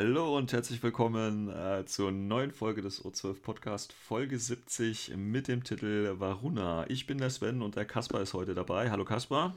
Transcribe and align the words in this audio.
Hallo 0.00 0.36
und 0.36 0.52
herzlich 0.52 0.80
willkommen 0.84 1.48
äh, 1.48 1.84
zur 1.84 2.12
neuen 2.12 2.52
Folge 2.52 2.82
des 2.82 3.04
O12 3.04 3.42
Podcast, 3.42 3.92
Folge 3.92 4.38
70 4.38 5.16
mit 5.16 5.48
dem 5.48 5.64
Titel 5.64 6.14
Varuna. 6.20 6.88
Ich 6.88 7.08
bin 7.08 7.18
der 7.18 7.30
Sven 7.30 7.62
und 7.62 7.74
der 7.74 7.84
Kaspar 7.84 8.20
ist 8.20 8.32
heute 8.32 8.54
dabei. 8.54 8.92
Hallo 8.92 9.04
Kaspar. 9.04 9.54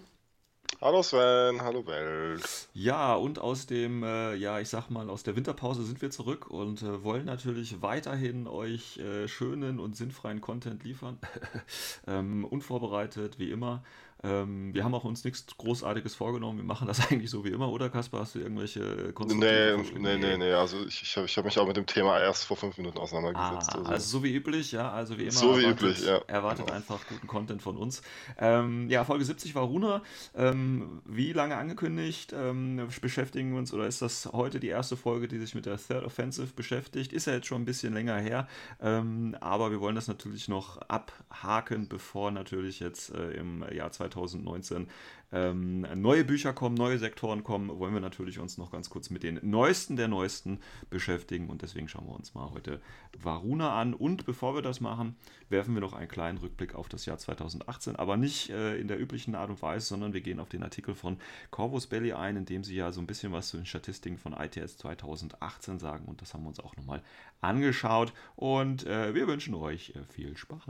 Hallo 0.81 1.03
Sven, 1.03 1.61
hallo 1.61 1.85
Welt. 1.85 2.69
Ja, 2.73 3.13
und 3.13 3.37
aus 3.37 3.67
dem, 3.67 4.01
äh, 4.01 4.33
ja, 4.33 4.59
ich 4.59 4.69
sag 4.69 4.89
mal, 4.89 5.11
aus 5.11 5.21
der 5.21 5.35
Winterpause 5.35 5.83
sind 5.83 6.01
wir 6.01 6.09
zurück 6.09 6.49
und 6.49 6.81
äh, 6.81 7.03
wollen 7.03 7.25
natürlich 7.25 7.83
weiterhin 7.83 8.47
euch 8.47 8.97
äh, 8.97 9.27
schönen 9.27 9.79
und 9.79 9.95
sinnfreien 9.95 10.41
Content 10.41 10.83
liefern. 10.83 11.19
ähm, 12.07 12.45
unvorbereitet, 12.45 13.37
wie 13.37 13.51
immer. 13.51 13.83
Ähm, 14.23 14.73
wir 14.73 14.84
haben 14.84 14.93
auch 14.93 15.03
uns 15.03 15.23
nichts 15.23 15.45
Großartiges 15.57 16.13
vorgenommen. 16.15 16.59
Wir 16.59 16.65
machen 16.65 16.87
das 16.87 16.99
eigentlich 17.12 17.32
so 17.32 17.43
wie 17.43 17.49
immer, 17.49 17.71
oder 17.71 17.90
Kaspar? 17.90 18.21
Hast 18.21 18.35
du 18.35 18.40
irgendwelche 18.40 19.13
konstruktive 19.13 19.84
Nee, 19.99 20.18
nee, 20.18 20.18
nee, 20.18 20.37
nee. 20.37 20.54
Also 20.54 20.85
ich, 20.85 21.01
ich 21.01 21.18
habe 21.18 21.26
ich 21.26 21.37
hab 21.37 21.45
mich 21.45 21.57
auch 21.57 21.68
mit 21.68 21.77
dem 21.77 21.87
Thema 21.87 22.20
erst 22.20 22.45
vor 22.45 22.57
fünf 22.57 22.77
Minuten 22.77 22.99
auseinandergesetzt. 22.99 23.71
Ah, 23.73 23.79
also. 23.79 23.91
also. 23.91 24.18
so 24.20 24.23
wie 24.23 24.34
üblich, 24.35 24.71
ja. 24.71 24.91
Also 24.91 25.18
wie 25.18 25.23
immer. 25.23 25.32
So 25.32 25.57
wie 25.57 25.63
erwartet, 25.63 25.82
üblich, 25.82 26.05
ja. 26.05 26.18
Erwartet 26.27 26.65
genau. 26.65 26.77
einfach 26.77 26.99
guten 27.07 27.27
Content 27.27 27.62
von 27.62 27.77
uns. 27.77 28.04
Ähm, 28.37 28.90
ja, 28.90 29.04
Folge 29.04 29.26
70 29.26 29.55
war 29.55 29.63
Runa. 29.63 30.04
Ähm, 30.35 31.01
wie 31.05 31.34
lange 31.34 31.57
angekündigt? 31.57 32.34
Ähm, 32.35 32.88
beschäftigen 33.01 33.51
wir 33.51 33.60
uns, 33.60 33.73
oder 33.73 33.88
ist 33.88 34.01
das 34.04 34.29
heute 34.32 34.60
die 34.60 34.67
erste 34.67 34.98
Folge, 34.98 35.27
die 35.27 35.40
sich 35.40 35.55
mit 35.55 35.65
der 35.65 35.77
Third 35.77 36.04
Offensive 36.04 36.54
beschäftigt? 36.55 37.12
Ist 37.12 37.26
ja 37.26 37.34
jetzt 37.34 37.48
schon 37.48 37.63
ein 37.63 37.65
bisschen 37.65 37.93
länger 37.93 38.17
her. 38.17 38.48
Ähm, 38.82 39.35
aber 39.40 39.71
wir 39.71 39.82
wollen 39.82 39.95
das 39.95 40.07
natürlich 40.07 40.48
noch 40.48 40.77
abhaken, 40.90 41.88
bevor 41.88 42.29
natürlich 42.29 42.79
jetzt 42.79 43.13
äh, 43.15 43.32
im 43.32 43.65
Jahr 43.73 43.91
2020 43.91 44.10
2019. 44.12 44.87
Ähm, 45.34 45.87
neue 45.95 46.26
Bücher 46.26 46.51
kommen, 46.51 46.76
neue 46.76 46.98
Sektoren 46.98 47.43
kommen, 47.43 47.79
wollen 47.79 47.93
wir 47.93 48.01
natürlich 48.01 48.40
uns 48.40 48.57
noch 48.57 48.70
ganz 48.70 48.90
kurz 48.90 49.09
mit 49.09 49.23
den 49.23 49.40
neuesten 49.43 49.95
der 49.95 50.09
neuesten 50.09 50.59
beschäftigen. 50.90 51.49
Und 51.49 51.62
deswegen 51.62 51.87
schauen 51.87 52.05
wir 52.07 52.15
uns 52.15 52.34
mal 52.34 52.51
heute 52.51 52.82
Varuna 53.17 53.79
an. 53.79 53.93
Und 53.93 54.26
bevor 54.26 54.55
wir 54.55 54.62
das 54.62 54.82
machen, 54.82 55.15
werfen 55.49 55.73
wir 55.73 55.82
noch 55.82 55.93
einen 55.93 56.09
kleinen 56.09 56.37
Rückblick 56.37 56.76
auf 56.76 56.89
das 56.89 57.05
Jahr 57.05 57.17
2018, 57.17 57.95
aber 57.95 58.17
nicht 58.17 58.49
äh, 58.49 58.76
in 58.77 58.89
der 58.89 58.99
üblichen 58.99 59.35
Art 59.35 59.49
und 59.49 59.62
Weise, 59.62 59.87
sondern 59.87 60.13
wir 60.13 60.21
gehen 60.21 60.39
auf 60.39 60.49
den 60.49 60.63
Artikel 60.63 60.95
von 60.95 61.17
Corvus 61.49 61.87
Belly 61.87 62.12
ein, 62.12 62.35
in 62.35 62.45
dem 62.45 62.65
sie 62.65 62.76
ja 62.76 62.91
so 62.91 62.99
ein 62.99 63.07
bisschen 63.07 63.32
was 63.32 63.49
zu 63.49 63.57
den 63.57 63.65
Statistiken 63.65 64.17
von 64.17 64.34
ITS 64.34 64.78
2018 64.78 65.79
sagen. 65.79 66.06
Und 66.06 66.22
das 66.22 66.34
haben 66.34 66.44
wir 66.44 66.50
uns 66.50 66.59
auch 66.59 66.75
nochmal 66.75 67.01
angeschaut. 67.39 68.12
Und 68.35 68.85
äh, 68.85 69.16
wir 69.16 69.28
wünschen 69.28 69.53
euch 69.53 69.94
äh, 69.95 70.03
viel 70.12 70.35
Spaß. 70.35 70.62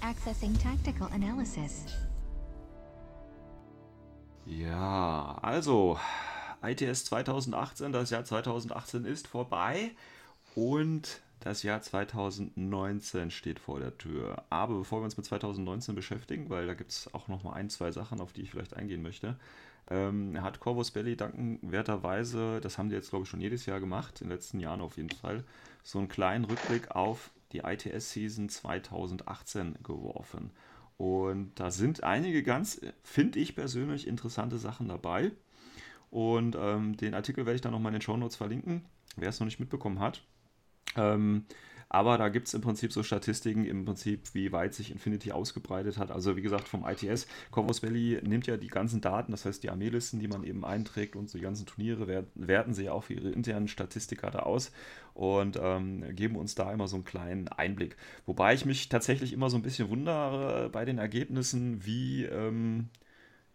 Accessing 0.00 0.56
Tactical 0.58 1.08
Analysis. 1.12 1.84
Ja, 4.46 5.36
also 5.42 5.98
ITS 6.62 7.04
2018, 7.06 7.92
das 7.92 8.10
Jahr 8.10 8.24
2018 8.24 9.04
ist 9.04 9.26
vorbei 9.26 9.90
und 10.54 11.20
das 11.40 11.62
Jahr 11.62 11.82
2019 11.82 13.30
steht 13.30 13.58
vor 13.58 13.80
der 13.80 13.98
Tür. 13.98 14.44
Aber 14.50 14.78
bevor 14.78 15.00
wir 15.00 15.04
uns 15.04 15.16
mit 15.16 15.26
2019 15.26 15.94
beschäftigen, 15.94 16.48
weil 16.48 16.66
da 16.66 16.74
gibt 16.74 16.92
es 16.92 17.12
auch 17.12 17.28
noch 17.28 17.42
mal 17.42 17.52
ein, 17.54 17.68
zwei 17.68 17.90
Sachen, 17.90 18.20
auf 18.20 18.32
die 18.32 18.42
ich 18.42 18.50
vielleicht 18.50 18.74
eingehen 18.74 19.02
möchte, 19.02 19.36
ähm, 19.90 20.40
hat 20.40 20.60
Corvus 20.60 20.90
Belly 20.90 21.16
dankenwerterweise, 21.16 22.60
das 22.60 22.78
haben 22.78 22.88
die 22.88 22.94
jetzt 22.94 23.10
glaube 23.10 23.24
ich 23.24 23.28
schon 23.28 23.40
jedes 23.40 23.66
Jahr 23.66 23.80
gemacht, 23.80 24.20
in 24.20 24.28
den 24.28 24.36
letzten 24.36 24.60
Jahren 24.60 24.80
auf 24.80 24.96
jeden 24.96 25.10
Fall, 25.10 25.44
so 25.82 25.98
einen 25.98 26.08
kleinen 26.08 26.44
Rückblick 26.44 26.90
auf 26.92 27.30
die 27.52 27.58
ITS-Season 27.58 28.48
2018 28.48 29.76
geworfen. 29.82 30.50
Und 30.96 31.52
da 31.54 31.70
sind 31.70 32.02
einige 32.02 32.42
ganz, 32.42 32.80
finde 33.02 33.38
ich 33.38 33.54
persönlich, 33.54 34.06
interessante 34.06 34.58
Sachen 34.58 34.88
dabei. 34.88 35.30
Und 36.10 36.56
ähm, 36.58 36.96
den 36.96 37.14
Artikel 37.14 37.46
werde 37.46 37.56
ich 37.56 37.60
dann 37.60 37.72
nochmal 37.72 37.90
in 37.90 37.98
den 37.98 38.02
Show 38.02 38.16
Notes 38.16 38.36
verlinken, 38.36 38.84
wer 39.16 39.28
es 39.28 39.38
noch 39.38 39.44
nicht 39.44 39.60
mitbekommen 39.60 40.00
hat. 40.00 40.22
Ähm, 40.96 41.44
aber 41.88 42.18
da 42.18 42.28
gibt 42.28 42.48
es 42.48 42.54
im 42.54 42.60
Prinzip 42.60 42.92
so 42.92 43.02
Statistiken, 43.02 43.64
im 43.64 43.84
Prinzip, 43.84 44.34
wie 44.34 44.52
weit 44.52 44.74
sich 44.74 44.90
Infinity 44.90 45.32
ausgebreitet 45.32 45.96
hat. 45.96 46.10
Also 46.10 46.36
wie 46.36 46.42
gesagt, 46.42 46.68
vom 46.68 46.86
ITS, 46.86 47.26
Corvus 47.50 47.82
Valley 47.82 48.20
nimmt 48.22 48.46
ja 48.46 48.56
die 48.56 48.68
ganzen 48.68 49.00
Daten, 49.00 49.32
das 49.32 49.44
heißt 49.44 49.62
die 49.62 49.70
Armeelisten, 49.70 50.20
die 50.20 50.28
man 50.28 50.44
eben 50.44 50.64
einträgt 50.64 51.16
und 51.16 51.30
so 51.30 51.38
die 51.38 51.44
ganzen 51.44 51.66
Turniere 51.66 52.26
werten, 52.34 52.74
sie 52.74 52.84
ja 52.84 52.92
auch 52.92 53.04
für 53.04 53.14
ihre 53.14 53.30
internen 53.30 53.68
Statistiker 53.68 54.30
da 54.30 54.40
aus 54.40 54.70
und 55.14 55.58
ähm, 55.60 56.04
geben 56.14 56.36
uns 56.36 56.54
da 56.54 56.72
immer 56.72 56.88
so 56.88 56.96
einen 56.96 57.04
kleinen 57.04 57.48
Einblick. 57.48 57.96
Wobei 58.26 58.54
ich 58.54 58.64
mich 58.64 58.88
tatsächlich 58.88 59.32
immer 59.32 59.48
so 59.48 59.56
ein 59.56 59.62
bisschen 59.62 59.88
wundere 59.88 60.68
bei 60.70 60.84
den 60.84 60.98
Ergebnissen, 60.98 61.84
wie... 61.84 62.24
Ähm, 62.24 62.90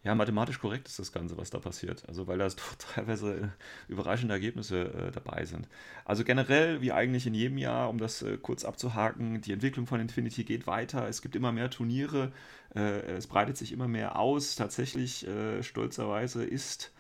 ja, 0.04 0.16
mathematisch 0.16 0.60
korrekt 0.60 0.90
ist 0.90 1.00
das 1.00 1.14
Ganze, 1.14 1.38
was 1.38 1.50
da 1.50 1.60
passiert. 1.60 2.04
Also, 2.08 2.28
weil 2.28 2.38
da 2.38 2.50
teilweise 2.94 3.36
äh, 3.36 3.48
überraschende 3.88 4.34
Ergebnisse 4.34 4.94
äh, 4.94 5.12
dabei 5.12 5.46
sind. 5.46 5.70
Also 6.04 6.26
generell, 6.26 6.82
wie 6.82 6.92
eigentlich 6.92 7.26
in 7.26 7.34
jedem 7.34 7.58
Jahr, 7.58 7.90
um 7.90 7.98
das 7.98 8.22
äh, 8.22 8.38
kurz 8.38 8.66
abzuhaken, 8.66 9.40
die 9.40 9.54
Entwicklung 9.54 9.88
von 9.88 10.02
Infinity 10.02 10.44
geht 10.44 10.68
weiter. 10.68 11.08
Es 11.08 11.22
gibt 11.22 11.36
immer 11.38 11.54
mehr 11.54 11.70
Turniere, 11.70 12.34
äh, 12.76 13.00
es 13.14 13.28
breitet 13.28 13.56
sich 13.56 13.72
immer 13.72 13.88
mehr 13.88 14.20
aus. 14.20 14.56
Tatsächlich, 14.56 15.26
äh, 15.26 15.64
stolzerweise, 15.64 16.44
ist 16.44 16.92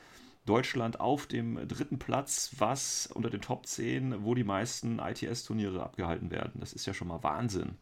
Deutschland 0.46 1.02
auf 1.02 1.28
dem 1.28 1.68
dritten 1.68 2.00
Platz, 2.00 2.52
was 2.58 3.08
unter 3.08 3.30
den 3.30 3.42
Top 3.42 3.66
10, 3.66 4.24
wo 4.24 4.34
die 4.34 4.44
meisten 4.46 5.00
ITS-Turniere 5.00 5.84
abgehalten 5.84 6.31
werden. 6.31 6.53
Das 6.62 6.72
ist 6.72 6.86
ja 6.86 6.94
schon 6.94 7.09
mal 7.09 7.22
Wahnsinn. 7.22 7.75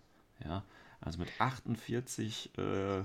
Ja, 0.44 0.64
also 1.00 1.20
mit 1.20 1.30
48 1.38 2.58
äh, 2.58 3.04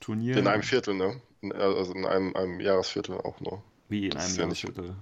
Turnieren. 0.00 0.38
In 0.38 0.46
einem 0.46 0.62
Viertel, 0.62 0.94
ne? 0.94 1.20
Also 1.42 1.92
in 1.92 2.04
einem, 2.04 2.34
einem 2.34 2.60
Jahresviertel 2.60 3.18
auch 3.18 3.40
nur. 3.40 3.62
Wie 3.88 4.06
in 4.06 4.10
das 4.10 4.30
einem 4.30 4.50
Jahresviertel? 4.50 4.96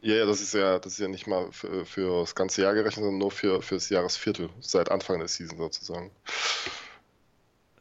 Ja, 0.00 0.14
ja, 0.16 0.26
das 0.26 0.40
ist 0.40 0.54
ja, 0.54 0.78
das 0.78 0.92
ist 0.92 0.98
ja 1.00 1.08
nicht 1.08 1.26
mal 1.26 1.50
für, 1.50 1.84
für 1.84 2.20
das 2.20 2.34
ganze 2.34 2.62
Jahr 2.62 2.72
gerechnet, 2.74 3.04
sondern 3.04 3.18
nur 3.18 3.30
für, 3.30 3.62
für 3.62 3.74
das 3.74 3.88
Jahresviertel, 3.88 4.48
seit 4.60 4.90
Anfang 4.90 5.18
der 5.18 5.28
Season 5.28 5.58
sozusagen. 5.58 6.12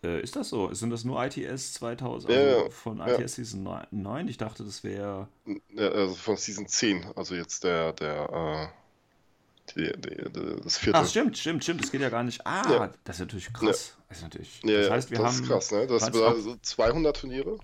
Äh, 0.03 0.21
ist 0.21 0.35
das 0.35 0.49
so? 0.49 0.73
Sind 0.73 0.89
das 0.89 1.03
nur 1.03 1.23
ITS 1.23 1.73
2000, 1.73 2.31
also 2.31 2.63
ja, 2.63 2.69
von 2.69 2.99
ITS 2.99 3.19
ja. 3.19 3.27
Season 3.27 3.69
9? 3.91 4.27
Ich 4.27 4.37
dachte, 4.37 4.63
das 4.63 4.83
wäre. 4.83 5.27
Ja, 5.69 5.89
also 5.89 6.15
von 6.15 6.37
Season 6.37 6.67
10, 6.67 7.05
also 7.15 7.35
jetzt 7.35 7.63
der, 7.63 7.93
der, 7.93 8.71
äh, 8.73 9.73
die, 9.75 9.91
die, 9.99 10.31
die, 10.31 10.61
das 10.63 10.77
vierte. 10.77 10.99
Ach, 10.99 11.07
stimmt, 11.07 11.37
stimmt, 11.37 11.63
stimmt, 11.63 11.83
das 11.83 11.91
geht 11.91 12.01
ja 12.01 12.09
gar 12.09 12.23
nicht. 12.23 12.45
Ah, 12.45 12.89
das 13.03 13.17
ist 13.17 13.19
natürlich 13.19 13.53
krass. 13.53 13.95
Das 14.09 14.17
ist 14.17 14.23
natürlich. 14.23 14.61
Ja, 14.63 14.81
das 14.81 14.89
heißt, 14.89 15.11
wir 15.11 15.17
das 15.19 15.27
haben. 15.27 15.43
Ist 15.43 15.49
krass, 15.49 15.71
ne? 15.71 15.87
Das 15.87 16.03
sind 16.03 16.15
also 16.15 16.55
200 16.61 17.15
Turniere. 17.15 17.57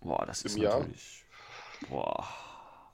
Boah, 0.00 0.24
das 0.26 0.42
ist 0.42 0.56
Jahr. 0.56 0.80
natürlich. 0.80 1.24
Boah. 1.88 2.26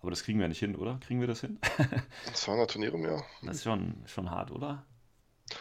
Aber 0.00 0.10
das 0.10 0.22
kriegen 0.22 0.38
wir 0.38 0.48
nicht 0.48 0.58
hin, 0.58 0.76
oder? 0.76 0.98
Kriegen 1.00 1.20
wir 1.20 1.26
das 1.26 1.40
hin? 1.40 1.58
200 2.34 2.70
Turniere 2.70 2.96
im 2.96 3.04
Jahr. 3.04 3.24
Das 3.42 3.56
ist 3.56 3.64
schon, 3.64 4.02
schon 4.06 4.30
hart, 4.30 4.50
oder? 4.50 4.84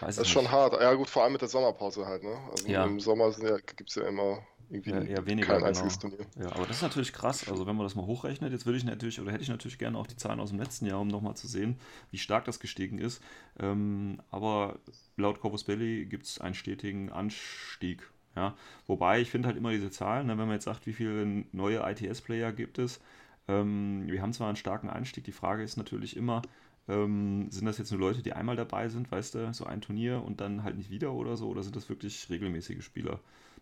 das 0.01 0.17
ist 0.17 0.29
schon 0.29 0.49
hart. 0.51 0.73
Ja, 0.73 0.93
gut, 0.93 1.09
vor 1.09 1.23
allem 1.23 1.33
mit 1.33 1.41
der 1.41 1.49
Sommerpause 1.49 2.05
halt, 2.05 2.23
ne? 2.23 2.37
Also 2.51 2.67
ja. 2.67 2.85
im 2.85 2.99
Sommer 2.99 3.31
ja, 3.39 3.57
gibt 3.57 3.89
es 3.89 3.95
ja 3.95 4.07
immer 4.07 4.45
irgendwie 4.69 4.91
ja, 4.91 5.01
eher 5.01 5.25
weniger, 5.25 5.47
kein 5.47 5.57
genau. 5.57 5.67
einziges 5.67 5.99
Turnier. 5.99 6.25
Ja, 6.39 6.51
aber 6.51 6.65
das 6.65 6.77
ist 6.77 6.81
natürlich 6.81 7.13
krass. 7.13 7.47
Also 7.47 7.65
wenn 7.65 7.75
man 7.75 7.85
das 7.85 7.95
mal 7.95 8.05
hochrechnet, 8.05 8.51
jetzt 8.51 8.65
würde 8.65 8.77
ich 8.77 8.83
natürlich, 8.83 9.21
oder 9.21 9.31
hätte 9.31 9.43
ich 9.43 9.49
natürlich 9.49 9.77
gerne 9.77 9.97
auch 9.97 10.07
die 10.07 10.15
Zahlen 10.15 10.39
aus 10.39 10.49
dem 10.49 10.59
letzten 10.59 10.85
Jahr, 10.85 10.99
um 10.99 11.07
nochmal 11.07 11.35
zu 11.35 11.47
sehen, 11.47 11.79
wie 12.11 12.17
stark 12.17 12.45
das 12.45 12.59
gestiegen 12.59 12.97
ist. 12.97 13.21
Ähm, 13.59 14.21
aber 14.31 14.79
laut 15.15 15.39
Corvus 15.39 15.63
Belli 15.63 16.05
gibt 16.05 16.25
es 16.25 16.41
einen 16.41 16.55
stetigen 16.55 17.11
Anstieg. 17.11 18.09
Ja? 18.35 18.55
Wobei 18.87 19.21
ich 19.21 19.29
finde 19.29 19.47
halt 19.47 19.57
immer 19.57 19.71
diese 19.71 19.91
Zahlen, 19.91 20.27
ne, 20.27 20.37
wenn 20.37 20.47
man 20.47 20.55
jetzt 20.55 20.65
sagt, 20.65 20.85
wie 20.87 20.93
viele 20.93 21.45
neue 21.51 21.79
ITS-Player 21.79 22.51
gibt 22.51 22.79
es, 22.79 22.99
ähm, 23.47 24.03
wir 24.07 24.21
haben 24.21 24.33
zwar 24.33 24.47
einen 24.47 24.55
starken 24.55 24.89
Anstieg, 24.89 25.23
die 25.23 25.31
Frage 25.31 25.63
ist 25.63 25.77
natürlich 25.77 26.15
immer, 26.15 26.41
ähm, 26.87 27.49
sind 27.49 27.65
das 27.65 27.77
jetzt 27.77 27.91
nur 27.91 27.99
Leute, 27.99 28.21
die 28.21 28.33
einmal 28.33 28.55
dabei 28.55 28.89
sind, 28.89 29.11
weißt 29.11 29.35
du, 29.35 29.53
so 29.53 29.65
ein 29.65 29.81
Turnier 29.81 30.23
und 30.23 30.41
dann 30.41 30.63
halt 30.63 30.77
nicht 30.77 30.89
wieder 30.89 31.13
oder 31.13 31.37
so, 31.37 31.47
oder 31.47 31.63
sind 31.63 31.75
das 31.75 31.89
wirklich 31.89 32.29
regelmäßige 32.29 32.83
Spieler? 32.83 33.19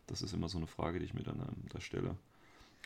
Das 0.08 0.22
ist 0.22 0.34
immer 0.34 0.50
so 0.50 0.58
eine 0.58 0.68
Frage, 0.68 1.00
die 1.00 1.06
ich 1.06 1.14
mir 1.14 1.24
dann 1.24 1.40
ähm, 1.40 1.66
da 1.70 1.80
stelle. 1.80 2.16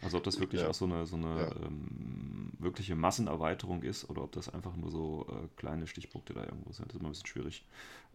Also 0.01 0.17
ob 0.17 0.23
das 0.23 0.39
wirklich 0.39 0.61
ja. 0.61 0.69
auch 0.69 0.73
so 0.73 0.85
eine, 0.85 1.05
so 1.05 1.15
eine 1.15 1.39
ja. 1.39 1.55
ähm, 1.65 2.51
wirkliche 2.59 2.95
Massenerweiterung 2.95 3.81
ist 3.81 4.09
oder 4.09 4.23
ob 4.23 4.33
das 4.33 4.49
einfach 4.49 4.75
nur 4.75 4.91
so 4.91 5.25
äh, 5.29 5.47
kleine 5.55 5.87
Stichpunkte 5.87 6.33
da 6.33 6.43
irgendwo 6.43 6.73
sind. 6.73 6.89
Das 6.89 6.95
ist 6.95 6.99
immer 6.99 7.09
ein 7.09 7.13
bisschen 7.13 7.27
schwierig. 7.27 7.65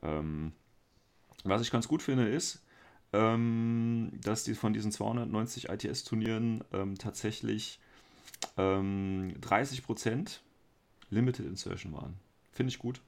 Ähm, 0.03 0.53
was 1.45 1.63
ich 1.63 1.71
ganz 1.71 1.89
gut 1.89 2.03
finde 2.03 2.29
ist, 2.29 2.63
ähm, 3.13 4.13
dass 4.23 4.45
die 4.45 4.55
von 4.55 4.73
diesen 4.73 4.93
290 4.93 5.69
ITS-Turnieren 5.69 6.65
ähm, 6.73 6.97
tatsächlich 6.97 7.81
30% 8.57 10.07
ähm, 10.07 10.27
Limited 11.11 11.47
Insertion 11.47 11.93
waren. 11.93 12.15
Finde 12.53 12.71
ich 12.71 12.79
gut. 12.79 13.01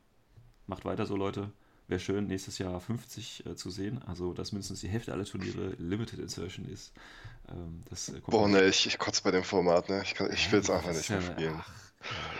Macht 0.66 0.84
weiter 0.84 1.06
so, 1.06 1.16
Leute. 1.16 1.50
Wäre 1.88 2.00
schön, 2.00 2.26
nächstes 2.26 2.58
Jahr 2.58 2.80
50 2.80 3.46
äh, 3.46 3.56
zu 3.56 3.70
sehen. 3.70 4.02
Also, 4.06 4.32
dass 4.32 4.52
mindestens 4.52 4.80
die 4.80 4.88
Hälfte 4.88 5.12
aller 5.12 5.24
Turniere 5.24 5.74
Limited 5.78 6.20
Insertion 6.20 6.66
ist. 6.66 6.92
Ähm, 7.48 7.82
das, 7.90 8.08
äh, 8.08 8.20
Boah, 8.26 8.48
ne, 8.48 8.64
ich, 8.64 8.86
ich 8.86 8.98
kotze 8.98 9.22
bei 9.22 9.30
dem 9.30 9.44
Format, 9.44 9.88
ne? 9.88 10.02
Ich, 10.04 10.18
ich 10.18 10.52
will 10.52 10.60
es 10.60 10.70
einfach 10.70 10.92
nicht 10.92 11.10
mehr 11.10 11.22
spielen. 11.22 11.56
Ach, 11.58 11.70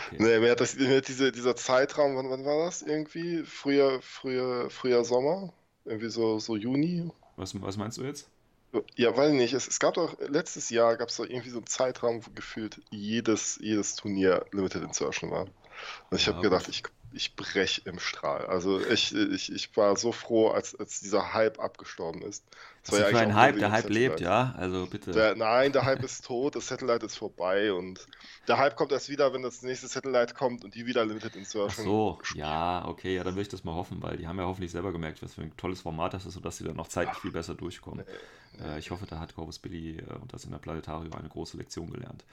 okay. 0.06 0.22
Ne, 0.22 0.40
mir 0.40 0.52
hat, 0.52 0.60
das, 0.60 0.76
mir 0.76 0.96
hat 0.96 1.08
diese, 1.08 1.32
dieser 1.32 1.56
Zeitraum, 1.56 2.16
wann, 2.16 2.30
wann 2.30 2.44
war 2.44 2.64
das 2.64 2.82
irgendwie? 2.82 3.42
Früher, 3.44 4.00
früher, 4.00 4.70
früher 4.70 5.04
Sommer? 5.04 5.52
Irgendwie 5.84 6.10
so, 6.10 6.38
so 6.38 6.56
Juni? 6.56 7.10
Was, 7.42 7.60
was 7.60 7.76
meinst 7.76 7.98
du 7.98 8.04
jetzt? 8.04 8.28
Ja, 8.94 9.16
weiß 9.16 9.32
nicht. 9.32 9.52
Es, 9.52 9.66
es 9.66 9.80
gab 9.80 9.94
doch 9.94 10.16
letztes 10.20 10.70
Jahr 10.70 10.96
gab 10.96 11.08
es 11.08 11.16
doch 11.16 11.24
irgendwie 11.24 11.50
so 11.50 11.58
einen 11.58 11.66
Zeitraum, 11.66 12.24
wo 12.24 12.30
gefühlt 12.30 12.80
jedes, 12.90 13.58
jedes 13.60 13.96
Turnier 13.96 14.46
Limited 14.52 14.84
Insertion 14.84 15.32
war. 15.32 15.46
Und 16.10 16.16
ich 16.16 16.26
ja, 16.26 16.32
habe 16.32 16.42
gedacht, 16.42 16.68
ich, 16.68 16.84
ich 17.14 17.36
brech 17.36 17.82
im 17.84 17.98
Strahl. 17.98 18.46
Also 18.46 18.80
ich, 18.80 19.14
ich, 19.14 19.52
ich 19.52 19.76
war 19.76 19.96
so 19.96 20.12
froh, 20.12 20.48
als, 20.48 20.74
als 20.74 21.00
dieser 21.00 21.32
Hype 21.32 21.58
abgestorben 21.58 22.22
ist. 22.22 22.44
Das 22.82 22.92
war 22.92 23.00
ja 23.00 23.06
für 23.06 23.18
ein 23.18 23.34
Hype, 23.34 23.58
der 23.58 23.70
Hype 23.70 23.88
lebt, 23.88 24.20
ja? 24.20 24.54
Also 24.56 24.86
bitte. 24.86 25.12
Der, 25.12 25.36
nein, 25.36 25.72
der 25.72 25.84
Hype 25.84 26.02
ist 26.04 26.24
tot, 26.24 26.56
das 26.56 26.66
Satellite 26.66 27.06
ist 27.06 27.16
vorbei 27.16 27.72
und 27.72 28.06
der 28.48 28.58
Hype 28.58 28.76
kommt 28.76 28.92
erst 28.92 29.08
wieder, 29.08 29.32
wenn 29.32 29.42
das 29.42 29.62
nächste 29.62 29.86
Satellite 29.86 30.34
kommt 30.34 30.64
und 30.64 30.74
die 30.74 30.86
wieder 30.86 31.04
Limited 31.04 31.36
Insertion. 31.36 31.68
Ach 31.68 31.74
so, 31.74 32.18
ja, 32.34 32.84
okay, 32.86 33.14
ja, 33.16 33.24
dann 33.24 33.36
will 33.36 33.42
ich 33.42 33.48
das 33.48 33.62
mal 33.62 33.74
hoffen, 33.74 34.02
weil 34.02 34.16
die 34.16 34.26
haben 34.26 34.38
ja 34.38 34.46
hoffentlich 34.46 34.72
selber 34.72 34.92
gemerkt, 34.92 35.22
was 35.22 35.34
für 35.34 35.42
ein 35.42 35.56
tolles 35.56 35.80
Format 35.80 36.14
das 36.14 36.26
ist, 36.26 36.34
sodass 36.34 36.56
sie 36.56 36.64
dann 36.64 36.76
noch 36.76 36.88
zeitlich 36.88 37.18
viel 37.18 37.30
besser 37.32 37.54
durchkommen. 37.54 38.04
Nee, 38.04 38.64
nee. 38.64 38.74
Äh, 38.74 38.78
ich 38.78 38.90
hoffe, 38.90 39.06
da 39.06 39.20
hat 39.20 39.34
Corvus 39.34 39.58
Billy 39.58 39.98
äh, 39.98 40.14
und 40.20 40.32
das 40.32 40.44
in 40.44 40.50
der 40.50 40.58
Planetarium 40.58 41.12
eine 41.14 41.28
große 41.28 41.56
Lektion 41.56 41.90
gelernt. 41.90 42.24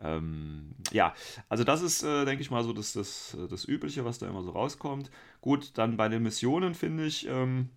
Ähm, 0.00 0.74
ja, 0.92 1.14
also 1.48 1.64
das 1.64 1.82
ist, 1.82 2.02
äh, 2.02 2.24
denke 2.24 2.42
ich 2.42 2.50
mal, 2.50 2.64
so 2.64 2.72
das, 2.72 2.92
das, 2.92 3.36
das 3.48 3.66
Übliche, 3.66 4.04
was 4.04 4.18
da 4.18 4.28
immer 4.28 4.42
so 4.42 4.50
rauskommt. 4.50 5.10
Gut, 5.40 5.72
dann 5.78 5.96
bei 5.96 6.08
den 6.08 6.22
Missionen 6.22 6.74
finde 6.74 7.06
ich, 7.06 7.26
ähm, 7.28 7.70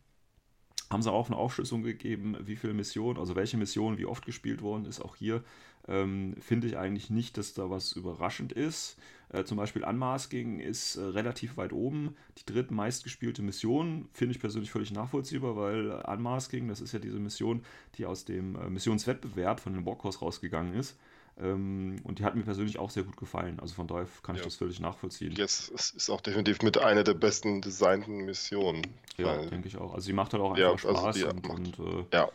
haben 0.89 1.01
sie 1.01 1.11
auch 1.11 1.27
eine 1.27 1.37
Aufschlüsselung 1.37 1.83
gegeben, 1.83 2.35
wie 2.41 2.55
viele 2.55 2.73
Missionen, 2.73 3.19
also 3.19 3.35
welche 3.35 3.57
Missionen 3.57 3.97
wie 3.97 4.05
oft 4.05 4.25
gespielt 4.25 4.61
worden 4.61 4.85
ist. 4.85 5.01
Auch 5.01 5.15
hier 5.15 5.43
ähm, 5.87 6.35
finde 6.39 6.67
ich 6.67 6.77
eigentlich 6.77 7.09
nicht, 7.09 7.37
dass 7.37 7.53
da 7.53 7.69
was 7.69 7.93
überraschend 7.93 8.51
ist. 8.53 8.97
Äh, 9.29 9.43
zum 9.43 9.57
Beispiel 9.57 9.83
Unmasking 9.83 10.59
ist 10.59 10.95
äh, 10.95 11.01
relativ 11.01 11.57
weit 11.57 11.73
oben. 11.73 12.15
Die 12.39 12.45
drittmeistgespielte 12.51 13.43
Mission 13.43 14.09
finde 14.13 14.33
ich 14.33 14.39
persönlich 14.39 14.71
völlig 14.71 14.91
nachvollziehbar, 14.91 15.55
weil 15.55 15.91
Unmasking, 15.91 16.67
das 16.67 16.81
ist 16.81 16.93
ja 16.93 16.99
diese 16.99 17.19
Mission, 17.19 17.63
die 17.95 18.05
aus 18.05 18.25
dem 18.25 18.55
äh, 18.55 18.69
Missionswettbewerb 18.69 19.59
von 19.59 19.73
den 19.73 19.85
Walkhouse 19.85 20.21
rausgegangen 20.21 20.73
ist. 20.73 20.97
Ähm, 21.41 21.97
und 22.03 22.19
die 22.19 22.25
hat 22.25 22.35
mir 22.35 22.43
persönlich 22.43 22.79
auch 22.79 22.89
sehr 22.89 23.03
gut 23.03 23.17
gefallen. 23.17 23.59
Also 23.59 23.73
von 23.73 23.87
daher 23.87 24.07
kann 24.23 24.35
ich 24.35 24.41
ja. 24.41 24.45
das 24.45 24.55
völlig 24.55 24.79
nachvollziehen. 24.79 25.33
Yes, 25.33 25.71
es 25.73 25.91
ist 25.91 26.09
auch 26.09 26.21
definitiv 26.21 26.61
mit 26.61 26.77
einer 26.77 27.03
der 27.03 27.13
besten 27.13 27.61
designten 27.61 28.25
Missionen. 28.25 28.81
Ja, 29.17 29.37
denke 29.45 29.67
ich 29.67 29.77
auch. 29.77 29.93
Also 29.93 30.05
sie 30.05 30.13
macht 30.13 30.33
halt 30.33 30.43
auch 30.43 30.51
einfach 30.51 30.61
ja, 30.61 30.71
also 30.71 30.89
Spaß. 30.89 31.23
Also 31.23 31.29
und, 31.29 31.79
und 31.79 31.79
äh, 31.79 32.05
ja. 32.13 32.29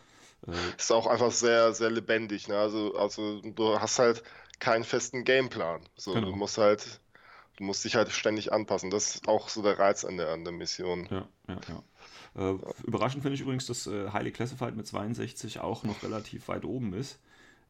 Äh, 0.47 0.51
ist 0.77 0.91
auch 0.91 1.07
einfach 1.07 1.31
sehr, 1.31 1.73
sehr 1.73 1.91
lebendig. 1.91 2.47
Ne? 2.47 2.57
Also, 2.57 2.95
also 2.95 3.41
du 3.41 3.79
hast 3.79 3.99
halt 3.99 4.23
keinen 4.59 4.83
festen 4.83 5.23
Gameplan. 5.23 5.81
So, 5.95 6.13
genau. 6.13 6.31
Du 6.31 6.35
musst 6.35 6.57
halt, 6.57 6.99
du 7.57 7.63
musst 7.63 7.85
dich 7.85 7.95
halt 7.95 8.11
ständig 8.11 8.51
anpassen. 8.51 8.89
Das 8.89 9.15
ist 9.15 9.27
auch 9.27 9.49
so 9.49 9.61
der 9.61 9.77
Reiz 9.77 10.03
an 10.03 10.17
der, 10.17 10.29
an 10.29 10.43
der 10.43 10.53
Mission. 10.53 11.07
Ja, 11.11 11.27
ja, 11.47 11.59
ja. 11.67 11.83
Äh, 12.37 12.57
überraschend 12.83 13.21
finde 13.21 13.35
ich 13.35 13.41
übrigens, 13.41 13.67
dass 13.67 13.87
äh, 13.87 14.09
Highly 14.11 14.31
Classified 14.31 14.75
mit 14.75 14.87
62 14.87 15.59
auch 15.59 15.83
noch 15.83 16.03
relativ 16.03 16.47
weit 16.47 16.65
oben 16.65 16.93
ist. 16.93 17.19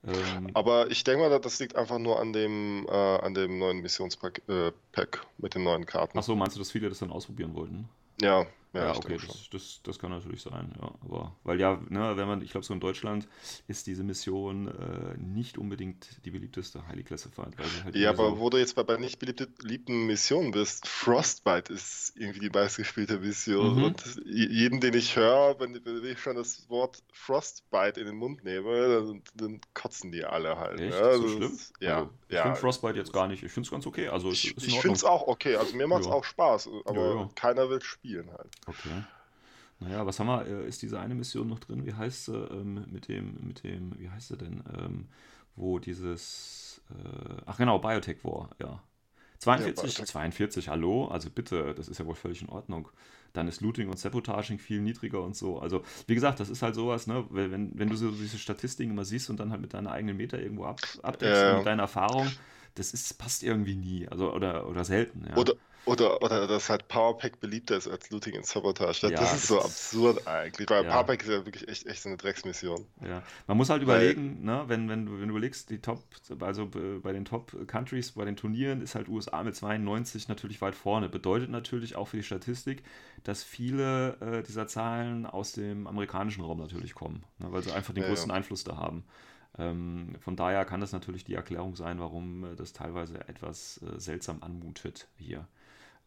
Ähm, 0.08 0.50
Aber 0.54 0.92
ich 0.92 1.04
denke 1.04 1.28
mal, 1.28 1.40
das 1.40 1.60
liegt 1.60 1.76
einfach 1.76 1.98
nur 1.98 2.20
an 2.20 2.34
dem, 2.34 2.86
äh, 2.88 2.92
an 2.92 3.34
dem 3.34 3.58
neuen 3.58 3.82
Missionspack 3.82 4.42
äh, 4.48 4.72
mit 5.38 5.56
den 5.56 5.64
neuen 5.64 5.86
Karten. 5.86 6.18
Achso, 6.18 6.36
meinst 6.36 6.56
du, 6.56 6.60
dass 6.60 6.72
viele 6.72 6.90
das 6.90 7.00
dann 7.00 7.12
ausprobieren 7.12 7.56
wollten? 7.56 7.90
Ja, 8.22 8.46
ja, 8.76 8.92
ja 8.92 8.96
okay, 8.96 9.18
das, 9.26 9.50
das, 9.50 9.80
das, 9.84 10.00
kann 10.00 10.12
natürlich 10.12 10.42
sein, 10.42 10.74
ja. 10.80 10.92
Aber, 11.02 11.36
weil 11.44 11.60
ja, 11.60 11.82
ne, 11.90 12.16
wenn 12.16 12.28
man, 12.28 12.42
ich 12.42 12.52
glaube, 12.52 12.66
so 12.66 12.74
in 12.74 12.80
Deutschland 12.80 13.28
ist 13.68 13.88
diese 13.88 14.04
Mission 14.04 14.68
äh, 14.68 15.18
nicht 15.18 15.58
unbedingt 15.58 16.26
die 16.26 16.32
beliebteste 16.32 16.88
Highly 16.88 17.04
Classified. 17.04 17.54
Halt 17.84 17.96
ja, 17.96 18.10
aber 18.10 18.32
so 18.32 18.40
wo 18.40 18.50
du 18.50 18.58
jetzt 18.58 18.76
bei, 18.76 18.84
bei 18.84 18.98
nicht 18.98 19.20
beliebten 19.20 20.06
Missionen 20.06 20.52
bist, 20.52 20.88
Frostbite 20.88 21.74
ist 21.74 22.14
irgendwie 22.16 22.40
die 22.40 22.50
meistgespielte 22.50 23.20
Mission. 23.20 23.78
Mhm. 23.78 23.84
Und 23.84 24.22
jeden, 24.26 24.80
den 24.80 24.94
ich 24.94 25.16
höre, 25.16 25.60
wenn, 25.60 25.74
wenn, 25.86 26.04
ich 26.06 26.20
schon 26.20 26.36
das 26.36 26.70
Wort 26.70 27.04
Frostbite 27.12 28.00
in 28.00 28.08
den 28.08 28.16
Mund 28.16 28.44
nehme, 28.44 28.88
dann, 28.88 29.22
dann 29.36 29.62
kotzen 29.74 30.12
die 30.12 30.24
alle 30.24 30.58
halt. 30.58 30.80
Echt? 30.80 30.94
Ja, 30.94 31.08
ne? 31.08 31.18
so 31.18 31.28
schlimm? 31.28 31.60
ja. 31.80 31.98
Also, 31.98 32.10
ich 32.28 32.36
ja. 32.36 32.44
finde 32.44 32.58
Frostbite 32.58 32.98
jetzt 32.98 33.14
gar 33.14 33.28
nicht. 33.28 33.44
Ich 33.44 33.52
finde 33.52 33.68
es 33.68 33.72
ganz 33.72 33.86
okay. 33.86 34.08
Also, 34.08 34.30
ich 34.32 34.56
ich 34.58 34.80
finde 34.80 34.96
es 34.96 35.04
auch 35.04 35.28
okay. 35.28 35.56
Also 35.56 35.76
mir 35.76 35.88
macht 35.88 36.02
es 36.02 36.08
auch 36.08 36.24
Spaß, 36.24 36.70
aber 36.86 37.30
keiner 37.36 37.70
will 37.70 37.82
spielen 37.82 38.30
halt. 38.32 38.50
Okay. 38.66 39.04
Naja, 39.80 40.06
was 40.06 40.20
haben 40.20 40.28
wir? 40.28 40.66
Ist 40.66 40.82
diese 40.82 41.00
eine 41.00 41.16
Mission 41.16 41.48
noch 41.48 41.60
drin? 41.60 41.86
Wie 41.86 41.94
heißt 41.94 42.26
sie? 42.26 42.36
Ähm, 42.36 42.86
mit 42.92 43.08
dem, 43.08 43.38
mit 43.46 43.64
dem, 43.64 43.98
wie 44.00 44.10
heißt 44.10 44.30
sie 44.30 44.38
denn? 44.38 44.64
Ähm, 44.78 45.08
wo 45.56 45.80
dieses, 45.80 46.82
äh, 46.92 47.42
ach 47.46 47.58
genau, 47.58 47.80
Biotech 47.80 48.24
War, 48.24 48.50
ja. 48.62 48.82
42, 49.40 49.98
ja, 49.98 50.06
42, 50.06 50.70
hallo? 50.70 51.08
Also 51.08 51.30
bitte, 51.30 51.74
das 51.76 51.88
ist 51.88 52.00
ja 52.00 52.06
wohl 52.06 52.16
völlig 52.16 52.42
in 52.42 52.50
Ordnung. 52.50 52.90
Dann 53.34 53.48
ist 53.48 53.62
Looting 53.62 53.90
und 53.90 54.00
Sabotaging 54.00 54.60
viel 54.60 54.82
niedriger 54.82 55.22
und 55.22 55.36
so. 55.36 55.60
Also, 55.60 55.84
wie 56.08 56.16
gesagt, 56.16 56.40
das 56.40 56.50
ist 56.50 56.62
halt 56.62 56.74
sowas, 56.74 57.06
ne? 57.06 57.26
Wenn, 57.30 57.78
wenn 57.78 57.90
du 57.90 57.96
so 57.96 58.12
diese 58.12 58.38
Statistiken 58.38 58.92
immer 58.92 59.04
siehst 59.04 59.30
und 59.30 59.40
dann 59.40 59.52
halt 59.52 59.62
mit 59.62 59.74
deiner 59.74 59.92
eigenen 59.92 60.16
Meter 60.16 60.40
irgendwo 60.42 60.66
ab, 60.66 60.80
abdeckst, 61.04 61.44
äh, 61.44 61.58
mit 61.58 61.66
deiner 61.66 61.84
Erfahrung, 61.84 62.32
das 62.76 62.94
ist, 62.94 63.18
passt 63.18 63.44
irgendwie 63.44 63.76
nie. 63.76 64.08
Also, 64.08 64.34
oder, 64.34 64.68
oder 64.70 64.86
selten, 64.86 65.26
ja. 65.30 65.36
Oder, 65.36 65.54
oder, 65.86 66.22
oder 66.22 66.48
dass 66.48 66.70
halt 66.70 66.88
Powerpack 66.88 67.40
beliebter 67.40 67.78
ist 67.78 67.88
als 67.88 68.10
Looting 68.10 68.38
und 68.38 68.46
Sabotage. 68.46 69.02
Das, 69.02 69.12
ja, 69.12 69.18
das 69.18 69.36
ist 69.36 69.48
so 69.48 69.62
absurd 69.62 70.28
eigentlich, 70.28 70.70
weil 70.70 70.84
ja. 70.84 70.92
Powerpack 70.92 71.22
ist 71.22 71.30
ja 71.30 71.46
wirklich 71.46 71.68
echt, 71.68 71.86
echt 71.86 72.02
so 72.02 72.10
eine 72.10 72.18
Drecksmission. 72.18 72.86
Ja, 73.02 73.22
man 73.48 73.58
muss 73.58 73.70
halt 73.70 73.84
überlegen, 73.84 74.40
weil, 74.46 74.56
ne, 74.56 74.64
wenn, 74.68 74.90
wenn, 74.90 75.06
du, 75.06 75.14
wenn 75.14 75.28
du 75.28 75.30
überlegst, 75.30 75.70
die 75.70 75.80
Top, 75.80 76.04
also 76.40 76.68
bei 76.68 77.14
den 77.14 77.26
Top-Countries, 77.26 78.14
bei 78.14 78.26
den 78.26 78.36
Turnieren 78.36 78.82
ist 78.82 78.96
halt 78.96 79.08
USA 79.08 79.44
mit 79.44 79.56
92 79.56 80.28
natürlich 80.28 80.62
weit 80.62 80.76
vorne. 80.76 81.10
Bedeutet 81.10 81.50
natürlich 81.50 81.96
auch 81.96 82.08
für 82.08 82.18
die 82.18 82.24
Statistik, 82.24 82.84
dass 83.24 83.44
viele 83.44 84.18
äh, 84.22 84.44
dieser 84.44 84.68
Zahlen 84.68 85.26
aus 85.26 85.52
dem 85.52 85.88
amerikanischen 85.88 86.44
Raum 86.44 86.60
natürlich 86.60 86.96
kommen, 86.96 87.24
ne, 87.40 87.52
weil 87.52 87.64
sie 87.64 87.72
einfach 87.72 87.94
den 87.94 88.04
ja, 88.04 88.10
größten 88.10 88.32
Einfluss 88.32 88.64
da 88.64 88.78
haben. 88.78 89.04
Ähm, 89.58 90.16
von 90.20 90.36
daher 90.36 90.66
kann 90.66 90.82
das 90.82 90.92
natürlich 90.92 91.24
die 91.24 91.34
Erklärung 91.34 91.76
sein, 91.76 92.00
warum 92.00 92.44
äh, 92.44 92.56
das 92.56 92.74
teilweise 92.74 93.28
etwas 93.28 93.82
äh, 93.82 94.00
seltsam 94.00 94.42
anmutet 94.42 95.08
hier. 95.18 95.48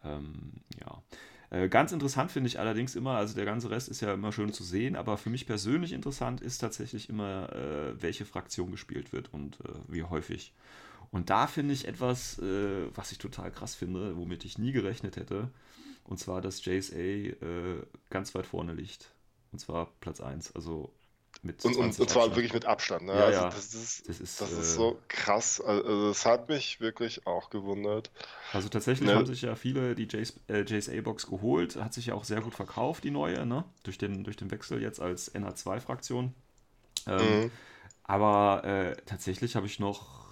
Ähm, 0.05 0.53
ja. 0.81 1.03
Äh, 1.51 1.69
ganz 1.69 1.93
interessant 1.93 2.31
finde 2.31 2.49
ich 2.49 2.61
allerdings 2.61 2.95
immer, 2.95 3.13
also 3.13 3.35
der 3.35 3.47
ganze 3.47 3.71
Rest 3.71 3.89
ist 3.89 4.01
ja 4.01 4.13
immer 4.13 4.33
schön 4.33 4.53
zu 4.53 4.65
sehen, 4.65 4.97
aber 4.97 5.17
für 5.17 5.31
mich 5.31 5.47
persönlich 5.47 5.93
interessant 5.93 6.41
ist 6.41 6.59
tatsächlich 6.59 7.09
immer, 7.09 7.53
äh, 7.53 8.03
welche 8.03 8.27
Fraktion 8.27 8.71
gespielt 8.71 9.13
wird 9.13 9.33
und 9.33 9.61
äh, 9.61 9.73
wie 9.89 10.03
häufig. 10.03 10.53
Und 11.11 11.31
da 11.31 11.47
finde 11.47 11.73
ich 11.73 11.89
etwas, 11.89 12.39
äh, 12.39 12.95
was 12.95 13.13
ich 13.13 13.19
total 13.19 13.51
krass 13.51 13.75
finde, 13.75 14.17
womit 14.17 14.45
ich 14.45 14.59
nie 14.59 14.73
gerechnet 14.73 15.17
hätte, 15.17 15.51
und 16.09 16.19
zwar, 16.19 16.41
dass 16.41 16.65
JSA 16.65 16.97
äh, 16.97 17.83
ganz 18.09 18.35
weit 18.35 18.47
vorne 18.47 18.73
liegt. 18.73 19.15
Und 19.53 19.59
zwar 19.59 19.93
Platz 20.01 20.21
1. 20.21 20.55
Also 20.55 20.95
mit 21.43 21.65
und, 21.65 21.77
und, 21.77 21.99
und, 22.01 22.11
zwar 22.11 22.35
wirklich 22.35 22.53
mit 22.53 22.67
Abstand. 22.67 23.07
Ne? 23.07 23.13
Ja, 23.13 23.25
also 23.27 23.41
ja. 23.41 23.49
Das, 23.51 23.75
ist, 23.75 24.09
das, 24.09 24.21
ist, 24.21 24.41
das 24.41 24.53
ist 24.53 24.75
so 24.75 24.93
äh, 24.93 24.97
krass. 25.09 25.61
Also 25.61 26.09
das 26.09 26.27
hat 26.27 26.49
mich 26.49 26.81
wirklich 26.81 27.27
auch 27.27 27.51
gewundert. 27.51 28.11
Also 28.53 28.69
tatsächlich 28.69 29.09
ne? 29.09 29.15
haben 29.15 29.27
sich 29.27 29.43
ja 29.43 29.55
viele 29.55 29.95
die 29.95 30.09
JSA-Box 30.09 31.25
äh, 31.25 31.31
geholt. 31.31 31.77
Hat 31.77 31.95
sich 31.95 32.07
ja 32.07 32.15
auch 32.15 32.25
sehr 32.25 32.41
gut 32.41 32.55
verkauft, 32.55 33.05
die 33.05 33.11
neue, 33.11 33.47
ne? 33.47 33.65
durch, 33.85 33.99
den, 33.99 34.25
durch 34.25 34.37
den 34.37 34.51
Wechsel 34.51 34.83
jetzt 34.83 35.01
als 35.01 35.33
NH2-Fraktion. 35.35 36.35
Ähm, 37.07 37.43
mhm. 37.43 37.51
Aber 38.03 38.65
äh, 38.65 38.97
tatsächlich 39.07 39.55
habe 39.55 39.67
ich 39.67 39.79
noch 39.79 40.27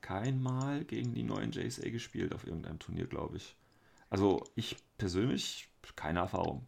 kein 0.00 0.42
Mal 0.42 0.84
gegen 0.84 1.14
die 1.14 1.22
neuen 1.22 1.50
JSA 1.50 1.88
gespielt 1.88 2.34
auf 2.34 2.46
irgendeinem 2.46 2.78
Turnier, 2.78 3.06
glaube 3.06 3.38
ich. 3.38 3.56
Also 4.10 4.44
ich 4.54 4.76
persönlich 4.98 5.68
keine 5.96 6.20
Erfahrung. 6.20 6.66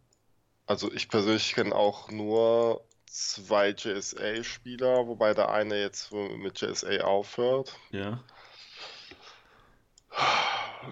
Also 0.65 0.91
ich 0.91 1.09
persönlich 1.09 1.53
kenne 1.53 1.75
auch 1.75 2.09
nur 2.09 2.83
zwei 3.15 3.69
JSA-Spieler, 3.69 5.07
wobei 5.07 5.33
der 5.33 5.49
eine 5.49 5.79
jetzt 5.79 6.11
mit 6.11 6.59
JSA 6.59 7.01
aufhört. 7.01 7.77
Ja. 7.91 8.19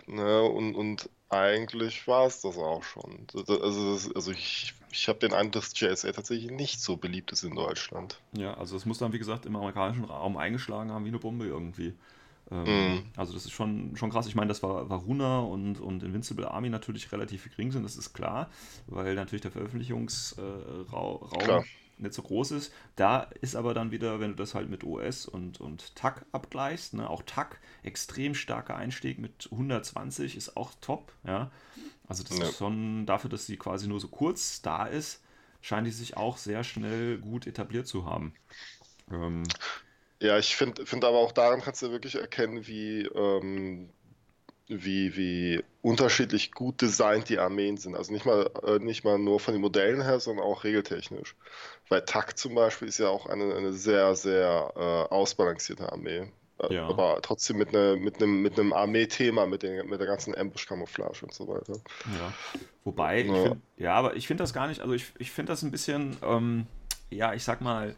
Ne, 0.08 0.42
und, 0.44 0.76
und 0.76 1.10
eigentlich 1.30 2.08
war 2.08 2.26
es 2.26 2.42
das 2.42 2.58
auch 2.58 2.84
schon. 2.84 3.28
Also, 3.34 3.58
das, 3.58 4.16
also 4.16 4.32
ich, 4.32 4.74
ich 4.92 5.08
habe 5.08 5.20
den 5.20 5.34
Eindruck, 5.34 5.64
dass 5.64 5.80
JSA 5.80 6.12
tatsächlich 6.14 6.52
nicht 6.52 6.82
so 6.82 6.98
beliebt 6.98 7.32
ist 7.32 7.44
in 7.44 7.56
Deutschland. 7.56 8.20
Ja, 8.38 8.54
also 8.56 8.78
es 8.78 8.86
muss 8.86 9.00
dann, 9.00 9.14
wie 9.14 9.20
gesagt, 9.20 9.46
im 9.46 9.56
amerikanischen 9.56 10.06
Raum 10.06 10.38
eingeschlagen 10.38 10.92
haben 10.92 11.06
wie 11.06 11.10
eine 11.10 11.20
Bombe 11.20 11.46
irgendwie. 11.46 11.94
Ähm, 12.52 12.96
mm. 12.96 13.04
Also 13.18 13.34
das 13.34 13.46
ist 13.46 13.52
schon, 13.52 13.96
schon 13.96 14.12
krass. 14.12 14.28
Ich 14.28 14.36
meine, 14.36 14.48
dass 14.48 14.64
Varuna 14.64 15.40
und, 15.40 15.80
und 15.80 16.04
Invincible 16.04 16.50
Army 16.50 16.70
natürlich 16.70 17.12
relativ 17.12 17.50
gering 17.50 17.72
sind, 17.72 17.84
das 17.84 17.98
ist 17.98 18.14
klar, 18.14 18.50
weil 18.88 19.16
natürlich 19.16 19.42
der 19.42 19.52
Veröffentlichungsraum 19.52 21.64
nicht 22.04 22.14
so 22.14 22.22
groß 22.22 22.52
ist. 22.52 22.72
Da 22.96 23.22
ist 23.42 23.56
aber 23.56 23.74
dann 23.74 23.92
wieder, 23.92 24.20
wenn 24.20 24.32
du 24.32 24.36
das 24.36 24.54
halt 24.54 24.70
mit 24.70 24.84
OS 24.84 25.26
und, 25.26 25.60
und 25.60 25.96
TAC 25.96 26.26
abgleichst, 26.32 26.94
ne, 26.94 27.10
auch 27.10 27.24
TAC, 27.26 27.60
extrem 27.82 28.36
starker 28.36 28.76
Einstieg 28.76 29.20
mit 29.20 29.50
120 29.52 30.38
ist 30.38 30.56
auch 30.56 30.72
top, 30.82 31.12
ja. 31.26 31.52
Also 32.08 32.24
das 32.24 32.38
ja. 32.38 32.46
ist 32.46 32.58
schon 32.58 33.06
dafür, 33.06 33.30
dass 33.30 33.46
sie 33.46 33.58
quasi 33.58 33.88
nur 33.88 34.00
so 34.00 34.08
kurz 34.08 34.62
da 34.62 34.86
ist, 34.86 35.24
scheint 35.62 35.88
die 35.88 35.92
sich 35.92 36.18
auch 36.18 36.38
sehr 36.38 36.64
schnell 36.64 37.18
gut 37.18 37.48
etabliert 37.48 37.88
zu 37.88 38.06
haben. 38.06 38.34
Ähm, 39.12 39.44
ja, 40.22 40.38
ich 40.38 40.56
finde 40.56 40.86
find 40.86 41.04
aber 41.04 41.18
auch 41.18 41.32
daran 41.32 41.62
kannst 41.62 41.82
du 41.82 41.92
wirklich 41.92 42.16
erkennen, 42.16 42.68
wie, 42.68 43.02
ähm, 43.04 43.90
wie, 44.68 45.16
wie 45.18 45.64
unterschiedlich 45.82 46.52
gut 46.52 46.82
designt 46.82 47.30
die 47.30 47.40
Armeen 47.40 47.78
sind. 47.78 47.96
Also 47.96 48.14
nicht 48.14 48.26
mal, 48.26 48.50
äh, 48.66 48.80
nicht 48.80 49.04
mal 49.04 49.18
nur 49.18 49.40
von 49.40 49.54
den 49.54 49.62
Modellen 49.62 50.02
her, 50.02 50.20
sondern 50.20 50.46
auch 50.46 50.64
regeltechnisch. 50.64 51.36
Weil 51.90 52.06
Takt 52.06 52.38
zum 52.40 52.56
Beispiel 52.56 52.88
ist 52.88 53.00
ja 53.00 53.10
auch 53.10 53.26
eine, 53.26 53.54
eine 53.56 53.74
sehr, 53.74 54.16
sehr 54.16 54.72
äh, 54.76 55.14
ausbalancierte 55.14 55.92
Armee. 55.92 56.32
Äh, 56.60 56.74
ja. 56.74 56.88
Aber 56.88 57.20
trotzdem 57.22 57.58
mit, 57.58 57.74
ne, 57.74 57.98
mit 58.00 58.22
einem 58.22 58.42
mit 58.42 58.58
einem 58.58 58.72
Armee-Thema, 58.72 59.46
mit, 59.46 59.64
mit 59.64 60.00
der 60.00 60.08
ganzen 60.08 60.36
Ambush-Camouflage 60.36 61.24
und 61.24 61.34
so 61.34 61.48
weiter. 61.48 61.74
Ja. 62.18 62.34
Wobei, 62.86 63.22
ja, 63.22 63.34
find, 63.34 63.62
ja 63.78 63.94
aber 63.94 64.16
ich 64.16 64.28
finde 64.28 64.44
das 64.44 64.54
gar 64.54 64.68
nicht, 64.68 64.82
also 64.82 64.94
ich, 64.94 65.12
ich 65.18 65.32
finde 65.32 65.52
das 65.52 65.64
ein 65.64 65.72
bisschen, 65.72 66.18
ähm, 66.24 66.68
ja, 67.10 67.34
ich 67.34 67.44
sag 67.44 67.62
mal, 67.62 67.96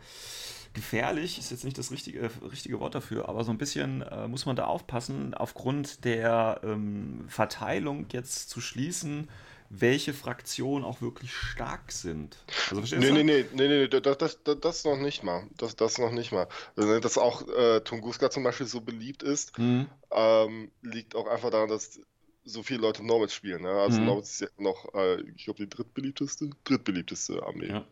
gefährlich 0.76 1.40
ist 1.40 1.50
jetzt 1.50 1.64
nicht 1.64 1.78
das 1.78 1.90
richtige, 1.92 2.30
richtige 2.52 2.80
Wort 2.80 2.94
dafür, 2.94 3.28
aber 3.28 3.44
so 3.44 3.52
ein 3.52 3.58
bisschen 3.58 4.04
äh, 4.04 4.28
muss 4.28 4.46
man 4.46 4.56
da 4.56 4.66
aufpassen, 4.66 5.34
aufgrund 5.34 6.06
der 6.06 6.62
ähm, 6.64 7.26
Verteilung 7.28 8.06
jetzt 8.12 8.50
zu 8.50 8.62
schließen, 8.62 9.28
welche 9.70 10.14
Fraktionen 10.14 10.86
auch 10.86 11.02
wirklich 11.02 11.34
stark 11.34 11.92
sind. 11.92 12.38
Also 12.70 12.76
verstehst 12.76 13.02
nee, 13.02 13.08
du? 13.08 13.14
Nee, 13.16 13.24
nee, 13.24 13.46
nee, 13.54 13.68
nee, 13.68 13.88
nee 13.92 14.02
das, 14.02 14.18
das, 14.18 14.40
das 14.62 14.84
noch 14.86 14.98
nicht 14.98 15.24
mal. 15.24 15.48
Das, 15.58 15.76
das 15.76 15.98
noch 15.98 16.12
nicht 16.12 16.32
mal. 16.32 16.48
Also, 16.76 17.00
dass 17.00 17.18
auch 17.18 17.48
äh, 17.48 17.82
Tunguska 17.82 18.30
zum 18.30 18.44
Beispiel 18.44 18.68
so 18.68 18.82
beliebt 18.82 19.24
ist, 19.24 19.58
mhm. 19.58 19.88
ähm, 20.12 20.72
liegt 20.84 21.16
auch 21.16 21.28
einfach 21.28 21.50
daran, 21.50 21.70
dass 21.70 22.00
so 22.44 22.62
viele 22.62 22.82
Leute 22.82 23.04
Nomads 23.04 23.34
spielen. 23.34 23.64
Ne? 23.64 23.72
Also 23.72 24.00
mhm. 24.00 24.06
Nomads 24.06 24.34
ist 24.34 24.42
ja 24.42 24.48
noch, 24.58 24.94
äh, 24.94 25.22
ich 25.36 25.46
glaube, 25.46 25.66
die 25.66 25.70
drittbeliebteste, 25.70 26.52
drittbeliebteste 26.64 27.42
Armee. 27.44 27.70
Ja. 27.70 27.86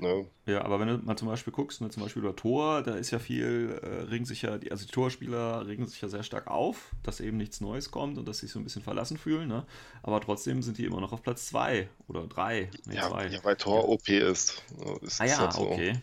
Ne? 0.00 0.26
Ja, 0.46 0.64
aber 0.64 0.80
wenn 0.80 0.88
du 0.88 0.98
mal 0.98 1.16
zum 1.16 1.28
Beispiel 1.28 1.52
guckst, 1.52 1.80
ne, 1.80 1.90
zum 1.90 2.02
Beispiel 2.02 2.22
über 2.22 2.36
Tor, 2.36 2.82
da 2.82 2.94
ist 2.94 3.10
ja 3.10 3.18
viel, 3.18 3.80
äh, 3.82 4.04
regen 4.04 4.24
sich 4.24 4.42
ja, 4.42 4.58
die, 4.58 4.70
also 4.70 4.86
die 4.86 4.92
Torspieler 4.92 5.66
regen 5.66 5.86
sich 5.86 6.00
ja 6.00 6.08
sehr 6.08 6.22
stark 6.22 6.46
auf, 6.46 6.92
dass 7.02 7.20
eben 7.20 7.36
nichts 7.36 7.60
Neues 7.60 7.90
kommt 7.90 8.18
und 8.18 8.26
dass 8.28 8.38
sie 8.38 8.46
sich 8.46 8.52
so 8.52 8.60
ein 8.60 8.64
bisschen 8.64 8.82
verlassen 8.82 9.18
fühlen, 9.18 9.48
ne? 9.48 9.66
Aber 10.02 10.20
trotzdem 10.20 10.62
sind 10.62 10.78
die 10.78 10.84
immer 10.84 11.00
noch 11.00 11.12
auf 11.12 11.22
Platz 11.22 11.46
2 11.48 11.88
oder 12.06 12.26
3. 12.26 12.70
Nee, 12.86 12.94
ja, 12.94 13.24
ja, 13.24 13.44
weil 13.44 13.56
Tor 13.56 13.82
ja. 13.82 13.88
OP 13.88 14.08
ist. 14.08 14.62
ist 15.02 15.20
ah 15.20 15.24
ja, 15.24 15.38
halt 15.38 15.52
so. 15.52 15.70
okay. 15.70 15.94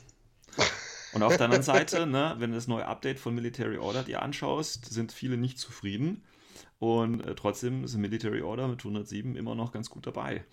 Und 1.14 1.24
auf 1.24 1.38
der 1.38 1.46
anderen 1.46 1.64
Seite, 1.64 2.06
ne, 2.06 2.36
wenn 2.40 2.52
du 2.52 2.58
das 2.58 2.68
neue 2.68 2.86
Update 2.86 3.20
von 3.20 3.34
Military 3.34 3.78
Order 3.78 4.04
dir 4.04 4.22
anschaust, 4.22 4.86
sind 4.86 5.14
viele 5.14 5.38
nicht 5.38 5.58
zufrieden. 5.58 6.24
Und 6.80 7.22
äh, 7.22 7.36
trotzdem 7.36 7.86
ist 7.86 7.96
Military 7.96 8.42
Order 8.42 8.68
mit 8.68 8.80
107 8.80 9.36
immer 9.38 9.56
noch 9.56 9.72
ganz 9.72 9.90
gut 9.90 10.06
dabei. 10.06 10.44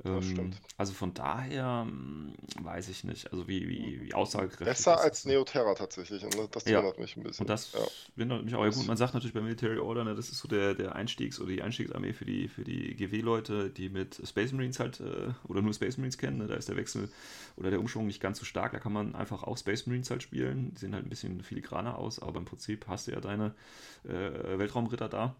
Das 0.00 0.24
ähm, 0.24 0.30
stimmt. 0.30 0.60
Also 0.76 0.92
von 0.92 1.12
daher 1.12 1.84
hm, 1.88 2.34
weiß 2.60 2.88
ich 2.88 3.02
nicht, 3.02 3.32
also 3.32 3.48
wie, 3.48 3.68
wie, 3.68 4.00
wie 4.00 4.14
aussagekräftig. 4.14 4.66
Besser 4.66 5.00
als 5.00 5.24
Neoterra 5.24 5.74
tatsächlich. 5.74 6.22
Und 6.24 6.54
das 6.54 6.64
ja. 6.66 6.78
wundert 6.78 6.98
mich 7.00 7.16
ein 7.16 7.24
bisschen. 7.24 7.42
Und 7.42 7.50
das 7.50 7.72
ja. 7.72 7.80
wundert 8.14 8.44
mich 8.44 8.54
auch. 8.54 8.64
Ja, 8.64 8.70
gut, 8.70 8.86
man 8.86 8.96
sagt 8.96 9.14
natürlich 9.14 9.34
bei 9.34 9.40
Military 9.40 9.78
Order, 9.78 10.04
ne, 10.04 10.14
das 10.14 10.28
ist 10.28 10.38
so 10.38 10.46
der, 10.46 10.74
der 10.74 10.94
Einstiegs- 10.94 11.40
oder 11.40 11.50
die 11.50 11.62
Einstiegsarmee 11.62 12.12
für 12.12 12.24
die, 12.24 12.46
für 12.48 12.62
die 12.62 12.94
GW-Leute, 12.94 13.70
die 13.70 13.88
mit 13.88 14.20
Space 14.24 14.52
Marines 14.52 14.78
halt 14.78 15.00
äh, 15.00 15.30
oder 15.48 15.62
nur 15.62 15.74
Space 15.74 15.96
Marines 15.96 16.16
kennen. 16.16 16.38
Ne, 16.38 16.46
da 16.46 16.54
ist 16.54 16.68
der 16.68 16.76
Wechsel 16.76 17.10
oder 17.56 17.70
der 17.70 17.80
Umschwung 17.80 18.06
nicht 18.06 18.20
ganz 18.20 18.38
so 18.38 18.44
stark. 18.44 18.72
Da 18.72 18.78
kann 18.78 18.92
man 18.92 19.16
einfach 19.16 19.42
auch 19.42 19.58
Space 19.58 19.86
Marines 19.86 20.10
halt 20.10 20.22
spielen. 20.22 20.74
Die 20.74 20.80
sehen 20.80 20.94
halt 20.94 21.06
ein 21.06 21.10
bisschen 21.10 21.42
filigraner 21.42 21.98
aus, 21.98 22.20
aber 22.20 22.38
im 22.38 22.44
Prinzip 22.44 22.86
hast 22.86 23.08
du 23.08 23.12
ja 23.12 23.20
deine 23.20 23.54
äh, 24.04 24.58
Weltraumritter 24.58 25.08
da. 25.08 25.34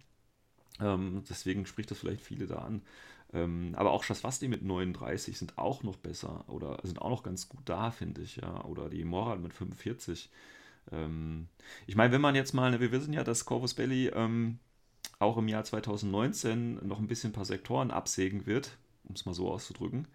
Ähm, 0.81 1.25
deswegen 1.29 1.67
spricht 1.67 1.91
das 1.91 1.99
vielleicht 1.99 2.23
viele 2.23 2.47
da 2.47 2.57
an. 2.57 2.83
Ähm, 3.33 3.75
aber 3.77 3.91
auch 3.91 4.05
Shaswasti 4.05 4.49
mit 4.49 4.63
39 4.63 5.37
sind 5.39 5.59
auch 5.59 5.83
noch 5.83 5.97
besser 5.97 6.45
oder 6.49 6.79
sind 6.83 7.03
auch 7.03 7.11
noch 7.11 7.23
ganz 7.23 7.49
gut 7.49 7.61
da, 7.67 7.91
finde 7.91 8.23
ich, 8.23 8.37
ja. 8.37 8.65
Oder 8.65 8.89
die 8.89 9.05
Moral 9.05 9.39
mit 9.39 9.53
45. 9.53 10.31
Ähm, 10.93 11.49
ich 11.87 11.97
meine, 11.97 12.13
wenn 12.13 12.21
man 12.21 12.35
jetzt 12.35 12.55
mal, 12.55 12.71
ne, 12.71 12.81
wir 12.81 12.93
wissen 12.93 13.13
ja, 13.13 13.25
dass 13.25 13.45
Corvus 13.45 13.75
Belli 13.75 14.09
ähm, 14.09 14.59
auch 15.19 15.37
im 15.37 15.49
Jahr 15.49 15.65
2019 15.65 16.87
noch 16.87 16.99
ein 16.99 17.09
bisschen 17.09 17.31
ein 17.31 17.35
paar 17.35 17.45
Sektoren 17.45 17.91
absägen 17.91 18.47
wird, 18.47 18.79
um 19.05 19.15
es 19.15 19.27
mal 19.27 19.35
so 19.35 19.51
auszudrücken. 19.51 20.09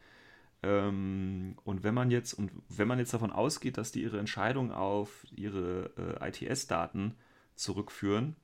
Ähm, 0.63 1.55
und 1.65 1.84
wenn 1.84 1.93
man 1.93 2.10
jetzt, 2.10 2.34
und 2.34 2.51
wenn 2.70 2.88
man 2.88 3.00
jetzt 3.00 3.13
davon 3.13 3.32
ausgeht, 3.32 3.77
dass 3.77 3.91
die 3.91 4.01
ihre 4.01 4.20
Entscheidung 4.20 4.72
auf 4.72 5.27
ihre 5.36 5.91
äh, 6.22 6.29
ITS-Daten 6.29 7.15
zurückführen, 7.55 8.36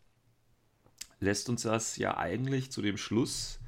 lässt 1.19 1.49
uns 1.49 1.63
das 1.63 1.97
ja 1.97 2.17
eigentlich 2.17 2.71
zu 2.71 2.81
dem 2.81 2.97
Schluss 2.97 3.58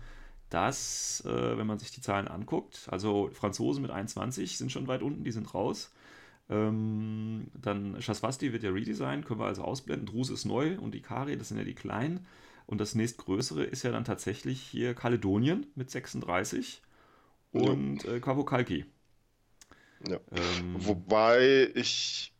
dass, 0.51 1.23
äh, 1.25 1.57
wenn 1.57 1.65
man 1.65 1.79
sich 1.79 1.91
die 1.91 2.01
Zahlen 2.01 2.27
anguckt, 2.27 2.87
also 2.91 3.29
Franzosen 3.33 3.81
mit 3.81 3.89
21 3.89 4.57
sind 4.57 4.71
schon 4.71 4.87
weit 4.87 5.01
unten, 5.01 5.23
die 5.23 5.31
sind 5.31 5.53
raus. 5.53 5.91
Ähm, 6.49 7.47
dann 7.53 7.97
Chasvasti 8.01 8.51
wird 8.51 8.63
ja 8.63 8.71
redesigned, 8.71 9.25
können 9.25 9.39
wir 9.39 9.45
also 9.45 9.63
ausblenden. 9.63 10.05
Druse 10.05 10.33
ist 10.33 10.43
neu 10.43 10.77
und 10.77 10.93
die 10.93 11.01
Kari, 11.01 11.37
das 11.37 11.47
sind 11.47 11.57
ja 11.57 11.63
die 11.63 11.73
kleinen. 11.73 12.27
Und 12.67 12.81
das 12.81 12.95
nächstgrößere 12.95 13.63
ist 13.63 13.83
ja 13.83 13.91
dann 13.91 14.03
tatsächlich 14.03 14.61
hier 14.61 14.93
Kaledonien 14.93 15.67
mit 15.75 15.89
36 15.89 16.81
und 17.53 18.03
ja. 18.03 18.13
äh, 18.13 18.19
Kapokalki. 18.19 18.85
Ja. 20.05 20.19
Ähm, 20.31 20.75
Wobei 20.77 21.71
ich 21.75 22.33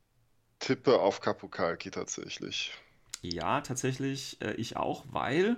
tippe 0.60 1.00
auf 1.00 1.22
Kapokalki 1.22 1.92
tatsächlich. 1.92 2.74
Ja, 3.22 3.62
tatsächlich 3.62 4.38
äh, 4.42 4.54
ich 4.56 4.76
auch, 4.76 5.06
weil. 5.10 5.58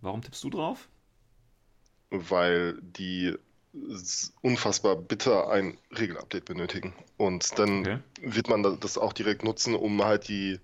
Warum 0.00 0.20
tippst 0.20 0.42
du 0.42 0.50
drauf? 0.50 0.88
Weil 2.12 2.78
die 2.82 3.34
unfassbar 4.42 4.96
bitter 4.96 5.48
ein 5.48 5.78
Regelupdate 5.98 6.44
benötigen. 6.44 6.94
Und 7.16 7.58
dann 7.58 7.80
okay. 7.80 7.98
wird 8.20 8.48
man 8.48 8.62
das 8.80 8.98
auch 8.98 9.14
direkt 9.14 9.44
nutzen, 9.44 9.74
um 9.74 10.04
halt 10.04 10.28
die 10.28 10.60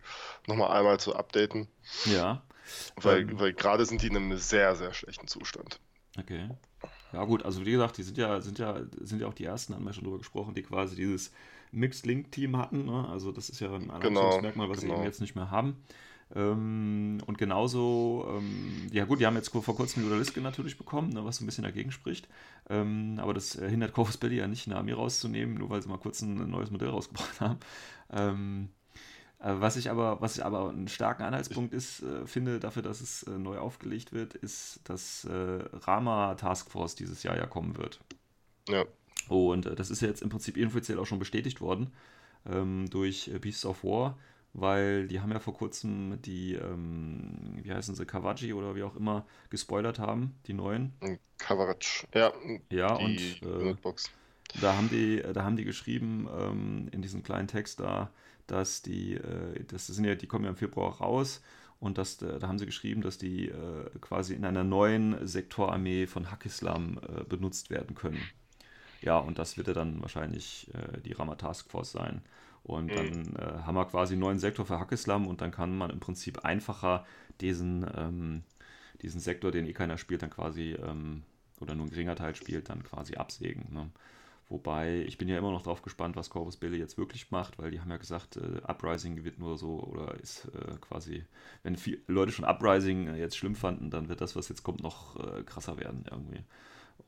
nochmal 0.46 0.76
einmal 0.76 1.00
zu 1.00 1.16
updaten. 1.16 1.68
Ja. 2.04 2.42
Weil, 2.96 3.22
ähm, 3.22 3.40
weil 3.40 3.54
gerade 3.54 3.86
sind 3.86 4.02
die 4.02 4.08
in 4.08 4.16
einem 4.16 4.36
sehr, 4.36 4.76
sehr 4.76 4.92
schlechten 4.92 5.26
Zustand. 5.26 5.80
Okay. 6.18 6.50
Ja 7.12 7.24
gut, 7.24 7.44
also 7.44 7.64
wie 7.64 7.72
gesagt, 7.72 7.96
die 7.96 8.02
sind 8.02 8.18
ja, 8.18 8.42
sind 8.42 8.58
ja, 8.58 8.82
sind 9.00 9.22
ja 9.22 9.26
auch 9.26 9.34
die 9.34 9.44
ersten, 9.44 9.74
haben 9.74 9.84
wir 9.84 9.94
schon 9.94 10.04
drüber 10.04 10.18
gesprochen, 10.18 10.54
die 10.54 10.62
quasi 10.62 10.94
dieses 10.94 11.32
Mixed 11.72 12.04
Link 12.04 12.30
Team 12.32 12.58
hatten. 12.58 12.84
Ne? 12.84 13.08
Also 13.08 13.32
das 13.32 13.48
ist 13.48 13.60
ja 13.60 13.68
ein 13.68 13.90
Alleinstellungsmerkmal, 13.90 14.66
genau, 14.66 14.68
was 14.68 14.80
genau. 14.80 14.94
sie 14.94 14.98
eben 14.98 15.06
jetzt 15.06 15.20
nicht 15.22 15.34
mehr 15.34 15.50
haben. 15.50 15.82
Ähm, 16.34 17.18
und 17.26 17.38
genauso, 17.38 18.26
ähm, 18.36 18.88
ja 18.92 19.04
gut, 19.04 19.20
die 19.20 19.26
haben 19.26 19.36
jetzt 19.36 19.48
vor 19.48 19.62
kurzem 19.62 20.02
die 20.02 20.08
Odalisque 20.08 20.40
natürlich 20.40 20.76
bekommen, 20.76 21.10
ne, 21.10 21.24
was 21.24 21.36
so 21.36 21.44
ein 21.44 21.46
bisschen 21.46 21.64
dagegen 21.64 21.90
spricht. 21.90 22.28
Ähm, 22.68 23.18
aber 23.18 23.32
das 23.32 23.52
hindert 23.52 23.94
Corvus 23.94 24.18
Belli 24.18 24.36
ja 24.36 24.46
nicht, 24.46 24.66
eine 24.66 24.76
Armee 24.76 24.92
rauszunehmen, 24.92 25.54
nur 25.56 25.70
weil 25.70 25.82
sie 25.82 25.88
mal 25.88 25.98
kurz 25.98 26.20
ein 26.20 26.50
neues 26.50 26.70
Modell 26.70 26.90
rausgebracht 26.90 27.40
haben. 27.40 27.58
Ähm, 28.10 28.68
äh, 29.38 29.54
was 29.58 29.76
ich 29.76 29.90
aber, 29.90 30.20
was 30.20 30.36
ich 30.36 30.44
aber 30.44 30.68
einen 30.68 30.88
starken 30.88 31.22
Anhaltspunkt 31.22 31.72
ist, 31.72 32.02
äh, 32.02 32.26
finde 32.26 32.60
dafür, 32.60 32.82
dass 32.82 33.00
es 33.00 33.22
äh, 33.22 33.38
neu 33.38 33.58
aufgelegt 33.58 34.12
wird, 34.12 34.34
ist, 34.34 34.80
dass 34.84 35.24
äh, 35.24 35.60
Rama 35.72 36.34
Taskforce 36.34 36.94
dieses 36.94 37.22
Jahr 37.22 37.36
ja 37.36 37.46
kommen 37.46 37.76
wird. 37.78 38.00
Ja. 38.68 38.84
Und 39.28 39.66
äh, 39.66 39.74
das 39.74 39.90
ist 39.90 40.02
ja 40.02 40.08
jetzt 40.08 40.22
im 40.22 40.28
Prinzip 40.28 40.56
inoffiziell 40.56 40.98
auch 40.98 41.06
schon 41.06 41.18
bestätigt 41.18 41.60
worden 41.60 41.92
ähm, 42.46 42.86
durch 42.90 43.28
äh, 43.28 43.38
Beasts 43.38 43.64
of 43.64 43.84
War 43.84 44.18
weil 44.60 45.08
die 45.08 45.20
haben 45.20 45.32
ja 45.32 45.40
vor 45.40 45.54
kurzem 45.54 46.20
die, 46.22 46.54
ähm, 46.54 47.58
wie 47.62 47.72
heißen 47.72 47.94
sie, 47.94 48.06
Kawaji 48.06 48.52
oder 48.52 48.74
wie 48.74 48.82
auch 48.82 48.96
immer, 48.96 49.26
gespoilert 49.50 49.98
haben, 49.98 50.34
die 50.46 50.54
neuen. 50.54 50.92
Kawaji, 51.38 52.06
ja. 52.14 52.32
Ja, 52.70 52.94
und 52.94 53.18
äh, 53.42 53.74
da 54.60 54.76
haben 54.76 54.88
die, 54.90 55.22
da 55.34 55.44
haben 55.44 55.56
die 55.56 55.64
geschrieben 55.64 56.28
ähm, 56.38 56.88
in 56.92 57.02
diesem 57.02 57.22
kleinen 57.22 57.48
Text 57.48 57.80
da, 57.80 58.10
dass 58.46 58.82
die, 58.82 59.14
äh, 59.14 59.64
das 59.64 59.86
sind 59.86 60.04
ja, 60.04 60.14
die 60.14 60.26
kommen 60.26 60.44
ja 60.44 60.50
im 60.50 60.56
Februar 60.56 60.98
raus 60.98 61.42
und 61.80 61.98
das, 61.98 62.16
da 62.18 62.40
haben 62.42 62.58
sie 62.58 62.66
geschrieben, 62.66 63.02
dass 63.02 63.18
die 63.18 63.48
äh, 63.48 63.90
quasi 64.00 64.34
in 64.34 64.44
einer 64.44 64.64
neuen 64.64 65.26
Sektorarmee 65.26 66.06
von 66.06 66.30
Hakislam 66.30 66.98
äh, 66.98 67.24
benutzt 67.24 67.70
werden 67.70 67.94
können. 67.94 68.20
Ja, 69.00 69.18
und 69.18 69.38
das 69.38 69.56
wird 69.56 69.68
ja 69.68 69.74
dann 69.74 70.00
wahrscheinlich 70.02 70.68
äh, 70.74 71.00
die 71.00 71.12
Rama 71.12 71.36
Task 71.36 71.70
Force 71.70 71.92
sein. 71.92 72.22
Und 72.68 72.86
mhm. 72.92 72.94
dann 72.94 73.36
äh, 73.36 73.62
haben 73.62 73.74
wir 73.74 73.86
quasi 73.86 74.12
einen 74.12 74.20
neuen 74.20 74.38
Sektor 74.38 74.66
für 74.66 74.78
Hackislam 74.78 75.26
und 75.26 75.40
dann 75.40 75.50
kann 75.50 75.76
man 75.76 75.90
im 75.90 76.00
Prinzip 76.00 76.44
einfacher 76.44 77.06
diesen, 77.40 77.86
ähm, 77.96 78.42
diesen 79.00 79.20
Sektor, 79.20 79.50
den 79.50 79.66
eh 79.66 79.72
keiner 79.72 79.96
spielt, 79.96 80.22
dann 80.22 80.30
quasi, 80.30 80.72
ähm, 80.72 81.22
oder 81.60 81.74
nur 81.74 81.86
ein 81.86 81.90
geringer 81.90 82.14
Teil 82.14 82.34
spielt, 82.34 82.68
dann 82.68 82.84
quasi 82.84 83.16
absägen. 83.16 83.72
Ne? 83.72 83.90
Wobei, 84.50 85.02
ich 85.06 85.16
bin 85.16 85.28
ja 85.28 85.38
immer 85.38 85.50
noch 85.50 85.62
drauf 85.62 85.80
gespannt, 85.80 86.16
was 86.16 86.28
Corvus 86.28 86.58
Belli 86.58 86.76
jetzt 86.78 86.98
wirklich 86.98 87.30
macht, 87.30 87.58
weil 87.58 87.70
die 87.70 87.80
haben 87.80 87.90
ja 87.90 87.96
gesagt, 87.96 88.36
äh, 88.36 88.60
Uprising 88.66 89.24
wird 89.24 89.38
nur 89.38 89.56
so, 89.56 89.80
oder 89.82 90.14
ist 90.20 90.44
äh, 90.54 90.76
quasi, 90.80 91.24
wenn 91.62 91.76
viele 91.76 92.00
Leute 92.06 92.32
schon 92.32 92.44
Uprising 92.44 93.08
äh, 93.08 93.16
jetzt 93.16 93.38
schlimm 93.38 93.54
fanden, 93.54 93.90
dann 93.90 94.10
wird 94.10 94.20
das, 94.20 94.36
was 94.36 94.50
jetzt 94.50 94.62
kommt, 94.62 94.82
noch 94.82 95.16
äh, 95.16 95.42
krasser 95.42 95.78
werden 95.78 96.04
irgendwie. 96.10 96.42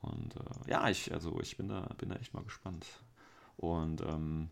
Und 0.01 0.37
äh, 0.37 0.71
ja, 0.71 0.89
ich, 0.89 1.13
also 1.13 1.39
ich 1.43 1.59
bin 1.59 1.69
da, 1.69 1.83
bin 1.99 2.09
da 2.09 2.17
echt 2.17 2.33
mal 2.33 2.45
gespannt. 2.45 2.87
Und 3.59 4.01
ähm, 4.01 4.49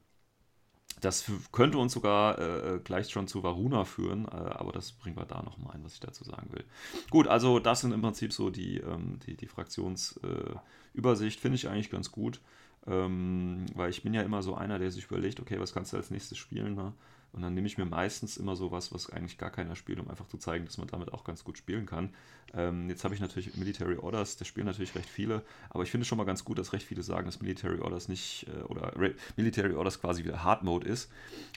das 1.00 1.30
könnte 1.52 1.78
uns 1.78 1.92
sogar 1.92 2.38
äh, 2.38 2.80
gleich 2.82 3.10
schon 3.10 3.28
zu 3.28 3.42
Varuna 3.42 3.84
führen, 3.84 4.26
äh, 4.26 4.30
aber 4.30 4.72
das 4.72 4.92
bringen 4.92 5.16
wir 5.16 5.24
da 5.24 5.42
nochmal 5.42 5.74
ein, 5.74 5.84
was 5.84 5.94
ich 5.94 6.00
dazu 6.00 6.24
sagen 6.24 6.48
will. 6.52 6.64
Gut, 7.10 7.28
also 7.28 7.58
das 7.58 7.80
sind 7.80 7.92
im 7.92 8.02
Prinzip 8.02 8.32
so 8.32 8.50
die, 8.50 8.78
ähm, 8.78 9.18
die, 9.26 9.36
die 9.36 9.46
Fraktionsübersicht, 9.46 11.38
äh, 11.38 11.40
finde 11.40 11.56
ich 11.56 11.68
eigentlich 11.68 11.90
ganz 11.90 12.10
gut, 12.12 12.40
ähm, 12.86 13.66
weil 13.74 13.90
ich 13.90 14.02
bin 14.02 14.14
ja 14.14 14.22
immer 14.22 14.42
so 14.42 14.54
einer, 14.54 14.78
der 14.78 14.90
sich 14.90 15.06
überlegt, 15.06 15.40
okay, 15.40 15.60
was 15.60 15.72
kannst 15.72 15.92
du 15.92 15.96
als 15.96 16.10
nächstes 16.10 16.38
spielen? 16.38 16.74
Ne? 16.74 16.92
Und 17.32 17.42
dann 17.42 17.54
nehme 17.54 17.66
ich 17.66 17.76
mir 17.76 17.84
meistens 17.84 18.36
immer 18.36 18.56
so 18.56 18.70
was, 18.70 19.10
eigentlich 19.10 19.38
gar 19.38 19.50
keiner 19.50 19.76
spielt, 19.76 20.00
um 20.00 20.08
einfach 20.08 20.26
zu 20.26 20.38
zeigen, 20.38 20.64
dass 20.64 20.78
man 20.78 20.88
damit 20.88 21.12
auch 21.12 21.24
ganz 21.24 21.44
gut 21.44 21.58
spielen 21.58 21.86
kann. 21.86 22.14
Ähm, 22.54 22.88
jetzt 22.88 23.04
habe 23.04 23.14
ich 23.14 23.20
natürlich 23.20 23.54
Military 23.56 23.96
Orders, 23.96 24.36
da 24.36 24.44
spielen 24.44 24.66
natürlich 24.66 24.94
recht 24.94 25.08
viele, 25.08 25.42
aber 25.68 25.82
ich 25.82 25.90
finde 25.90 26.06
schon 26.06 26.16
mal 26.16 26.24
ganz 26.24 26.44
gut, 26.44 26.58
dass 26.58 26.72
recht 26.72 26.86
viele 26.86 27.02
sagen, 27.02 27.26
dass 27.26 27.40
Military 27.40 27.80
Orders 27.80 28.08
nicht 28.08 28.46
äh, 28.48 28.62
oder 28.62 28.98
Re 28.98 29.14
Military 29.36 29.74
Orders 29.74 30.00
quasi 30.00 30.24
wieder 30.24 30.42
Hard 30.42 30.62
Mode 30.62 30.88
ist. 30.88 31.10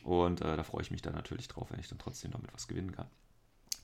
Und 0.04 0.42
äh, 0.42 0.58
da 0.58 0.64
freue 0.64 0.82
ich 0.82 0.92
mich 0.92 1.02
dann 1.02 1.14
natürlich 1.14 1.48
drauf, 1.48 1.72
wenn 1.72 1.80
ich 1.80 1.88
dann 1.88 2.00
trotzdem 2.00 2.32
damit 2.32 2.54
was 2.54 2.68
gewinnen 2.68 2.92
kann. 2.92 3.08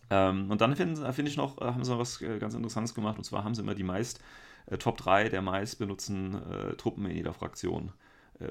Ähm, 0.10 0.52
und 0.52 0.62
dann 0.62 0.76
finde 0.76 1.14
find 1.14 1.28
ich 1.28 1.38
noch, 1.38 1.62
äh, 1.62 1.66
haben 1.66 1.84
sie 1.84 1.92
noch 1.92 2.00
was 2.00 2.22
äh, 2.22 2.40
ganz 2.40 2.54
Interessantes 2.54 2.94
gemacht, 2.94 3.18
und 3.18 3.24
zwar 3.24 3.44
haben 3.44 3.56
sie 3.56 3.62
immer 3.62 3.76
die 3.76 3.84
meist 3.84 4.20
äh, 4.68 4.78
Top 4.78 4.98
3 4.98 5.30
der 5.30 5.42
meist 5.42 5.80
benutzten 5.80 6.36
äh, 6.36 6.76
Truppen 6.76 7.06
in 7.06 7.16
jeder 7.16 7.34
Fraktion 7.34 7.92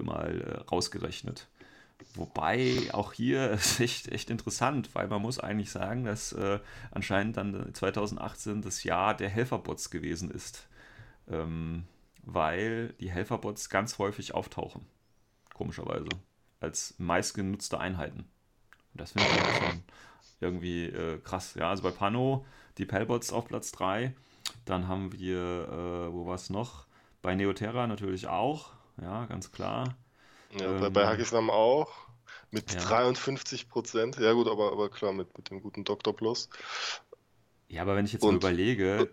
mal 0.02 0.64
rausgerechnet. 0.68 1.46
Wobei 2.14 2.88
auch 2.92 3.12
hier 3.12 3.50
ist 3.52 3.80
echt, 3.80 4.08
echt 4.08 4.30
interessant, 4.30 4.94
weil 4.94 5.08
man 5.08 5.22
muss 5.22 5.38
eigentlich 5.38 5.70
sagen, 5.70 6.04
dass 6.04 6.32
äh, 6.32 6.60
anscheinend 6.90 7.36
dann 7.36 7.74
2018 7.74 8.62
das 8.62 8.84
Jahr 8.84 9.14
der 9.14 9.28
Helferbots 9.28 9.90
gewesen 9.90 10.30
ist. 10.30 10.68
Ähm, 11.28 11.84
weil 12.22 12.94
die 13.00 13.10
Helferbots 13.10 13.70
ganz 13.70 13.98
häufig 13.98 14.34
auftauchen. 14.34 14.84
Komischerweise. 15.54 16.08
Als 16.60 16.94
meistgenutzte 16.98 17.78
Einheiten. 17.78 18.20
Und 18.92 19.00
das 19.00 19.12
finde 19.12 19.28
ich 19.28 19.56
schon 19.56 19.82
irgendwie 20.40 20.86
äh, 20.86 21.18
krass. 21.18 21.54
Ja, 21.54 21.70
also 21.70 21.82
bei 21.82 21.90
Pano 21.90 22.44
die 22.78 22.84
Pellbots 22.84 23.32
auf 23.32 23.46
Platz 23.46 23.72
3. 23.72 24.14
Dann 24.64 24.88
haben 24.88 25.12
wir, 25.12 25.38
äh, 25.38 26.12
wo 26.12 26.26
war 26.26 26.34
es 26.34 26.50
noch? 26.50 26.86
Bei 27.22 27.34
Neoterra 27.34 27.86
natürlich 27.86 28.26
auch. 28.26 28.72
Ja, 29.00 29.26
ganz 29.26 29.52
klar. 29.52 29.96
Ja, 30.52 30.86
ähm, 30.86 30.92
bei 30.92 31.06
Hagislam 31.06 31.50
auch. 31.50 31.92
Mit 32.50 32.72
ja. 32.72 32.80
53 32.80 33.68
Prozent. 33.68 34.18
Ja, 34.18 34.32
gut, 34.32 34.48
aber, 34.48 34.72
aber 34.72 34.88
klar, 34.88 35.12
mit, 35.12 35.36
mit 35.36 35.50
dem 35.50 35.60
guten 35.60 35.84
Dr. 35.84 36.14
Plus. 36.14 36.48
Ja, 37.68 37.82
aber 37.82 37.96
wenn 37.96 38.04
ich 38.04 38.12
jetzt 38.12 38.22
und, 38.22 38.42
mal 38.42 38.52
überlege. 38.52 39.10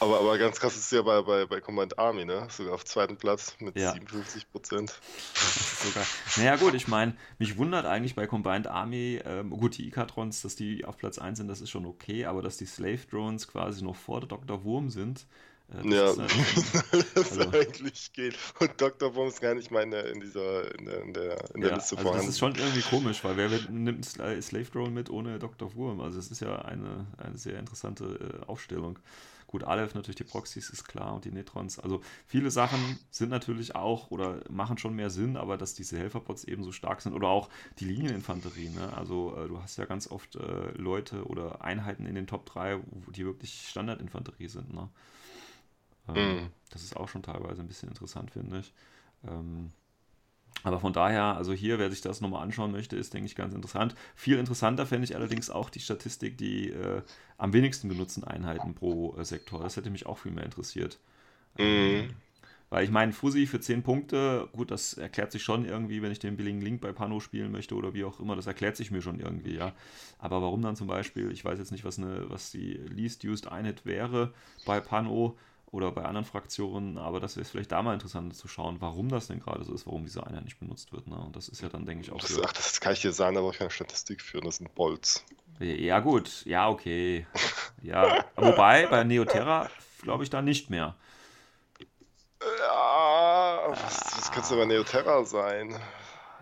Aber, 0.00 0.20
aber 0.20 0.38
ganz 0.38 0.60
krass 0.60 0.76
ist 0.76 0.84
es 0.84 0.90
ja 0.90 1.02
bei, 1.02 1.22
bei, 1.22 1.46
bei 1.46 1.60
Command 1.60 1.98
Army, 1.98 2.24
ne? 2.24 2.46
Sogar 2.50 2.74
auf 2.74 2.84
zweiten 2.84 3.16
Platz 3.16 3.56
mit 3.58 3.76
ja. 3.76 3.92
57 3.92 4.50
Prozent. 4.50 4.94
Sogar. 5.34 6.06
Naja, 6.36 6.56
gut, 6.56 6.74
ich 6.74 6.88
meine, 6.88 7.16
mich 7.38 7.56
wundert 7.56 7.86
eigentlich 7.86 8.14
bei 8.14 8.26
Combined 8.26 8.66
Army, 8.66 9.20
ähm, 9.24 9.50
gut, 9.50 9.78
die 9.78 9.86
Ikatrons, 9.86 10.42
dass 10.42 10.54
die 10.54 10.84
auf 10.84 10.98
Platz 10.98 11.18
1 11.18 11.38
sind, 11.38 11.48
das 11.48 11.60
ist 11.60 11.70
schon 11.70 11.86
okay, 11.86 12.26
aber 12.26 12.42
dass 12.42 12.56
die 12.56 12.66
Slave 12.66 13.00
Drones 13.10 13.48
quasi 13.48 13.82
noch 13.82 13.96
vor 13.96 14.20
der 14.20 14.28
Dr. 14.28 14.62
Wurm 14.64 14.90
sind, 14.90 15.26
äh, 15.72 15.94
ja, 15.94 16.14
das 17.14 17.38
also, 17.38 17.50
eigentlich 17.50 18.12
geht. 18.12 18.36
Und 18.58 18.80
Dr. 18.80 19.14
Wurms 19.14 19.40
gar 19.40 19.54
nicht 19.54 19.70
mal 19.70 19.82
in 19.82 19.90
der, 19.90 20.06
in 20.12 20.20
dieser, 20.20 20.78
in 20.78 20.86
der, 20.86 21.02
in 21.02 21.12
der, 21.12 21.54
in 21.54 21.60
der 21.60 21.70
ja, 21.70 21.76
Liste 21.76 21.96
also 21.96 22.08
vorhanden. 22.08 22.26
Das 22.26 22.28
ist 22.28 22.38
schon 22.38 22.54
irgendwie 22.54 22.82
komisch, 22.82 23.22
weil 23.22 23.36
wer 23.36 23.50
nimmt 23.70 24.04
Slave 24.04 24.64
Drone 24.64 24.90
mit 24.90 25.10
ohne 25.10 25.38
Dr. 25.38 25.74
Wurm? 25.74 26.00
Also 26.00 26.18
es 26.18 26.30
ist 26.30 26.40
ja 26.40 26.56
eine, 26.62 27.06
eine 27.18 27.36
sehr 27.36 27.58
interessante 27.58 28.40
äh, 28.42 28.46
Aufstellung. 28.46 28.98
Gut, 29.46 29.64
Aleph 29.64 29.94
natürlich 29.94 30.16
die 30.16 30.24
Proxys 30.24 30.68
ist 30.68 30.86
klar 30.86 31.14
und 31.14 31.24
die 31.24 31.30
Netrons. 31.30 31.78
Also 31.78 32.02
viele 32.26 32.50
Sachen 32.50 32.98
sind 33.10 33.30
natürlich 33.30 33.74
auch 33.74 34.10
oder 34.10 34.42
machen 34.50 34.76
schon 34.76 34.94
mehr 34.94 35.08
Sinn, 35.08 35.38
aber 35.38 35.56
dass 35.56 35.74
diese 35.74 35.96
Helferpots 35.96 36.44
eben 36.44 36.62
so 36.64 36.70
stark 36.70 37.00
sind 37.00 37.14
oder 37.14 37.28
auch 37.28 37.48
die 37.78 37.86
Linieninfanterie. 37.86 38.68
Ne? 38.68 38.92
Also 38.94 39.34
äh, 39.36 39.48
du 39.48 39.62
hast 39.62 39.78
ja 39.78 39.86
ganz 39.86 40.10
oft 40.10 40.36
äh, 40.36 40.72
Leute 40.76 41.24
oder 41.24 41.62
Einheiten 41.62 42.04
in 42.04 42.14
den 42.14 42.26
Top 42.26 42.44
3, 42.44 42.78
die 43.16 43.24
wirklich 43.24 43.68
Standardinfanterie 43.68 44.48
sind. 44.48 44.74
Ne? 44.74 44.90
Ähm, 46.14 46.36
mhm. 46.36 46.46
Das 46.70 46.82
ist 46.82 46.96
auch 46.96 47.08
schon 47.08 47.22
teilweise 47.22 47.62
ein 47.62 47.68
bisschen 47.68 47.88
interessant, 47.88 48.30
finde 48.30 48.60
ich. 48.60 48.72
Ähm, 49.26 49.72
aber 50.64 50.80
von 50.80 50.92
daher, 50.92 51.36
also 51.36 51.52
hier, 51.52 51.78
wer 51.78 51.90
sich 51.90 52.00
das 52.00 52.20
nochmal 52.20 52.42
anschauen 52.42 52.72
möchte, 52.72 52.96
ist, 52.96 53.14
denke 53.14 53.26
ich, 53.26 53.36
ganz 53.36 53.54
interessant. 53.54 53.94
Viel 54.16 54.38
interessanter 54.38 54.86
fände 54.86 55.04
ich 55.04 55.14
allerdings 55.14 55.50
auch 55.50 55.70
die 55.70 55.80
Statistik, 55.80 56.36
die 56.36 56.70
äh, 56.70 57.02
am 57.36 57.52
wenigsten 57.52 57.88
genutzten 57.88 58.24
Einheiten 58.24 58.74
pro 58.74 59.16
äh, 59.16 59.24
Sektor. 59.24 59.62
Das 59.62 59.76
hätte 59.76 59.90
mich 59.90 60.06
auch 60.06 60.18
viel 60.18 60.32
mehr 60.32 60.44
interessiert. 60.44 60.98
Ähm, 61.56 62.06
mhm. 62.06 62.10
Weil 62.70 62.84
ich 62.84 62.90
meine, 62.90 63.12
Fusi 63.12 63.46
für 63.46 63.60
10 63.60 63.82
Punkte, 63.82 64.48
gut, 64.52 64.70
das 64.70 64.94
erklärt 64.94 65.32
sich 65.32 65.42
schon 65.42 65.64
irgendwie, 65.64 66.02
wenn 66.02 66.12
ich 66.12 66.18
den 66.18 66.36
billigen 66.36 66.60
Link 66.60 66.82
bei 66.82 66.92
Pano 66.92 67.18
spielen 67.18 67.50
möchte 67.50 67.74
oder 67.74 67.94
wie 67.94 68.04
auch 68.04 68.20
immer, 68.20 68.36
das 68.36 68.46
erklärt 68.46 68.76
sich 68.76 68.90
mir 68.90 69.00
schon 69.00 69.20
irgendwie, 69.20 69.54
ja. 69.54 69.72
Aber 70.18 70.42
warum 70.42 70.60
dann 70.60 70.76
zum 70.76 70.86
Beispiel, 70.86 71.30
ich 71.30 71.44
weiß 71.44 71.58
jetzt 71.58 71.72
nicht, 71.72 71.84
was, 71.84 71.98
eine, 71.98 72.28
was 72.28 72.50
die 72.50 72.74
Least 72.74 73.24
Used 73.24 73.50
Einheit 73.50 73.86
wäre 73.86 74.34
bei 74.66 74.80
Pano, 74.80 75.38
oder 75.70 75.92
bei 75.92 76.04
anderen 76.04 76.24
Fraktionen, 76.24 76.96
aber 76.98 77.20
das 77.20 77.36
ist 77.36 77.50
vielleicht 77.50 77.72
da 77.72 77.82
mal 77.82 77.94
interessant 77.94 78.34
zu 78.34 78.48
schauen, 78.48 78.76
warum 78.80 79.08
das 79.08 79.26
denn 79.26 79.40
gerade 79.40 79.64
so 79.64 79.74
ist, 79.74 79.86
warum 79.86 80.04
diese 80.04 80.26
Einheit 80.26 80.44
nicht 80.44 80.58
benutzt 80.58 80.92
wird. 80.92 81.06
Ne? 81.06 81.16
Und 81.16 81.36
das 81.36 81.48
ist 81.48 81.60
ja 81.60 81.68
dann, 81.68 81.84
denke 81.84 82.04
ich, 82.04 82.12
auch. 82.12 82.20
Das, 82.20 82.40
ach, 82.42 82.52
das 82.52 82.80
kann 82.80 82.94
ich 82.94 83.02
dir 83.02 83.12
sagen, 83.12 83.36
aber 83.36 83.50
ich 83.50 83.58
keine 83.58 83.70
Statistik 83.70 84.22
führen, 84.22 84.44
das 84.44 84.56
sind 84.56 84.74
Bolts. 84.74 85.24
Ja, 85.60 86.00
gut, 86.00 86.44
ja, 86.46 86.68
okay. 86.68 87.26
Ja, 87.80 88.24
wobei 88.34 88.88
bei 88.88 89.04
Neoterra 89.04 89.70
glaube 90.02 90.24
ich 90.24 90.30
da 90.30 90.42
nicht 90.42 90.68
mehr. 90.68 90.96
Ja, 92.40 93.68
was, 93.68 94.16
was 94.16 94.32
könnte 94.32 94.56
bei 94.56 94.64
Neoterra 94.64 95.24
sein? 95.24 95.80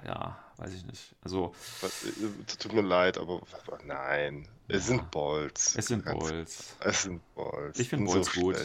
Ja, 0.06 0.38
weiß 0.56 0.74
ich 0.74 0.84
nicht. 0.86 1.14
Also. 1.22 1.54
Äh, 1.82 1.88
tut 2.58 2.72
mir 2.72 2.82
leid, 2.82 3.18
aber 3.18 3.42
nein. 3.84 4.48
Es 4.68 4.86
sind 4.86 5.10
Bolts. 5.10 5.76
Es 5.76 5.86
sind 5.86 6.04
Bolts. 6.04 6.74
Es 6.80 7.02
sind 7.02 7.20
Bolts. 7.34 7.78
Ich 7.78 7.88
finde 7.88 8.06
Bolts 8.06 8.34
so 8.34 8.40
gut. 8.40 8.56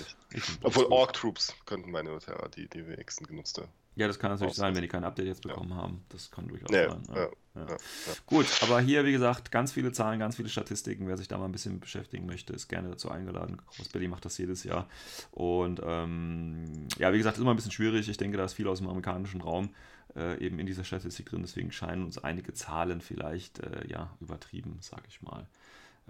Obwohl 0.64 0.86
Orc 0.86 1.14
Troops 1.14 1.54
könnten 1.66 1.92
bei 1.92 2.02
Neoterra 2.02 2.48
die, 2.48 2.68
die 2.68 2.88
wenigsten 2.88 3.26
genutzte. 3.26 3.68
Ja, 3.96 4.08
das 4.08 4.18
kann 4.18 4.32
natürlich 4.32 4.56
sein, 4.56 4.74
wenn 4.74 4.82
die 4.82 4.88
kein 4.88 5.04
Update 5.04 5.26
jetzt 5.26 5.42
bekommen 5.42 5.72
ja. 5.72 5.76
haben. 5.76 6.06
Das 6.10 6.32
kann 6.32 6.48
durchaus 6.48 6.72
ja, 6.72 6.90
sein. 6.90 7.04
Ja. 7.14 7.30
Ja. 7.54 7.78
Gut, 8.26 8.46
aber 8.62 8.80
hier, 8.80 9.06
wie 9.06 9.12
gesagt, 9.12 9.52
ganz 9.52 9.74
viele 9.74 9.92
Zahlen, 9.92 10.20
ganz 10.20 10.38
viele 10.38 10.48
Statistiken. 10.48 11.08
Wer 11.08 11.18
sich 11.18 11.28
da 11.28 11.38
mal 11.38 11.46
ein 11.46 11.52
bisschen 11.52 11.82
beschäftigen 11.82 12.26
möchte, 12.26 12.54
ist 12.54 12.70
gerne 12.70 12.90
dazu 12.90 13.12
eingeladen. 13.12 13.62
Crossbelly 13.68 14.08
macht 14.08 14.24
das 14.24 14.38
jedes 14.38 14.64
Jahr. 14.64 14.88
Und 15.32 15.82
ähm, 15.84 16.88
ja, 16.98 17.12
wie 17.12 17.18
gesagt, 17.18 17.36
ist 17.36 17.42
immer 17.42 17.52
ein 17.52 17.58
bisschen 17.58 17.74
schwierig. 17.74 18.08
Ich 18.08 18.16
denke, 18.16 18.38
da 18.38 18.46
ist 18.46 18.54
viel 18.54 18.70
aus 18.70 18.78
dem 18.78 18.88
amerikanischen 18.88 19.42
Raum 19.42 19.76
äh, 20.16 20.44
eben 20.44 20.60
in 20.60 20.66
dieser 20.66 20.84
Statistik 20.84 21.28
drin. 21.28 21.42
Deswegen 21.42 21.72
scheinen 21.72 22.04
uns 22.04 22.18
einige 22.18 22.54
Zahlen 22.54 23.02
vielleicht 23.02 23.60
äh, 23.60 23.88
ja, 23.88 24.16
übertrieben, 24.20 24.78
sage 24.82 25.04
ich 25.08 25.22
mal. 25.22 25.48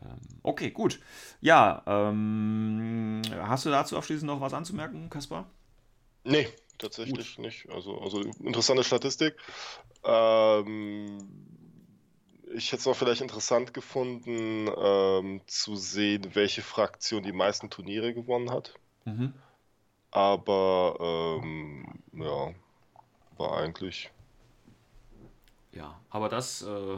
Ähm, 0.02 0.20
okay, 0.44 0.72
gut. 0.72 1.00
Ja, 1.42 1.84
ähm, 1.86 3.22
hast 3.42 3.66
du 3.66 3.70
dazu 3.70 3.98
abschließend 3.98 4.28
noch 4.28 4.42
was 4.42 4.54
anzumerken, 4.54 5.10
Kaspar? 5.10 5.50
Nee, 6.24 6.48
tatsächlich 6.78 7.36
Gut. 7.36 7.46
nicht. 7.46 7.70
Also, 7.70 8.00
also 8.00 8.22
interessante 8.22 8.84
Statistik. 8.84 9.36
Ähm, 10.04 11.18
ich 12.54 12.72
hätte 12.72 12.82
es 12.82 12.88
auch 12.88 12.96
vielleicht 12.96 13.22
interessant 13.22 13.74
gefunden, 13.74 14.70
ähm, 14.78 15.42
zu 15.48 15.76
sehen, 15.76 16.28
welche 16.34 16.62
Fraktion 16.62 17.24
die 17.24 17.32
meisten 17.32 17.70
Turniere 17.70 18.14
gewonnen 18.14 18.52
hat. 18.52 18.74
Mhm. 19.06 19.34
Aber 20.12 21.40
ähm, 21.42 22.04
ja, 22.14 22.54
war 23.38 23.58
eigentlich. 23.58 24.12
Ja, 25.74 26.00
aber 26.10 26.30
das 26.30 26.62
äh, 26.64 26.98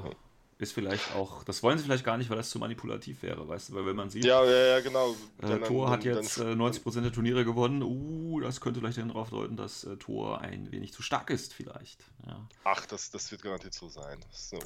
ist 0.57 0.73
vielleicht 0.73 1.15
auch, 1.15 1.43
das 1.43 1.61
wollen 1.61 1.77
sie 1.77 1.83
vielleicht 1.83 2.05
gar 2.05 2.17
nicht, 2.17 2.29
weil 2.29 2.37
das 2.37 2.49
zu 2.49 2.57
manipulativ 2.57 3.21
wäre, 3.21 3.47
weißt 3.47 3.69
du, 3.69 3.75
weil 3.75 3.85
wenn 3.85 3.95
man 3.95 4.09
sieht, 4.09 4.25
ja, 4.25 4.43
ja, 4.43 4.65
ja 4.75 4.79
genau. 4.81 5.15
Äh, 5.41 5.59
Tor 5.59 5.89
hat 5.89 6.03
jetzt 6.03 6.37
äh, 6.37 6.53
90% 6.53 7.01
der 7.01 7.11
Turniere 7.11 7.45
gewonnen, 7.45 7.83
uh, 7.83 8.39
das 8.39 8.61
könnte 8.61 8.79
vielleicht 8.79 8.97
darauf 8.97 9.29
deuten, 9.29 9.57
dass 9.57 9.83
äh, 9.83 9.97
Tor 9.97 10.41
ein 10.41 10.71
wenig 10.71 10.93
zu 10.93 11.03
stark 11.03 11.29
ist, 11.29 11.53
vielleicht. 11.53 12.03
Ja. 12.25 12.47
Ach, 12.63 12.85
das, 12.87 13.11
das 13.11 13.29
wird 13.31 13.43
garantiert 13.43 13.73
so 13.73 13.89
sein. 13.89 14.19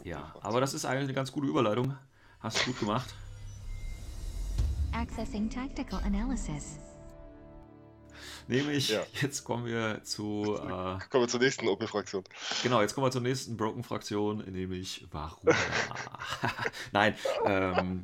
ja, 0.04 0.34
aber 0.42 0.62
das 0.62 0.74
ist 0.74 0.86
eigentlich 0.86 1.06
eine 1.06 1.14
ganz 1.14 1.32
gute 1.32 1.48
Überleitung. 1.48 1.98
Hast 2.40 2.62
du 2.62 2.66
gut 2.66 2.80
gemacht. 2.80 3.14
Accessing 4.94 5.50
Tactical 5.50 6.02
Analysis. 6.04 6.80
Nämlich, 8.48 8.90
ja. 8.90 9.02
jetzt 9.22 9.44
kommen 9.44 9.66
wir 9.66 10.02
zu. 10.04 10.58
Äh, 10.58 10.68
kommen 11.10 11.24
wir 11.24 11.28
zur 11.28 11.40
nächsten 11.40 11.68
OP-Fraktion. 11.68 12.24
Genau, 12.64 12.82
jetzt 12.82 12.94
kommen 12.96 13.08
wir 13.08 13.12
zur 13.12 13.22
nächsten 13.22 13.58
Broken-Fraktion, 13.58 14.44
nämlich 14.52 15.08
Warum? 15.12 15.50
nein, 16.92 17.16
ähm, 17.46 18.04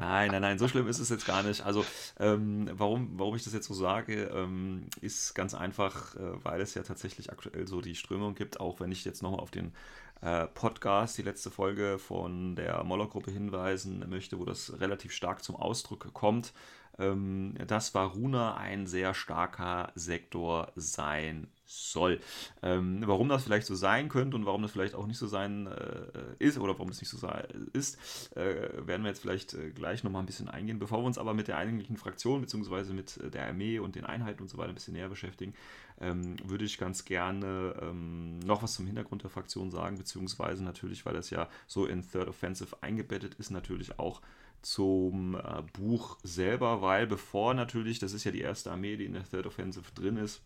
Nein, 0.00 0.30
nein, 0.30 0.42
nein, 0.42 0.58
so 0.58 0.68
schlimm 0.68 0.88
ist 0.88 0.98
es 0.98 1.10
jetzt 1.10 1.26
gar 1.26 1.42
nicht. 1.42 1.64
Also, 1.64 1.84
ähm, 2.18 2.68
warum, 2.72 3.10
warum 3.18 3.36
ich 3.36 3.44
das 3.44 3.52
jetzt 3.52 3.68
so 3.68 3.74
sage, 3.74 4.24
ähm, 4.34 4.86
ist 5.00 5.34
ganz 5.34 5.54
einfach, 5.54 6.16
äh, 6.16 6.44
weil 6.44 6.60
es 6.60 6.74
ja 6.74 6.82
tatsächlich 6.82 7.30
aktuell 7.30 7.68
so 7.68 7.80
die 7.80 7.94
Strömung 7.94 8.34
gibt, 8.34 8.58
auch 8.58 8.80
wenn 8.80 8.90
ich 8.90 9.04
jetzt 9.04 9.22
nochmal 9.22 9.40
auf 9.40 9.50
den 9.50 9.72
äh, 10.22 10.46
Podcast, 10.46 11.18
die 11.18 11.22
letzte 11.22 11.50
Folge 11.50 11.98
von 11.98 12.56
der 12.56 12.82
Moller-Gruppe 12.84 13.30
hinweisen 13.30 14.08
möchte, 14.08 14.38
wo 14.38 14.44
das 14.44 14.80
relativ 14.80 15.12
stark 15.12 15.44
zum 15.44 15.56
Ausdruck 15.56 16.12
kommt, 16.14 16.52
ähm, 16.98 17.54
dass 17.66 17.94
Varuna 17.94 18.56
ein 18.56 18.86
sehr 18.86 19.14
starker 19.14 19.92
Sektor 19.94 20.72
sein 20.76 21.48
soll. 21.72 22.20
Ähm, 22.62 23.02
warum 23.06 23.28
das 23.28 23.44
vielleicht 23.44 23.66
so 23.66 23.74
sein 23.74 24.08
könnte 24.08 24.36
und 24.36 24.44
warum 24.44 24.62
das 24.62 24.72
vielleicht 24.72 24.94
auch 24.94 25.06
nicht 25.06 25.18
so 25.18 25.26
sein 25.26 25.66
äh, 25.66 26.34
ist 26.38 26.58
oder 26.58 26.74
warum 26.74 26.88
das 26.88 27.00
nicht 27.00 27.08
so 27.08 27.16
sei, 27.16 27.46
ist, 27.72 28.36
äh, 28.36 28.86
werden 28.86 29.02
wir 29.02 29.08
jetzt 29.08 29.20
vielleicht 29.20 29.54
äh, 29.54 29.70
gleich 29.70 30.04
nochmal 30.04 30.22
ein 30.22 30.26
bisschen 30.26 30.48
eingehen. 30.48 30.78
Bevor 30.78 31.00
wir 31.00 31.06
uns 31.06 31.18
aber 31.18 31.34
mit 31.34 31.48
der 31.48 31.56
eigentlichen 31.56 31.96
Fraktion 31.96 32.42
bzw. 32.42 32.92
mit 32.92 33.16
äh, 33.18 33.30
der 33.30 33.46
Armee 33.48 33.78
und 33.78 33.94
den 33.94 34.04
Einheiten 34.04 34.42
und 34.42 34.48
so 34.48 34.58
weiter 34.58 34.68
ein 34.68 34.74
bisschen 34.74 34.94
näher 34.94 35.08
beschäftigen, 35.08 35.54
ähm, 36.00 36.36
würde 36.44 36.64
ich 36.64 36.78
ganz 36.78 37.04
gerne 37.04 37.74
ähm, 37.80 38.38
noch 38.40 38.62
was 38.62 38.74
zum 38.74 38.86
Hintergrund 38.86 39.22
der 39.22 39.30
Fraktion 39.30 39.70
sagen, 39.70 39.96
beziehungsweise 39.96 40.62
natürlich, 40.62 41.06
weil 41.06 41.14
das 41.14 41.30
ja 41.30 41.48
so 41.66 41.86
in 41.86 42.02
Third 42.02 42.28
Offensive 42.28 42.76
eingebettet 42.82 43.34
ist, 43.34 43.50
natürlich 43.50 43.98
auch 43.98 44.20
zum 44.62 45.34
äh, 45.34 45.62
Buch 45.72 46.18
selber, 46.22 46.82
weil 46.82 47.06
bevor 47.06 47.54
natürlich, 47.54 47.98
das 47.98 48.12
ist 48.12 48.24
ja 48.24 48.30
die 48.30 48.40
erste 48.40 48.70
Armee, 48.70 48.96
die 48.96 49.04
in 49.04 49.14
der 49.14 49.28
Third 49.28 49.46
Offensive 49.46 49.92
drin 49.94 50.16
ist, 50.16 50.42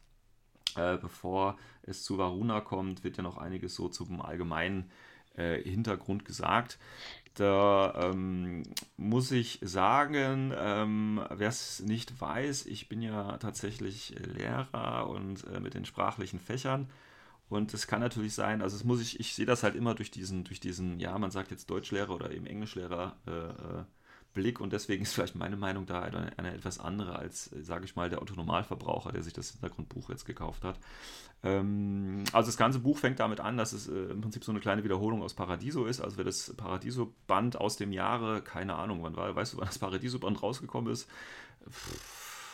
äh, 0.76 0.96
bevor 0.96 1.56
es 1.82 2.02
zu 2.02 2.18
Varuna 2.18 2.60
kommt, 2.60 3.04
wird 3.04 3.16
ja 3.16 3.22
noch 3.22 3.38
einiges 3.38 3.74
so 3.74 3.88
zum 3.88 4.20
allgemeinen 4.20 4.90
äh, 5.36 5.62
Hintergrund 5.62 6.24
gesagt. 6.24 6.78
Da 7.34 8.10
ähm, 8.10 8.62
muss 8.96 9.30
ich 9.30 9.58
sagen, 9.60 10.54
ähm, 10.56 11.20
wer 11.30 11.48
es 11.48 11.80
nicht 11.80 12.18
weiß, 12.18 12.64
ich 12.66 12.88
bin 12.88 13.02
ja 13.02 13.36
tatsächlich 13.36 14.14
Lehrer 14.18 15.08
und 15.10 15.46
äh, 15.48 15.60
mit 15.60 15.74
den 15.74 15.84
sprachlichen 15.84 16.40
Fächern. 16.40 16.88
Und 17.48 17.74
es 17.74 17.86
kann 17.86 18.00
natürlich 18.00 18.34
sein, 18.34 18.62
also 18.62 18.74
es 18.74 18.84
muss 18.84 19.00
ich, 19.00 19.20
ich 19.20 19.34
sehe 19.34 19.46
das 19.46 19.62
halt 19.62 19.76
immer 19.76 19.94
durch 19.94 20.10
diesen, 20.10 20.44
durch 20.44 20.60
diesen, 20.60 20.98
ja, 20.98 21.16
man 21.18 21.30
sagt 21.30 21.50
jetzt 21.50 21.70
Deutschlehrer 21.70 22.14
oder 22.14 22.32
eben 22.32 22.46
Englischlehrer 22.46 23.16
äh, 23.26 23.30
äh 23.30 23.84
Blick 24.36 24.60
und 24.60 24.72
deswegen 24.72 25.02
ist 25.02 25.14
vielleicht 25.14 25.34
meine 25.34 25.56
Meinung 25.56 25.86
da 25.86 26.02
eine, 26.02 26.30
eine 26.36 26.54
etwas 26.54 26.78
andere 26.78 27.16
als, 27.16 27.50
sage 27.62 27.86
ich 27.86 27.96
mal, 27.96 28.08
der 28.08 28.22
Autonormalverbraucher, 28.22 29.10
der 29.10 29.22
sich 29.22 29.32
das 29.32 29.50
Hintergrundbuch 29.50 30.10
jetzt 30.10 30.26
gekauft 30.26 30.62
hat. 30.62 30.78
Ähm, 31.42 32.22
also 32.32 32.48
das 32.48 32.56
ganze 32.56 32.78
Buch 32.78 32.98
fängt 32.98 33.18
damit 33.18 33.40
an, 33.40 33.56
dass 33.56 33.72
es 33.72 33.88
äh, 33.88 33.92
im 33.92 34.20
Prinzip 34.20 34.44
so 34.44 34.52
eine 34.52 34.60
kleine 34.60 34.84
Wiederholung 34.84 35.22
aus 35.22 35.34
Paradiso 35.34 35.86
ist. 35.86 36.00
Also 36.00 36.18
wer 36.18 36.24
das 36.24 36.54
Paradiso-Band 36.56 37.58
aus 37.58 37.76
dem 37.76 37.92
Jahre, 37.92 38.42
keine 38.42 38.76
Ahnung, 38.76 39.02
wann 39.02 39.16
war, 39.16 39.34
weißt 39.34 39.54
du, 39.54 39.58
wann 39.58 39.66
das 39.66 39.78
Paradiso-Band 39.78 40.42
rausgekommen 40.42 40.92
ist? 40.92 41.08
Pff, 41.68 42.46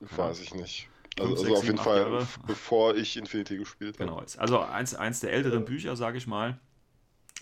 Weiß 0.00 0.40
ich 0.40 0.54
nicht. 0.54 0.88
Also, 1.18 1.36
5, 1.36 1.38
also 1.38 1.44
6, 1.44 1.58
auf 1.58 1.64
jeden 1.64 1.78
Fall, 1.78 1.98
Jahre. 1.98 2.28
bevor 2.46 2.94
ich 2.96 3.16
Infinity 3.16 3.56
gespielt 3.56 3.98
habe. 4.00 4.10
Genau, 4.10 4.22
also 4.38 4.60
eins, 4.60 4.94
eins 4.94 5.20
der 5.20 5.32
älteren 5.32 5.64
Bücher, 5.64 5.96
sage 5.96 6.18
ich 6.18 6.26
mal. 6.26 6.58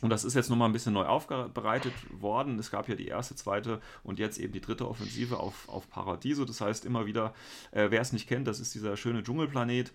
Und 0.02 0.10
das 0.10 0.24
ist 0.24 0.34
jetzt 0.34 0.50
nochmal 0.50 0.68
ein 0.68 0.72
bisschen 0.72 0.92
neu 0.92 1.04
aufbereitet 1.04 1.94
worden. 2.10 2.58
Es 2.58 2.70
gab 2.70 2.88
ja 2.88 2.96
die 2.96 3.06
erste, 3.06 3.36
zweite 3.36 3.80
und 4.02 4.18
jetzt 4.18 4.38
eben 4.38 4.52
die 4.52 4.60
dritte 4.60 4.88
Offensive 4.88 5.38
auf, 5.38 5.68
auf 5.68 5.88
Paradiso. 5.88 6.44
Das 6.44 6.60
heißt 6.60 6.84
immer 6.84 7.06
wieder, 7.06 7.32
äh, 7.70 7.86
wer 7.90 8.00
es 8.00 8.12
nicht 8.12 8.28
kennt, 8.28 8.48
das 8.48 8.58
ist 8.58 8.74
dieser 8.74 8.96
schöne 8.96 9.22
Dschungelplanet 9.22 9.92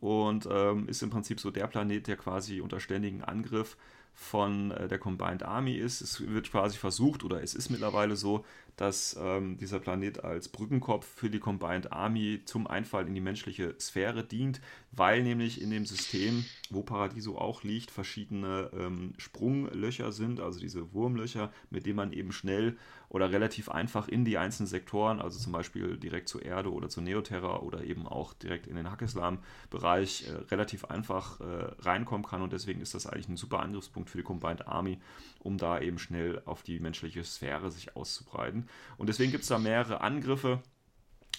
und 0.00 0.48
ähm, 0.50 0.88
ist 0.88 1.02
im 1.02 1.10
Prinzip 1.10 1.40
so 1.40 1.50
der 1.50 1.66
Planet, 1.66 2.06
der 2.08 2.16
quasi 2.16 2.62
unter 2.62 2.80
ständigen 2.80 3.22
Angriff 3.22 3.76
von 4.14 4.70
äh, 4.70 4.88
der 4.88 4.98
Combined 4.98 5.42
Army 5.42 5.74
ist. 5.74 6.00
Es 6.00 6.26
wird 6.26 6.50
quasi 6.50 6.76
versucht, 6.76 7.22
oder 7.22 7.42
es 7.42 7.54
ist 7.54 7.70
mittlerweile 7.70 8.16
so, 8.16 8.44
dass 8.76 9.16
ähm, 9.20 9.56
dieser 9.58 9.78
Planet 9.78 10.24
als 10.24 10.48
Brückenkopf 10.48 11.06
für 11.06 11.30
die 11.30 11.38
Combined 11.38 11.92
Army 11.92 12.40
zum 12.44 12.66
Einfall 12.66 13.06
in 13.06 13.14
die 13.14 13.20
menschliche 13.20 13.74
Sphäre 13.78 14.24
dient, 14.24 14.60
weil 14.92 15.22
nämlich 15.22 15.60
in 15.60 15.70
dem 15.70 15.86
System, 15.86 16.44
wo 16.68 16.82
Paradiso 16.82 17.38
auch 17.38 17.62
liegt, 17.62 17.90
verschiedene 17.90 18.70
ähm, 18.72 19.14
Sprunglöcher 19.18 20.10
sind, 20.10 20.40
also 20.40 20.58
diese 20.58 20.92
Wurmlöcher, 20.92 21.52
mit 21.70 21.86
denen 21.86 21.96
man 21.96 22.12
eben 22.12 22.32
schnell 22.32 22.76
oder 23.08 23.30
relativ 23.30 23.68
einfach 23.68 24.08
in 24.08 24.24
die 24.24 24.38
einzelnen 24.38 24.66
Sektoren, 24.66 25.20
also 25.20 25.38
zum 25.38 25.52
Beispiel 25.52 25.96
direkt 25.96 26.28
zur 26.28 26.42
Erde 26.44 26.72
oder 26.72 26.88
zur 26.88 27.02
Neoterra 27.04 27.58
oder 27.60 27.84
eben 27.84 28.06
auch 28.06 28.32
direkt 28.34 28.66
in 28.66 28.76
den 28.76 28.90
Hackeslam-Bereich 28.90 30.26
äh, 30.28 30.32
relativ 30.50 30.84
einfach 30.86 31.40
äh, 31.40 31.44
reinkommen 31.80 32.26
kann 32.26 32.42
und 32.42 32.52
deswegen 32.52 32.80
ist 32.80 32.94
das 32.94 33.06
eigentlich 33.06 33.28
ein 33.28 33.36
super 33.36 33.60
Angriffspunkt 33.60 34.10
für 34.10 34.18
die 34.18 34.24
Combined 34.24 34.66
Army, 34.66 34.98
um 35.38 35.56
da 35.56 35.80
eben 35.80 35.98
schnell 35.98 36.42
auf 36.46 36.62
die 36.62 36.80
menschliche 36.80 37.22
Sphäre 37.22 37.70
sich 37.70 37.96
auszubreiten. 37.96 38.68
Und 38.98 39.08
deswegen 39.08 39.30
gibt 39.30 39.42
es 39.42 39.48
da 39.48 39.58
mehrere 39.58 40.00
Angriffe 40.00 40.62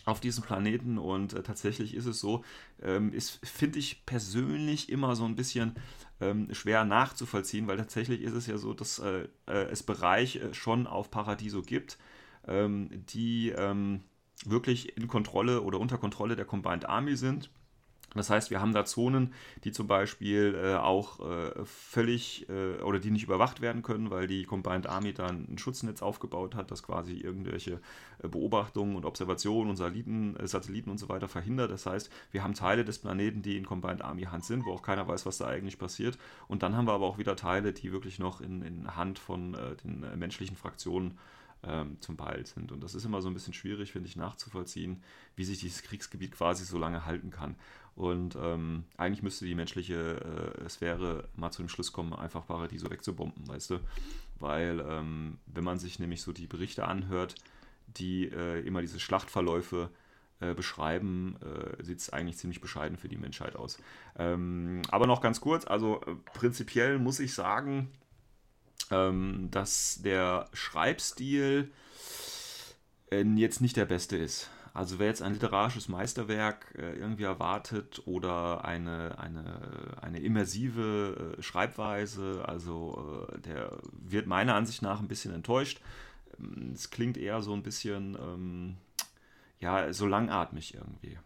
auf 0.06 0.20
diesen 0.20 0.44
Planeten 0.44 0.98
und 0.98 1.34
äh, 1.34 1.44
tatsächlich 1.44 1.94
ist 1.94 2.06
es 2.06 2.20
so, 2.20 2.44
ähm, 2.82 3.14
ist, 3.14 3.40
finde 3.46 3.80
ich 3.80 4.06
persönlich 4.06 4.90
immer 4.90 5.16
so 5.16 5.26
ein 5.26 5.36
bisschen 5.36 5.76
ähm, 6.20 6.48
schwer 6.54 6.86
nachzuvollziehen, 6.86 7.68
weil 7.68 7.78
tatsächlich 7.78 8.22
ist 8.22 8.34
es 8.34 8.48
ja 8.48 8.58
so, 8.58 8.74
dass 8.74 9.00
äh, 9.00 9.28
äh, 9.48 9.68
es 9.72 9.84
Bereiche 9.84 10.40
äh, 10.40 10.54
schon 10.54 10.88
auf 10.88 11.12
Paradiso 11.12 11.62
gibt, 11.62 11.98
ähm, 12.48 12.90
die 13.08 13.50
ähm, 13.50 14.02
wirklich 14.46 14.98
in 14.98 15.08
Kontrolle 15.08 15.62
oder 15.62 15.80
unter 15.80 15.98
Kontrolle 15.98 16.36
der 16.36 16.46
Combined 16.46 16.88
Army 16.88 17.16
sind 17.16 17.52
das 18.13 18.30
heißt, 18.30 18.52
wir 18.52 18.60
haben 18.60 18.74
da 18.74 18.84
Zonen, 18.84 19.34
die 19.63 19.71
zum 19.71 19.88
Beispiel 19.88 20.60
äh, 20.62 20.76
auch 20.76 21.19
äh, 21.21 21.65
völlig 21.65 22.47
äh, 22.50 22.82
oder 22.82 23.00
die 23.00 23.10
nicht 23.10 23.24
überwacht 23.24 23.62
werden 23.62 23.84
können, 23.84 24.12
weil 24.12 24.28
die 24.28 24.43
Combined 24.43 24.88
Army 24.88 25.13
dann 25.13 25.47
ein 25.50 25.58
Schutznetz 25.58 26.02
aufgebaut 26.02 26.56
hat, 26.56 26.71
das 26.71 26.84
quasi 26.84 27.13
irgendwelche 27.13 27.80
äh, 28.21 28.28
Beobachtungen 28.28 28.97
und 28.97 29.06
Observationen 29.06 29.69
und 29.69 29.78
Satelliten, 29.78 30.36
äh, 30.36 30.45
Satelliten 30.47 30.89
und 30.89 30.97
so 30.97 31.08
weiter 31.08 31.30
verhindert. 31.30 31.71
Das 31.71 31.86
heißt, 31.86 32.12
wir 32.32 32.43
haben 32.43 32.54
Teile 32.54 32.84
des 32.84 33.00
Planeten, 33.00 33.41
die 33.41 33.56
in 33.56 33.65
Combined 33.65 34.02
Army 34.02 34.24
Hand 34.24 34.43
sind, 34.43 34.65
wo 34.65 34.74
auch 34.74 34.82
keiner 34.82 35.08
weiß, 35.08 35.26
was 35.26 35.38
da 35.38 35.47
eigentlich 35.47 35.78
passiert. 35.78 36.17
Und 36.50 36.63
dann 36.63 36.76
haben 36.76 36.88
wir 36.88 36.93
aber 36.93 37.06
auch 37.06 37.17
wieder 37.17 37.38
Teile, 37.38 37.71
die 37.71 37.93
wirklich 37.93 38.19
noch 38.19 38.41
in, 38.41 38.62
in 38.62 38.95
Hand 38.97 39.19
von 39.19 39.54
äh, 39.54 39.76
den 39.84 40.06
menschlichen 40.19 40.58
Fraktionen 40.58 41.17
ähm, 41.63 41.97
zum 42.00 42.17
Teil 42.17 42.45
sind. 42.45 42.71
Und 42.71 42.84
das 42.84 42.95
ist 42.95 43.06
immer 43.06 43.21
so 43.21 43.30
ein 43.30 43.34
bisschen 43.34 43.54
schwierig, 43.54 43.91
finde 43.91 44.08
ich, 44.08 44.15
nachzuvollziehen, 44.15 45.04
wie 45.36 45.43
sich 45.43 45.60
dieses 45.60 45.84
Kriegsgebiet 45.84 46.32
quasi 46.32 46.65
so 46.65 46.78
lange 46.78 47.06
halten 47.06 47.30
kann. 47.30 47.56
Und 47.95 48.38
ähm, 48.41 48.86
eigentlich 48.97 49.21
müsste 49.21 49.45
die 49.45 49.56
menschliche 49.56 50.56
äh, 50.63 50.69
Sphäre 50.69 51.28
mal 51.36 51.52
zu 51.52 51.62
dem 51.62 51.69
Schluss 51.69 51.91
kommen, 51.91 52.13
einfach 52.13 52.47
Paradiso 52.47 52.89
wegzubomben, 52.89 53.47
weißt 53.47 53.71
du? 53.71 53.80
Weil, 54.39 54.84
ähm, 54.88 55.38
wenn 55.45 55.63
man 55.63 55.78
sich 55.78 56.00
nämlich 56.00 56.21
so 56.21 56.32
die 56.32 56.47
Berichte 56.47 56.88
anhört, 56.88 57.36
die 57.88 58.30
äh, 58.30 58.65
immer 58.65 58.82
diese 58.82 59.00
Schlachtverläufe 59.00 59.89
äh, 60.39 60.56
beschreiben, 60.56 61.36
äh, 61.41 61.84
sieht 61.84 62.00
es 62.00 62.10
eigentlich 62.10 62.38
ziemlich 62.38 62.62
bescheiden 62.62 62.97
für 62.97 63.10
die 63.10 63.17
Menschheit 63.17 63.56
aus. 63.56 63.78
Ähm, 64.17 64.82
aber 64.89 65.06
noch 65.06 65.21
ganz 65.21 65.41
kurz, 65.41 65.67
also 65.67 66.02
äh, 66.08 66.15
prinzipiell 66.34 66.97
muss 66.97 67.19
ich 67.19 67.34
sagen, 67.34 67.91
ähm, 68.91 69.50
dass 69.52 70.02
der 70.02 70.50
Schreibstil 70.54 71.72
äh, 73.12 73.24
jetzt 73.24 73.62
nicht 73.62 73.78
der 73.78 73.86
beste 73.86 74.17
ist. 74.17 74.50
Also 74.74 75.00
wer 75.00 75.08
jetzt 75.08 75.22
ein 75.22 75.34
literarisches 75.34 75.89
Meisterwerk 75.89 76.74
äh, 76.78 76.94
irgendwie 76.94 77.24
erwartet 77.24 78.02
oder 78.06 78.63
eine, 78.63 79.20
eine, 79.20 79.98
eine 80.02 80.20
immersive 80.22 81.36
äh, 81.38 81.41
Schreibweise, 81.41 82.44
also 82.48 83.28
der 83.44 83.78
wird 83.91 84.28
meiner 84.28 84.56
Ansicht 84.56 84.82
nach 84.82 85.02
ein 85.02 85.10
bisschen 85.10 85.34
enttäuscht. 85.34 85.82
Ähm, 86.39 86.72
es 86.74 86.89
klingt 86.89 87.17
eher 87.17 87.41
so 87.41 87.54
ein 87.54 87.63
bisschen, 87.63 88.15
ähm, 88.15 88.78
ja, 89.60 89.91
so 89.91 90.08
langatmig 90.08 90.74
irgendwie. 90.74 91.17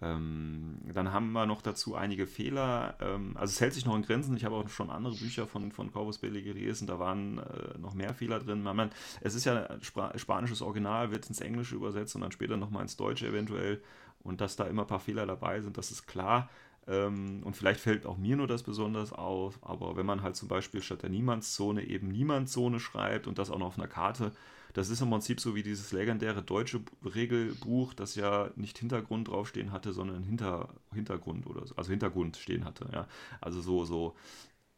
Ähm, 0.00 0.78
dann 0.94 1.12
haben 1.12 1.32
wir 1.32 1.46
noch 1.46 1.60
dazu 1.60 1.96
einige 1.96 2.26
Fehler. 2.26 2.96
Ähm, 3.00 3.36
also 3.36 3.50
es 3.50 3.60
hält 3.60 3.74
sich 3.74 3.84
noch 3.84 3.96
in 3.96 4.02
Grenzen. 4.02 4.36
Ich 4.36 4.44
habe 4.44 4.54
auch 4.54 4.68
schon 4.68 4.90
andere 4.90 5.14
Bücher 5.14 5.46
von, 5.46 5.72
von 5.72 5.92
Corvus 5.92 6.18
Belli 6.18 6.42
gelesen, 6.42 6.86
da 6.86 6.98
waren 6.98 7.38
äh, 7.38 7.78
noch 7.78 7.94
mehr 7.94 8.14
Fehler 8.14 8.38
drin. 8.38 8.62
Man, 8.62 8.76
man, 8.76 8.90
es 9.20 9.34
ist 9.34 9.44
ja 9.44 9.66
Sp 9.82 10.14
spanisches 10.16 10.62
Original, 10.62 11.10
wird 11.10 11.26
ins 11.26 11.40
Englische 11.40 11.74
übersetzt 11.74 12.14
und 12.14 12.20
dann 12.20 12.32
später 12.32 12.56
nochmal 12.56 12.82
ins 12.82 12.96
Deutsche 12.96 13.26
eventuell. 13.26 13.82
Und 14.22 14.40
dass 14.40 14.56
da 14.56 14.64
immer 14.64 14.82
ein 14.82 14.88
paar 14.88 15.00
Fehler 15.00 15.26
dabei 15.26 15.60
sind, 15.60 15.78
das 15.78 15.90
ist 15.90 16.06
klar. 16.06 16.48
Ähm, 16.86 17.42
und 17.44 17.56
vielleicht 17.56 17.80
fällt 17.80 18.06
auch 18.06 18.16
mir 18.16 18.36
nur 18.36 18.46
das 18.46 18.62
besonders 18.62 19.12
auf, 19.12 19.58
aber 19.62 19.96
wenn 19.96 20.06
man 20.06 20.22
halt 20.22 20.36
zum 20.36 20.48
Beispiel 20.48 20.80
statt 20.80 21.02
der 21.02 21.10
Niemandszone 21.10 21.84
eben 21.84 22.08
Niemandszone 22.08 22.80
schreibt 22.80 23.26
und 23.26 23.38
das 23.38 23.50
auch 23.50 23.58
noch 23.58 23.68
auf 23.68 23.78
einer 23.78 23.88
Karte, 23.88 24.32
das 24.78 24.90
ist 24.90 25.00
im 25.00 25.10
Prinzip 25.10 25.40
so 25.40 25.56
wie 25.56 25.64
dieses 25.64 25.90
legendäre 25.90 26.40
deutsche 26.40 26.80
Regelbuch, 27.04 27.94
das 27.94 28.14
ja 28.14 28.50
nicht 28.54 28.78
Hintergrund 28.78 29.26
draufstehen 29.26 29.72
hatte, 29.72 29.92
sondern 29.92 30.22
Hinter, 30.22 30.68
Hintergrund 30.94 31.48
oder 31.48 31.66
so, 31.66 31.74
also 31.74 31.90
Hintergrund 31.90 32.36
stehen 32.36 32.64
hatte. 32.64 32.88
Ja. 32.92 33.08
Also 33.40 33.60
so, 33.60 33.84
so 33.84 34.14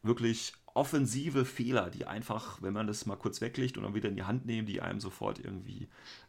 wirklich 0.02 0.54
offensive 0.72 1.44
Fehler, 1.44 1.90
die 1.90 2.06
einfach, 2.06 2.62
wenn 2.62 2.72
man 2.72 2.86
das 2.86 3.04
mal 3.04 3.16
kurz 3.16 3.42
weglegt 3.42 3.76
und 3.76 3.84
dann 3.84 3.94
wieder 3.94 4.08
in 4.08 4.16
die 4.16 4.22
Hand 4.22 4.46
nehmen, 4.46 4.66
die 4.66 4.80
einem 4.80 5.00
sofort 5.00 5.38
irgendwie 5.38 5.88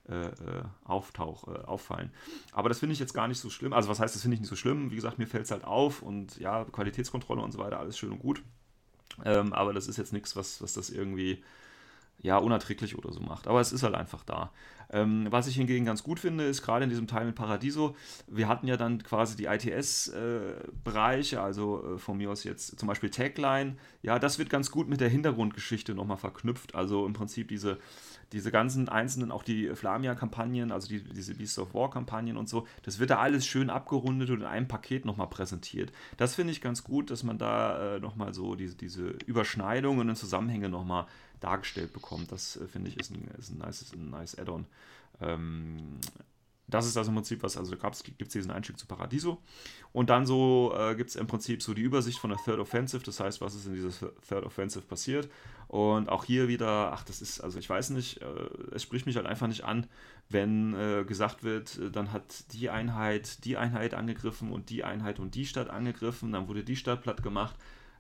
äh, 0.10 0.26
äh 0.26 0.64
auftauch, 0.84 1.48
äh, 1.48 1.60
auffallen. 1.60 2.12
Aber 2.52 2.68
das 2.68 2.80
finde 2.80 2.92
ich 2.92 3.00
jetzt 3.00 3.14
gar 3.14 3.30
nicht 3.30 3.40
so 3.40 3.50
schlimm. 3.50 3.72
Also 3.72 3.88
was 3.88 4.02
heißt, 4.02 4.14
das 4.14 4.22
finde 4.22 4.36
ich 4.36 4.42
nicht 4.42 4.50
so 4.50 4.58
schlimm? 4.58 4.92
Wie 4.92 4.96
gesagt, 4.96 5.18
mir 5.18 5.28
fällt 5.28 5.46
es 5.46 5.52
halt 5.52 5.64
auf 5.64 6.02
und 6.02 6.38
ja, 6.40 6.66
Qualitätskontrolle 6.66 7.42
und 7.42 7.54
so 7.54 7.60
weiter, 7.60 7.80
alles 7.80 7.98
schön 7.98 8.12
und 8.12 8.20
gut. 8.20 8.44
Ähm, 9.24 9.54
aber 9.54 9.72
das 9.72 9.88
ist 9.88 9.96
jetzt 9.96 10.12
nichts, 10.12 10.36
was, 10.36 10.62
was 10.62 10.74
das 10.74 10.90
irgendwie 10.90 11.42
ja, 12.22 12.38
unerträglich 12.38 12.98
oder 12.98 13.12
so 13.12 13.20
macht. 13.20 13.48
Aber 13.48 13.60
es 13.60 13.72
ist 13.72 13.84
halt 13.84 13.96
einfach 13.96 14.24
da. 14.24 14.52
Ähm, 14.94 15.28
was 15.30 15.48
ich 15.48 15.56
hingegen 15.56 15.86
ganz 15.86 16.04
gut 16.04 16.20
finde, 16.20 16.44
ist 16.44 16.62
gerade 16.62 16.84
in 16.84 16.90
diesem 16.90 17.08
Teil 17.08 17.26
mit 17.26 17.36
Paradiso, 17.36 17.96
wir 18.28 18.50
hatten 18.50 18.68
ja 18.68 18.76
dann 18.76 19.02
quasi 19.02 19.38
die 19.38 19.46
ITS-Bereiche, 19.46 21.38
äh, 21.38 21.40
also 21.40 21.96
äh, 21.96 21.98
von 21.98 22.18
mir 22.18 22.30
aus 22.30 22.44
jetzt 22.44 22.78
zum 22.78 22.88
Beispiel 22.88 23.10
Tagline, 23.10 23.78
ja, 24.02 24.20
das 24.20 24.38
wird 24.38 24.50
ganz 24.50 24.70
gut 24.70 24.90
mit 24.90 25.00
der 25.00 25.08
Hintergrundgeschichte 25.08 25.96
nochmal 25.96 26.18
verknüpft. 26.18 26.76
Also 26.76 27.06
im 27.06 27.14
Prinzip 27.14 27.48
diese, 27.48 27.78
diese 28.34 28.52
ganzen 28.52 28.90
einzelnen, 28.90 29.32
auch 29.32 29.44
die 29.44 29.70
Flamia-Kampagnen, 29.74 30.74
also 30.74 30.90
die, 30.90 31.02
diese 31.02 31.36
Beast 31.36 31.58
of 31.58 31.74
War-Kampagnen 31.74 32.36
und 32.36 32.50
so, 32.50 32.68
das 32.84 33.00
wird 33.00 33.12
da 33.12 33.20
alles 33.20 33.46
schön 33.46 33.70
abgerundet 33.70 34.30
und 34.30 34.42
in 34.42 34.46
einem 34.46 34.68
Paket 34.68 35.06
nochmal 35.06 35.28
präsentiert. 35.28 35.94
Das 36.18 36.36
finde 36.36 36.52
ich 36.52 36.60
ganz 36.60 36.84
gut, 36.84 37.12
dass 37.12 37.24
man 37.24 37.38
da 37.38 37.96
äh, 37.96 38.00
nochmal 38.02 38.34
so 38.34 38.56
diese, 38.56 38.76
diese 38.76 39.16
Überschneidungen 39.26 40.10
und 40.10 40.16
Zusammenhänge 40.18 40.68
nochmal 40.68 41.08
dargestellt 41.42 41.92
bekommt. 41.94 42.32
Das 42.32 42.56
äh, 42.56 42.68
finde 42.68 42.90
ich 42.90 42.98
ist 42.98 43.12
ein, 43.12 43.30
ist 43.38 43.52
ein 43.52 43.58
nice, 43.58 43.94
ein 43.94 44.10
nice 44.10 44.38
Add-on. 44.38 44.66
Ähm, 45.20 46.00
das 46.72 46.86
ist 46.86 46.96
also 46.96 47.12
im 47.12 47.16
Prinzip 47.16 47.44
was, 47.44 47.58
also 47.58 47.76
gibt 47.76 48.22
es 48.22 48.30
diesen 48.30 48.50
Einstieg 48.50 48.80
zu 48.80 48.88
Paradiso. 48.88 49.42
Und 49.92 50.10
dann 50.10 50.26
so 50.26 50.74
äh, 50.76 50.96
gibt 50.96 51.10
es 51.10 51.18
im 51.18 51.28
Prinzip 51.28 51.62
so 51.62 51.74
die 51.74 51.82
Übersicht 51.82 52.18
von 52.18 52.30
der 52.30 52.40
Third 52.40 52.60
Offensive, 52.60 53.04
das 53.04 53.20
heißt, 53.20 53.42
was 53.42 53.56
ist 53.56 53.68
in 53.68 53.74
dieser 53.74 53.92
Third 54.28 54.46
Offensive 54.46 54.86
passiert. 54.86 55.30
Und 55.68 56.10
auch 56.10 56.24
hier 56.24 56.48
wieder, 56.48 56.94
ach, 56.94 57.04
das 57.04 57.22
ist, 57.22 57.42
also 57.42 57.60
ich 57.60 57.70
weiß 57.70 57.90
nicht, 57.92 58.22
äh, 58.22 58.26
es 58.74 58.84
spricht 58.84 59.06
mich 59.06 59.18
halt 59.18 59.26
einfach 59.26 59.48
nicht 59.48 59.66
an, 59.66 59.88
wenn 60.30 60.74
äh, 60.74 61.04
gesagt 61.06 61.44
wird, 61.44 61.78
äh, 61.78 61.92
dann 61.92 62.14
hat 62.14 62.54
die 62.54 62.70
Einheit 62.70 63.44
die 63.44 63.58
Einheit 63.58 63.94
angegriffen 63.94 64.52
und 64.52 64.70
die 64.70 64.86
Einheit 64.86 65.20
und 65.20 65.36
die 65.36 65.46
Stadt 65.46 65.70
angegriffen, 65.70 66.32
dann 66.32 66.48
wurde 66.48 66.64
die 66.64 66.78
Stadt 66.78 67.02
platt 67.02 67.22
gemacht. 67.22 67.56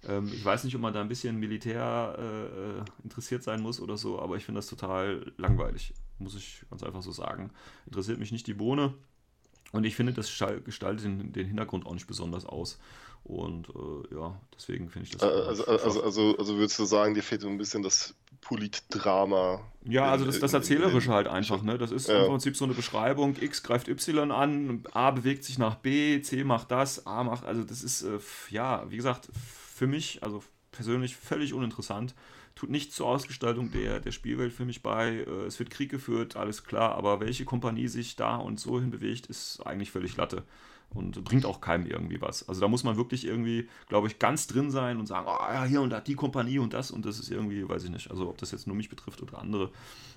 Ähm, 0.08 0.32
ich 0.34 0.44
weiß 0.44 0.64
nicht, 0.64 0.76
ob 0.76 0.82
man 0.82 0.94
da 0.94 1.02
ein 1.02 1.08
bisschen 1.08 1.38
Militär 1.38 2.16
äh, 2.18 2.80
äh, 2.80 2.84
interessiert 3.04 3.44
sein 3.44 3.62
muss 3.62 3.80
oder 3.80 3.98
so, 3.98 4.20
aber 4.20 4.36
ich 4.38 4.46
finde 4.46 4.60
das 4.60 4.68
total 4.68 5.32
langweilig, 5.38 5.94
muss 6.20 6.36
ich 6.36 6.64
ganz 6.70 6.84
einfach 6.84 7.02
so 7.02 7.12
sagen. 7.12 7.52
Interessiert 7.86 8.20
mich 8.20 8.32
nicht 8.32 8.48
die 8.48 8.54
Bohne. 8.54 8.94
Und 9.72 9.86
ich 9.86 9.96
finde, 9.96 10.12
das 10.12 10.30
gestaltet 10.66 11.06
den, 11.06 11.32
den 11.32 11.48
Hintergrund 11.48 11.86
auch 11.86 11.94
nicht 11.94 12.08
besonders 12.08 12.46
aus. 12.46 12.78
Und 13.24 13.70
äh, 13.70 14.16
ja, 14.16 14.40
deswegen 14.54 14.90
finde 14.90 15.08
ich 15.08 15.18
das. 15.18 15.22
Äh, 15.22 15.26
also, 15.26 15.66
also, 15.66 16.04
also, 16.04 16.38
also, 16.38 16.58
würdest 16.58 16.80
du 16.80 16.86
sagen, 16.86 17.14
dir 17.14 17.22
fehlt 17.22 17.42
so 17.42 17.48
ein 17.48 17.58
bisschen 17.58 17.84
das 17.84 18.16
Politdrama? 18.42 19.62
Ja, 19.86 20.12
also 20.12 20.26
das, 20.26 20.40
das 20.40 20.54
Erzählerische 20.54 21.14
halt 21.14 21.28
einfach. 21.28 21.62
Ne? 21.62 21.78
Das 21.78 21.92
ist 21.92 22.10
ja. 22.10 22.22
im 22.22 22.28
Prinzip 22.28 22.58
so 22.58 22.66
eine 22.66 22.74
Beschreibung: 22.74 23.36
X 23.40 23.62
greift 23.62 23.88
Y 23.88 24.32
an, 24.32 24.84
A 24.92 25.12
bewegt 25.12 25.44
sich 25.44 25.60
nach 25.60 25.76
B, 25.76 26.22
C 26.22 26.44
macht 26.44 26.72
das, 26.72 27.06
A 27.06 27.24
macht. 27.24 27.46
Also, 27.46 27.64
das 27.64 27.84
ist, 27.84 28.02
äh, 28.02 28.20
ja, 28.50 28.90
wie 28.90 28.98
gesagt, 28.98 29.30
für 29.82 29.88
mich, 29.88 30.22
also 30.22 30.44
persönlich 30.72 31.16
völlig 31.16 31.56
uninteressant. 31.56 32.14
Tut 32.54 32.70
nichts 32.70 32.96
zur 32.96 33.08
Ausgestaltung 33.08 33.72
der, 33.72 34.00
der 34.00 34.12
Spielwelt 34.12 34.54
für 34.54 34.64
mich 34.64 34.84
bei. 34.84 35.26
Äh, 35.26 35.46
es 35.48 35.58
wird 35.58 35.72
Krieg 35.72 35.90
geführt, 35.90 36.36
alles 36.36 36.66
klar, 36.66 36.94
aber 36.94 37.20
welche 37.20 37.46
Kompanie 37.46 37.88
sich 37.88 38.16
da 38.16 38.36
und 38.36 38.60
so 38.60 38.80
hin 38.80 38.92
bewegt, 38.92 39.26
ist 39.26 39.60
eigentlich 39.66 39.90
völlig 39.90 40.16
Latte 40.18 40.44
und 40.94 41.24
bringt 41.24 41.46
auch 41.46 41.62
keinem 41.62 41.88
irgendwie 41.88 42.22
was. 42.22 42.48
Also 42.48 42.62
da 42.62 42.68
muss 42.68 42.84
man 42.84 42.96
wirklich 42.96 43.26
irgendwie, 43.26 43.70
glaube 43.88 44.06
ich, 44.06 44.20
ganz 44.20 44.46
drin 44.46 44.70
sein 44.70 45.00
und 45.00 45.08
sagen, 45.08 45.26
oh 45.28 45.52
ja, 45.52 45.64
hier 45.64 45.82
und 45.82 45.90
da 45.90 46.00
die 46.00 46.16
Kompanie 46.16 46.60
und 46.60 46.74
das 46.74 46.92
und 46.92 47.08
das 47.08 47.18
ist 47.18 47.32
irgendwie, 47.32 47.68
weiß 47.68 47.86
ich 47.86 47.90
nicht, 47.90 48.12
also 48.12 48.30
ob 48.30 48.38
das 48.38 48.52
jetzt 48.52 48.68
nur 48.68 48.76
mich 48.76 48.90
betrifft 48.90 49.24
oder 49.24 49.40
andere, 49.40 49.72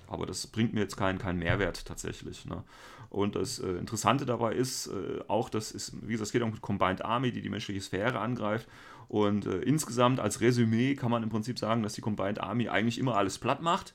aber 0.07 0.27
das 0.27 0.45
bringt 0.45 0.75
mir 0.75 0.81
jetzt 0.81 0.97
keinen, 0.97 1.17
keinen 1.17 1.39
Mehrwert 1.39 1.85
tatsächlich. 1.85 2.45
Ne? 2.45 2.63
Und 3.09 3.35
das 3.35 3.59
äh, 3.59 3.71
Interessante 3.77 4.25
dabei 4.25 4.53
ist 4.53 4.87
äh, 4.87 5.21
auch, 5.27 5.49
dass 5.49 5.73
es, 5.73 5.93
wie 6.01 6.11
gesagt, 6.11 6.27
es 6.27 6.31
geht 6.33 6.45
mit 6.45 6.61
Combined 6.61 7.03
Army, 7.03 7.31
die 7.31 7.41
die 7.41 7.49
menschliche 7.49 7.81
Sphäre 7.81 8.19
angreift 8.19 8.67
und 9.07 9.45
äh, 9.45 9.59
insgesamt 9.59 10.19
als 10.19 10.41
Resümee 10.41 10.95
kann 10.95 11.11
man 11.11 11.23
im 11.23 11.29
Prinzip 11.29 11.59
sagen, 11.59 11.83
dass 11.83 11.93
die 11.93 12.01
Combined 12.01 12.39
Army 12.39 12.69
eigentlich 12.69 12.97
immer 12.97 13.15
alles 13.15 13.37
platt 13.37 13.61
macht. 13.61 13.93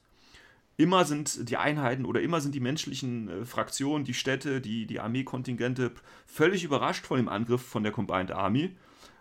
Immer 0.76 1.04
sind 1.04 1.50
die 1.50 1.56
Einheiten 1.56 2.06
oder 2.06 2.22
immer 2.22 2.40
sind 2.40 2.54
die 2.54 2.60
menschlichen 2.60 3.28
äh, 3.28 3.44
Fraktionen, 3.44 4.04
die 4.04 4.14
Städte, 4.14 4.60
die, 4.60 4.86
die 4.86 5.00
Armeekontingente 5.00 5.92
völlig 6.26 6.64
überrascht 6.64 7.04
von 7.04 7.18
dem 7.18 7.28
Angriff 7.28 7.62
von 7.62 7.82
der 7.82 7.92
Combined 7.92 8.30
Army. 8.30 8.76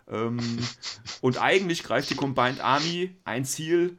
Ähm, 0.08 0.38
und 1.20 1.40
eigentlich 1.40 1.82
greift 1.82 2.10
die 2.10 2.16
Combined 2.16 2.60
Army 2.60 3.14
ein 3.24 3.44
Ziel 3.44 3.98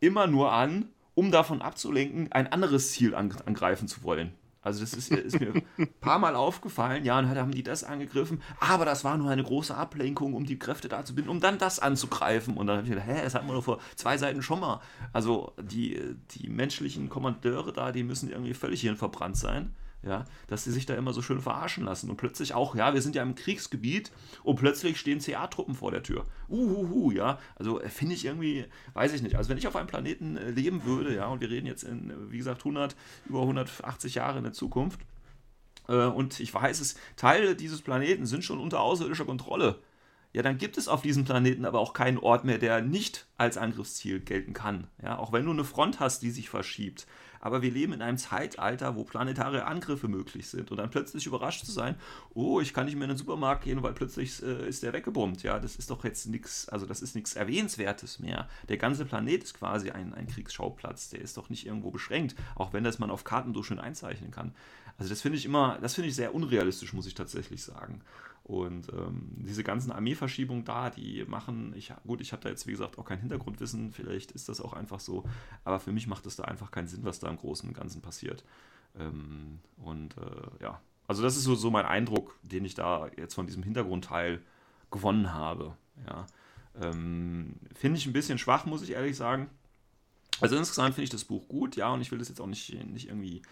immer 0.00 0.26
nur 0.26 0.52
an, 0.52 0.88
um 1.14 1.30
davon 1.30 1.62
abzulenken, 1.62 2.32
ein 2.32 2.46
anderes 2.46 2.92
Ziel 2.92 3.14
angreifen 3.14 3.88
zu 3.88 4.02
wollen. 4.02 4.32
Also 4.60 4.80
das 4.80 4.92
ist, 4.92 5.10
ist 5.10 5.40
mir 5.40 5.52
ein 5.78 5.88
paar 6.00 6.18
Mal 6.18 6.34
aufgefallen, 6.34 7.04
ja, 7.04 7.18
und 7.18 7.28
dann 7.28 7.38
haben 7.38 7.52
die 7.52 7.62
das 7.62 7.84
angegriffen, 7.84 8.42
aber 8.60 8.84
das 8.84 9.04
war 9.04 9.16
nur 9.16 9.30
eine 9.30 9.44
große 9.44 9.74
Ablenkung, 9.74 10.34
um 10.34 10.44
die 10.46 10.58
Kräfte 10.58 10.88
da 10.88 11.04
zu 11.04 11.14
binden, 11.14 11.30
um 11.30 11.40
dann 11.40 11.58
das 11.58 11.78
anzugreifen. 11.78 12.56
Und 12.56 12.66
dann 12.66 12.78
habe 12.78 12.86
ich 12.86 12.90
gedacht, 12.92 13.08
hä, 13.08 13.22
das 13.22 13.34
hatten 13.34 13.46
wir 13.46 13.54
doch 13.54 13.64
vor 13.64 13.78
zwei 13.96 14.18
Seiten 14.18 14.42
schon 14.42 14.60
mal. 14.60 14.80
Also 15.12 15.52
die, 15.60 16.16
die 16.32 16.48
menschlichen 16.48 17.08
Kommandeure 17.08 17.72
da, 17.72 17.92
die 17.92 18.02
müssen 18.02 18.30
irgendwie 18.30 18.54
völlig 18.54 18.80
hirnverbrannt 18.80 19.36
sein 19.36 19.74
ja, 20.02 20.24
dass 20.46 20.64
sie 20.64 20.70
sich 20.70 20.86
da 20.86 20.94
immer 20.94 21.12
so 21.12 21.22
schön 21.22 21.40
verarschen 21.40 21.84
lassen 21.84 22.08
und 22.08 22.16
plötzlich 22.16 22.54
auch, 22.54 22.74
ja, 22.74 22.94
wir 22.94 23.02
sind 23.02 23.14
ja 23.14 23.22
im 23.22 23.34
Kriegsgebiet 23.34 24.12
und 24.44 24.56
plötzlich 24.56 24.98
stehen 24.98 25.18
CA-Truppen 25.20 25.74
vor 25.74 25.90
der 25.90 26.02
Tür. 26.02 26.24
Uhuhu, 26.48 27.10
ja, 27.10 27.38
also 27.56 27.80
äh, 27.80 27.88
finde 27.88 28.14
ich 28.14 28.24
irgendwie, 28.24 28.66
weiß 28.94 29.12
ich 29.12 29.22
nicht, 29.22 29.36
also 29.36 29.50
wenn 29.50 29.58
ich 29.58 29.66
auf 29.66 29.76
einem 29.76 29.88
Planeten 29.88 30.36
äh, 30.36 30.50
leben 30.50 30.84
würde, 30.84 31.14
ja, 31.14 31.26
und 31.26 31.40
wir 31.40 31.50
reden 31.50 31.66
jetzt 31.66 31.82
in, 31.82 32.30
wie 32.30 32.38
gesagt, 32.38 32.60
100, 32.60 32.94
über 33.26 33.40
180 33.40 34.14
Jahre 34.14 34.38
in 34.38 34.44
der 34.44 34.52
Zukunft 34.52 35.00
äh, 35.88 36.04
und 36.04 36.38
ich 36.38 36.54
weiß 36.54 36.80
es, 36.80 36.96
Teile 37.16 37.56
dieses 37.56 37.82
Planeten 37.82 38.26
sind 38.26 38.44
schon 38.44 38.60
unter 38.60 38.80
außerirdischer 38.80 39.24
Kontrolle, 39.24 39.80
ja, 40.32 40.42
dann 40.42 40.58
gibt 40.58 40.76
es 40.76 40.88
auf 40.88 41.02
diesem 41.02 41.24
Planeten 41.24 41.64
aber 41.64 41.80
auch 41.80 41.94
keinen 41.94 42.18
Ort 42.18 42.44
mehr, 42.44 42.58
der 42.58 42.82
nicht 42.82 43.26
als 43.38 43.56
Angriffsziel 43.56 44.20
gelten 44.20 44.52
kann. 44.52 44.86
Ja, 45.02 45.18
auch 45.18 45.32
wenn 45.32 45.44
du 45.44 45.50
eine 45.50 45.64
Front 45.64 46.00
hast, 46.00 46.22
die 46.22 46.30
sich 46.30 46.50
verschiebt, 46.50 47.06
aber 47.40 47.62
wir 47.62 47.70
leben 47.70 47.92
in 47.92 48.02
einem 48.02 48.18
Zeitalter, 48.18 48.96
wo 48.96 49.04
planetare 49.04 49.64
Angriffe 49.64 50.08
möglich 50.08 50.48
sind 50.48 50.70
und 50.70 50.76
dann 50.76 50.90
plötzlich 50.90 51.26
überrascht 51.26 51.64
zu 51.64 51.72
sein, 51.72 51.96
oh, 52.34 52.60
ich 52.60 52.74
kann 52.74 52.86
nicht 52.86 52.94
mehr 52.94 53.04
in 53.04 53.10
den 53.10 53.18
Supermarkt 53.18 53.64
gehen, 53.64 53.82
weil 53.82 53.92
plötzlich 53.92 54.42
äh, 54.42 54.68
ist 54.68 54.82
der 54.82 54.92
weggebombt. 54.92 55.42
Ja, 55.42 55.58
das 55.58 55.76
ist 55.76 55.90
doch 55.90 56.04
jetzt 56.04 56.26
nichts, 56.26 56.68
also 56.68 56.86
das 56.86 57.02
ist 57.02 57.14
nichts 57.14 57.34
Erwähnenswertes 57.34 58.18
mehr. 58.18 58.48
Der 58.68 58.76
ganze 58.76 59.04
Planet 59.04 59.44
ist 59.44 59.54
quasi 59.54 59.90
ein, 59.90 60.14
ein 60.14 60.26
Kriegsschauplatz, 60.26 61.10
der 61.10 61.20
ist 61.20 61.36
doch 61.36 61.50
nicht 61.50 61.66
irgendwo 61.66 61.90
beschränkt, 61.90 62.34
auch 62.54 62.72
wenn 62.72 62.84
das 62.84 62.98
man 62.98 63.10
auf 63.10 63.24
Karten 63.24 63.54
so 63.54 63.62
schön 63.62 63.78
einzeichnen 63.78 64.30
kann. 64.30 64.54
Also 64.98 65.10
das 65.10 65.22
finde 65.22 65.38
ich 65.38 65.44
immer, 65.44 65.78
das 65.80 65.94
finde 65.94 66.08
ich 66.08 66.16
sehr 66.16 66.34
unrealistisch, 66.34 66.92
muss 66.92 67.06
ich 67.06 67.14
tatsächlich 67.14 67.62
sagen. 67.62 68.00
Und 68.48 68.88
ähm, 68.94 69.28
diese 69.36 69.62
ganzen 69.62 69.92
Armeeverschiebungen 69.92 70.64
da, 70.64 70.88
die 70.88 71.22
machen, 71.26 71.74
ich, 71.76 71.92
gut, 72.06 72.22
ich 72.22 72.32
habe 72.32 72.42
da 72.42 72.48
jetzt 72.48 72.66
wie 72.66 72.70
gesagt 72.70 72.98
auch 72.98 73.04
kein 73.04 73.20
Hintergrundwissen, 73.20 73.92
vielleicht 73.92 74.32
ist 74.32 74.48
das 74.48 74.62
auch 74.62 74.72
einfach 74.72 75.00
so, 75.00 75.24
aber 75.64 75.78
für 75.78 75.92
mich 75.92 76.06
macht 76.06 76.24
es 76.24 76.36
da 76.36 76.44
einfach 76.44 76.70
keinen 76.70 76.88
Sinn, 76.88 77.04
was 77.04 77.18
da 77.18 77.28
im 77.28 77.36
Großen 77.36 77.68
und 77.68 77.74
Ganzen 77.74 78.00
passiert. 78.00 78.44
Ähm, 78.98 79.58
und 79.76 80.16
äh, 80.16 80.62
ja, 80.62 80.80
also 81.06 81.22
das 81.22 81.36
ist 81.36 81.44
so, 81.44 81.56
so 81.56 81.70
mein 81.70 81.84
Eindruck, 81.84 82.38
den 82.42 82.64
ich 82.64 82.74
da 82.74 83.10
jetzt 83.18 83.34
von 83.34 83.46
diesem 83.46 83.62
Hintergrundteil 83.62 84.40
gewonnen 84.90 85.34
habe. 85.34 85.76
Ja. 86.06 86.26
Ähm, 86.80 87.56
finde 87.74 87.98
ich 87.98 88.06
ein 88.06 88.14
bisschen 88.14 88.38
schwach, 88.38 88.64
muss 88.64 88.80
ich 88.80 88.92
ehrlich 88.92 89.18
sagen. 89.18 89.50
Also 90.40 90.56
insgesamt 90.56 90.94
finde 90.94 91.04
ich 91.04 91.10
das 91.10 91.24
Buch 91.24 91.48
gut, 91.48 91.76
ja, 91.76 91.92
und 91.92 92.00
ich 92.00 92.10
will 92.10 92.18
das 92.18 92.28
jetzt 92.30 92.40
auch 92.40 92.46
nicht, 92.46 92.72
nicht 92.86 93.08
irgendwie 93.08 93.42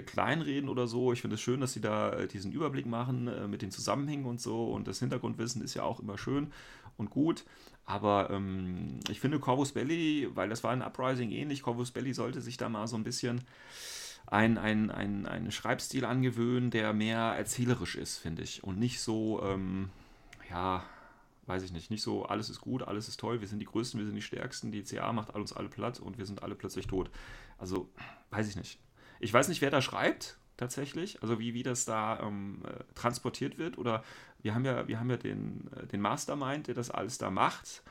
kleinreden 0.00 0.70
oder 0.70 0.86
so. 0.86 1.12
Ich 1.12 1.20
finde 1.20 1.34
es 1.34 1.42
schön, 1.42 1.60
dass 1.60 1.74
sie 1.74 1.82
da 1.82 2.12
äh, 2.12 2.26
diesen 2.26 2.52
Überblick 2.52 2.86
machen 2.86 3.28
äh, 3.28 3.46
mit 3.46 3.60
den 3.60 3.70
Zusammenhängen 3.70 4.24
und 4.24 4.40
so. 4.40 4.72
Und 4.72 4.88
das 4.88 5.00
Hintergrundwissen 5.00 5.60
ist 5.60 5.74
ja 5.74 5.82
auch 5.82 6.00
immer 6.00 6.16
schön 6.16 6.50
und 6.96 7.10
gut. 7.10 7.44
Aber 7.84 8.30
ähm, 8.30 9.00
ich 9.10 9.20
finde 9.20 9.38
Corvus 9.40 9.72
Belly, 9.72 10.28
weil 10.34 10.48
das 10.48 10.64
war 10.64 10.72
in 10.72 10.82
Uprising 10.82 11.30
ähnlich, 11.30 11.62
Corvus 11.62 11.90
Belly 11.90 12.14
sollte 12.14 12.40
sich 12.40 12.56
da 12.56 12.68
mal 12.68 12.86
so 12.86 12.96
ein 12.96 13.04
bisschen 13.04 13.42
ein, 14.26 14.56
ein, 14.56 14.90
ein, 14.90 15.26
einen 15.26 15.50
Schreibstil 15.50 16.04
angewöhnen, 16.04 16.70
der 16.70 16.92
mehr 16.92 17.18
erzählerisch 17.18 17.96
ist, 17.96 18.18
finde 18.18 18.42
ich. 18.42 18.64
Und 18.64 18.78
nicht 18.78 19.00
so, 19.00 19.42
ähm, 19.42 19.90
ja, 20.48 20.84
weiß 21.46 21.64
ich 21.64 21.72
nicht, 21.72 21.90
nicht 21.90 22.02
so, 22.02 22.24
alles 22.24 22.48
ist 22.48 22.60
gut, 22.60 22.82
alles 22.82 23.08
ist 23.08 23.18
toll, 23.18 23.40
wir 23.40 23.48
sind 23.48 23.58
die 23.58 23.66
Größten, 23.66 23.98
wir 23.98 24.06
sind 24.06 24.14
die 24.14 24.22
Stärksten, 24.22 24.70
die 24.70 24.84
CA 24.84 25.12
macht 25.12 25.34
uns 25.34 25.52
alle 25.52 25.68
platt 25.68 26.00
und 26.00 26.18
wir 26.18 26.26
sind 26.26 26.42
alle 26.42 26.54
plötzlich 26.54 26.86
tot. 26.86 27.10
Also, 27.58 27.88
weiß 28.30 28.48
ich 28.48 28.56
nicht. 28.56 28.78
Ich 29.22 29.32
weiß 29.32 29.48
nicht, 29.48 29.60
wer 29.60 29.70
da 29.70 29.80
schreibt 29.80 30.36
tatsächlich, 30.56 31.22
also 31.22 31.38
wie, 31.38 31.54
wie 31.54 31.62
das 31.62 31.84
da 31.84 32.20
ähm, 32.20 32.62
äh, 32.66 32.84
transportiert 32.94 33.56
wird. 33.56 33.78
Oder 33.78 34.02
wir 34.42 34.54
haben 34.54 34.64
ja, 34.64 34.86
wir 34.88 34.98
haben 34.98 35.10
ja 35.10 35.16
den, 35.16 35.70
äh, 35.76 35.86
den 35.86 36.00
Mastermind, 36.00 36.66
der 36.66 36.74
das 36.74 36.90
alles 36.90 37.18
da 37.18 37.30
macht. 37.30 37.82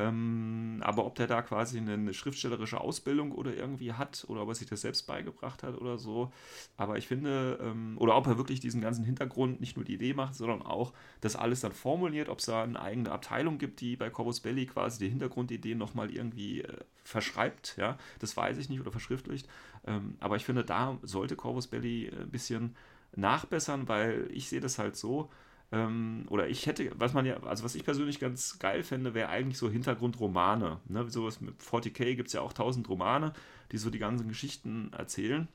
Ähm, 0.00 0.78
aber 0.80 1.04
ob 1.04 1.14
der 1.16 1.26
da 1.26 1.42
quasi 1.42 1.78
eine 1.78 2.14
schriftstellerische 2.14 2.80
Ausbildung 2.80 3.32
oder 3.32 3.54
irgendwie 3.54 3.92
hat 3.92 4.24
oder 4.28 4.42
ob 4.42 4.48
er 4.48 4.54
sich 4.54 4.66
das 4.66 4.80
selbst 4.80 5.06
beigebracht 5.06 5.62
hat 5.62 5.76
oder 5.76 5.98
so. 5.98 6.32
Aber 6.78 6.96
ich 6.96 7.06
finde, 7.06 7.58
ähm, 7.60 7.96
oder 7.98 8.16
ob 8.16 8.26
er 8.26 8.38
wirklich 8.38 8.60
diesen 8.60 8.80
ganzen 8.80 9.04
Hintergrund 9.04 9.60
nicht 9.60 9.76
nur 9.76 9.84
die 9.84 9.94
Idee 9.94 10.14
macht, 10.14 10.34
sondern 10.34 10.62
auch 10.62 10.92
das 11.20 11.36
alles 11.36 11.60
dann 11.60 11.72
formuliert, 11.72 12.30
ob 12.30 12.38
es 12.38 12.46
da 12.46 12.62
eine 12.62 12.80
eigene 12.80 13.12
Abteilung 13.12 13.58
gibt, 13.58 13.80
die 13.80 13.96
bei 13.96 14.08
Corvus 14.08 14.40
Belli 14.40 14.66
quasi 14.66 15.04
die 15.04 15.10
Hintergrundideen 15.10 15.76
nochmal 15.76 16.10
irgendwie 16.10 16.62
äh, 16.62 16.78
verschreibt. 17.04 17.76
Ja, 17.76 17.98
das 18.20 18.36
weiß 18.36 18.56
ich 18.56 18.70
nicht 18.70 18.80
oder 18.80 18.92
verschriftlicht. 18.92 19.48
Ähm, 19.86 20.16
aber 20.20 20.36
ich 20.36 20.44
finde, 20.46 20.64
da 20.64 20.98
sollte 21.02 21.36
Corvus 21.36 21.66
Belli 21.66 22.06
äh, 22.06 22.22
ein 22.22 22.30
bisschen 22.30 22.74
nachbessern, 23.16 23.88
weil 23.88 24.28
ich 24.32 24.48
sehe 24.48 24.60
das 24.60 24.78
halt 24.78 24.96
so, 24.96 25.30
ähm, 25.72 26.26
oder 26.28 26.48
ich 26.48 26.66
hätte, 26.66 26.90
was 26.96 27.12
man 27.12 27.26
ja, 27.26 27.40
also 27.42 27.64
was 27.64 27.74
ich 27.74 27.84
persönlich 27.84 28.18
ganz 28.18 28.58
geil 28.58 28.82
fände, 28.82 29.14
wäre 29.14 29.28
eigentlich 29.28 29.58
so 29.58 29.70
Hintergrundromane. 29.70 30.80
Ne? 30.86 31.10
Sowas 31.10 31.40
mit 31.40 31.60
40k 31.60 32.16
gibt 32.16 32.28
es 32.28 32.32
ja 32.32 32.40
auch 32.40 32.52
tausend 32.52 32.88
Romane, 32.88 33.32
die 33.70 33.78
so 33.78 33.90
die 33.90 34.00
ganzen 34.00 34.28
Geschichten 34.28 34.92
erzählen. 34.92 35.48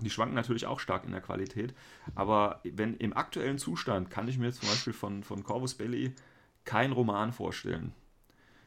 Die 0.00 0.10
schwanken 0.10 0.34
natürlich 0.34 0.66
auch 0.66 0.80
stark 0.80 1.04
in 1.04 1.12
der 1.12 1.20
Qualität. 1.20 1.74
Aber 2.14 2.60
wenn 2.64 2.94
im 2.94 3.16
aktuellen 3.16 3.58
Zustand 3.58 4.10
kann 4.10 4.28
ich 4.28 4.38
mir 4.38 4.52
zum 4.52 4.68
Beispiel 4.68 4.92
von, 4.92 5.22
von 5.22 5.44
Corvus 5.44 5.74
Belli 5.74 6.14
keinen 6.64 6.92
Roman 6.92 7.32
vorstellen. 7.32 7.92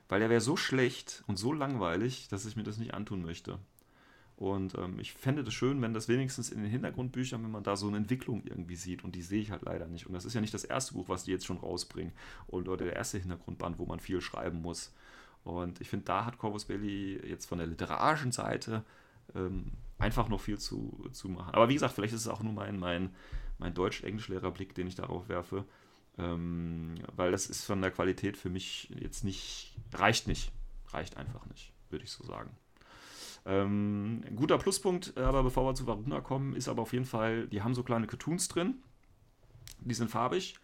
Weil 0.08 0.20
der 0.20 0.30
wäre 0.30 0.42
so 0.42 0.56
schlecht 0.56 1.24
und 1.28 1.38
so 1.38 1.52
langweilig, 1.54 2.28
dass 2.30 2.46
ich 2.46 2.56
mir 2.56 2.64
das 2.64 2.78
nicht 2.78 2.94
antun 2.94 3.24
möchte. 3.24 3.58
Und 4.44 4.78
ähm, 4.78 5.00
ich 5.00 5.14
fände 5.14 5.42
das 5.42 5.54
schön, 5.54 5.82
wenn 5.82 5.94
das 5.94 6.10
wenigstens 6.10 6.50
in 6.50 6.62
den 6.62 6.70
Hintergrundbüchern, 6.70 7.42
wenn 7.42 7.52
man 7.52 7.64
da 7.64 7.78
so 7.78 7.88
eine 7.88 7.96
Entwicklung 7.96 8.44
irgendwie 8.44 8.76
sieht. 8.76 9.06
Und 9.06 9.16
die 9.16 9.22
sehe 9.22 9.42
ich 9.42 9.52
halt 9.52 9.62
leider 9.62 9.88
nicht. 9.88 10.06
Und 10.06 10.12
das 10.12 10.26
ist 10.26 10.34
ja 10.34 10.42
nicht 10.42 10.54
das 10.54 10.66
erste 10.66 10.96
Buch, 10.96 11.08
was 11.08 11.24
die 11.24 11.32
jetzt 11.32 11.46
schon 11.46 11.60
rausbringen. 11.60 12.12
Und, 12.48 12.68
oder 12.68 12.84
der 12.84 12.98
erste 12.98 13.20
Hintergrundband, 13.20 13.80
wo 13.80 13.86
man 13.86 14.02
viel 14.02 14.20
schreiben 14.20 14.62
muss. 14.62 14.94
Und 15.46 15.80
ich 15.80 15.88
finde, 15.88 16.04
da 16.04 16.26
hat 16.26 16.40
Corvus 16.40 16.66
Belli 16.66 17.26
jetzt 17.26 17.46
von 17.46 17.58
der 17.58 17.68
literarischen 17.68 18.34
Seite 18.34 18.84
ähm, 19.34 19.72
einfach 19.98 20.28
noch 20.28 20.42
viel 20.42 20.58
zu, 20.58 21.08
zu 21.14 21.30
machen. 21.30 21.56
Aber 21.56 21.70
wie 21.70 21.76
gesagt, 21.76 21.94
vielleicht 21.94 22.14
ist 22.14 22.22
es 22.22 22.28
auch 22.28 22.44
nur 22.44 22.52
mein, 22.52 22.78
mein, 22.78 23.16
mein 23.60 23.74
Deutsch-Englisch-Lehrer-Blick, 23.74 24.76
den 24.76 24.88
ich 24.88 24.96
darauf 24.96 25.30
werfe. 25.30 25.64
Ähm, 26.18 26.96
weil 27.16 27.32
das 27.32 27.46
ist 27.46 27.64
von 27.64 27.82
der 27.82 27.92
Qualität 27.92 28.36
für 28.36 28.50
mich 28.50 28.90
jetzt 29.00 29.24
nicht, 29.24 29.74
reicht 29.94 30.28
nicht. 30.28 30.52
Reicht 30.90 31.16
einfach 31.16 31.46
nicht, 31.46 31.72
würde 31.90 32.04
ich 32.04 32.12
so 32.12 32.26
sagen. 32.26 32.52
Ähm, 33.46 34.24
ein 34.26 34.36
guter 34.36 34.58
Pluspunkt, 34.58 35.18
aber 35.18 35.44
bevor 35.44 35.66
wir 35.66 35.76
zu 35.76 35.86
Varuna 35.86 36.22
kommen, 36.22 36.56
ist 36.56 36.70
aber 36.70 36.82
auf 36.82 36.94
jeden 36.94 37.06
Fall, 37.06 37.48
die 37.48 37.62
haben 37.62 37.76
so 37.76 37.84
kleine 37.84 38.08
Cartoons 38.08 38.48
drin. 38.48 38.76
Die 39.82 39.94
sind 39.94 40.10
farbig 40.10 40.56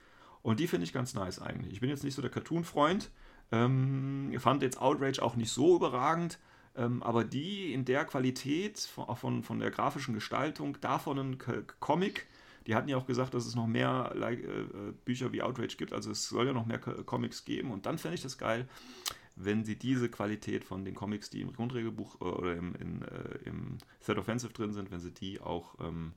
und 0.42 0.60
die 0.60 0.68
finde 0.68 0.86
ich 0.86 0.94
ganz 0.94 1.14
nice 1.14 1.40
eigentlich. 1.40 1.74
Ich 1.74 1.82
bin 1.82 1.90
jetzt 1.90 2.04
nicht 2.04 2.16
so 2.16 2.22
der 2.22 2.32
Cartoon-Freund. 2.32 3.12
Ähm, 3.52 4.34
fand 4.38 4.62
jetzt 4.62 4.82
Outrage 4.82 5.22
auch 5.22 5.36
nicht 5.36 5.52
so 5.52 5.76
überragend, 5.76 6.40
ähm, 6.76 7.04
aber 7.04 7.24
die 7.24 7.74
in 7.74 7.84
der 7.84 8.06
Qualität, 8.06 8.80
von, 8.80 9.16
von, 9.16 9.44
von 9.44 9.60
der 9.60 9.72
grafischen 9.72 10.14
Gestaltung, 10.14 10.80
davon 10.82 11.18
ein 11.18 11.38
K 11.38 11.64
Comic, 11.80 12.28
die 12.68 12.76
hatten 12.76 12.88
ja 12.88 12.98
auch 12.98 13.08
gesagt, 13.08 13.34
dass 13.34 13.48
es 13.48 13.56
noch 13.56 13.66
mehr 13.66 14.14
äh, 14.16 14.34
äh 14.36 14.94
Bücher 15.04 15.32
wie 15.32 15.42
Outrage 15.42 15.78
gibt, 15.78 15.94
also 15.94 16.12
es 16.12 16.30
soll 16.30 16.46
ja 16.46 16.54
noch 16.54 16.68
mehr 16.68 16.78
K 16.78 17.04
Comics 17.04 17.44
geben 17.44 17.72
und 17.72 17.88
dann 17.88 17.98
fände 17.98 18.16
ich 18.16 18.22
das 18.22 18.38
geil, 18.38 18.68
wenn 19.42 19.64
sie 19.64 19.78
diese 19.78 20.10
Qualität 20.10 20.66
von 20.66 20.84
den 20.84 20.96
Comics, 20.96 21.30
die 21.30 21.42
im 21.42 21.54
Grundregelbuch 21.54 22.20
äh, 22.22 22.26
oder 22.26 22.56
im, 22.56 22.76
in, 22.76 23.02
äh, 23.04 23.40
im 23.46 23.78
Third 24.06 24.20
Offensive 24.20 24.54
drin 24.54 24.74
sind, 24.74 24.92
wenn 24.92 25.00
sie 25.00 25.12
die 25.12 25.40
auch 25.40 25.80
ähm, 25.80 26.14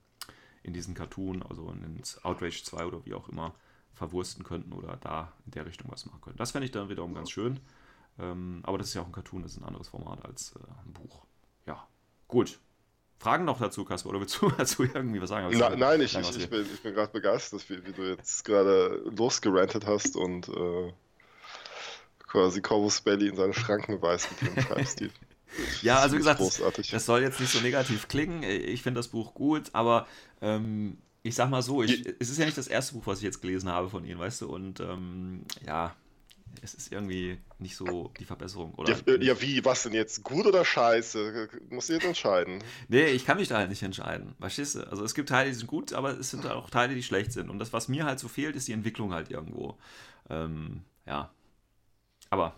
in 0.63 0.73
diesen 0.73 0.95
Cartoon, 0.95 1.43
also 1.43 1.71
ins 1.71 2.25
Outrage 2.25 2.63
2 2.65 2.87
oder 2.87 3.05
wie 3.07 3.15
auch 3.15 3.29
immer, 3.29 3.55
verwursten 3.95 4.45
könnten 4.45 4.73
oder 4.73 4.97
da 4.97 5.33
in 5.47 5.53
der 5.53 5.67
Richtung 5.67 5.91
was 5.91 6.05
machen 6.07 6.21
können. 6.21 6.37
Das 6.37 6.51
fände 6.51 6.65
ich 6.65 6.73
dann 6.73 6.89
wiederum 6.89 7.15
ganz 7.15 7.31
schön. 7.31 7.61
Ähm, 8.19 8.61
aber 8.65 8.79
das 8.79 8.89
ist 8.89 8.95
ja 8.95 9.03
auch 9.03 9.07
ein 9.07 9.13
Cartoon, 9.13 9.43
das 9.43 9.53
ist 9.53 9.59
ein 9.59 9.65
anderes 9.65 9.89
Format 9.89 10.25
als 10.25 10.55
äh, 10.57 10.85
ein 10.85 10.93
Buch. 10.93 11.25
Ja, 11.67 11.87
gut. 12.29 12.59
Fragen 13.19 13.45
noch 13.45 13.61
dazu, 13.61 13.85
Kasper, 13.85 14.11
oder 14.11 14.21
willst 14.21 14.41
du 14.43 14.51
dazu 14.59 14.83
irgendwie 14.83 15.23
was 15.23 15.29
sagen? 15.29 15.57
Na, 15.57 15.77
nein, 15.77 16.01
ich, 16.01 16.17
ich, 16.17 16.37
ich, 16.37 16.51
bin, 16.51 16.63
ich 16.63 16.83
bin 16.83 16.93
gerade 16.93 17.13
begeistert, 17.13 17.69
wie, 17.71 17.85
wie, 17.87 17.93
du 17.93 18.03
jetzt 18.03 18.45
gerade 18.45 19.03
losgerantet 19.17 19.87
hast 19.87 20.17
und 20.17 20.49
äh, 20.49 20.93
quasi 22.33 22.63
Corvus 22.63 23.03
Belly 23.03 23.29
in 23.29 23.37
seine 23.37 23.53
Schranken 23.53 24.01
weist 24.01 24.29
mit 24.33 24.51
ihrem 24.51 24.65
Schreibstil. 24.65 25.11
ja, 25.83 25.99
also 25.99 26.17
gesagt, 26.17 26.41
großartig. 26.41 26.91
das 26.91 27.05
soll 27.05 27.21
jetzt 27.21 27.39
nicht 27.39 27.53
so 27.53 27.61
negativ 27.61 28.09
klingen. 28.09 28.43
Ich 28.43 28.83
finde 28.83 29.01
das 29.01 29.09
Buch 29.09 29.35
gut, 29.35 29.69
aber 29.75 30.07
ähm, 30.41 30.97
ich 31.23 31.35
sag 31.35 31.51
mal 31.51 31.61
so, 31.61 31.83
ich, 31.83 32.07
es 32.19 32.31
ist 32.31 32.39
ja 32.39 32.47
nicht 32.47 32.57
das 32.57 32.69
erste 32.69 32.95
Buch, 32.95 33.03
was 33.05 33.19
ich 33.19 33.25
jetzt 33.25 33.43
gelesen 33.43 33.69
habe 33.69 33.91
von 33.91 34.07
ihnen, 34.07 34.19
weißt 34.19 34.41
du, 34.41 34.49
und 34.49 34.81
ähm, 34.81 35.45
ja, 35.67 35.95
es 36.63 36.73
ist 36.73 36.91
irgendwie 36.91 37.39
nicht 37.59 37.77
so 37.77 38.11
die 38.19 38.25
Verbesserung, 38.25 38.73
oder? 38.75 38.97
Ja, 39.07 39.15
ja, 39.21 39.41
wie, 39.43 39.63
was 39.65 39.83
denn 39.83 39.93
jetzt? 39.93 40.23
Gut 40.23 40.47
oder 40.47 40.65
scheiße? 40.65 41.51
Musst 41.69 41.91
du 41.91 41.95
jetzt 41.95 42.05
entscheiden. 42.05 42.65
Nee, 42.89 43.07
ich 43.09 43.27
kann 43.27 43.37
mich 43.37 43.49
da 43.49 43.59
halt 43.59 43.69
nicht 43.69 43.83
entscheiden. 43.83 44.35
Verstehst 44.41 44.77
du? 44.77 44.91
Also 44.91 45.05
es 45.05 45.15
gibt 45.15 45.29
Teile, 45.29 45.51
die 45.51 45.55
sind 45.55 45.67
gut, 45.67 45.93
aber 45.93 46.19
es 46.19 46.31
sind 46.31 46.47
auch 46.47 46.71
Teile, 46.71 46.95
die 46.95 47.03
schlecht 47.03 47.33
sind. 47.33 47.51
Und 47.51 47.59
das, 47.59 47.73
was 47.75 47.89
mir 47.89 48.05
halt 48.05 48.19
so 48.19 48.29
fehlt, 48.29 48.57
ist 48.57 48.69
die 48.69 48.73
Entwicklung 48.73 49.13
halt 49.13 49.31
irgendwo. 49.31 49.77
Ähm, 50.31 50.83
ja. 51.07 51.31
Aber 52.33 52.55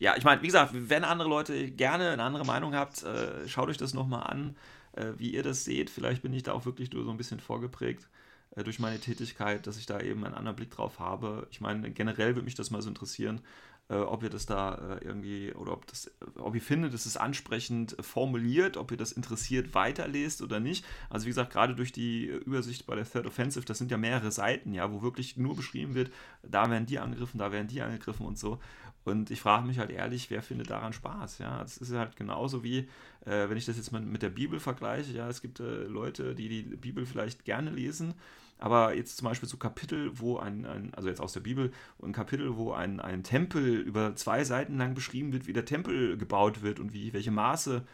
ja, 0.00 0.16
ich 0.16 0.24
meine, 0.24 0.42
wie 0.42 0.46
gesagt, 0.46 0.72
wenn 0.74 1.04
andere 1.04 1.28
Leute 1.28 1.70
gerne 1.70 2.10
eine 2.10 2.24
andere 2.24 2.44
Meinung 2.44 2.74
habt, 2.74 3.04
äh, 3.04 3.46
schaut 3.48 3.68
euch 3.68 3.76
das 3.76 3.94
nochmal 3.94 4.24
an, 4.24 4.56
äh, 4.94 5.12
wie 5.16 5.30
ihr 5.30 5.44
das 5.44 5.64
seht. 5.64 5.90
Vielleicht 5.90 6.22
bin 6.22 6.32
ich 6.32 6.42
da 6.42 6.52
auch 6.54 6.64
wirklich 6.64 6.90
nur 6.92 7.04
so 7.04 7.10
ein 7.12 7.16
bisschen 7.16 7.38
vorgeprägt 7.38 8.08
äh, 8.56 8.64
durch 8.64 8.80
meine 8.80 8.98
Tätigkeit, 8.98 9.66
dass 9.68 9.76
ich 9.76 9.86
da 9.86 10.00
eben 10.00 10.24
einen 10.24 10.34
anderen 10.34 10.56
Blick 10.56 10.72
drauf 10.72 10.98
habe. 10.98 11.46
Ich 11.52 11.60
meine, 11.60 11.92
generell 11.92 12.34
würde 12.34 12.44
mich 12.44 12.56
das 12.56 12.72
mal 12.72 12.82
so 12.82 12.88
interessieren, 12.88 13.42
äh, 13.90 13.96
ob 13.96 14.22
ihr 14.22 14.30
das 14.30 14.46
da 14.46 14.74
äh, 14.74 15.04
irgendwie 15.04 15.52
oder 15.52 15.72
ob 15.72 15.86
das, 15.86 16.10
ob 16.36 16.54
ihr 16.54 16.62
findet, 16.62 16.94
es 16.94 17.06
ist 17.06 17.16
ansprechend 17.16 17.96
formuliert, 18.00 18.76
ob 18.76 18.90
ihr 18.92 18.96
das 18.96 19.12
interessiert 19.12 19.74
weiterlest 19.74 20.42
oder 20.42 20.60
nicht. 20.60 20.84
Also 21.10 21.26
wie 21.26 21.30
gesagt, 21.30 21.52
gerade 21.52 21.74
durch 21.74 21.90
die 21.90 22.26
Übersicht 22.26 22.86
bei 22.86 22.94
der 22.94 23.04
Third 23.04 23.26
Offensive, 23.26 23.64
das 23.64 23.78
sind 23.78 23.90
ja 23.90 23.96
mehrere 23.96 24.30
Seiten, 24.30 24.72
ja, 24.72 24.90
wo 24.92 25.02
wirklich 25.02 25.36
nur 25.36 25.56
beschrieben 25.56 25.94
wird, 25.94 26.10
da 26.42 26.70
werden 26.70 26.86
die 26.86 27.00
angegriffen, 27.00 27.38
da 27.38 27.50
werden 27.50 27.68
die 27.68 27.82
angegriffen 27.82 28.24
und 28.24 28.38
so. 28.38 28.60
Und 29.02 29.30
ich 29.30 29.40
frage 29.40 29.66
mich 29.66 29.78
halt 29.78 29.90
ehrlich, 29.90 30.30
wer 30.30 30.42
findet 30.42 30.70
daran 30.70 30.92
Spaß? 30.92 31.38
Ja, 31.38 31.58
das 31.60 31.78
ist 31.78 31.92
halt 31.92 32.16
genauso 32.16 32.62
wie, 32.62 32.88
äh, 33.24 33.48
wenn 33.48 33.56
ich 33.56 33.64
das 33.64 33.76
jetzt 33.76 33.92
mal 33.92 34.00
mit 34.02 34.22
der 34.22 34.28
Bibel 34.28 34.60
vergleiche. 34.60 35.12
Ja, 35.12 35.28
es 35.28 35.40
gibt 35.40 35.58
äh, 35.58 35.84
Leute, 35.84 36.34
die 36.34 36.48
die 36.48 36.62
Bibel 36.62 37.06
vielleicht 37.06 37.44
gerne 37.44 37.70
lesen, 37.70 38.14
aber 38.60 38.94
jetzt 38.94 39.16
zum 39.16 39.26
Beispiel 39.28 39.48
so 39.48 39.56
Kapitel, 39.56 40.10
wo 40.18 40.38
ein, 40.38 40.66
ein, 40.66 40.94
also 40.94 41.08
jetzt 41.08 41.20
aus 41.20 41.32
der 41.32 41.40
Bibel, 41.40 41.72
ein 42.02 42.12
Kapitel, 42.12 42.56
wo 42.56 42.72
ein, 42.72 43.00
ein 43.00 43.22
Tempel 43.22 43.80
über 43.80 44.14
zwei 44.16 44.44
Seiten 44.44 44.76
lang 44.78 44.94
beschrieben 44.94 45.32
wird, 45.32 45.46
wie 45.46 45.52
der 45.52 45.64
Tempel 45.64 46.16
gebaut 46.18 46.62
wird 46.62 46.78
und 46.78 46.92
wie, 46.92 47.12
welche 47.12 47.30
Maße 47.30 47.86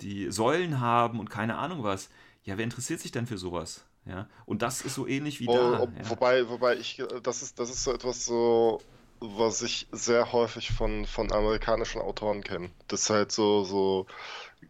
die 0.00 0.30
Säulen 0.30 0.80
haben 0.80 1.20
und 1.20 1.30
keine 1.30 1.56
Ahnung 1.56 1.82
was. 1.82 2.08
Ja, 2.44 2.56
wer 2.56 2.64
interessiert 2.64 3.00
sich 3.00 3.12
denn 3.12 3.26
für 3.26 3.38
sowas? 3.38 3.84
Ja, 4.06 4.28
und 4.44 4.62
das 4.62 4.82
ist 4.82 4.94
so 4.94 5.06
ähnlich 5.06 5.40
wie 5.40 5.48
oh, 5.48 5.56
da. 5.56 5.80
Ob, 5.80 5.96
ja. 5.96 6.10
Wobei, 6.10 6.48
wobei 6.48 6.76
ich, 6.76 7.02
das 7.22 7.42
ist, 7.42 7.58
das 7.58 7.70
ist 7.70 7.82
so 7.82 7.92
etwas 7.92 8.24
so, 8.24 8.80
was 9.20 9.62
ich 9.62 9.88
sehr 9.90 10.32
häufig 10.32 10.70
von, 10.72 11.06
von 11.06 11.32
amerikanischen 11.32 12.00
Autoren 12.00 12.42
kenne. 12.42 12.70
Das 12.88 13.02
ist 13.02 13.10
halt 13.10 13.32
so, 13.32 13.64
so 13.64 14.06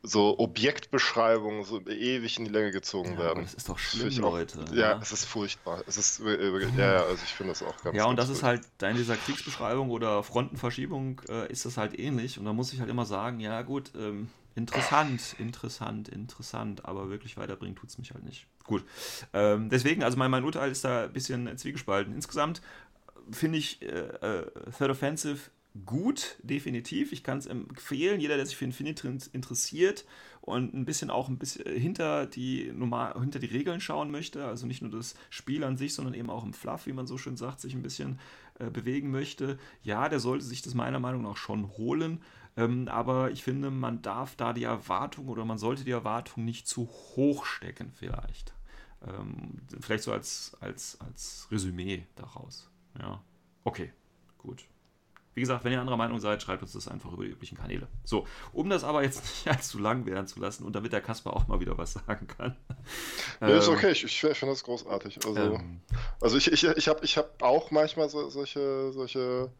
so 0.03 0.38
Objektbeschreibungen 0.38 1.64
so 1.64 1.81
ewig 1.81 2.38
in 2.38 2.44
die 2.44 2.51
Länge 2.51 2.70
gezogen 2.70 3.14
ja, 3.14 3.18
werden. 3.18 3.42
Das 3.42 3.55
ist 3.55 3.68
doch 3.68 3.79
schlimm, 3.79 4.25
auch, 4.25 4.33
Leute. 4.33 4.64
Ja, 4.72 4.92
ja, 4.92 4.99
es 5.03 5.12
ist 5.12 5.25
furchtbar. 5.25 5.83
Es 5.87 5.96
ist 5.96 6.25
wirklich, 6.25 6.72
ja, 6.77 6.94
ja, 6.94 7.05
also 7.05 7.22
ich 7.25 7.35
finde 7.35 7.53
das 7.53 7.62
auch 7.62 7.77
ganz 7.83 7.96
Ja, 7.96 8.05
und 8.05 8.16
ganz 8.16 8.29
das 8.29 8.38
ist 8.38 8.42
halt, 8.42 8.62
da 8.79 8.88
in 8.88 8.96
dieser 8.96 9.16
Kriegsbeschreibung 9.16 9.90
oder 9.90 10.22
Frontenverschiebung 10.22 11.20
äh, 11.29 11.51
ist 11.51 11.64
das 11.64 11.77
halt 11.77 11.99
ähnlich. 11.99 12.38
Und 12.38 12.44
da 12.44 12.53
muss 12.53 12.72
ich 12.72 12.81
halt 12.81 12.90
immer 12.90 13.05
sagen, 13.05 13.40
ja 13.40 13.62
gut, 13.62 13.92
ähm, 13.96 14.29
interessant, 14.55 15.37
interessant, 15.38 16.09
interessant, 16.09 16.85
aber 16.85 17.11
wirklich 17.11 17.37
weiterbringen 17.37 17.77
tut 17.77 17.90
es 17.90 17.99
mich 17.99 18.12
halt 18.12 18.25
nicht. 18.25 18.46
Gut. 18.64 18.85
Ähm, 19.33 19.68
deswegen, 19.70 20.03
also 20.03 20.16
mein, 20.16 20.31
mein 20.31 20.44
Urteil 20.44 20.70
ist 20.70 20.85
da 20.85 21.05
ein 21.05 21.12
bisschen 21.12 21.57
zwiegespalten. 21.59 22.14
Insgesamt 22.14 22.61
finde 23.31 23.59
ich 23.59 23.83
äh, 23.83 23.87
äh, 23.88 24.46
Third 24.77 24.90
Offensive 24.90 25.51
gut, 25.84 26.36
definitiv. 26.42 27.12
Ich 27.12 27.22
kann 27.22 27.38
es 27.38 27.46
empfehlen, 27.46 28.20
jeder, 28.20 28.36
der 28.36 28.46
sich 28.46 28.56
für 28.56 28.64
Infinity 28.64 29.08
interessiert 29.32 30.04
und 30.40 30.74
ein 30.74 30.84
bisschen 30.84 31.10
auch 31.10 31.28
ein 31.28 31.38
bisschen 31.38 31.66
hinter 31.66 32.26
die, 32.26 32.72
normal, 32.72 33.14
hinter 33.20 33.38
die 33.38 33.46
Regeln 33.46 33.80
schauen 33.80 34.10
möchte, 34.10 34.46
also 34.46 34.66
nicht 34.66 34.82
nur 34.82 34.90
das 34.90 35.14
Spiel 35.28 35.64
an 35.64 35.76
sich, 35.76 35.94
sondern 35.94 36.14
eben 36.14 36.30
auch 36.30 36.44
im 36.44 36.54
Fluff, 36.54 36.86
wie 36.86 36.92
man 36.92 37.06
so 37.06 37.18
schön 37.18 37.36
sagt, 37.36 37.60
sich 37.60 37.74
ein 37.74 37.82
bisschen 37.82 38.18
äh, 38.58 38.70
bewegen 38.70 39.10
möchte, 39.10 39.58
ja, 39.82 40.08
der 40.08 40.20
sollte 40.20 40.44
sich 40.44 40.62
das 40.62 40.74
meiner 40.74 41.00
Meinung 41.00 41.22
nach 41.22 41.36
schon 41.36 41.68
holen. 41.76 42.22
Ähm, 42.56 42.88
aber 42.88 43.30
ich 43.30 43.42
finde, 43.42 43.70
man 43.70 44.02
darf 44.02 44.36
da 44.36 44.52
die 44.52 44.64
Erwartung 44.64 45.28
oder 45.28 45.44
man 45.44 45.58
sollte 45.58 45.84
die 45.84 45.90
Erwartung 45.90 46.44
nicht 46.44 46.66
zu 46.66 46.88
hoch 46.88 47.44
stecken, 47.44 47.92
vielleicht. 47.94 48.54
Ähm, 49.06 49.60
vielleicht 49.80 50.04
so 50.04 50.12
als, 50.12 50.56
als, 50.60 50.98
als 51.00 51.48
Resümee 51.50 52.06
daraus. 52.16 52.70
Ja, 52.98 53.22
okay, 53.64 53.92
gut. 54.38 54.64
Wie 55.37 55.42
gesagt, 55.42 55.64
wenn 55.64 55.72
ihr 55.72 55.81
anderer 55.81 55.99
Meinung 55.99 56.18
seid, 56.18 56.42
schreibt 56.42 56.62
uns 56.62 56.72
das 56.72 56.88
einfach 56.88 57.12
über 57.12 57.22
die 57.22 57.31
üblichen 57.31 57.59
Kanäle. 57.59 57.88
So, 58.05 58.27
um 58.55 58.70
das 58.70 58.85
aber 58.85 59.03
jetzt 59.03 59.22
nicht 59.46 59.46
allzu 59.46 59.79
lang 59.79 60.07
werden 60.07 60.27
zu 60.27 60.40
lassen 60.40 60.64
und 60.64 60.75
damit 60.75 60.94
der 60.94 61.03
Kasper 61.03 61.37
auch 61.37 61.46
mal 61.46 61.61
wieder 61.61 61.77
was 61.77 61.92
sagen 61.92 62.27
kann. 62.27 62.57
Ähm, 63.42 63.59
ist 63.59 63.68
okay, 63.68 63.90
ich, 63.90 64.05
ich 64.05 64.18
finde 64.18 64.55
das 64.55 64.64
großartig. 64.64 65.18
Also, 65.27 65.38
ähm, 65.38 65.81
also 66.22 66.38
ich, 66.38 66.51
ich, 66.51 66.64
ich 66.64 66.88
habe 66.88 67.05
ich 67.05 67.18
hab 67.18 67.42
auch 67.42 67.70
manchmal 67.70 68.09
so, 68.09 68.31
solche, 68.31 68.92
solche 68.92 69.51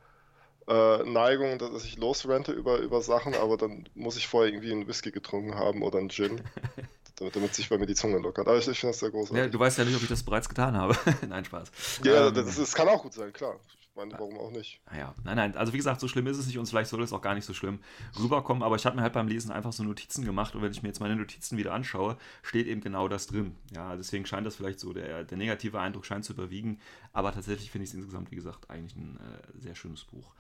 äh, 0.67 1.03
Neigung, 1.03 1.59
dass 1.59 1.85
ich 1.85 1.99
losrente 1.99 2.53
über, 2.53 2.79
über 2.79 3.03
Sachen, 3.03 3.35
aber 3.35 3.59
dann 3.59 3.87
muss 3.95 4.17
ich 4.17 4.29
vorher 4.29 4.51
irgendwie 4.51 4.73
einen 4.73 4.87
Whisky 4.87 5.11
getrunken 5.11 5.57
haben 5.57 5.83
oder 5.83 5.99
einen 5.99 6.09
Gin. 6.09 6.41
damit, 7.17 7.37
damit 7.37 7.55
sich 7.55 7.69
bei 7.69 7.77
mir 7.77 7.87
die 7.87 7.95
Zunge 7.95 8.19
lockert. 8.19 8.47
Aber 8.47 8.57
ich, 8.57 8.69
ich 8.69 8.79
finde 8.79 8.93
das 8.93 9.01
sehr 9.01 9.11
großartig. 9.11 9.45
Ja, 9.45 9.49
du 9.49 9.59
weißt 9.59 9.77
ja 9.77 9.85
nicht, 9.85 9.97
ob 9.97 10.03
ich 10.03 10.09
das 10.09 10.23
bereits 10.23 10.49
getan 10.49 10.77
habe. 10.77 10.97
Nein, 11.29 11.45
Spaß. 11.45 11.71
Ja, 12.05 12.29
ähm, 12.29 12.35
das, 12.35 12.57
das, 12.57 12.75
kann 12.75 12.89
auch 12.89 13.03
gut 13.03 13.13
sein, 13.13 13.33
klar 13.33 13.59
meine, 13.97 14.13
warum 14.13 14.39
auch 14.39 14.51
nicht? 14.51 14.81
Naja, 14.91 15.15
ah 15.17 15.21
nein, 15.25 15.37
nein, 15.37 15.57
also 15.57 15.73
wie 15.73 15.77
gesagt, 15.77 16.01
so 16.01 16.09
schlimm 16.09 16.27
ist 16.27 16.39
es 16.39 16.47
nicht 16.47 16.59
und 16.59 16.67
vielleicht 16.67 16.91
soll 16.91 17.03
es 17.03 17.13
auch 17.13 17.23
gar 17.23 17.35
nicht 17.35 17.45
so 17.45 17.55
schlimm 17.55 17.81
rüberkommen, 18.19 18.63
aber 18.63 18.77
ich 18.77 18.87
habe 18.87 18.97
mir 18.97 19.03
halt 19.03 19.13
beim 19.13 19.29
Lesen 19.29 19.51
einfach 19.51 19.73
so 19.73 19.83
Notizen 19.83 20.25
gemacht 20.25 20.55
und 20.55 20.63
wenn 20.63 20.73
ich 20.73 20.83
mir 20.83 20.89
jetzt 20.89 21.01
meine 21.01 21.17
Notizen 21.17 21.57
wieder 21.59 21.73
anschaue, 21.73 22.17
steht 22.43 22.67
eben 22.67 22.81
genau 22.81 23.09
das 23.09 23.27
drin. 23.27 23.57
Ja, 23.75 23.97
deswegen 23.97 24.27
scheint 24.27 24.47
das 24.47 24.57
vielleicht 24.57 24.81
so, 24.81 24.93
der, 24.93 25.25
der 25.25 25.39
negative 25.39 25.81
Eindruck 25.81 26.07
scheint 26.07 26.25
zu 26.25 26.33
überwiegen, 26.33 26.79
aber 27.13 27.33
tatsächlich 27.33 27.71
finde 27.71 27.85
ich 27.85 27.91
es 27.91 27.95
insgesamt, 27.95 28.31
wie 28.31 28.37
gesagt, 28.37 28.71
eigentlich 28.71 28.97
ein 28.97 29.17
äh, 29.17 29.61
sehr 29.61 29.75
schönes 29.75 30.05
Buch. 30.05 30.33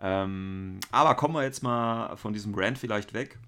Ähm, 0.00 0.78
aber 0.92 1.14
kommen 1.14 1.34
wir 1.34 1.42
jetzt 1.42 1.62
mal 1.62 2.16
von 2.16 2.32
diesem 2.32 2.52
Brand 2.52 2.78
vielleicht 2.78 3.14
weg 3.14 3.38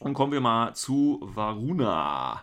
und 0.00 0.14
kommen 0.14 0.32
wir 0.32 0.40
mal 0.40 0.74
zu 0.74 1.20
Varuna. 1.22 2.42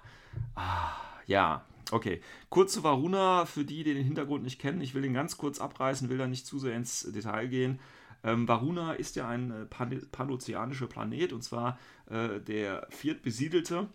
Ah, 0.56 0.92
ja, 1.26 1.64
okay. 1.92 2.22
Kurz 2.50 2.74
zu 2.74 2.84
Varuna, 2.84 3.46
für 3.46 3.64
die, 3.64 3.84
die 3.84 3.94
den 3.94 4.04
Hintergrund 4.04 4.44
nicht 4.44 4.60
kennen. 4.60 4.82
Ich 4.82 4.94
will 4.94 5.02
den 5.02 5.14
ganz 5.14 5.38
kurz 5.38 5.60
abreißen, 5.60 6.10
will 6.10 6.18
da 6.18 6.28
nicht 6.28 6.46
zu 6.46 6.60
sehr 6.60 6.76
ins 6.76 7.02
Detail 7.12 7.48
gehen. 7.48 7.80
Ähm, 8.24 8.48
Varuna 8.48 8.94
ist 8.94 9.16
ja 9.16 9.28
ein 9.28 9.52
äh, 9.52 9.66
pan 9.66 10.00
panozeanischer 10.12 10.88
Planet 10.88 11.34
und 11.34 11.44
zwar 11.44 11.80
äh, 12.10 12.40
der 12.40 12.88
viertbesiedelte. 12.90 13.90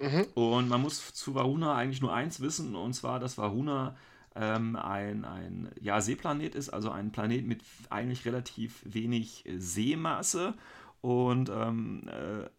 Mhm. 0.00 0.26
Und 0.34 0.68
man 0.68 0.82
muss 0.82 1.12
zu 1.12 1.34
Varuna 1.34 1.74
eigentlich 1.74 2.00
nur 2.00 2.14
eins 2.14 2.40
wissen, 2.40 2.76
und 2.76 2.92
zwar, 2.92 3.18
dass 3.18 3.36
Varuna 3.36 3.96
ähm, 4.36 4.76
ein, 4.76 5.24
ein 5.24 5.70
ja, 5.80 6.00
Seeplanet 6.00 6.54
ist, 6.54 6.68
also 6.68 6.90
ein 6.90 7.10
Planet 7.10 7.44
mit 7.44 7.62
eigentlich 7.90 8.24
relativ 8.24 8.80
wenig 8.84 9.44
Seemasse 9.56 10.54
und 11.00 11.50
ähm, 11.50 12.08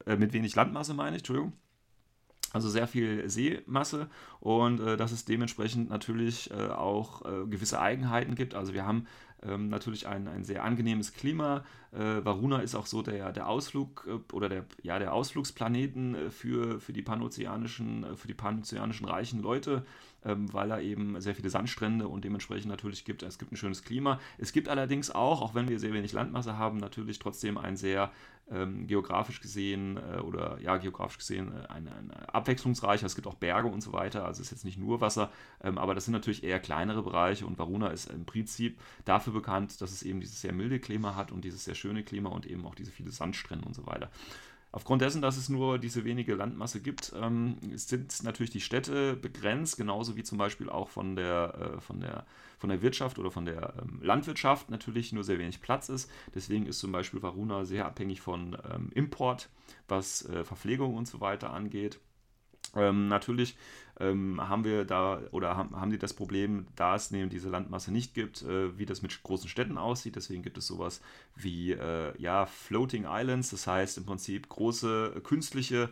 äh, 0.05 0.17
mit 0.17 0.34
wenig 0.34 0.55
Landmasse, 0.55 0.93
meine 0.93 1.15
ich, 1.15 1.22
Entschuldigung. 1.22 1.53
Also 2.52 2.70
sehr 2.70 2.88
viel 2.88 3.30
Seemasse 3.30 4.10
und 4.39 4.80
äh, 4.80 4.97
dass 4.97 5.12
es 5.12 5.26
dementsprechend 5.26 5.89
natürlich 5.89 6.50
äh, 6.52 6.70
auch 6.70 7.24
äh, 7.26 7.45
gewisse 7.45 7.80
Eigenheiten 7.80 8.36
gibt. 8.36 8.56
Also 8.56 8.74
wir 8.74 8.86
haben 8.86 9.06
ähm, 9.43 9.70
natürlich 9.70 10.08
ein, 10.08 10.28
ein 10.28 10.43
sehr 10.43 10.64
angenehmes 10.64 11.14
Klima. 11.14 11.64
Äh, 11.91 12.26
Varuna 12.26 12.60
ist 12.60 12.76
auch 12.76 12.86
so 12.86 13.02
der, 13.02 13.32
der 13.32 13.47
Ausflug 13.47 14.08
äh, 14.08 14.34
oder 14.34 14.50
der, 14.50 14.66
ja, 14.82 15.00
der 15.00 15.14
Ausflugsplaneten 15.14 16.16
äh, 16.16 16.30
für, 16.32 16.80
für 16.80 16.93
die 16.93 17.02
panozeanischen, 17.02 18.06
für 18.18 18.28
die 18.28 18.34
panozeanischen 18.34 19.08
reichen 19.08 19.41
Leute 19.41 19.86
weil 20.24 20.72
er 20.72 20.82
eben 20.82 21.20
sehr 21.22 21.36
viele 21.36 21.49
Sandstrände 21.49 22.07
und 22.07 22.26
dementsprechend 22.26 22.70
natürlich 22.70 23.05
gibt. 23.05 23.24
Es 23.24 23.39
gibt 23.39 23.51
ein 23.51 23.57
schönes 23.57 23.84
Klima. 23.84 24.20
Es 24.38 24.51
gibt 24.51 24.67
allerdings 24.67 25.11
auch, 25.11 25.41
auch 25.41 25.55
wenn 25.55 25.70
wir 25.70 25.80
sehr 25.80 25.93
wenig 25.93 26.13
Landmasse 26.13 26.57
haben, 26.57 26.78
natürlich 26.78 27.20
trotzdem 27.20 27.57
ein 27.57 27.78
sehr 27.78 28.11
ähm, 28.51 28.88
geografisch 28.88 29.41
gesehen 29.41 29.97
äh, 29.97 30.20
oder 30.20 30.59
ja, 30.61 30.78
geografisch 30.78 31.20
gesehen 31.20 31.51
äh, 31.53 31.67
ein, 31.67 31.88
ein 31.88 32.11
abwechslungsreicher. 32.11 33.05
Es 33.05 33.15
gibt 33.15 33.28
auch 33.28 33.36
Berge 33.36 33.67
und 33.67 33.82
so 33.82 33.93
weiter, 33.93 34.26
also 34.26 34.41
es 34.41 34.47
ist 34.47 34.51
jetzt 34.51 34.65
nicht 34.65 34.80
nur 34.80 35.01
Wasser, 35.01 35.32
ähm, 35.63 35.78
aber 35.78 35.95
das 35.95 36.05
sind 36.05 36.13
natürlich 36.13 36.43
eher 36.43 36.59
kleinere 36.59 37.03
Bereiche 37.03 37.45
und 37.45 37.59
Varuna 37.59 37.89
ist 37.89 38.09
im 38.09 38.26
Prinzip 38.26 38.80
dafür 39.05 39.34
bekannt, 39.34 39.82
dass 39.82 39.91
es 39.91 40.03
eben 40.03 40.20
dieses 40.20 40.41
sehr 40.41 40.53
milde 40.53 40.80
Klima 40.80 41.15
hat 41.15 41.32
und 41.32 41.45
dieses 41.45 41.63
sehr 41.63 41.76
schöne 41.76 42.03
Klima 42.03 42.30
und 42.30 42.45
eben 42.45 42.65
auch 42.65 42.76
diese 42.76 42.91
viele 42.91 43.11
Sandstrände 43.11 43.65
und 43.65 43.76
so 43.76 43.86
weiter. 43.86 44.09
Aufgrund 44.72 45.01
dessen, 45.01 45.22
dass 45.22 45.36
es 45.36 45.49
nur 45.49 45.80
diese 45.80 46.05
wenige 46.05 46.36
Landmasse 46.36 46.80
gibt, 46.80 47.11
ähm, 47.20 47.57
sind 47.74 48.24
natürlich 48.24 48.51
die 48.51 48.61
Städte 48.61 49.15
begrenzt, 49.15 49.78
genauso 49.78 50.15
wie 50.15 50.22
zum 50.24 50.38
Beispiel 50.38 50.70
auch 50.70 50.89
von 50.89 51.15
der, 51.15 51.76
äh, 51.78 51.82
von 51.82 51.99
der, 51.99 52.28
von 52.59 52.70
der 52.70 52.84
Wirtschaft 52.84 53.17
oder 53.17 53.32
von 53.32 53.45
der 53.45 53.74
ähm, 53.82 53.99
Landwirtschaft 54.03 54.70
natürlich 54.70 55.11
nur 55.11 55.24
sehr 55.24 55.39
wenig 55.39 55.61
Platz 55.61 55.89
ist. 55.89 56.11
Deswegen 56.36 56.67
ist 56.67 56.80
zum 56.80 56.91
Beispiel 56.91 57.24
Varuna 57.24 57.65
sehr 57.65 57.88
abhängig 57.88 58.22
von 58.22 58.57
ähm, 58.72 58.91
Import, 58.93 59.49
was 59.88 60.26
äh, 60.30 60.43
Verpflegung 60.43 60.95
und 60.95 61.07
so 61.07 61.20
weiter 61.20 61.51
angeht. 61.51 61.99
Ähm, 62.76 63.07
natürlich 63.07 63.57
ähm, 64.00 64.47
haben 64.47 64.64
wir 64.64 64.86
da 64.86 65.22
oder 65.32 65.58
haben, 65.58 65.80
haben 65.80 65.91
die 65.91 65.97
das 65.97 66.14
Problem, 66.14 66.68
da 66.76 66.95
es 66.95 67.12
neben 67.12 67.30
diese 67.30 67.50
Landmasse 67.50 67.91
nicht 67.91 68.14
gibt, 68.14 68.41
äh, 68.43 68.78
wie 68.78 68.86
das 68.86 69.02
mit 69.02 69.22
großen 69.24 69.50
Städten 69.50 69.78
aussieht. 69.78 70.16
Deswegen 70.16 70.41
gibt 70.41 70.58
es 70.58 70.68
sowas 70.68 71.02
wie 71.36 71.74
äh, 71.74 72.14
ja, 72.18 72.45
Floating 72.45 73.06
Islands, 73.08 73.50
das 73.50 73.68
heißt 73.68 73.97
im 73.97 74.06
Prinzip 74.06 74.47
große 74.50 75.22
künstliche 75.24 75.89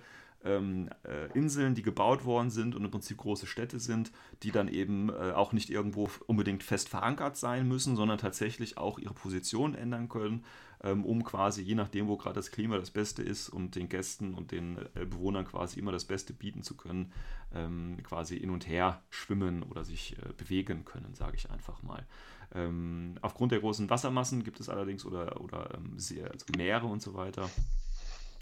ähm, 0.48 0.90
äh, 1.04 1.32
Inseln, 1.38 1.76
die 1.76 1.82
gebaut 1.82 2.26
worden 2.26 2.50
sind 2.50 2.76
und 2.76 2.86
im 2.86 2.92
Prinzip 2.92 3.18
große 3.18 3.48
Städte 3.48 3.80
sind, 3.80 4.12
die 4.44 4.52
dann 4.52 4.68
eben 4.68 5.10
äh, 5.10 5.32
auch 5.34 5.54
nicht 5.54 5.70
irgendwo 5.70 6.10
unbedingt 6.26 6.64
fest 6.64 6.90
verankert 6.90 7.38
sein 7.38 7.68
müssen, 7.68 7.96
sondern 7.96 8.18
tatsächlich 8.18 8.78
auch 8.78 9.00
ihre 9.00 9.14
Position 9.14 9.76
ändern 9.76 10.10
können 10.10 10.44
ähm, 10.84 11.06
um 11.06 11.24
quasi, 11.24 11.62
je 11.62 11.76
nachdem, 11.76 12.08
wo 12.08 12.18
gerade 12.18 12.36
das 12.36 12.52
Klima 12.52 12.78
das 12.78 12.92
Beste 12.92 13.24
ist 13.24 13.50
und 13.50 13.76
den 13.76 13.90
Gästen 13.90 14.34
und 14.34 14.52
den 14.52 14.78
äh, 14.94 15.06
Bewohnern 15.06 15.46
quasi 15.46 15.80
immer 15.80 15.92
das 15.92 16.06
Beste 16.06 16.34
bieten 16.34 16.62
zu 16.62 16.76
können, 16.78 17.12
ähm, 17.54 17.98
quasi 18.04 18.40
hin 18.40 18.50
und 18.50 18.68
her 18.68 19.02
schwimmen 19.10 19.64
oder 19.64 19.84
sich 19.84 20.18
äh, 20.18 20.34
bewegen 20.38 20.86
können, 20.86 21.14
sage 21.14 21.36
ich 21.36 21.50
einfach 21.50 21.82
mal. 21.84 22.06
Ähm, 22.54 23.16
aufgrund 23.22 23.52
der 23.52 23.60
großen 23.60 23.90
Wassermassen 23.90 24.44
gibt 24.44 24.60
es 24.60 24.70
allerdings 24.70 25.06
oder, 25.06 25.42
oder 25.42 25.80
sehr, 25.98 26.32
also 26.32 26.46
Meere 26.56 26.86
und 26.86 27.02
so 27.02 27.14
weiter 27.14 27.50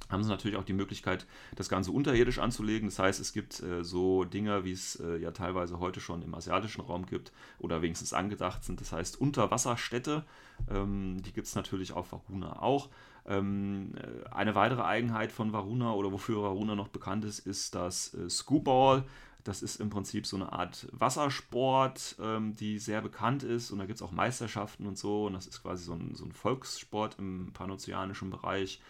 haben 0.10 0.24
sie 0.24 0.30
natürlich 0.30 0.58
auch 0.58 0.64
die 0.64 0.74
Möglichkeit, 0.74 1.26
das 1.56 1.70
Ganze 1.70 1.92
unterirdisch 1.92 2.40
anzulegen. 2.40 2.88
Das 2.88 3.00
heißt, 3.00 3.20
es 3.20 3.34
gibt 3.34 3.62
äh, 3.62 3.84
so 3.84 4.24
Dinge, 4.24 4.64
wie 4.64 4.72
es 4.72 4.98
äh, 4.98 5.18
ja 5.18 5.32
teilweise 5.32 5.80
heute 5.80 6.00
schon 6.00 6.22
im 6.22 6.36
asiatischen 6.36 6.82
Raum 6.82 7.06
gibt 7.06 7.32
oder 7.60 7.82
wenigstens 7.82 8.14
angedacht 8.14 8.64
sind. 8.64 8.82
Das 8.82 8.92
heißt, 8.92 9.20
Unterwasserstädte, 9.20 10.24
ähm, 10.70 11.22
die 11.24 11.34
gibt 11.34 11.48
es 11.48 11.56
natürlich 11.56 11.94
auf 11.94 12.12
Varuna 12.12 12.62
auch. 12.62 12.90
Ähm, 13.28 13.94
äh, 13.96 14.30
eine 14.30 14.56
weitere 14.56 14.84
Eigenheit 14.84 15.32
von 15.32 15.52
Varuna 15.52 15.94
oder 15.94 16.12
wofür 16.12 16.44
Varuna 16.44 16.76
noch 16.76 16.90
bekannt 16.90 17.26
ist, 17.26 17.40
ist 17.40 17.74
das 17.76 18.14
äh, 18.14 18.30
Scooball. 18.30 19.04
Das 19.44 19.62
ist 19.62 19.80
im 19.80 19.92
Prinzip 19.92 20.26
so 20.26 20.38
eine 20.38 20.52
Art 20.52 20.88
Wassersport, 20.92 22.16
ähm, 22.20 22.56
die 22.56 22.80
sehr 22.80 23.02
bekannt 23.02 23.44
ist. 23.44 23.70
Und 23.70 23.78
da 23.78 23.86
gibt 23.86 23.98
es 23.98 24.02
auch 24.02 24.12
Meisterschaften 24.12 24.88
und 24.88 24.98
so. 24.98 25.28
Und 25.28 25.34
das 25.34 25.46
ist 25.46 25.62
quasi 25.62 25.84
so 25.84 25.94
ein, 25.94 26.16
so 26.16 26.26
ein 26.26 26.32
Volkssport 26.32 27.20
im 27.20 27.52
panozeanischen 27.54 28.32
Bereich. 28.32 28.82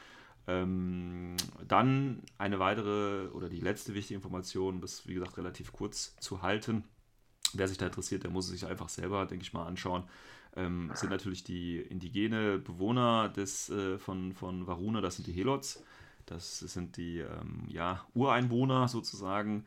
Ähm, 0.47 1.35
dann 1.67 2.21
eine 2.37 2.59
weitere 2.59 3.29
oder 3.29 3.49
die 3.49 3.61
letzte 3.61 3.93
wichtige 3.93 4.15
Information, 4.15 4.81
das 4.81 5.07
wie 5.07 5.15
gesagt 5.15 5.37
relativ 5.37 5.71
kurz 5.71 6.15
zu 6.19 6.41
halten. 6.41 6.83
Wer 7.53 7.67
sich 7.67 7.77
da 7.77 7.87
interessiert, 7.87 8.23
der 8.23 8.31
muss 8.31 8.45
es 8.45 8.51
sich 8.51 8.65
einfach 8.65 8.89
selber, 8.89 9.25
denke 9.25 9.43
ich 9.43 9.53
mal, 9.53 9.65
anschauen. 9.65 10.03
Ähm, 10.55 10.91
sind 10.93 11.09
natürlich 11.09 11.43
die 11.43 11.77
indigene 11.77 12.59
Bewohner 12.59 13.29
des, 13.29 13.69
äh, 13.69 13.97
von, 13.97 14.33
von 14.33 14.67
Varuna, 14.67 15.01
das 15.01 15.15
sind 15.15 15.27
die 15.27 15.33
Helots. 15.33 15.83
Das 16.25 16.59
sind 16.59 16.97
die 16.97 17.19
ähm, 17.19 17.65
ja, 17.67 18.05
Ureinwohner 18.13 18.87
sozusagen. 18.87 19.65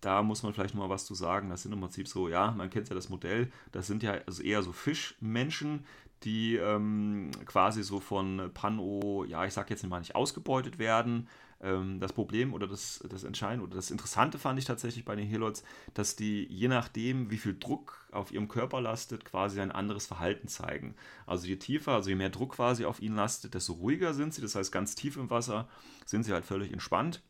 Da 0.00 0.22
muss 0.22 0.42
man 0.42 0.54
vielleicht 0.54 0.74
noch 0.74 0.82
mal 0.82 0.90
was 0.90 1.06
zu 1.06 1.14
sagen. 1.14 1.50
Das 1.50 1.62
sind 1.62 1.72
im 1.72 1.80
Prinzip 1.80 2.08
so, 2.08 2.28
ja, 2.28 2.52
man 2.52 2.70
kennt 2.70 2.88
ja 2.88 2.94
das 2.94 3.08
Modell. 3.08 3.50
Das 3.72 3.86
sind 3.86 4.02
ja 4.02 4.12
also 4.26 4.42
eher 4.42 4.62
so 4.62 4.72
Fischmenschen, 4.72 5.84
die 6.24 6.56
ähm, 6.56 7.30
quasi 7.46 7.82
so 7.82 8.00
von 8.00 8.50
Pano, 8.54 9.24
ja, 9.24 9.44
ich 9.44 9.52
sag 9.52 9.70
jetzt 9.70 9.86
mal 9.86 10.00
nicht 10.00 10.14
ausgebeutet 10.14 10.78
werden. 10.78 11.28
Ähm, 11.60 12.00
das 12.00 12.12
Problem 12.12 12.54
oder 12.54 12.66
das, 12.66 13.04
das 13.08 13.24
Entscheidende 13.24 13.64
oder 13.66 13.76
das 13.76 13.90
Interessante 13.90 14.38
fand 14.38 14.58
ich 14.58 14.64
tatsächlich 14.64 15.04
bei 15.04 15.16
den 15.16 15.26
Helots, 15.26 15.62
dass 15.94 16.16
die 16.16 16.44
je 16.46 16.68
nachdem, 16.68 17.30
wie 17.30 17.36
viel 17.36 17.56
Druck 17.58 18.08
auf 18.12 18.32
ihrem 18.32 18.48
Körper 18.48 18.80
lastet, 18.80 19.24
quasi 19.24 19.60
ein 19.60 19.72
anderes 19.72 20.06
Verhalten 20.06 20.48
zeigen. 20.48 20.94
Also 21.26 21.46
je 21.46 21.56
tiefer, 21.56 21.92
also 21.92 22.10
je 22.10 22.16
mehr 22.16 22.30
Druck 22.30 22.54
quasi 22.54 22.84
auf 22.84 23.00
ihnen 23.02 23.16
lastet, 23.16 23.54
desto 23.54 23.74
ruhiger 23.74 24.14
sind 24.14 24.34
sie. 24.34 24.42
Das 24.42 24.54
heißt, 24.54 24.72
ganz 24.72 24.94
tief 24.94 25.16
im 25.16 25.30
Wasser 25.30 25.68
sind 26.06 26.24
sie 26.24 26.32
halt 26.32 26.44
völlig 26.44 26.72
entspannt. 26.72 27.22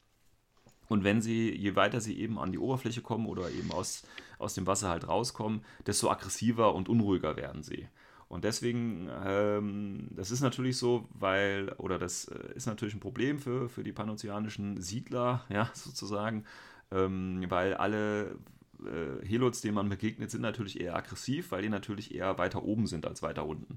Und 0.88 1.04
wenn 1.04 1.20
sie, 1.20 1.54
je 1.54 1.76
weiter 1.76 2.00
sie 2.00 2.18
eben 2.18 2.38
an 2.38 2.52
die 2.52 2.58
Oberfläche 2.58 3.02
kommen 3.02 3.26
oder 3.26 3.50
eben 3.50 3.70
aus, 3.72 4.04
aus 4.38 4.54
dem 4.54 4.66
Wasser 4.66 4.88
halt 4.88 5.06
rauskommen, 5.06 5.62
desto 5.86 6.10
aggressiver 6.10 6.74
und 6.74 6.88
unruhiger 6.88 7.36
werden 7.36 7.62
sie. 7.62 7.88
Und 8.28 8.44
deswegen, 8.44 9.08
ähm, 9.24 10.08
das 10.10 10.30
ist 10.30 10.42
natürlich 10.42 10.76
so, 10.76 11.08
weil, 11.14 11.70
oder 11.78 11.98
das 11.98 12.26
äh, 12.26 12.54
ist 12.54 12.66
natürlich 12.66 12.94
ein 12.94 13.00
Problem 13.00 13.38
für, 13.38 13.68
für 13.68 13.82
die 13.82 13.92
panozeanischen 13.92 14.80
Siedler, 14.80 15.44
ja, 15.48 15.70
sozusagen, 15.74 16.44
ähm, 16.90 17.44
weil 17.48 17.74
alle 17.74 18.36
äh, 18.84 19.26
Helots, 19.26 19.62
denen 19.62 19.74
man 19.74 19.88
begegnet, 19.88 20.30
sind 20.30 20.42
natürlich 20.42 20.80
eher 20.80 20.94
aggressiv, 20.94 21.52
weil 21.52 21.62
die 21.62 21.70
natürlich 21.70 22.14
eher 22.14 22.36
weiter 22.38 22.62
oben 22.62 22.86
sind 22.86 23.06
als 23.06 23.22
weiter 23.22 23.46
unten. 23.46 23.76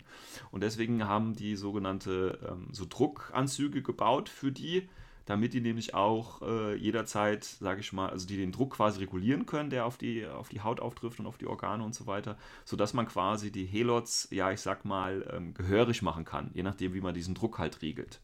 Und 0.52 0.64
deswegen 0.64 1.08
haben 1.08 1.34
die 1.34 1.56
sogenannte 1.56 2.40
ähm, 2.48 2.68
so 2.72 2.86
Druckanzüge 2.88 3.82
gebaut 3.82 4.28
für 4.28 4.52
die, 4.52 4.90
damit 5.26 5.54
die 5.54 5.62
nämlich 5.62 5.94
auch 5.94 6.42
äh, 6.42 6.76
jederzeit, 6.76 7.44
sage 7.44 7.82
ich 7.82 7.94
mal, 7.94 8.10
also 8.10 8.28
die 8.28 8.38
den 8.38 8.52
Druck 8.52 8.76
quasi 8.76 9.00
regulieren 9.00 9.46
können, 9.46 9.70
der 9.70 9.86
auf 9.86 9.98
die, 9.98 10.26
auf 10.26 10.50
die 10.50 10.62
Haut 10.62 10.80
auftrifft 10.80 11.20
und 11.20 11.28
auf 11.28 11.38
die 11.38 11.48
Organe 11.48 11.84
und 11.84 11.96
so 11.96 12.08
weiter, 12.08 12.38
sodass 12.66 12.94
man 12.94 13.08
quasi 13.08 13.52
die 13.52 13.66
Helots, 13.66 14.28
ja, 14.32 14.52
ich 14.52 14.62
sag 14.62 14.86
mal, 14.86 15.26
ähm, 15.32 15.54
gehörig 15.54 16.02
machen 16.02 16.26
kann, 16.26 16.52
je 16.54 16.64
nachdem, 16.64 16.94
wie 16.94 17.02
man 17.02 17.14
diesen 17.14 17.36
Druck 17.36 17.60
halt 17.60 17.82
regelt. 17.82 18.20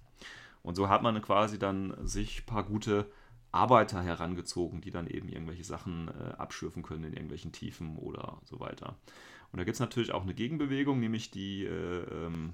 Und 0.63 0.75
so 0.75 0.89
hat 0.89 1.01
man 1.03 1.21
quasi 1.21 1.59
dann 1.59 1.95
sich 2.05 2.41
ein 2.41 2.45
paar 2.45 2.63
gute 2.63 3.09
Arbeiter 3.51 4.01
herangezogen, 4.01 4.81
die 4.81 4.91
dann 4.91 5.07
eben 5.07 5.29
irgendwelche 5.29 5.63
Sachen 5.63 6.09
äh, 6.09 6.33
abschürfen 6.37 6.83
können 6.83 7.05
in 7.05 7.13
irgendwelchen 7.13 7.51
Tiefen 7.51 7.95
oder 7.97 8.39
so 8.43 8.59
weiter. 8.59 8.97
Und 9.51 9.59
da 9.59 9.63
gibt 9.63 9.75
es 9.75 9.79
natürlich 9.79 10.11
auch 10.11 10.23
eine 10.23 10.33
Gegenbewegung, 10.33 10.99
nämlich 10.99 11.31
die 11.31 11.63
äh, 11.63 12.03
ähm, 12.03 12.53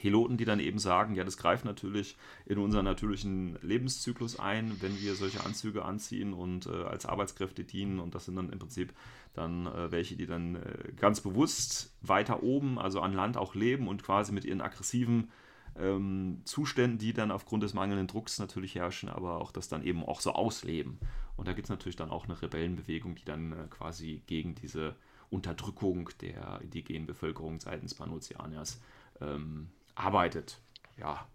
Heloten, 0.00 0.36
die 0.36 0.44
dann 0.44 0.60
eben 0.60 0.78
sagen, 0.78 1.14
ja, 1.14 1.24
das 1.24 1.36
greift 1.36 1.64
natürlich 1.64 2.16
in 2.46 2.58
unseren 2.58 2.84
natürlichen 2.84 3.58
Lebenszyklus 3.62 4.38
ein, 4.38 4.80
wenn 4.80 4.98
wir 5.00 5.14
solche 5.14 5.44
Anzüge 5.44 5.84
anziehen 5.84 6.32
und 6.32 6.66
äh, 6.66 6.84
als 6.84 7.06
Arbeitskräfte 7.06 7.64
dienen. 7.64 7.98
Und 7.98 8.14
das 8.14 8.26
sind 8.26 8.36
dann 8.36 8.50
im 8.50 8.58
Prinzip 8.58 8.92
dann 9.34 9.66
äh, 9.66 9.90
welche, 9.90 10.16
die 10.16 10.26
dann 10.26 10.56
äh, 10.56 10.92
ganz 10.96 11.20
bewusst 11.20 11.96
weiter 12.00 12.42
oben, 12.42 12.78
also 12.78 13.00
an 13.00 13.12
Land 13.12 13.36
auch 13.36 13.54
leben 13.54 13.88
und 13.88 14.02
quasi 14.02 14.32
mit 14.32 14.44
ihren 14.44 14.60
aggressiven 14.60 15.30
ähm, 15.76 16.42
Zuständen, 16.44 16.98
die 16.98 17.12
dann 17.12 17.30
aufgrund 17.30 17.62
des 17.62 17.74
mangelnden 17.74 18.06
Drucks 18.06 18.38
natürlich 18.38 18.74
herrschen, 18.74 19.08
aber 19.08 19.40
auch 19.40 19.52
das 19.52 19.68
dann 19.68 19.82
eben 19.82 20.04
auch 20.04 20.20
so 20.20 20.32
ausleben. 20.32 20.98
Und 21.36 21.48
da 21.48 21.52
gibt 21.52 21.66
es 21.66 21.70
natürlich 21.70 21.96
dann 21.96 22.10
auch 22.10 22.24
eine 22.24 22.40
Rebellenbewegung, 22.40 23.14
die 23.14 23.24
dann 23.24 23.52
äh, 23.52 23.66
quasi 23.70 24.22
gegen 24.26 24.54
diese 24.54 24.96
Unterdrückung 25.30 26.10
der 26.20 26.60
indigenen 26.62 27.06
Bevölkerung 27.06 27.60
seitens 27.60 27.94
Panozeanias 27.94 28.80
ähm, 29.20 29.68
arbeitet. 29.98 30.60
Ja, 30.96 31.26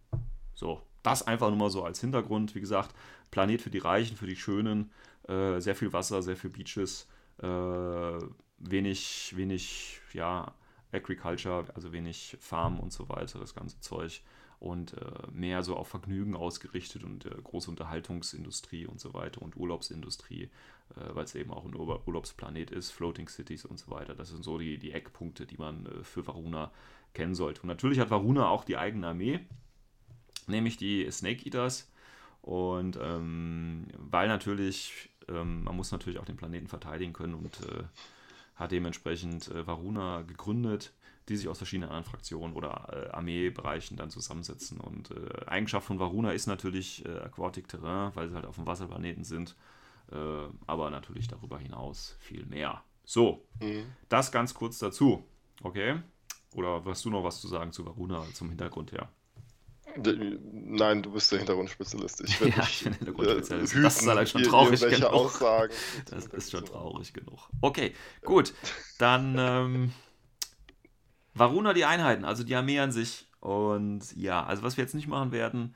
so. 0.54 0.82
Das 1.04 1.22
einfach 1.28 1.50
nur 1.50 1.58
mal 1.58 1.70
so 1.70 1.84
als 1.84 2.00
Hintergrund. 2.00 2.56
Wie 2.56 2.62
gesagt, 2.62 2.96
Planet 3.30 3.62
für 3.62 3.70
die 3.70 3.78
Reichen, 3.78 4.16
für 4.16 4.26
die 4.26 4.38
Schönen. 4.38 4.92
Äh, 5.28 5.60
sehr 5.60 5.76
viel 5.76 5.92
Wasser, 5.92 6.22
sehr 6.22 6.38
viel 6.38 6.50
Beaches, 6.50 7.08
äh, 7.40 7.46
wenig, 8.58 9.34
wenig, 9.36 10.00
ja, 10.14 10.54
Agriculture, 10.94 11.66
also 11.76 11.92
wenig 11.92 12.38
Farm 12.40 12.80
und 12.80 12.94
so 12.94 13.10
weiter, 13.10 13.40
das 13.40 13.54
ganze 13.54 13.80
Zeug. 13.82 14.22
Und 14.60 14.94
äh, 14.94 15.32
mehr 15.34 15.62
so 15.62 15.76
auf 15.76 15.90
Vergnügen 15.90 16.38
ausgerichtet 16.38 17.04
und 17.04 17.26
äh, 17.26 17.32
große 17.44 17.70
Unterhaltungsindustrie 17.70 18.86
und 18.86 19.02
so 19.02 19.14
weiter 19.14 19.42
und 19.42 19.58
Urlaubsindustrie, 19.58 20.44
äh, 20.44 20.50
weil 21.14 21.26
es 21.26 21.36
eben 21.36 21.52
auch 21.52 21.66
ein 21.66 21.76
Ur 21.76 22.08
Urlaubsplanet 22.08 22.72
ist, 22.72 22.92
Floating 22.92 23.28
Cities 23.28 23.66
und 23.66 23.78
so 23.78 23.92
weiter. 23.92 24.16
Das 24.16 24.30
sind 24.30 24.44
so 24.44 24.58
die, 24.58 24.78
die 24.78 24.94
Eckpunkte, 24.94 25.46
die 25.46 25.58
man 25.58 25.86
äh, 25.86 26.04
für 26.06 26.26
Varuna 26.26 26.72
kennen 27.14 27.36
sollte. 27.36 27.62
Und 27.62 27.68
natürlich 27.68 28.00
hat 28.00 28.10
Varuna 28.10 28.48
auch 28.48 28.64
die 28.64 28.78
eigene 28.78 29.08
Armee, 29.08 29.40
nämlich 30.48 30.78
die 30.78 31.10
Snake 31.12 31.46
Eaters. 31.46 31.92
Und 32.42 33.00
ähm, 33.02 33.88
weil 33.98 34.28
natürlich, 34.28 35.10
ähm, 35.30 35.64
man 35.64 35.76
muss 35.76 35.92
natürlich 35.92 36.20
auch 36.20 36.26
den 36.26 36.36
Planeten 36.36 36.68
verteidigen 36.68 37.14
können 37.14 37.36
und 37.36 37.60
äh, 37.62 37.84
hat 38.56 38.72
dementsprechend 38.72 39.48
äh, 39.50 39.66
Varuna 39.66 40.24
gegründet, 40.24 40.94
die 41.30 41.38
sich 41.38 41.48
aus 41.48 41.58
verschiedenen 41.58 41.90
anderen 41.90 42.10
Fraktionen 42.10 42.54
oder 42.54 42.88
äh, 42.92 43.10
Armeebereichen 43.12 43.96
dann 43.96 44.10
zusammensetzen. 44.10 44.80
Und 44.80 45.12
äh, 45.12 45.46
Eigenschaft 45.46 45.88
von 45.88 46.00
Varuna 46.00 46.34
ist 46.34 46.48
natürlich 46.48 47.06
äh, 47.06 47.20
Aquatic 47.20 47.68
Terrain, 47.68 48.12
weil 48.16 48.28
sie 48.28 48.36
halt 48.36 48.46
auf 48.46 48.56
dem 48.56 48.66
Wasserplaneten 48.66 49.24
sind, 49.24 49.56
äh, 50.12 50.16
aber 50.68 50.90
natürlich 50.90 51.30
darüber 51.30 51.58
hinaus 51.58 52.18
viel 52.20 52.46
mehr. 52.46 52.84
So, 53.06 53.46
mhm. 53.62 53.86
das 54.10 54.32
ganz 54.32 54.54
kurz 54.54 54.80
dazu. 54.80 55.26
Okay? 55.62 56.02
Oder 56.54 56.84
hast 56.86 57.06
du 57.06 57.10
noch 57.10 57.24
was 57.24 57.42
zu 57.42 57.48
sagen 57.48 57.72
zu 57.72 57.86
Varuna 57.86 58.24
zum 58.34 58.50
Hintergrund 58.50 58.92
her? 58.92 59.10
Nein, 59.96 61.04
du 61.04 61.12
bist 61.12 61.32
der 61.32 61.40
Hintergrundspezialist. 61.40 62.22
Ich 62.22 62.40
ja, 62.40 62.46
nicht, 62.48 62.60
ich 62.60 62.84
bin 62.84 62.94
Hintergrundspezialist. 62.94 63.76
Äh, 63.76 63.82
das 63.82 64.02
ist 64.02 64.08
allein 64.08 64.28
schon 64.28 64.44
traurig 64.44 64.82
genug. 64.82 65.04
Aussagen. 65.04 65.74
Das 66.10 66.26
ist 66.28 66.52
schon 66.52 66.66
traurig 66.66 67.14
genug. 67.14 67.50
Okay, 67.62 67.94
gut. 68.24 68.54
Dann 68.98 69.36
ähm, 69.38 69.94
Varuna 71.34 71.74
die 71.74 71.86
Einheiten, 71.86 72.26
also 72.26 72.44
die 72.44 72.56
Armee 72.56 72.80
an 72.80 72.92
sich. 72.92 73.28
Und 73.40 74.16
ja, 74.16 74.44
also 74.44 74.64
was 74.64 74.78
wir 74.78 74.84
jetzt 74.84 74.96
nicht 74.96 75.08
machen 75.08 75.32
werden, 75.32 75.76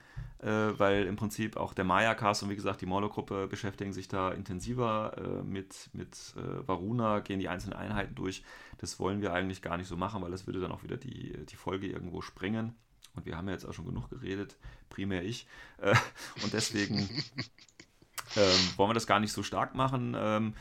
weil 0.49 1.05
im 1.05 1.15
Prinzip 1.15 1.57
auch 1.57 1.73
der 1.73 1.85
Maya-Cast 1.85 2.43
und 2.43 2.49
wie 2.49 2.55
gesagt 2.55 2.81
die 2.81 2.85
Molo-Gruppe 2.85 3.47
beschäftigen 3.47 3.93
sich 3.93 4.07
da 4.07 4.31
intensiver 4.31 5.15
äh, 5.17 5.43
mit, 5.43 5.89
mit 5.93 6.33
äh, 6.37 6.67
Varuna, 6.67 7.19
gehen 7.19 7.39
die 7.39 7.49
einzelnen 7.49 7.77
Einheiten 7.77 8.15
durch. 8.15 8.43
Das 8.77 8.99
wollen 8.99 9.21
wir 9.21 9.33
eigentlich 9.33 9.61
gar 9.61 9.77
nicht 9.77 9.87
so 9.87 9.97
machen, 9.97 10.21
weil 10.21 10.31
das 10.31 10.47
würde 10.47 10.59
dann 10.59 10.71
auch 10.71 10.83
wieder 10.83 10.97
die, 10.97 11.45
die 11.45 11.55
Folge 11.55 11.87
irgendwo 11.87 12.21
sprengen. 12.21 12.75
Und 13.15 13.25
wir 13.25 13.35
haben 13.35 13.47
ja 13.47 13.53
jetzt 13.53 13.65
auch 13.65 13.73
schon 13.73 13.85
genug 13.85 14.09
geredet, 14.09 14.57
primär 14.89 15.23
ich. 15.23 15.47
Äh, 15.79 15.95
und 16.43 16.53
deswegen 16.53 16.97
ähm, 18.35 18.59
wollen 18.77 18.91
wir 18.91 18.93
das 18.93 19.07
gar 19.07 19.19
nicht 19.19 19.33
so 19.33 19.43
stark 19.43 19.75
machen. 19.75 20.15
Ähm, 20.15 20.53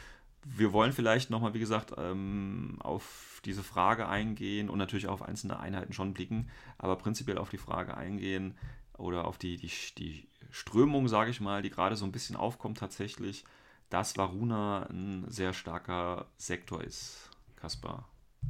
wir 0.45 0.73
wollen 0.73 0.93
vielleicht 0.93 1.31
nochmal, 1.31 1.55
wie 1.55 1.59
gesagt, 1.59 1.93
ähm, 1.99 2.77
auf 2.81 3.41
diese 3.45 3.63
Frage 3.63 4.09
eingehen 4.09 4.71
und 4.71 4.79
natürlich 4.79 5.09
auf 5.09 5.23
einzelne 5.23 5.59
Einheiten 5.59 5.93
schon 5.93 6.15
blicken, 6.15 6.49
aber 6.79 6.97
prinzipiell 6.97 7.39
auf 7.39 7.51
die 7.51 7.59
Frage 7.59 7.97
eingehen 7.97 8.57
oder 8.99 9.27
auf 9.27 9.39
die, 9.39 9.57
die, 9.57 9.71
die 9.99 10.29
Strömung, 10.51 11.09
sage 11.09 11.31
ich 11.31 11.41
mal, 11.41 11.63
die 11.63 11.71
gerade 11.71 11.97
so 11.97 12.05
ein 12.05 12.13
bisschen 12.13 12.37
aufkommt 12.37 12.79
tatsächlich, 12.79 13.45
dass 13.91 14.17
Varuna 14.17 14.87
ein 14.91 15.25
sehr 15.29 15.53
starker 15.53 16.27
Sektor 16.37 16.83
ist. 16.83 17.31
Kaspar, 17.57 18.09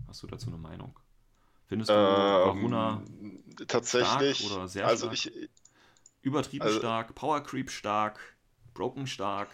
hast 0.09 0.22
du 0.22 0.26
dazu 0.26 0.49
eine 0.49 0.59
Meinung? 0.59 0.99
Findest 1.66 1.90
du 1.90 1.94
ähm, 1.94 2.01
Varuna 2.01 3.03
tatsächlich 3.66 4.38
stark 4.38 4.53
oder 4.53 4.68
sehr 4.68 4.86
also 4.86 5.07
stark? 5.07 5.14
Ich, 5.14 5.51
Übertrieben 6.22 6.64
also, 6.64 6.78
stark, 6.78 7.14
Power 7.14 7.40
Creep 7.40 7.70
stark, 7.70 8.18
Broken 8.74 9.07
stark? 9.07 9.49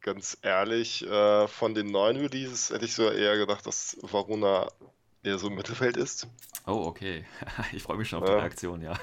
Ganz 0.00 0.38
ehrlich, 0.42 1.04
äh, 1.04 1.48
von 1.48 1.74
den 1.74 1.88
neuen 1.88 2.16
Releases 2.16 2.70
hätte 2.70 2.84
ich 2.84 2.94
so 2.94 3.10
eher 3.10 3.36
gedacht, 3.36 3.66
dass 3.66 3.96
Varuna 4.00 4.68
eher 5.22 5.38
so 5.38 5.48
im 5.48 5.56
Mittelfeld 5.56 5.96
ist. 5.96 6.28
Oh, 6.66 6.84
okay. 6.86 7.24
Ich 7.72 7.82
freue 7.82 7.96
mich 7.96 8.08
schon 8.08 8.22
auf 8.22 8.28
die 8.28 8.34
Reaktion, 8.34 8.82
ja. 8.82 8.94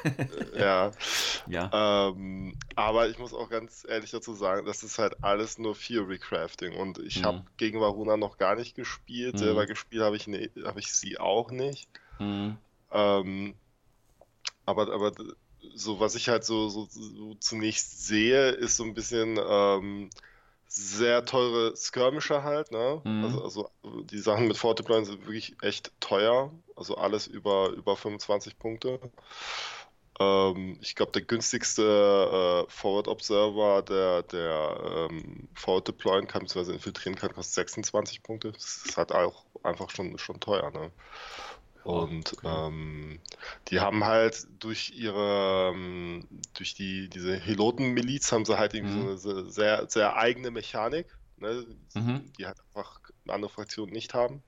ja. 0.56 0.92
ja. 1.48 2.10
Ähm, 2.10 2.56
aber 2.76 3.10
ich 3.10 3.18
muss 3.20 3.34
auch 3.34 3.50
ganz 3.50 3.86
ehrlich 3.88 4.12
dazu 4.12 4.34
sagen, 4.34 4.66
das 4.66 4.84
ist 4.84 5.00
halt 5.00 5.24
alles 5.24 5.58
nur 5.58 5.78
Theory 5.78 6.20
Crafting 6.20 6.76
und 6.76 7.00
ich 7.00 7.22
mhm. 7.22 7.26
habe 7.26 7.44
gegen 7.58 7.80
Varuna 7.80 8.18
noch 8.18 8.38
gar 8.38 8.56
nicht 8.56 8.76
gespielt. 8.76 9.36
Mhm. 9.36 9.40
Selber 9.40 9.66
gespielt 9.66 10.04
habe 10.04 10.16
ich, 10.16 10.28
ne, 10.28 10.50
hab 10.64 10.78
ich 10.78 10.94
sie 10.94 11.20
auch 11.20 11.52
nicht. 11.52 11.90
Mhm. 12.20 12.58
Ähm, 12.92 13.54
aber, 14.66 14.94
aber 14.94 15.12
so, 15.76 16.00
was 16.00 16.16
ich 16.16 16.30
halt 16.30 16.44
so, 16.44 16.70
so, 16.70 16.88
so, 16.90 17.36
zunächst 17.36 18.06
sehe, 18.06 18.50
ist 18.50 18.78
so 18.78 18.84
ein 18.84 18.94
bisschen. 18.94 19.38
Ähm, 19.38 20.10
sehr 20.68 21.26
teure 21.26 21.76
Skirmisher 21.76 22.44
halt, 22.44 22.72
ne? 22.72 23.02
Mhm. 23.04 23.24
Also, 23.24 23.44
also, 23.44 23.72
die 24.04 24.20
Sachen 24.20 24.48
mit 24.48 24.58
Fortiplan 24.58 25.06
sind 25.06 25.22
wirklich 25.26 25.56
echt 25.62 25.92
teuer. 26.00 26.52
Also 26.76 26.96
alles 26.96 27.28
über, 27.28 27.70
über 27.70 27.96
25 27.96 28.60
Punkte. 28.60 29.00
Ähm, 30.20 30.78
ich 30.82 30.96
glaube, 30.96 31.12
der 31.12 31.22
günstigste 31.24 32.66
äh, 32.68 32.72
Forward 32.72 33.08
Observer, 33.08 33.82
der, 33.84 34.24
der 34.24 35.08
ähm, 35.12 35.48
Forward 35.56 35.88
deployen 35.88 36.28
kann, 36.28 36.44
bzw. 36.44 36.74
infiltrieren 36.74 37.16
kann, 37.16 37.34
kostet 37.34 37.56
26 37.56 38.24
Punkte. 38.24 38.52
Das 38.52 38.84
ist 38.86 38.98
halt 38.98 39.12
auch 39.12 39.46
einfach 39.64 39.90
schon, 39.90 40.18
schon 40.18 40.40
teuer, 40.40 40.72
ne? 40.72 40.92
Und 41.88 42.34
okay. 42.34 42.68
ähm, 42.68 43.20
die 43.70 43.80
haben 43.80 44.04
halt 44.04 44.46
durch 44.60 44.92
ihre, 44.94 45.72
ähm, 45.74 46.28
durch 46.54 46.74
die, 46.74 47.10
diese 47.10 47.38
Heloten-Miliz 47.38 48.30
haben 48.34 48.44
sie 48.44 48.58
halt 48.58 48.74
irgendwie 48.74 48.98
mhm. 48.98 49.18
so 49.18 49.30
eine 49.30 49.50
sehr, 49.50 49.90
sehr 49.90 50.18
eigene 50.18 50.52
Mechanik, 50.52 51.08
ne, 51.38 51.66
mhm. 51.96 52.30
die 52.38 52.46
halt 52.46 52.58
einfach 52.60 53.00
andere 53.30 53.50
Fraktionen 53.50 53.94
nicht 53.94 54.14
haben. 54.14 54.44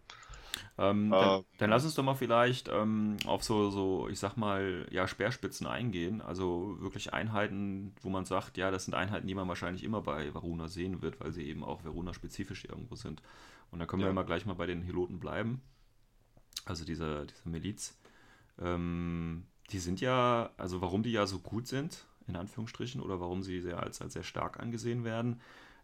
Ähm, 0.77 1.11
dann, 1.11 1.39
ähm, 1.39 1.45
dann, 1.59 1.69
lass 1.69 1.85
uns 1.85 1.95
doch 1.95 2.03
mal 2.03 2.15
vielleicht 2.15 2.67
ähm, 2.67 3.15
auf 3.25 3.41
so, 3.45 3.69
so, 3.69 4.09
ich 4.09 4.19
sag 4.19 4.35
mal, 4.35 4.85
ja, 4.91 5.07
Speerspitzen 5.07 5.65
eingehen. 5.65 6.21
Also 6.21 6.75
wirklich 6.81 7.13
Einheiten, 7.13 7.95
wo 8.01 8.09
man 8.09 8.25
sagt, 8.25 8.57
ja, 8.57 8.69
das 8.69 8.83
sind 8.83 8.95
Einheiten, 8.95 9.27
die 9.27 9.35
man 9.35 9.47
wahrscheinlich 9.47 9.85
immer 9.85 10.01
bei 10.01 10.33
Varuna 10.33 10.67
sehen 10.67 11.01
wird, 11.01 11.21
weil 11.21 11.31
sie 11.31 11.47
eben 11.47 11.63
auch 11.63 11.85
Varuna-spezifisch 11.85 12.65
irgendwo 12.65 12.97
sind. 12.97 13.21
Und 13.71 13.79
da 13.79 13.85
können 13.85 14.01
ja. 14.01 14.07
wir 14.07 14.11
immer 14.11 14.25
gleich 14.25 14.45
mal 14.45 14.55
bei 14.55 14.65
den 14.65 14.81
Heloten 14.81 15.21
bleiben 15.21 15.61
also 16.66 16.86
diese, 16.86 17.26
diese 17.26 17.49
Miliz, 17.49 17.97
ähm, 18.60 19.45
die 19.72 19.80
sind 19.80 20.01
ja, 20.01 20.51
also 20.57 20.82
warum 20.82 21.03
die 21.03 21.12
ja 21.12 21.26
so 21.26 21.39
gut 21.39 21.68
sind, 21.68 22.05
in 22.28 22.36
Anführungsstrichen, 22.36 23.01
oder 23.01 23.20
warum 23.20 23.43
sie 23.43 23.62
sehr, 23.62 23.82
als, 23.82 24.01
als 24.01 24.14
sehr 24.14 24.24
stark 24.24 24.60
angesehen 24.60 25.03
werden, 25.03 25.41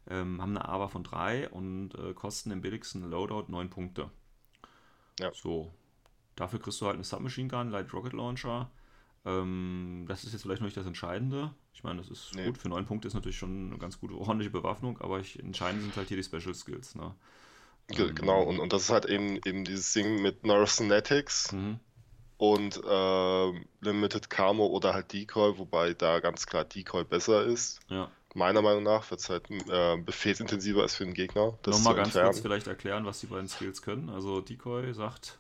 ähm, 0.08 0.42
haben 0.42 0.56
eine 0.56 0.68
ABA 0.68 0.88
von 0.88 1.04
3 1.04 1.50
und 1.50 1.96
äh, 1.96 2.14
kosten 2.14 2.52
im 2.52 2.62
billigsten 2.62 3.10
Loadout 3.10 3.46
9 3.48 3.70
Punkte. 3.70 4.10
Ja. 5.20 5.32
So. 5.34 5.72
Dafür 6.36 6.60
kriegst 6.60 6.82
du 6.82 6.86
halt 6.86 6.96
eine 6.96 7.04
Submachine 7.04 7.48
Gun, 7.48 7.70
Light 7.72 7.94
Rocket 7.94 8.14
Launcher. 8.14 8.70
Ähm, 9.24 10.06
das 10.08 10.24
ist 10.24 10.34
jetzt 10.34 10.44
vielleicht 10.44 10.62
noch 10.62 10.68
nicht 10.68 10.78
das 10.78 10.86
Entscheidende. 10.86 11.54
Ich 11.74 11.84
meine, 11.84 12.00
das 12.00 12.10
ist 12.10 12.36
nee. 12.36 12.46
gut. 12.46 12.58
Für 12.58 12.70
9 12.70 12.86
Punkte 12.86 13.08
ist 13.08 13.14
natürlich 13.14 13.38
schon 13.38 13.68
eine 13.68 13.78
ganz 13.78 14.00
gute, 14.00 14.16
ordentliche 14.16 14.52
Bewaffnung, 14.52 15.00
aber 15.00 15.20
ich, 15.20 15.40
entscheidend 15.40 15.82
sind 15.82 15.96
halt 15.96 16.08
hier 16.08 16.18
die 16.18 16.24
Special 16.24 16.54
Skills. 16.54 16.96
Ne? 16.96 17.16
Genau, 17.88 18.42
und, 18.44 18.60
und 18.60 18.74
das 18.74 18.84
ist 18.84 18.90
halt 18.90 19.06
eben, 19.06 19.40
eben 19.46 19.64
dieses 19.64 19.94
Ding 19.94 20.22
mit 20.22 20.46
Neurosynetics 20.46 21.52
mhm. 21.52 21.80
und 22.38 22.82
äh, 22.84 23.52
Limited 23.82 24.30
Camo 24.30 24.66
oder 24.66 24.94
halt 24.94 25.14
Decoy, 25.14 25.58
wobei 25.58 25.94
da 25.94 26.20
ganz 26.20 26.48
klar 26.48 26.66
Decoy 26.66 27.04
besser 27.04 27.44
ist. 27.46 27.80
Ja. 27.90 28.10
Meiner 28.34 28.62
Meinung 28.62 28.84
nach 28.84 29.10
wird 29.12 29.22
es 29.22 29.30
halt 29.30 29.50
äh, 29.50 29.98
befehlsintensiver 29.98 30.82
als 30.82 30.96
für 30.96 31.06
den 31.06 31.14
Gegner. 31.14 31.58
Nochmal 31.66 31.96
ganz 31.96 32.14
kurz 32.14 32.42
vielleicht 32.42 32.68
erklären, 32.68 33.06
was 33.06 33.22
die 33.22 33.28
beiden 33.28 33.48
Skills 33.48 33.82
können. 33.82 34.10
Also 34.10 34.42
Decoy 34.42 34.94
sagt. 34.94 35.38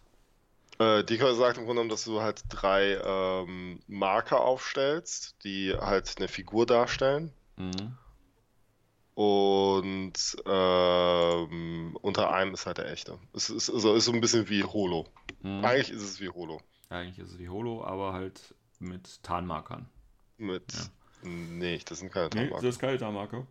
Äh, 0.79 1.03
Decoy 1.03 1.33
sagt 1.35 1.57
im 1.57 1.65
Grunde 1.65 1.81
genommen, 1.81 1.89
dass 1.89 2.05
du 2.05 2.21
halt 2.21 2.43
drei 2.49 2.97
ähm, 3.03 3.79
Marker 3.87 4.41
aufstellst, 4.41 5.35
die 5.43 5.73
halt 5.73 6.13
eine 6.17 6.27
Figur 6.27 6.65
darstellen. 6.65 7.33
Mhm. 7.57 7.97
Und 9.15 10.13
ähm, 10.45 11.97
unter 12.01 12.33
einem 12.33 12.53
ist 12.53 12.65
halt 12.65 12.77
der 12.79 12.91
echte. 12.91 13.17
Es 13.33 13.49
ist, 13.49 13.69
also 13.69 13.95
ist 13.95 14.05
so 14.05 14.11
ein 14.11 14.19
bisschen 14.19 14.49
wie 14.49 14.63
Holo. 14.63 15.07
Mhm. 15.41 15.63
Eigentlich 15.63 15.89
ist 15.89 16.03
es 16.03 16.19
wie 16.19 16.29
Holo. 16.29 16.61
Eigentlich 16.89 17.19
ist 17.19 17.31
es 17.31 17.39
wie 17.39 17.47
Holo, 17.47 17.83
aber 17.85 18.11
halt 18.11 18.53
mit 18.79 19.23
Tarnmarkern. 19.23 19.89
Mit. 20.37 20.73
Ja. 20.73 21.29
Nee, 21.29 21.81
das 21.85 21.99
sind 21.99 22.11
keine 22.11 22.29
Tarnmarker. 22.29 22.55
Nee, 22.57 22.67
das 22.67 22.75
ist 22.75 22.79
keine 22.79 22.97
Tarnmarker. 22.97 23.47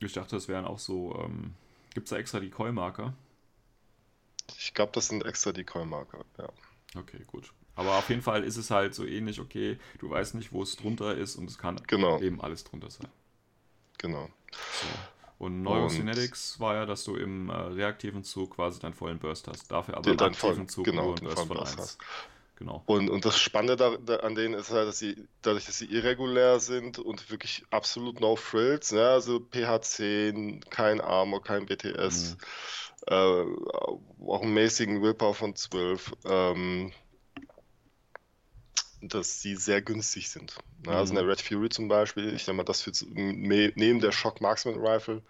Ich 0.00 0.12
dachte, 0.12 0.36
das 0.36 0.48
wären 0.48 0.64
auch 0.64 0.80
so. 0.80 1.16
Ähm, 1.20 1.54
Gibt 1.94 2.08
es 2.08 2.10
da 2.10 2.16
extra 2.16 2.40
Decoy-Marker? 2.40 3.14
Ich 4.58 4.74
glaube, 4.74 4.92
das 4.92 5.08
sind 5.08 5.24
extra 5.24 5.52
Decoy-Marker, 5.52 6.24
ja. 6.38 6.48
Okay, 6.96 7.22
gut. 7.26 7.52
Aber 7.76 7.98
auf 7.98 8.08
jeden 8.08 8.22
Fall 8.22 8.42
ist 8.42 8.56
es 8.56 8.70
halt 8.70 8.94
so 8.94 9.04
ähnlich, 9.04 9.38
okay, 9.38 9.78
du 9.98 10.10
weißt 10.10 10.34
nicht, 10.34 10.52
wo 10.52 10.62
es 10.62 10.76
drunter 10.76 11.14
ist 11.14 11.36
und 11.36 11.48
es 11.48 11.58
kann 11.58 11.80
genau. 11.86 12.18
eben 12.20 12.40
alles 12.40 12.64
drunter 12.64 12.90
sein. 12.90 13.08
Genau. 13.98 14.28
So. 14.50 14.86
Und 15.38 15.62
Neurosynetics 15.62 16.58
war 16.60 16.74
ja, 16.74 16.86
dass 16.86 17.04
du 17.04 17.16
im 17.16 17.50
äh, 17.50 17.52
reaktiven 17.52 18.24
Zug 18.24 18.56
quasi 18.56 18.80
deinen 18.80 18.94
vollen 18.94 19.18
Burst 19.18 19.48
hast. 19.48 19.70
Dafür 19.70 19.98
aber 19.98 20.10
im 20.10 20.18
aktiven 20.18 20.68
Zug 20.68 20.84
genau, 20.84 21.08
nur 21.08 21.16
einen 21.18 21.26
Burst 21.26 21.46
von 21.46 21.58
1. 21.58 21.76
Hast. 21.76 21.98
genau. 22.56 22.82
Und, 22.86 23.10
und 23.10 23.26
das 23.26 23.38
Spannende 23.38 23.76
da, 23.76 23.96
da, 23.98 24.16
an 24.26 24.34
denen 24.34 24.54
ist 24.54 24.70
halt, 24.70 24.88
dass 24.88 24.98
sie, 24.98 25.28
dadurch, 25.42 25.66
dass 25.66 25.76
sie 25.76 25.86
irregulär 25.86 26.58
sind 26.58 26.98
und 26.98 27.30
wirklich 27.30 27.64
absolut 27.70 28.20
no 28.20 28.36
frills, 28.36 28.92
ne? 28.92 29.06
also 29.06 29.36
PH10, 29.36 30.66
kein 30.70 31.02
Armor, 31.02 31.42
kein 31.42 31.66
BTS, 31.66 32.38
mhm. 33.10 33.12
äh, 33.12 33.44
auch 34.26 34.40
einen 34.40 34.54
mäßigen 34.54 35.02
Willpower 35.02 35.34
von 35.34 35.54
12, 35.54 36.14
ähm, 36.24 36.92
dass 39.02 39.40
sie 39.40 39.56
sehr 39.56 39.82
günstig 39.82 40.30
sind. 40.30 40.56
Ne? 40.84 40.92
Also 40.92 41.12
mhm. 41.12 41.18
Also 41.18 41.18
eine 41.18 41.28
Red 41.28 41.40
Fury 41.40 41.68
zum 41.68 41.88
Beispiel, 41.88 42.34
ich 42.34 42.44
denke 42.44 42.58
mal, 42.58 42.64
das 42.64 42.84
wird 42.86 43.04
neben 43.14 44.00
der 44.00 44.12
Shock 44.12 44.40
Marksman 44.40 44.76
Rifle 44.76 45.22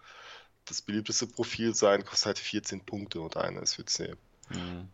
das 0.66 0.82
beliebteste 0.82 1.26
Profil 1.26 1.74
sein, 1.74 2.04
kostet 2.04 2.26
halt 2.26 2.38
14 2.38 2.84
Punkte 2.84 3.20
und 3.20 3.36
eine 3.36 3.64
für 3.66 3.84
10. 3.84 4.16
Mhm. 4.50 4.88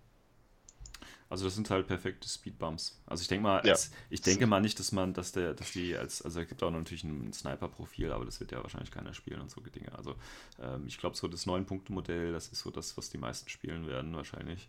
Also 1.33 1.47
das 1.47 1.55
sind 1.55 1.71
halt 1.71 1.87
perfekte 1.87 2.29
Speedbumps. 2.29 3.01
Also 3.07 3.23
ich 3.23 3.29
denke 3.29 3.45
mal, 3.45 3.67
ja. 3.67 3.75
ich 4.11 4.21
denke 4.21 4.47
mal 4.47 4.61
nicht, 4.61 4.79
dass 4.79 4.93
man, 4.93 5.15
dass 5.15 5.33
der, 5.33 5.55
dass 5.55 5.73
die 5.73 5.97
als, 5.97 6.21
also 6.21 6.41
es 6.41 6.47
gibt 6.47 6.63
auch 6.63 6.71
natürlich 6.71 7.05
ein 7.05 7.33
Sniper-Profil, 7.33 8.13
aber 8.13 8.27
das 8.27 8.39
wird 8.39 8.53
ja 8.53 8.63
wahrscheinlich 8.63 8.91
keiner 8.91 9.15
spielen 9.15 9.41
und 9.41 9.51
so 9.51 9.63
Dinge. 9.63 9.91
Also 9.97 10.15
ähm, 10.61 10.85
ich 10.87 10.99
glaube 10.99 11.17
so 11.17 11.29
das 11.29 11.47
9-Punkte-Modell, 11.47 12.33
das 12.33 12.49
ist 12.49 12.61
so 12.61 12.71
das, 12.71 12.99
was 12.99 13.09
die 13.09 13.17
meisten 13.17 13.49
spielen 13.49 13.87
werden 13.87 14.15
wahrscheinlich. 14.15 14.69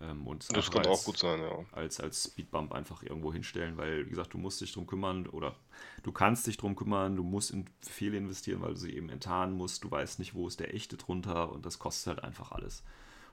Ähm, 0.00 0.26
und 0.26 0.54
das 0.56 0.70
kann 0.70 0.86
als, 0.86 0.88
auch 0.88 1.04
gut 1.04 1.18
sein, 1.18 1.40
ja. 1.40 1.64
Als, 1.72 2.00
als 2.00 2.24
Speedbump 2.24 2.72
einfach 2.72 3.02
irgendwo 3.02 3.32
hinstellen, 3.32 3.76
weil, 3.76 4.06
wie 4.06 4.10
gesagt, 4.10 4.34
du 4.34 4.38
musst 4.38 4.60
dich 4.60 4.72
drum 4.72 4.86
kümmern 4.86 5.26
oder 5.28 5.54
du 6.02 6.10
kannst 6.12 6.46
dich 6.46 6.56
drum 6.56 6.74
kümmern, 6.74 7.16
du 7.16 7.22
musst 7.22 7.52
in 7.52 7.66
viel 7.80 8.14
investieren, 8.14 8.60
weil 8.60 8.74
du 8.74 8.80
sie 8.80 8.94
eben 8.94 9.08
enttarnen 9.08 9.56
musst, 9.56 9.84
du 9.84 9.90
weißt 9.90 10.18
nicht, 10.18 10.34
wo 10.34 10.48
ist 10.48 10.60
der 10.60 10.74
echte 10.74 10.96
drunter 10.96 11.52
und 11.52 11.64
das 11.64 11.78
kostet 11.78 12.08
halt 12.08 12.24
einfach 12.24 12.52
alles. 12.52 12.82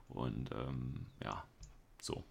Und 0.08 0.52
ähm, 0.52 1.08
ja, 1.24 1.44
so. 2.02 2.24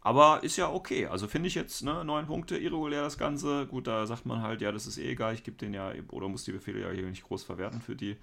Aber 0.00 0.44
ist 0.44 0.56
ja 0.56 0.70
okay. 0.72 1.06
Also 1.06 1.26
finde 1.26 1.48
ich 1.48 1.54
jetzt, 1.54 1.82
ne, 1.82 2.04
neun 2.04 2.26
Punkte, 2.26 2.56
irregulär 2.56 3.02
das 3.02 3.18
Ganze. 3.18 3.66
Gut, 3.66 3.88
da 3.88 4.06
sagt 4.06 4.26
man 4.26 4.42
halt, 4.42 4.60
ja, 4.60 4.70
das 4.70 4.86
ist 4.86 4.98
eh 4.98 5.10
egal, 5.10 5.34
ich 5.34 5.42
gebe 5.42 5.56
den 5.56 5.74
ja, 5.74 5.92
oder 6.10 6.28
muss 6.28 6.44
die 6.44 6.52
Befehle 6.52 6.80
ja 6.80 6.90
hier 6.90 7.06
nicht 7.06 7.24
groß 7.24 7.42
verwerten 7.42 7.80
für 7.80 7.96
die. 7.96 8.16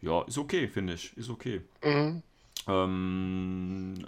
Ja, 0.00 0.22
ist 0.22 0.38
okay, 0.38 0.66
finde 0.66 0.94
ich. 0.94 1.14
Ist 1.16 1.28
okay. 1.28 1.60
Mhm. 1.84 2.22
Ähm, 2.66 4.06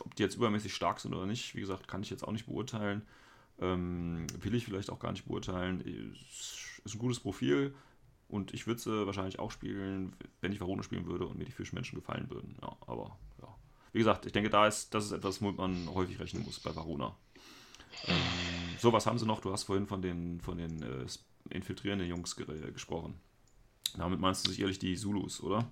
ob 0.00 0.14
die 0.14 0.22
jetzt 0.22 0.36
übermäßig 0.36 0.74
stark 0.74 1.00
sind 1.00 1.14
oder 1.14 1.26
nicht, 1.26 1.54
wie 1.54 1.60
gesagt, 1.60 1.88
kann 1.88 2.02
ich 2.02 2.10
jetzt 2.10 2.22
auch 2.22 2.32
nicht 2.32 2.46
beurteilen. 2.46 3.02
Ähm, 3.58 4.26
will 4.40 4.54
ich 4.54 4.64
vielleicht 4.64 4.90
auch 4.90 4.98
gar 4.98 5.12
nicht 5.12 5.26
beurteilen. 5.26 5.80
Ist, 5.80 6.94
ein 6.94 6.98
gutes 6.98 7.18
Profil 7.18 7.74
und 8.28 8.54
ich 8.54 8.68
würde 8.68 8.80
sie 8.80 9.06
wahrscheinlich 9.06 9.40
auch 9.40 9.50
spielen, 9.50 10.14
wenn 10.40 10.52
ich 10.52 10.60
Varone 10.60 10.84
spielen 10.84 11.06
würde 11.06 11.26
und 11.26 11.36
mir 11.36 11.44
die 11.44 11.50
Fischmenschen 11.50 11.98
gefallen 11.98 12.30
würden. 12.30 12.56
Ja, 12.62 12.76
aber 12.86 13.18
ja 13.40 13.48
wie 13.96 14.00
gesagt, 14.00 14.26
ich 14.26 14.32
denke, 14.32 14.50
da 14.50 14.66
ist, 14.66 14.92
das 14.92 15.06
ist 15.06 15.12
etwas, 15.12 15.40
womit 15.40 15.56
man 15.56 15.88
häufig 15.94 16.20
rechnen 16.20 16.44
muss 16.44 16.60
bei 16.60 16.76
Varuna. 16.76 17.16
Ähm, 18.06 18.16
so, 18.78 18.92
was 18.92 19.06
haben 19.06 19.18
sie 19.18 19.24
noch? 19.24 19.40
Du 19.40 19.50
hast 19.50 19.62
vorhin 19.62 19.86
von 19.86 20.02
den, 20.02 20.38
von 20.42 20.58
den 20.58 20.82
äh, 20.82 21.06
infiltrierenden 21.48 22.06
Jungs 22.06 22.36
gesprochen. 22.36 23.14
Damit 23.96 24.20
meinst 24.20 24.46
du 24.46 24.50
sicherlich 24.50 24.78
die 24.78 24.96
Zulus, 24.96 25.42
oder? 25.42 25.70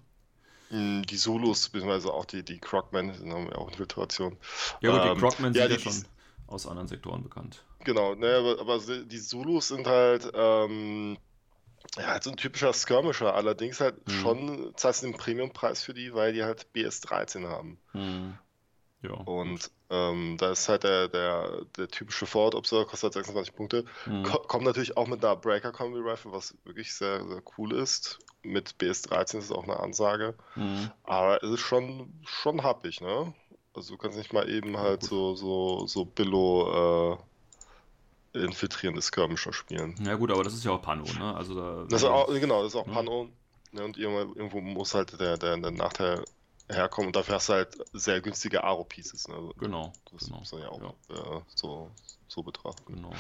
Die 0.74 1.16
Zulus, 1.16 1.68
beziehungsweise 1.68 2.12
auch 2.12 2.24
die, 2.24 2.42
die 2.42 2.58
Crocmen, 2.58 3.12
haben 3.32 3.46
ja 3.46 3.56
auch 3.56 3.68
Infiltration. 3.68 4.36
Ja, 4.80 4.90
gut, 4.90 5.04
die 5.04 5.08
ähm, 5.08 5.18
Crocmen 5.18 5.54
sind 5.54 5.62
ja, 5.62 5.68
ja 5.68 5.78
schon 5.78 6.04
aus 6.46 6.66
anderen 6.66 6.88
Sektoren 6.88 7.22
bekannt. 7.22 7.64
Genau, 7.84 8.14
ne, 8.14 8.34
aber, 8.36 8.60
aber 8.60 8.78
die 8.78 9.20
Zulus 9.20 9.68
sind 9.68 9.86
halt 9.86 10.30
ähm, 10.34 11.16
ja, 11.96 12.06
halt 12.06 12.24
so 12.24 12.30
ein 12.30 12.36
typischer 12.36 12.72
Skirmisher, 12.72 13.34
allerdings 13.34 13.80
halt 13.80 14.06
mhm. 14.06 14.12
schon 14.12 14.72
zahlst 14.76 15.02
du 15.02 15.06
den 15.06 15.16
Premiumpreis 15.16 15.82
für 15.82 15.94
die, 15.94 16.14
weil 16.14 16.32
die 16.32 16.42
halt 16.42 16.66
BS13 16.74 17.48
haben. 17.48 17.78
Mhm. 17.92 18.38
Ja. 19.02 19.12
Und 19.12 19.70
ähm, 19.90 20.36
da 20.38 20.52
ist 20.52 20.68
halt 20.68 20.84
der, 20.84 21.08
der, 21.08 21.66
der 21.76 21.88
typische 21.88 22.26
Ford 22.26 22.54
Observer, 22.54 22.86
kostet 22.86 23.14
halt 23.14 23.26
26 23.26 23.54
Punkte. 23.54 23.84
Mhm. 24.06 24.22
Ko 24.22 24.38
kommt 24.38 24.64
natürlich 24.64 24.96
auch 24.96 25.06
mit 25.06 25.22
einer 25.22 25.36
Breaker 25.36 25.72
Combi 25.72 25.98
Rifle, 25.98 26.32
was 26.32 26.56
wirklich 26.64 26.94
sehr, 26.94 27.24
sehr 27.26 27.42
cool 27.58 27.74
ist. 27.74 28.18
Mit 28.45 28.76
BS13 28.78 29.38
ist 29.38 29.45
es 29.45 29.53
auch 29.53 29.64
eine 29.64 29.80
Ansage. 29.80 30.34
Mhm. 30.55 30.90
Aber 31.05 31.42
es 31.42 31.51
ist 31.51 31.61
schon, 31.61 32.12
schon 32.24 32.62
happig, 32.62 33.01
ne? 33.01 33.34
Also 33.74 33.95
du 33.95 33.99
kannst 33.99 34.16
nicht 34.16 34.32
mal 34.32 34.49
eben 34.49 34.76
halt 34.76 35.03
so, 35.03 35.34
so, 35.34 35.86
so 35.86 36.05
Billo 36.05 37.16
äh, 38.34 38.38
infiltrierende 38.45 39.03
Skirmisher 39.03 39.53
spielen. 39.53 39.97
Ja 40.05 40.14
gut, 40.14 40.30
aber 40.30 40.45
das 40.45 40.55
ist 40.55 40.64
ja 40.64 40.72
auch 40.72 40.82
Pano, 40.82 41.05
ne? 41.05 41.34
Also 41.34 41.55
da, 41.55 41.84
das 41.88 42.03
ist 42.03 42.09
auch, 42.09 42.28
genau, 42.28 42.62
das 42.62 42.72
ist 42.72 42.76
auch 42.76 42.86
ne? 42.86 42.92
Pano. 42.92 43.28
Ne? 43.72 43.84
Und 43.84 43.97
irgendwo, 43.97 44.61
muss 44.61 44.95
halt 44.95 45.18
der, 45.20 45.36
der, 45.36 45.57
der 45.57 45.70
Nachteil 45.72 46.24
herkommen 46.68 47.09
und 47.09 47.16
dafür 47.16 47.36
hast 47.36 47.49
du 47.49 47.55
halt 47.55 47.76
sehr 47.92 48.20
günstige 48.20 48.64
Aro-Pieces. 48.64 49.28
Ne? 49.28 49.34
Also 49.34 49.53
genau. 49.59 49.92
Das 50.12 50.26
genau. 50.26 50.38
muss 50.38 50.53
man 50.53 50.62
ja 50.62 50.68
auch 50.68 50.80
ja. 50.80 51.14
Äh, 51.14 51.40
so, 51.55 51.90
so 52.28 52.42
betrachten. 52.42 52.95
Genau. 52.95 53.12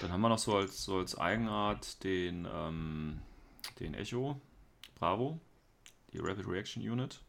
Dann 0.00 0.12
haben 0.12 0.20
wir 0.20 0.28
noch 0.28 0.38
so 0.38 0.56
als, 0.56 0.84
so 0.84 0.98
als 0.98 1.18
Eigenart 1.18 2.02
den, 2.04 2.48
ähm, 2.50 3.20
den 3.80 3.94
Echo 3.94 4.40
Bravo, 4.98 5.40
die 6.12 6.18
Rapid 6.18 6.46
Reaction 6.46 6.82
Unit 6.82 7.20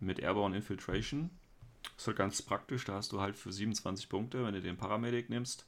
mit 0.00 0.18
Airborne 0.18 0.56
Infiltration. 0.56 1.30
Das 1.82 2.02
ist 2.02 2.06
halt 2.06 2.16
ganz 2.16 2.42
praktisch, 2.42 2.84
da 2.84 2.94
hast 2.94 3.12
du 3.12 3.20
halt 3.20 3.36
für 3.36 3.52
27 3.52 4.08
Punkte, 4.08 4.44
wenn 4.44 4.54
du 4.54 4.60
den 4.60 4.76
Paramedic 4.76 5.28
nimmst, 5.28 5.66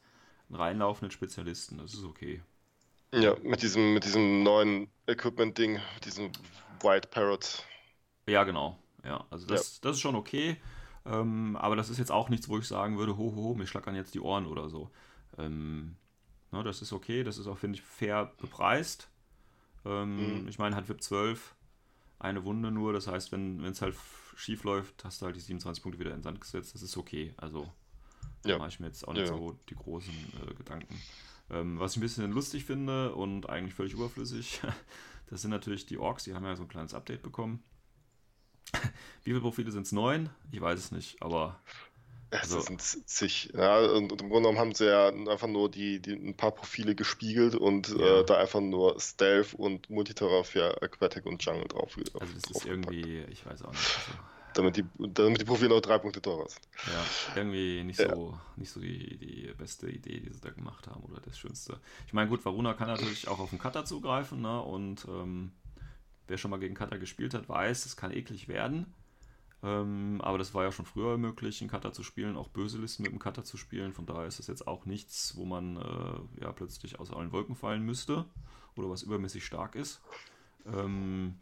einen 0.49 0.57
reinlaufenden 0.57 1.11
Spezialisten. 1.11 1.79
Das 1.79 1.95
ist 1.95 2.05
okay. 2.05 2.43
Ja, 3.13 3.37
mit 3.43 3.63
diesem, 3.63 3.95
mit 3.95 4.05
diesem 4.05 4.43
neuen 4.43 4.89
Equipment-Ding, 5.07 5.81
diesem 6.05 6.31
White 6.81 7.09
Parrot. 7.09 7.65
Ja, 8.27 8.45
genau. 8.45 8.79
Ja, 9.05 9.25
also 9.31 9.47
das, 9.47 9.77
ja. 9.77 9.79
das 9.83 9.97
ist 9.97 10.03
schon 10.03 10.17
okay. 10.17 10.57
Ähm, 11.05 11.57
aber 11.57 11.77
das 11.77 11.89
ist 11.89 11.99
jetzt 11.99 12.11
auch 12.11 12.29
nichts, 12.29 12.49
wo 12.49 12.59
ich 12.59 12.67
sagen 12.67 12.99
würde, 12.99 13.17
ho, 13.17 13.33
ho, 13.35 13.43
ho, 13.43 13.55
mir 13.55 13.67
schlackern 13.67 13.95
jetzt 13.95 14.15
die 14.15 14.21
Ohren 14.21 14.47
oder 14.47 14.69
so. 14.69 14.91
Ähm, 15.39 15.97
na, 16.51 16.59
ne, 16.59 16.65
das 16.65 16.83
ist 16.83 16.93
okay, 16.93 17.23
das 17.23 17.39
ist 17.39 17.47
auch, 17.47 17.59
finde 17.59 17.79
ich, 17.79 17.83
fair 17.83 18.33
bepreist. 18.39 19.09
Ähm, 19.87 20.43
mhm. 20.43 20.49
Ich 20.49 20.59
meine, 20.59 20.77
hat 20.77 20.89
VIP 20.89 21.03
12 21.03 21.55
eine 22.19 22.45
Wunde 22.45 22.71
nur, 22.71 22.93
das 22.93 23.07
heißt, 23.07 23.33
wenn 23.33 23.63
es 23.65 23.83
halt 23.83 23.95
schief 24.37 24.65
läuft, 24.65 25.05
hast 25.05 25.21
du 25.21 25.27
halt 25.27 25.37
die 25.37 25.41
27 25.41 25.83
Punkte 25.83 25.99
wieder 25.99 26.11
in 26.11 26.19
den 26.19 26.23
Sand 26.23 26.41
gesetzt, 26.41 26.75
das 26.75 26.83
ist 26.83 26.97
okay. 26.97 27.35
Also 27.37 27.71
da 28.43 28.59
mache 28.59 28.69
ich 28.69 28.81
mir 28.81 28.87
jetzt 28.87 29.07
auch 29.07 29.13
nicht 29.13 29.29
ja. 29.29 29.37
so 29.37 29.59
die 29.69 29.75
großen 29.75 30.15
äh, 30.15 30.55
Gedanken. 30.55 31.01
Ähm, 31.51 31.79
was 31.79 31.93
ich 31.93 31.99
ein 31.99 32.01
bisschen 32.01 32.33
lustig 32.33 32.65
finde 32.65 33.15
und 33.15 33.49
eigentlich 33.49 33.75
völlig 33.75 33.95
überflüssig, 33.95 34.61
das 35.29 35.43
sind 35.43 35.51
natürlich 35.51 35.87
die 35.87 35.99
Orks, 35.99 36.25
die 36.25 36.35
haben 36.35 36.45
ja 36.45 36.57
so 36.57 36.63
ein 36.63 36.69
kleines 36.69 36.95
Update 36.95 37.23
bekommen. 37.23 37.63
Wie 39.23 39.31
viele 39.31 39.41
Profile 39.41 39.71
sind 39.71 39.87
es? 39.87 39.93
Neun? 39.93 40.31
Ich 40.51 40.61
weiß 40.61 40.79
es 40.79 40.93
nicht, 40.93 41.23
aber. 41.23 41.61
Also, 42.31 42.59
es 42.59 42.67
sind 42.67 42.83
zig. 42.83 43.53
Ja, 43.55 43.79
und, 43.79 44.11
im 44.11 44.19
Grunde 44.19 44.35
genommen 44.35 44.59
haben 44.59 44.75
sie 44.75 44.87
ja 44.87 45.09
einfach 45.09 45.47
nur 45.47 45.71
die, 45.71 46.01
die 46.01 46.13
ein 46.13 46.37
paar 46.37 46.51
Profile 46.51 46.95
gespiegelt 46.95 47.55
und 47.55 47.89
ja. 47.89 48.21
äh, 48.21 48.25
da 48.25 48.39
einfach 48.39 48.61
nur 48.61 49.01
Stealth 49.01 49.55
und 49.55 49.89
Multiterrain 49.91 50.45
für 50.45 50.83
Aquatic 50.83 51.25
und 51.27 51.45
Jungle 51.45 51.69
drauf. 51.69 51.97
Also 51.97 52.35
das 52.35 52.51
ist 52.51 52.67
irgendwie, 52.67 53.25
ich 53.31 53.47
weiß 53.47 53.63
auch 53.63 53.71
nicht. 53.71 53.97
Also, 54.09 54.19
damit 54.57 54.77
die, 54.77 54.85
damit 54.99 55.41
die 55.41 55.45
Profile 55.45 55.75
auch 55.75 55.81
drei 55.81 55.99
Punkte 55.99 56.21
teurer 56.23 56.49
sind. 56.49 56.63
Ja, 56.87 57.05
irgendwie 57.37 57.85
nicht 57.85 58.01
ja. 58.01 58.15
so, 58.15 58.39
nicht 58.57 58.71
so 58.71 58.81
die, 58.81 59.17
die 59.19 59.53
beste 59.57 59.89
Idee, 59.89 60.21
die 60.21 60.33
sie 60.33 60.41
da 60.41 60.51
gemacht 60.51 60.87
haben 60.87 61.03
oder 61.05 61.21
das 61.21 61.39
Schönste. 61.39 61.79
Ich 62.07 62.13
meine, 62.13 62.29
gut, 62.29 62.45
Varuna 62.45 62.75
kann 62.75 62.89
natürlich 62.89 63.29
auch 63.29 63.39
auf 63.39 63.51
den 63.51 63.59
Cutter 63.59 63.85
zugreifen, 63.85 64.41
ne? 64.41 64.63
Und 64.63 65.05
ähm, 65.09 65.53
wer 66.27 66.39
schon 66.39 66.51
mal 66.51 66.61
gegen 66.61 66.75
Cutter 66.75 66.99
gespielt 66.99 67.35
hat, 67.35 67.49
weiß, 67.49 67.87
es 67.87 67.97
kann 67.97 68.13
eklig 68.13 68.49
werden. 68.49 68.93
Ähm, 69.63 70.21
aber 70.23 70.39
das 70.39 70.55
war 70.55 70.65
ja 70.65 70.73
schon 70.73 70.85
früher 70.85 71.17
möglich, 71.19 71.61
einen 71.61 71.71
Cutter 71.71 71.93
zu 71.93 72.03
spielen, 72.03 72.37
auch 72.37 72.49
böse 72.49 72.79
Listen 72.79 73.03
mit 73.03 73.13
dem 73.13 73.19
Cutter 73.19 73.45
zu 73.45 73.57
spielen. 73.57 73.93
Von 73.93 74.07
daher 74.07 74.27
ist 74.27 74.39
das 74.39 74.47
jetzt 74.47 74.67
auch 74.67 74.85
nichts, 74.85 75.37
wo 75.37 75.45
man 75.45 75.77
äh, 75.77 76.43
ja 76.43 76.53
plötzlich 76.53 77.01
aus 77.01 77.13
allen 77.13 77.33
Wolken 77.33 77.55
fallen 77.55 77.83
müsste 77.83 78.27
oder 78.77 78.91
was 78.91 79.03
übermäßig 79.03 79.45
stark 79.45 79.75
ist. 79.75 80.03
Ähm, 80.67 81.39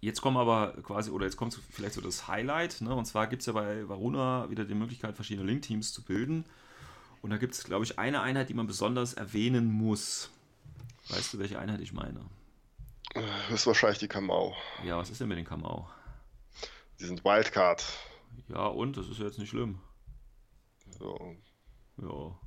Jetzt 0.00 0.20
kommen 0.20 0.36
aber 0.36 0.74
quasi, 0.82 1.10
oder 1.10 1.24
jetzt 1.24 1.36
kommt 1.36 1.58
vielleicht 1.70 1.94
so 1.94 2.00
das 2.00 2.28
Highlight, 2.28 2.80
ne? 2.80 2.94
und 2.94 3.06
zwar 3.06 3.26
gibt 3.26 3.40
es 3.42 3.46
ja 3.46 3.52
bei 3.52 3.88
Varuna 3.88 4.50
wieder 4.50 4.64
die 4.64 4.74
Möglichkeit, 4.74 5.14
verschiedene 5.14 5.46
Link-Teams 5.46 5.92
zu 5.92 6.02
bilden. 6.02 6.44
Und 7.22 7.30
da 7.30 7.36
gibt 7.36 7.54
es, 7.54 7.64
glaube 7.64 7.84
ich, 7.84 7.98
eine 7.98 8.22
Einheit, 8.22 8.48
die 8.48 8.54
man 8.54 8.66
besonders 8.66 9.14
erwähnen 9.14 9.70
muss. 9.70 10.30
Weißt 11.08 11.34
du, 11.34 11.38
welche 11.38 11.58
Einheit 11.58 11.80
ich 11.80 11.92
meine? 11.92 12.20
Das 13.14 13.60
ist 13.60 13.66
wahrscheinlich 13.66 13.98
die 13.98 14.08
Kamau. 14.08 14.54
Ja, 14.84 14.96
was 14.96 15.10
ist 15.10 15.20
denn 15.20 15.28
mit 15.28 15.38
den 15.38 15.44
Kamau? 15.44 15.88
Die 17.00 17.06
sind 17.06 17.24
Wildcard. 17.24 17.84
Ja, 18.48 18.66
und? 18.66 18.96
Das 18.96 19.08
ist 19.08 19.18
ja 19.18 19.24
jetzt 19.24 19.38
nicht 19.38 19.50
schlimm. 19.50 19.80
Ja. 21.00 21.14
Ja. 22.02 22.38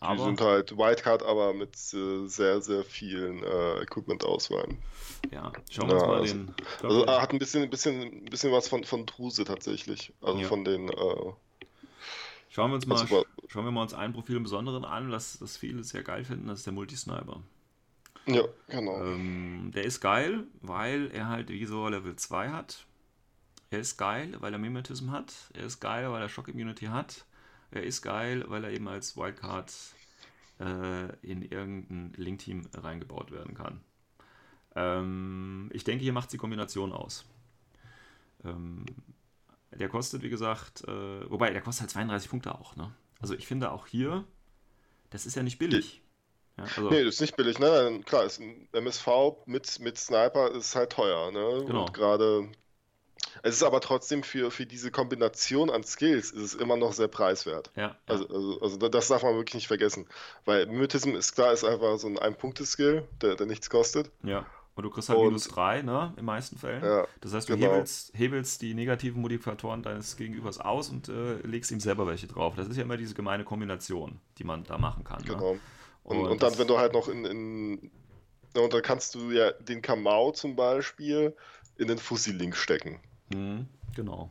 Aber, 0.00 0.16
die 0.16 0.22
sind 0.24 0.40
halt 0.40 0.76
Wildcard, 0.76 1.22
aber 1.22 1.54
mit 1.54 1.76
äh, 1.94 2.26
sehr, 2.26 2.60
sehr 2.60 2.82
vielen 2.82 3.44
äh, 3.44 3.82
Equipment-Auswahlen. 3.82 4.78
Ja, 5.30 5.52
schauen 5.70 5.88
wir 5.88 5.94
uns 5.94 6.02
ja, 6.02 6.08
mal 6.08 6.20
also, 6.20 6.34
den. 6.34 6.54
Also 6.82 7.04
er 7.04 7.22
hat 7.22 7.32
ein 7.32 7.38
bisschen, 7.38 7.62
ein 7.62 7.70
bisschen, 7.70 8.02
ein 8.02 8.24
bisschen 8.24 8.50
was 8.50 8.66
von, 8.66 8.82
von 8.82 9.06
Druse 9.06 9.44
tatsächlich. 9.44 10.12
Also 10.20 10.40
ja. 10.40 10.48
von 10.48 10.64
den. 10.64 10.88
Äh, 10.88 11.32
schauen 12.48 12.70
wir 12.70 12.74
uns 12.74 12.86
mal, 12.86 13.00
also, 13.00 13.24
schauen 13.46 13.64
wir 13.64 13.70
mal 13.70 13.82
uns 13.82 13.94
ein 13.94 14.12
Profil 14.12 14.36
im 14.36 14.42
Besonderen 14.42 14.84
an, 14.84 15.12
was 15.12 15.38
das 15.38 15.56
viele 15.56 15.84
sehr 15.84 16.02
geil 16.02 16.24
finden, 16.24 16.48
das 16.48 16.60
ist 16.60 16.66
der 16.66 16.72
Multisniper. 16.72 17.40
Ja, 18.26 18.42
genau. 18.68 19.04
Ähm, 19.04 19.70
der 19.72 19.84
ist 19.84 20.00
geil, 20.00 20.44
weil 20.60 21.10
er 21.12 21.28
halt 21.28 21.48
Visor 21.48 21.92
Level 21.92 22.16
2 22.16 22.50
hat. 22.50 22.86
Er 23.72 23.80
ist 23.80 23.96
geil, 23.96 24.36
weil 24.40 24.52
er 24.52 24.58
Mimetism 24.58 25.12
hat. 25.12 25.32
Er 25.54 25.64
ist 25.64 25.80
geil, 25.80 26.10
weil 26.12 26.20
er 26.20 26.28
Shock 26.28 26.48
Immunity 26.48 26.86
hat. 26.86 27.24
er 27.70 27.82
ist 27.82 28.02
geil, 28.02 28.44
weil 28.48 28.64
er 28.64 28.70
eben 28.70 28.86
als 28.86 29.16
Wildcard 29.16 29.72
äh, 30.60 31.16
in 31.22 31.40
irgendein 31.40 32.12
Link-Team 32.16 32.68
reingebaut 32.74 33.30
werden 33.30 33.54
kann. 33.54 33.80
Ähm, 34.74 35.70
ich 35.72 35.84
denke, 35.84 36.04
hier 36.04 36.12
macht 36.12 36.34
die 36.34 36.36
Kombination 36.36 36.92
aus. 36.92 37.24
Ähm, 38.44 38.84
der 39.70 39.88
kostet, 39.88 40.20
wie 40.20 40.28
gesagt, 40.28 40.84
äh, 40.86 41.30
wobei, 41.30 41.50
der 41.50 41.62
kostet 41.62 41.84
halt 41.84 41.92
32 41.92 42.28
Punkte 42.28 42.54
auch. 42.54 42.76
Ne? 42.76 42.92
Also 43.20 43.32
ich 43.32 43.46
finde 43.46 43.72
auch 43.72 43.86
hier, 43.86 44.26
das 45.08 45.24
ist 45.24 45.34
ja 45.34 45.42
nicht 45.42 45.58
billig. 45.58 46.02
Ja, 46.58 46.64
also, 46.64 46.90
nee, 46.90 47.04
das 47.04 47.14
ist 47.14 47.20
nicht 47.22 47.36
billig, 47.36 47.58
ne? 47.58 48.02
Klar, 48.04 48.24
ist 48.24 48.38
ein 48.38 48.68
MSV 48.72 49.08
mit, 49.46 49.80
mit 49.80 49.96
Sniper 49.96 50.50
ist 50.50 50.76
halt 50.76 50.92
teuer, 50.92 51.32
ne? 51.32 51.64
Genau. 51.66 51.86
Und 51.86 51.94
gerade. 51.94 52.50
Es 53.42 53.54
ist 53.56 53.62
aber 53.62 53.80
trotzdem 53.80 54.22
für, 54.22 54.50
für 54.50 54.66
diese 54.66 54.90
Kombination 54.90 55.70
an 55.70 55.82
Skills 55.84 56.30
ist 56.30 56.42
es 56.42 56.54
immer 56.54 56.76
noch 56.76 56.92
sehr 56.92 57.08
preiswert. 57.08 57.70
Ja. 57.76 57.96
Also, 58.06 58.28
also, 58.28 58.60
also, 58.60 58.88
das 58.88 59.08
darf 59.08 59.22
man 59.22 59.34
wirklich 59.34 59.54
nicht 59.54 59.68
vergessen. 59.68 60.06
Weil 60.44 60.66
Mimetism 60.66 61.10
ist 61.10 61.34
klar, 61.34 61.52
ist 61.52 61.64
einfach 61.64 61.98
so 61.98 62.08
ein 62.08 62.18
Ein-Punkte-Skill, 62.18 63.06
der, 63.20 63.36
der 63.36 63.46
nichts 63.46 63.70
kostet. 63.70 64.10
Ja. 64.22 64.46
Und 64.74 64.84
du 64.84 64.90
kriegst 64.90 65.08
halt 65.08 65.18
und, 65.18 65.26
minus 65.26 65.48
3, 65.48 65.82
ne? 65.82 66.14
In 66.16 66.24
meisten 66.24 66.56
Fällen. 66.56 66.82
Ja, 66.82 67.06
das 67.20 67.34
heißt, 67.34 67.48
du 67.48 67.56
genau. 67.56 67.72
hebelst, 67.72 68.12
hebelst, 68.14 68.62
die 68.62 68.72
negativen 68.72 69.20
Modifikatoren 69.20 69.82
deines 69.82 70.16
Gegenübers 70.16 70.60
aus 70.60 70.88
und 70.88 71.08
äh, 71.08 71.34
legst 71.42 71.70
ihm 71.70 71.80
selber 71.80 72.06
welche 72.06 72.26
drauf. 72.26 72.54
Das 72.56 72.68
ist 72.68 72.76
ja 72.76 72.82
immer 72.82 72.96
diese 72.96 73.14
gemeine 73.14 73.44
Kombination, 73.44 74.20
die 74.38 74.44
man 74.44 74.64
da 74.64 74.78
machen 74.78 75.04
kann. 75.04 75.20
Ne? 75.22 75.28
Genau. 75.28 75.54
Ne? 75.54 75.60
Und, 76.04 76.18
und, 76.18 76.30
und 76.30 76.42
dann, 76.42 76.58
wenn 76.58 76.66
du 76.66 76.78
halt 76.78 76.94
noch 76.94 77.08
in, 77.08 77.24
in 77.24 77.90
und 78.54 78.72
dann 78.72 78.82
kannst 78.82 79.14
du 79.14 79.30
ja 79.30 79.52
den 79.52 79.82
Kamau 79.82 80.32
zum 80.32 80.56
Beispiel 80.56 81.34
in 81.76 81.88
den 81.88 81.98
Fussi-Link 81.98 82.56
stecken. 82.56 83.00
Mhm, 83.34 83.66
genau. 83.94 84.30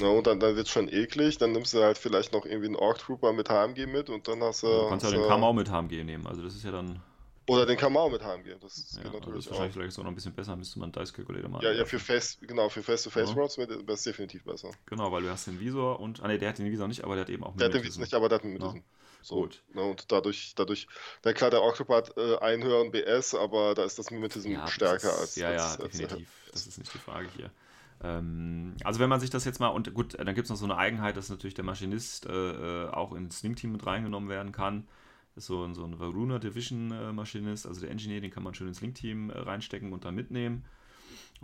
Ja, 0.00 0.08
und 0.08 0.26
dann, 0.26 0.38
dann 0.38 0.54
wird 0.54 0.66
es 0.66 0.72
schon 0.72 0.88
eklig, 0.88 1.38
dann 1.38 1.52
nimmst 1.52 1.74
du 1.74 1.82
halt 1.82 1.98
vielleicht 1.98 2.32
noch 2.32 2.44
irgendwie 2.44 2.66
einen 2.66 2.76
Orc 2.76 2.98
Trooper 2.98 3.32
mit 3.32 3.48
HMG 3.48 3.86
mit 3.86 4.10
und 4.10 4.28
dann 4.28 4.42
hast 4.42 4.62
du. 4.62 4.68
du 4.68 4.88
kannst 4.88 5.04
ja 5.04 5.10
den 5.10 5.26
Kamau 5.26 5.52
mit 5.52 5.68
HMG 5.68 6.04
nehmen, 6.04 6.26
also 6.26 6.42
das 6.42 6.54
ist 6.54 6.64
ja 6.64 6.70
dann. 6.70 7.00
Oder 7.48 7.64
den 7.64 7.78
Kamau 7.78 8.10
mit 8.10 8.22
HMG, 8.22 8.60
das 8.60 8.92
ja, 8.94 9.02
geht 9.02 9.12
natürlich 9.12 9.36
das 9.36 9.46
ist 9.46 9.50
wahrscheinlich 9.50 9.74
vielleicht 9.74 9.92
sogar 9.92 10.04
noch 10.04 10.12
ein 10.12 10.14
bisschen 10.14 10.34
besser, 10.34 10.54
müsste 10.54 10.78
man 10.78 10.92
Dice 10.92 11.12
Calculator 11.12 11.50
machen. 11.50 11.64
Ja, 11.64 11.72
ja, 11.72 11.84
für 11.84 11.98
Face, 11.98 12.38
genau, 12.42 12.68
für 12.68 12.82
Face-to-Face-Routes 12.82 13.56
ja. 13.56 13.68
wäre 13.68 13.92
es 13.92 14.02
definitiv 14.02 14.44
besser. 14.44 14.70
Genau, 14.86 15.10
weil 15.10 15.22
du 15.22 15.30
hast 15.30 15.46
den 15.46 15.58
Visor 15.58 15.98
und, 15.98 16.22
ah 16.22 16.28
ne, 16.28 16.38
der 16.38 16.50
hat 16.50 16.58
den 16.58 16.70
Visor 16.70 16.86
nicht, 16.86 17.02
aber 17.02 17.14
der 17.14 17.22
hat 17.22 17.30
eben 17.30 17.42
auch 17.42 17.52
mit 17.52 17.60
Der 17.60 17.68
hat 17.68 17.74
den 17.74 17.82
Visor 17.82 18.02
nicht, 18.02 18.14
aber 18.14 18.28
der 18.28 18.38
hat 18.38 18.44
einen 18.44 18.52
mit 18.52 18.82
so, 19.22 19.34
Gut. 19.34 19.62
Ne, 19.74 19.82
und 19.82 20.12
dadurch, 20.12 20.54
dadurch, 20.54 20.86
na 21.24 21.32
klar, 21.32 21.50
der 21.50 21.62
Octopus 21.62 21.96
hat 21.96 22.16
äh, 22.16 22.38
einen 22.38 22.62
höheren 22.62 22.90
BS, 22.92 23.34
aber 23.34 23.74
da 23.74 23.84
ist 23.84 23.98
das 23.98 24.10
Mimetism 24.10 24.52
ja, 24.52 24.66
stärker 24.68 25.08
ist, 25.08 25.18
als. 25.18 25.36
Ja, 25.36 25.52
ja, 25.52 25.66
als, 25.66 25.76
definitiv. 25.78 26.28
Als, 26.46 26.52
das 26.52 26.66
ist 26.66 26.78
nicht 26.78 26.94
die 26.94 26.98
Frage 26.98 27.28
hier. 27.36 27.50
Ähm, 28.02 28.74
also 28.84 29.00
wenn 29.00 29.08
man 29.08 29.20
sich 29.20 29.30
das 29.30 29.44
jetzt 29.44 29.60
mal, 29.60 29.68
und 29.68 29.92
gut, 29.94 30.18
dann 30.18 30.34
gibt 30.34 30.44
es 30.44 30.50
noch 30.50 30.56
so 30.56 30.64
eine 30.64 30.76
Eigenheit, 30.76 31.16
dass 31.16 31.30
natürlich 31.30 31.54
der 31.54 31.64
Maschinist 31.64 32.26
äh, 32.26 32.86
äh 32.86 32.88
auch 32.90 33.12
ins 33.12 33.38
Sling-Team 33.40 33.72
mit 33.72 33.86
reingenommen 33.86 34.28
werden 34.28 34.52
kann. 34.52 34.86
Das 35.34 35.44
ist 35.44 35.48
so, 35.48 35.72
so 35.74 35.84
ein 35.84 35.98
Varuna 35.98 36.38
Division 36.38 36.90
äh, 36.90 37.12
Maschinist, 37.12 37.66
also 37.66 37.80
der 37.80 37.90
Engineer, 37.90 38.20
den 38.20 38.30
kann 38.30 38.42
man 38.42 38.54
schön 38.54 38.68
ins 38.68 38.80
Link-Team 38.80 39.30
äh, 39.30 39.38
reinstecken 39.38 39.92
und 39.92 40.04
dann 40.04 40.14
mitnehmen. 40.14 40.64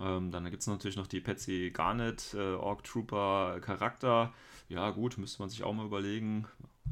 Ähm, 0.00 0.30
dann 0.30 0.44
gibt 0.50 0.62
es 0.62 0.66
natürlich 0.66 0.96
noch 0.96 1.06
die 1.06 1.20
Patsy 1.20 1.70
Garnet, 1.72 2.34
äh, 2.34 2.54
Orc 2.54 2.82
Trooper 2.84 3.60
Charakter. 3.60 4.32
Ja, 4.68 4.90
gut, 4.90 5.18
müsste 5.18 5.40
man 5.40 5.48
sich 5.48 5.62
auch 5.62 5.72
mal 5.72 5.86
überlegen. 5.86 6.46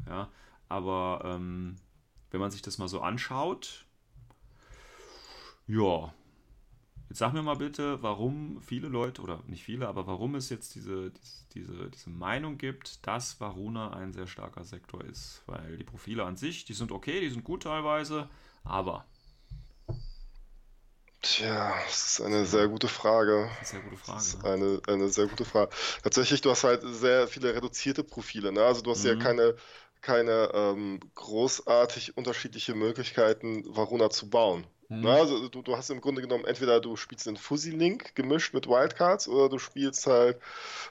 Ja, 0.07 0.29
aber 0.69 1.21
ähm, 1.25 1.75
wenn 2.31 2.39
man 2.39 2.51
sich 2.51 2.61
das 2.61 2.77
mal 2.77 2.87
so 2.87 3.01
anschaut, 3.01 3.85
ja, 5.67 6.13
Jetzt 7.13 7.19
sag 7.19 7.33
mir 7.33 7.43
mal 7.43 7.57
bitte, 7.57 8.01
warum 8.01 8.59
viele 8.59 8.87
Leute, 8.87 9.21
oder 9.21 9.39
nicht 9.45 9.63
viele, 9.63 9.87
aber 9.87 10.07
warum 10.07 10.33
es 10.33 10.49
jetzt 10.49 10.73
diese, 10.73 11.11
diese, 11.53 11.91
diese 11.91 12.09
Meinung 12.09 12.57
gibt, 12.57 13.05
dass 13.05 13.39
Varuna 13.39 13.93
ein 13.93 14.13
sehr 14.13 14.25
starker 14.25 14.63
Sektor 14.63 15.03
ist. 15.03 15.43
Weil 15.45 15.77
die 15.77 15.83
Profile 15.83 16.23
an 16.23 16.37
sich, 16.37 16.65
die 16.65 16.73
sind 16.73 16.91
okay, 16.91 17.19
die 17.19 17.29
sind 17.29 17.43
gut 17.43 17.61
teilweise, 17.61 18.31
aber. 18.63 19.05
Tja, 21.21 21.75
das 21.85 22.13
ist 22.13 22.21
eine 22.21 22.47
sehr 22.47 22.67
gute 22.67 22.87
Frage. 22.87 23.47
Sehr 23.61 23.81
gute 23.81 23.97
Frage. 23.97 24.17
Das 24.17 24.27
ist 24.29 24.43
eine, 24.43 24.81
eine 24.87 25.09
sehr 25.09 25.27
gute 25.27 25.45
Frage. 25.45 25.69
Tatsächlich, 26.01 26.41
du 26.41 26.49
hast 26.49 26.63
halt 26.63 26.81
sehr 26.83 27.27
viele 27.27 27.53
reduzierte 27.53 28.03
Profile. 28.03 28.51
Ne? 28.51 28.63
Also 28.63 28.81
du 28.81 28.89
hast 28.89 29.03
mhm. 29.03 29.09
ja 29.09 29.15
keine, 29.17 29.55
keine 30.01 30.49
ähm, 30.55 30.99
großartig 31.13 32.17
unterschiedliche 32.17 32.73
Möglichkeiten, 32.73 33.63
Varuna 33.67 34.09
zu 34.09 34.31
bauen. 34.31 34.65
Mhm. 34.93 35.01
Na, 35.01 35.15
also 35.15 35.47
du, 35.47 35.61
du 35.61 35.75
hast 35.75 35.89
im 35.89 36.01
Grunde 36.01 36.21
genommen, 36.21 36.45
entweder 36.45 36.79
du 36.79 36.95
spielst 36.95 37.27
einen 37.27 37.37
Fuzzy-Link 37.37 38.15
gemischt 38.15 38.53
mit 38.53 38.67
Wildcards 38.67 39.27
oder 39.27 39.49
du 39.49 39.57
spielst 39.57 40.05
halt 40.05 40.39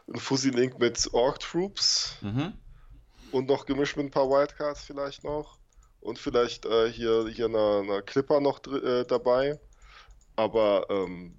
einen 0.09 0.19
Fuzzy-Link 0.19 0.79
mit 0.79 1.13
Orc-Troops 1.13 2.17
mhm. 2.21 2.55
und 3.31 3.49
noch 3.49 3.67
gemischt 3.67 3.97
mit 3.97 4.07
ein 4.07 4.11
paar 4.11 4.29
Wildcards 4.29 4.83
vielleicht 4.83 5.25
noch. 5.25 5.59
Und 6.01 6.19
vielleicht 6.19 6.67
äh, 6.67 6.91
hier, 6.91 7.29
hier 7.29 7.47
eine, 7.47 7.81
eine 7.83 8.03
Clipper 8.03 8.41
noch 8.41 8.61
äh, 8.67 9.05
dabei. 9.05 9.61
Aber 10.35 10.87
ähm, 10.91 11.39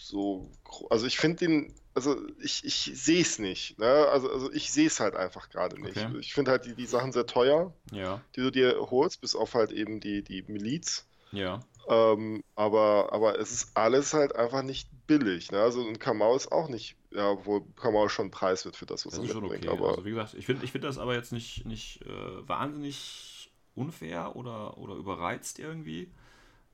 so, 0.00 0.50
also 0.90 1.06
ich 1.06 1.18
finde 1.18 1.38
den, 1.38 1.74
also 1.94 2.16
ich, 2.40 2.64
ich 2.64 2.90
sehe 2.94 3.22
es 3.22 3.38
nicht. 3.38 3.78
Ne? 3.78 3.86
Also, 3.86 4.28
also 4.28 4.52
ich 4.52 4.72
sehe 4.72 4.88
es 4.88 4.98
halt 4.98 5.14
einfach 5.14 5.50
gerade 5.50 5.80
nicht. 5.80 5.98
Okay. 5.98 6.18
Ich 6.18 6.34
finde 6.34 6.50
halt 6.50 6.64
die, 6.64 6.74
die 6.74 6.86
Sachen 6.86 7.12
sehr 7.12 7.26
teuer, 7.26 7.72
ja. 7.92 8.20
die 8.34 8.40
du 8.40 8.50
dir 8.50 8.90
holst, 8.90 9.20
bis 9.20 9.36
auf 9.36 9.54
halt 9.54 9.70
eben 9.70 10.00
die, 10.00 10.22
die 10.22 10.42
Miliz. 10.42 11.06
Ja. 11.30 11.60
Ähm, 11.88 12.44
aber, 12.54 13.12
aber 13.12 13.38
es 13.38 13.52
ist 13.52 13.76
alles 13.76 14.14
halt 14.14 14.36
einfach 14.36 14.62
nicht 14.62 14.88
billig. 15.06 15.50
Ne? 15.50 15.60
Also 15.60 15.86
ein 15.86 15.98
Kamau 15.98 16.36
ist 16.36 16.52
auch 16.52 16.68
nicht, 16.68 16.96
ja, 17.10 17.36
wo 17.44 17.60
Kamau 17.76 18.08
schon 18.08 18.30
Preis 18.30 18.64
wird 18.64 18.76
für 18.76 18.86
das, 18.86 19.06
was 19.06 19.14
das 19.14 19.28
er 19.28 19.40
mitbringt. 19.40 19.66
Okay. 19.66 19.76
Aber 19.76 19.90
also 19.90 20.04
wie 20.04 20.10
gesagt, 20.10 20.34
ich 20.34 20.46
finde 20.46 20.64
ich 20.64 20.72
find 20.72 20.84
das 20.84 20.98
aber 20.98 21.14
jetzt 21.14 21.32
nicht, 21.32 21.66
nicht 21.66 22.02
äh, 22.02 22.48
wahnsinnig 22.48 23.50
unfair 23.74 24.36
oder, 24.36 24.78
oder 24.78 24.94
überreizt 24.94 25.58
irgendwie. 25.58 26.10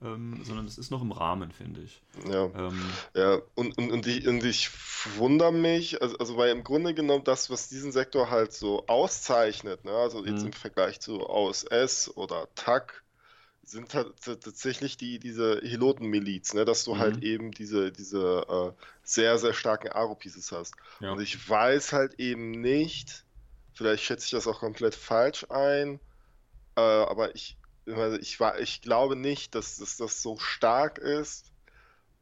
Ähm, 0.01 0.45
sondern 0.45 0.67
es 0.67 0.79
ist 0.79 0.93
noch 0.93 1.03
im 1.03 1.11
Rahmen, 1.11 1.51
finde 1.51 1.81
ich. 1.81 2.01
Ja, 2.31 2.45
ähm, 2.55 2.81
ja 3.15 3.41
und, 3.57 3.77
und, 3.79 3.91
und, 3.91 4.07
ich, 4.07 4.29
und 4.29 4.45
ich 4.45 4.71
wundere 5.17 5.53
mich, 5.53 6.01
also, 6.01 6.17
also 6.19 6.37
weil 6.37 6.53
im 6.53 6.63
Grunde 6.63 6.95
genommen 6.95 7.25
das, 7.25 7.51
was 7.51 7.69
diesen 7.69 7.91
Sektor 7.91 8.31
halt 8.31 8.53
so 8.53 8.87
auszeichnet, 8.87 9.85
ne, 9.85 9.91
also 9.91 10.25
jetzt 10.25 10.43
mhm. 10.43 10.47
im 10.47 10.53
Vergleich 10.53 11.01
zu 11.01 11.29
AOS 11.29 12.17
oder 12.17 12.47
TAC, 12.55 13.03
sind 13.71 13.91
tatsächlich 13.91 14.97
die, 14.97 15.19
diese 15.19 15.61
Heloten-Miliz, 15.63 16.55
ne? 16.55 16.65
dass 16.65 16.85
du 16.85 16.99
halt 16.99 17.11
mhm. 17.11 17.15
halt 17.15 17.25
eben 17.25 17.51
diese, 17.53 17.93
diese 17.93 18.47
äh, 18.49 18.83
sehr, 19.03 19.39
sehr 19.39 19.53
starken 19.53 19.89
Aro-Pieces 19.89 20.53
hast. 20.53 20.75
Ja. 21.01 21.13
Und 21.13 21.21
ich 21.21 21.49
weiß 21.49 21.93
halt 21.93 22.15
eben 22.19 22.51
nicht, 22.51 23.25
vielleicht 23.75 24.05
schätze 24.05 24.25
ich 24.25 24.31
das 24.31 24.47
auch 24.47 24.61
komplett 24.61 24.95
falsch 24.95 25.47
ein, 25.51 26.01
äh, 26.77 26.81
aber 26.81 27.35
ich, 27.35 27.57
ich, 28.21 28.41
war, 28.41 28.59
ich 28.59 28.83
glaube 28.83 29.17
nicht, 29.17 29.55
dass, 29.55 29.77
dass 29.77 29.97
das 29.97 30.23
so 30.23 30.39
stark 30.39 30.99
ist, 30.99 31.53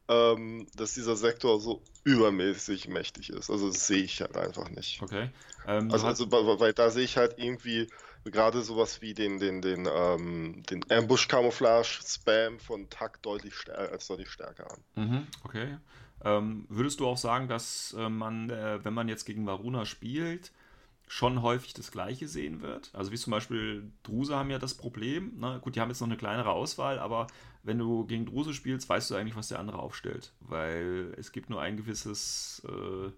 ähm, 0.09 0.67
dass 0.75 0.93
dieser 0.93 1.15
Sektor 1.15 1.59
so 1.59 1.81
übermäßig 2.03 2.87
mächtig 2.87 3.29
ist. 3.29 3.49
Also 3.49 3.67
das 3.67 3.87
sehe 3.87 4.03
ich 4.03 4.21
halt 4.21 4.37
einfach 4.37 4.69
nicht. 4.69 5.01
Okay. 5.01 5.29
Ähm, 5.65 5.91
also, 5.91 6.07
also 6.07 6.31
weil, 6.31 6.59
weil 6.59 6.73
da 6.73 6.89
sehe 6.89 7.03
ich 7.03 7.17
halt 7.17 7.35
irgendwie 7.37 7.89
gerade 8.25 8.61
sowas 8.61 9.01
wie 9.01 9.13
den, 9.13 9.39
den, 9.39 9.61
den, 9.61 9.87
ähm, 9.91 10.63
den 10.69 10.89
Ambush-Camouflage-Spam 10.91 12.59
von 12.59 12.89
Tack 12.89 13.21
deutlich 13.21 13.53
als 13.73 14.07
deutlich 14.07 14.29
stärker 14.29 14.71
an. 14.71 14.83
Mhm, 14.95 15.27
okay. 15.43 15.77
Ähm, 16.23 16.65
würdest 16.69 16.99
du 16.99 17.07
auch 17.07 17.17
sagen, 17.17 17.47
dass 17.47 17.95
äh, 17.97 18.09
man, 18.09 18.49
äh, 18.49 18.83
wenn 18.83 18.93
man 18.93 19.07
jetzt 19.07 19.25
gegen 19.25 19.45
Varuna 19.45 19.85
spielt, 19.85 20.51
schon 21.07 21.41
häufig 21.41 21.73
das 21.73 21.91
Gleiche 21.91 22.27
sehen 22.27 22.61
wird? 22.61 22.89
Also 22.93 23.11
wie 23.11 23.17
zum 23.17 23.31
Beispiel 23.31 23.91
Druse 24.03 24.35
haben 24.35 24.49
ja 24.49 24.59
das 24.59 24.73
Problem. 24.73 25.39
Ne? 25.39 25.59
Gut, 25.61 25.75
die 25.75 25.81
haben 25.81 25.89
jetzt 25.89 26.01
noch 26.01 26.07
eine 26.07 26.17
kleinere 26.17 26.51
Auswahl, 26.51 26.99
aber 26.99 27.27
wenn 27.63 27.77
du 27.77 28.05
gegen 28.05 28.25
Druse 28.25 28.53
spielst, 28.53 28.89
weißt 28.89 29.11
du 29.11 29.15
eigentlich, 29.15 29.35
was 29.35 29.47
der 29.47 29.59
andere 29.59 29.79
aufstellt. 29.79 30.33
Weil 30.41 31.13
es 31.17 31.31
gibt 31.31 31.49
nur 31.49 31.61
ein 31.61 31.77
gewisses 31.77 32.61
äh, 32.67 33.11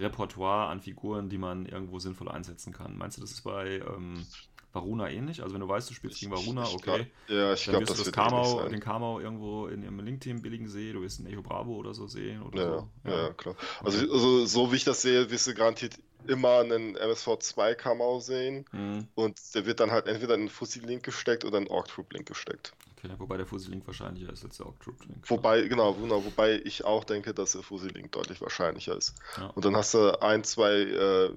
Repertoire 0.00 0.68
an 0.68 0.80
Figuren, 0.80 1.28
die 1.28 1.38
man 1.38 1.66
irgendwo 1.66 1.98
sinnvoll 1.98 2.28
einsetzen 2.28 2.72
kann. 2.72 2.96
Meinst 2.96 3.16
du, 3.16 3.20
das 3.20 3.32
ist 3.32 3.42
bei 3.42 3.80
ähm, 3.80 4.24
Varuna 4.72 5.10
ähnlich? 5.10 5.42
Also 5.42 5.54
wenn 5.54 5.60
du 5.60 5.68
weißt, 5.68 5.90
du 5.90 5.94
spielst 5.94 6.20
gegen 6.20 6.32
Varuna, 6.32 6.64
okay. 6.72 7.06
ja, 7.28 7.54
ich 7.54 7.64
glaube, 7.64 7.84
das, 7.84 7.98
das 7.98 8.12
Kamau, 8.12 8.68
den 8.68 8.80
Kamau 8.80 9.20
irgendwo 9.20 9.66
in 9.66 9.82
ihrem 9.82 10.00
Link-Team 10.00 10.42
billigen 10.42 10.68
sehen, 10.68 10.94
du 10.94 11.02
wirst 11.02 11.20
einen 11.20 11.28
Echo 11.28 11.42
Bravo 11.42 11.74
oder 11.74 11.94
so 11.94 12.06
sehen 12.06 12.42
oder 12.42 12.62
ja, 12.62 12.68
so. 12.68 12.88
Ja, 13.04 13.22
ja 13.26 13.32
klar. 13.32 13.56
Also, 13.82 13.98
okay. 13.98 14.12
also, 14.12 14.46
so 14.46 14.72
wie 14.72 14.76
ich 14.76 14.84
das 14.84 15.02
sehe, 15.02 15.30
wirst 15.30 15.46
du 15.46 15.54
garantiert 15.54 15.98
immer 16.26 16.60
einen 16.60 16.96
MSV2 16.96 17.74
Kamau 17.74 18.20
sehen 18.20 18.64
mhm. 18.72 19.08
und 19.14 19.38
der 19.54 19.66
wird 19.66 19.80
dann 19.80 19.90
halt 19.90 20.06
entweder 20.06 20.34
in 20.34 20.40
einen 20.40 20.48
Fussi-Link 20.50 21.02
gesteckt 21.02 21.44
oder 21.44 21.58
in 21.58 21.64
einen 21.64 21.74
Orc-Troop-Link 21.74 22.26
gesteckt. 22.26 22.72
Okay, 23.02 23.14
wobei 23.18 23.38
der 23.38 23.46
Fussi-Link 23.46 23.86
wahrscheinlicher 23.86 24.32
ist 24.32 24.44
als 24.44 24.58
der 24.58 24.66
Orc-Troop-Link. 24.66 25.30
Wobei, 25.30 25.62
genau, 25.62 25.94
genau, 25.94 26.24
wobei 26.24 26.60
ich 26.64 26.84
auch 26.84 27.04
denke, 27.04 27.32
dass 27.32 27.52
der 27.52 27.62
Fussi-Link 27.62 28.12
deutlich 28.12 28.40
wahrscheinlicher 28.40 28.96
ist. 28.96 29.14
Ja. 29.38 29.46
Und 29.46 29.64
dann 29.64 29.74
hast 29.74 29.94
du 29.94 30.20
ein, 30.22 30.44
zwei 30.44 30.72
äh, 30.80 31.30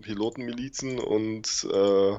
Pilotenmilizen 0.00 0.98
und 0.98 1.66
äh, 1.70 2.18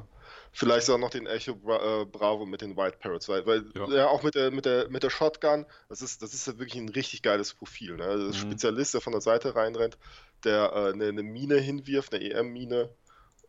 Vielleicht 0.55 0.87
auch 0.91 0.99
noch 0.99 1.09
den 1.09 1.25
Echo 1.25 1.55
Bra 1.55 2.01
äh, 2.01 2.05
Bravo 2.05 2.45
mit 2.45 2.61
den 2.61 2.77
White 2.77 2.97
Parrots, 2.99 3.27
weil, 3.27 3.43
weil 3.47 3.65
ja. 3.73 3.87
ja. 3.89 4.07
auch 4.07 4.21
mit 4.21 4.35
der, 4.35 4.51
mit, 4.51 4.65
der, 4.65 4.87
mit 4.87 5.01
der 5.01 5.09
Shotgun, 5.09 5.65
das 5.89 6.03
ist, 6.03 6.21
das 6.21 6.35
ist 6.35 6.45
ja 6.45 6.59
wirklich 6.59 6.79
ein 6.79 6.89
richtig 6.89 7.23
geiles 7.23 7.55
Profil. 7.55 7.95
Ne? 7.95 8.03
Also 8.03 8.27
mhm. 8.27 8.33
Spezialist, 8.33 8.93
der 8.93 9.01
von 9.01 9.13
der 9.13 9.21
Seite 9.21 9.55
reinrennt, 9.55 9.97
der 10.43 10.71
äh, 10.71 10.93
eine, 10.93 11.07
eine, 11.07 11.23
Mine 11.23 11.57
hinwirft, 11.57 12.13
eine 12.13 12.23
EM-Mine 12.23 12.91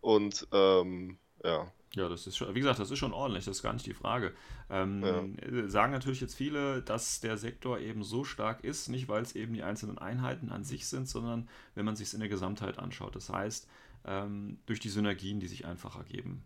und 0.00 0.48
ähm, 0.50 1.18
ja. 1.44 1.70
Ja, 1.94 2.08
das 2.08 2.26
ist 2.26 2.36
schon, 2.36 2.54
wie 2.54 2.60
gesagt, 2.60 2.78
das 2.80 2.90
ist 2.90 2.98
schon 2.98 3.12
ordentlich, 3.12 3.44
das 3.44 3.58
ist 3.58 3.62
gar 3.62 3.72
nicht 3.72 3.86
die 3.86 3.94
Frage. 3.94 4.34
Ähm, 4.68 5.36
ja. 5.42 5.68
Sagen 5.68 5.92
natürlich 5.92 6.20
jetzt 6.20 6.34
viele, 6.34 6.82
dass 6.82 7.20
der 7.20 7.36
Sektor 7.38 7.78
eben 7.78 8.02
so 8.02 8.24
stark 8.24 8.64
ist, 8.64 8.88
nicht 8.88 9.08
weil 9.08 9.22
es 9.22 9.36
eben 9.36 9.54
die 9.54 9.62
einzelnen 9.62 9.98
Einheiten 9.98 10.50
an 10.50 10.64
sich 10.64 10.86
sind, 10.86 11.08
sondern 11.08 11.48
wenn 11.74 11.84
man 11.84 11.96
sich 11.96 12.08
es 12.08 12.14
in 12.14 12.20
der 12.20 12.28
Gesamtheit 12.28 12.78
anschaut. 12.78 13.14
Das 13.14 13.30
heißt, 13.30 13.68
ähm, 14.06 14.58
durch 14.66 14.80
die 14.80 14.88
Synergien, 14.88 15.40
die 15.40 15.46
sich 15.46 15.66
einfach 15.66 15.96
ergeben. 15.96 16.44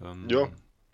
Ähm, 0.00 0.28
ja. 0.28 0.48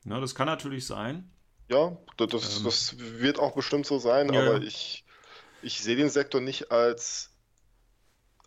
Na, 0.04 0.20
das 0.20 0.34
kann 0.34 0.46
natürlich 0.46 0.86
sein. 0.86 1.30
Ja, 1.68 1.96
das, 2.16 2.58
ähm, 2.58 2.64
das 2.64 2.96
wird 2.98 3.38
auch 3.38 3.54
bestimmt 3.54 3.86
so 3.86 3.98
sein, 3.98 4.32
ja, 4.32 4.40
aber 4.40 4.62
ich, 4.62 5.04
ich 5.62 5.80
sehe 5.80 5.96
den 5.96 6.10
Sektor 6.10 6.40
nicht 6.40 6.70
als 6.70 7.35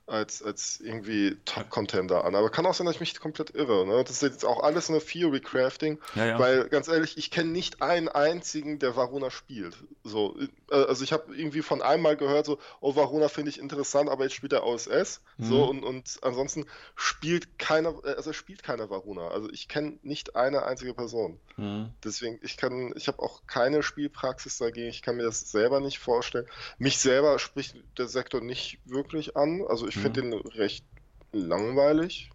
als, 0.09 0.41
als 0.41 0.79
irgendwie 0.79 1.37
Top-Contender 1.45 2.25
an. 2.25 2.35
Aber 2.35 2.49
kann 2.49 2.65
auch 2.65 2.73
sein, 2.73 2.85
dass 2.85 2.95
ich 2.95 2.99
mich 2.99 3.19
komplett 3.19 3.51
irre. 3.55 3.85
Ne? 3.85 4.03
Das 4.03 4.11
ist 4.11 4.23
jetzt 4.23 4.45
auch 4.45 4.63
alles 4.63 4.89
eine 4.89 4.99
Theory-Crafting, 4.99 5.99
ja, 6.15 6.25
ja. 6.25 6.39
weil 6.39 6.67
ganz 6.69 6.87
ehrlich, 6.87 7.17
ich 7.17 7.31
kenne 7.31 7.51
nicht 7.51 7.81
einen 7.81 8.09
einzigen, 8.09 8.79
der 8.79 8.95
Varuna 8.95 9.29
spielt. 9.31 9.77
So, 10.03 10.35
äh, 10.71 10.75
also 10.75 11.03
ich 11.03 11.13
habe 11.13 11.35
irgendwie 11.35 11.61
von 11.61 11.81
einmal 11.81 12.17
gehört, 12.17 12.45
so, 12.45 12.59
oh, 12.81 12.95
Varuna 12.95 13.29
finde 13.29 13.49
ich 13.49 13.59
interessant, 13.59 14.09
aber 14.09 14.23
jetzt 14.23 14.33
spielt 14.33 14.53
er 14.53 14.65
OSS. 14.65 15.21
Mhm. 15.37 15.45
So, 15.45 15.69
und, 15.69 15.83
und 15.83 16.19
ansonsten 16.21 16.65
spielt 16.95 17.59
keiner, 17.59 17.93
äh, 18.03 18.15
also 18.15 18.33
spielt 18.33 18.63
keiner 18.63 18.89
Varuna. 18.89 19.29
Also 19.29 19.49
ich 19.49 19.67
kenne 19.67 19.99
nicht 20.01 20.35
eine 20.35 20.63
einzige 20.63 20.93
Person. 20.93 21.39
Mhm. 21.57 21.89
Deswegen, 22.03 22.39
ich 22.41 22.57
kann, 22.57 22.93
ich 22.95 23.07
habe 23.07 23.19
auch 23.19 23.41
keine 23.47 23.83
Spielpraxis 23.83 24.57
dagegen, 24.57 24.89
ich 24.89 25.01
kann 25.01 25.17
mir 25.17 25.23
das 25.23 25.51
selber 25.51 25.79
nicht 25.79 25.99
vorstellen. 25.99 26.47
Mich 26.77 26.97
selber 26.97 27.37
spricht 27.39 27.75
der 27.97 28.07
Sektor 28.07 28.41
nicht 28.41 28.79
wirklich 28.85 29.37
an. 29.37 29.63
Also 29.67 29.87
ich 29.87 29.98
finde 29.99 30.23
mhm. 30.23 30.31
den 30.31 30.47
recht 30.51 30.85
langweilig. 31.31 32.29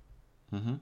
Mhm. 0.50 0.80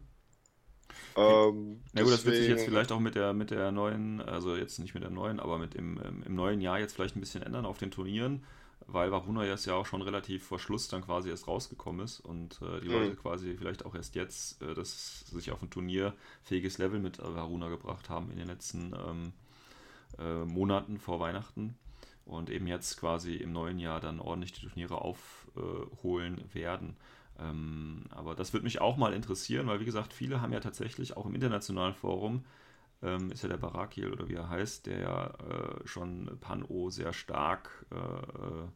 Ähm, 1.16 1.83
Na 1.93 2.03
gut, 2.03 2.12
das 2.12 2.24
wird 2.24 2.37
sich 2.37 2.49
jetzt 2.49 2.64
vielleicht 2.64 2.93
auch 2.93 3.01
mit 3.01 3.14
der, 3.14 3.33
mit 3.33 3.51
der 3.51 3.70
neuen, 3.70 4.20
also 4.20 4.57
jetzt 4.57 4.78
nicht 4.78 4.95
mit 4.95 5.03
der 5.03 5.11
neuen, 5.11 5.41
aber 5.41 5.59
mit 5.59 5.74
dem 5.74 6.01
ähm, 6.03 6.22
im 6.24 6.35
neuen 6.35 6.61
Jahr 6.61 6.78
jetzt 6.78 6.95
vielleicht 6.95 7.16
ein 7.16 7.20
bisschen 7.20 7.43
ändern 7.43 7.66
auf 7.66 7.78
den 7.78 7.91
Turnieren, 7.91 8.45
weil 8.87 9.11
Varuna 9.11 9.45
jetzt 9.45 9.66
ja 9.66 9.74
auch 9.74 9.87
schon 9.87 10.03
relativ 10.03 10.45
vor 10.45 10.59
Schluss 10.59 10.89
dann 10.89 11.03
quasi 11.03 11.28
erst 11.28 11.49
rausgekommen 11.49 12.05
ist 12.05 12.20
und 12.20 12.61
äh, 12.62 12.80
die 12.80 12.89
mhm. 12.89 12.95
Leute 12.95 13.16
quasi 13.16 13.55
vielleicht 13.57 13.85
auch 13.85 13.95
erst 13.95 14.14
jetzt 14.14 14.62
äh, 14.62 14.74
das 14.74 15.20
sich 15.20 15.51
auf 15.51 15.62
ein 15.62 15.70
turnierfähiges 15.70 16.78
Level 16.78 16.99
mit 16.99 17.18
Varuna 17.18 17.68
gebracht 17.68 18.09
haben 18.09 18.30
in 18.30 18.39
den 18.39 18.49
letzten 18.49 18.95
ähm, 18.95 19.33
äh, 20.18 20.45
Monaten 20.45 20.99
vor 20.99 21.20
Weihnachten 21.20 21.76
und 22.25 22.51
eben 22.51 22.66
jetzt 22.66 22.99
quasi 22.99 23.35
im 23.35 23.53
neuen 23.53 23.79
Jahr 23.79 24.01
dann 24.01 24.20
ordentlich 24.20 24.53
die 24.53 24.66
Turniere 24.66 25.01
aufholen 25.01 26.43
werden. 26.53 26.97
Ähm, 27.39 28.05
aber 28.11 28.35
das 28.35 28.53
würde 28.53 28.64
mich 28.64 28.81
auch 28.81 28.97
mal 28.97 29.12
interessieren, 29.12 29.66
weil 29.66 29.81
wie 29.81 29.85
gesagt, 29.85 30.12
viele 30.12 30.41
haben 30.41 30.53
ja 30.53 30.61
tatsächlich 30.61 31.16
auch 31.16 31.27
im 31.27 31.35
internationalen 31.35 31.95
Forum, 31.95 32.45
ähm, 33.03 33.31
ist 33.33 33.43
ja 33.43 33.49
der 33.49 33.57
Barakil 33.57 34.12
oder 34.12 34.29
wie 34.29 34.35
er 34.35 34.49
heißt, 34.49 34.87
der 34.87 34.99
ja 35.01 35.27
äh, 35.27 35.87
schon 35.87 36.39
Pan-O 36.41 36.91
sehr 36.91 37.12
stark 37.12 37.87
äh, 37.91 37.97
äh, 37.97 38.68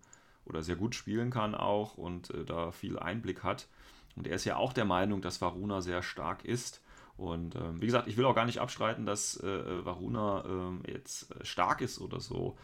oder 0.44 0.62
sehr 0.62 0.76
gut 0.76 0.94
spielen 0.94 1.30
kann 1.30 1.54
auch 1.54 1.96
und 1.96 2.30
äh, 2.30 2.44
da 2.44 2.72
viel 2.72 2.98
Einblick 2.98 3.42
hat. 3.42 3.68
Und 4.16 4.26
er 4.26 4.36
ist 4.36 4.44
ja 4.44 4.56
auch 4.56 4.72
der 4.72 4.84
Meinung, 4.84 5.20
dass 5.20 5.40
Varuna 5.40 5.80
sehr 5.80 6.02
stark 6.02 6.44
ist. 6.44 6.82
Und 7.16 7.56
ähm, 7.56 7.80
wie 7.80 7.86
gesagt, 7.86 8.08
ich 8.08 8.16
will 8.16 8.24
auch 8.24 8.34
gar 8.34 8.44
nicht 8.44 8.60
abstreiten, 8.60 9.06
dass 9.06 9.40
äh, 9.42 9.84
Varuna 9.84 10.44
ähm, 10.46 10.82
jetzt 10.86 11.34
stark 11.46 11.80
ist 11.80 12.00
oder 12.00 12.20
so. 12.20 12.56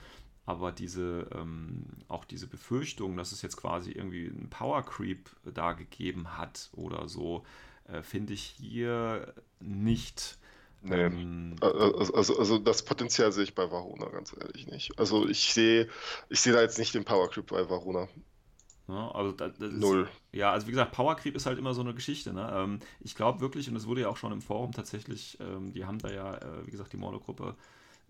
Aber 0.45 0.73
diese, 0.73 1.29
ähm, 1.35 1.85
auch 2.09 2.25
diese 2.25 2.49
Befürchtung, 2.49 3.17
dass 3.17 3.33
es 3.33 3.43
jetzt 3.43 3.57
quasi 3.57 3.93
irgendwie 3.93 4.29
einen 4.29 4.51
Power 4.51 4.83
Creep 4.83 5.31
da 5.45 5.73
gegeben 5.73 6.37
hat 6.37 6.71
oder 6.73 7.09
so, 7.09 7.45
äh, 7.85 8.03
finde 8.03 8.33
ich 8.33 8.43
hier 8.43 9.35
nicht. 9.61 10.39
Nee. 10.83 10.97
Ähm, 10.97 11.55
also, 11.61 12.15
also, 12.15 12.39
also, 12.39 12.59
das 12.59 12.85
Potenzial 12.85 13.31
sehe 13.31 13.45
ich 13.45 13.55
bei 13.55 13.71
Varuna 13.71 14.09
ganz 14.09 14.35
ehrlich 14.39 14.67
nicht. 14.67 14.99
Also 14.99 15.29
ich 15.29 15.55
sehe, 15.55 15.89
ich 16.29 16.41
sehe 16.41 16.53
da 16.53 16.61
jetzt 16.61 16.79
nicht 16.79 16.95
den 16.95 17.05
Power 17.05 17.31
Creep 17.31 17.47
bei 17.47 17.71
Varuna. 17.71 18.09
Ja, 18.89 19.13
also 19.13 19.31
das, 19.31 19.57
das 19.59 19.73
Null. 19.73 20.03
Ist, 20.03 20.39
ja, 20.39 20.51
also 20.51 20.67
wie 20.67 20.73
gesagt, 20.73 20.91
Power 20.91 21.15
Creep 21.15 21.37
ist 21.37 21.47
halt 21.47 21.59
immer 21.59 21.73
so 21.73 21.83
eine 21.83 21.95
Geschichte. 21.95 22.33
Ne? 22.33 22.51
Ähm, 22.53 22.81
ich 23.01 23.15
glaube 23.15 23.41
wirklich, 23.41 23.69
und 23.69 23.75
das 23.75 23.87
wurde 23.87 24.01
ja 24.03 24.09
auch 24.09 24.17
schon 24.17 24.33
im 24.33 24.43
Forum 24.43 24.73
tatsächlich, 24.73 25.39
ähm, 25.41 25.73
die 25.73 25.85
haben 25.85 25.99
da 25.99 26.13
ja, 26.13 26.35
äh, 26.35 26.67
wie 26.67 26.73
gesagt, 26.73 26.93
die 26.93 26.97
Mono-Gruppe 26.97 27.55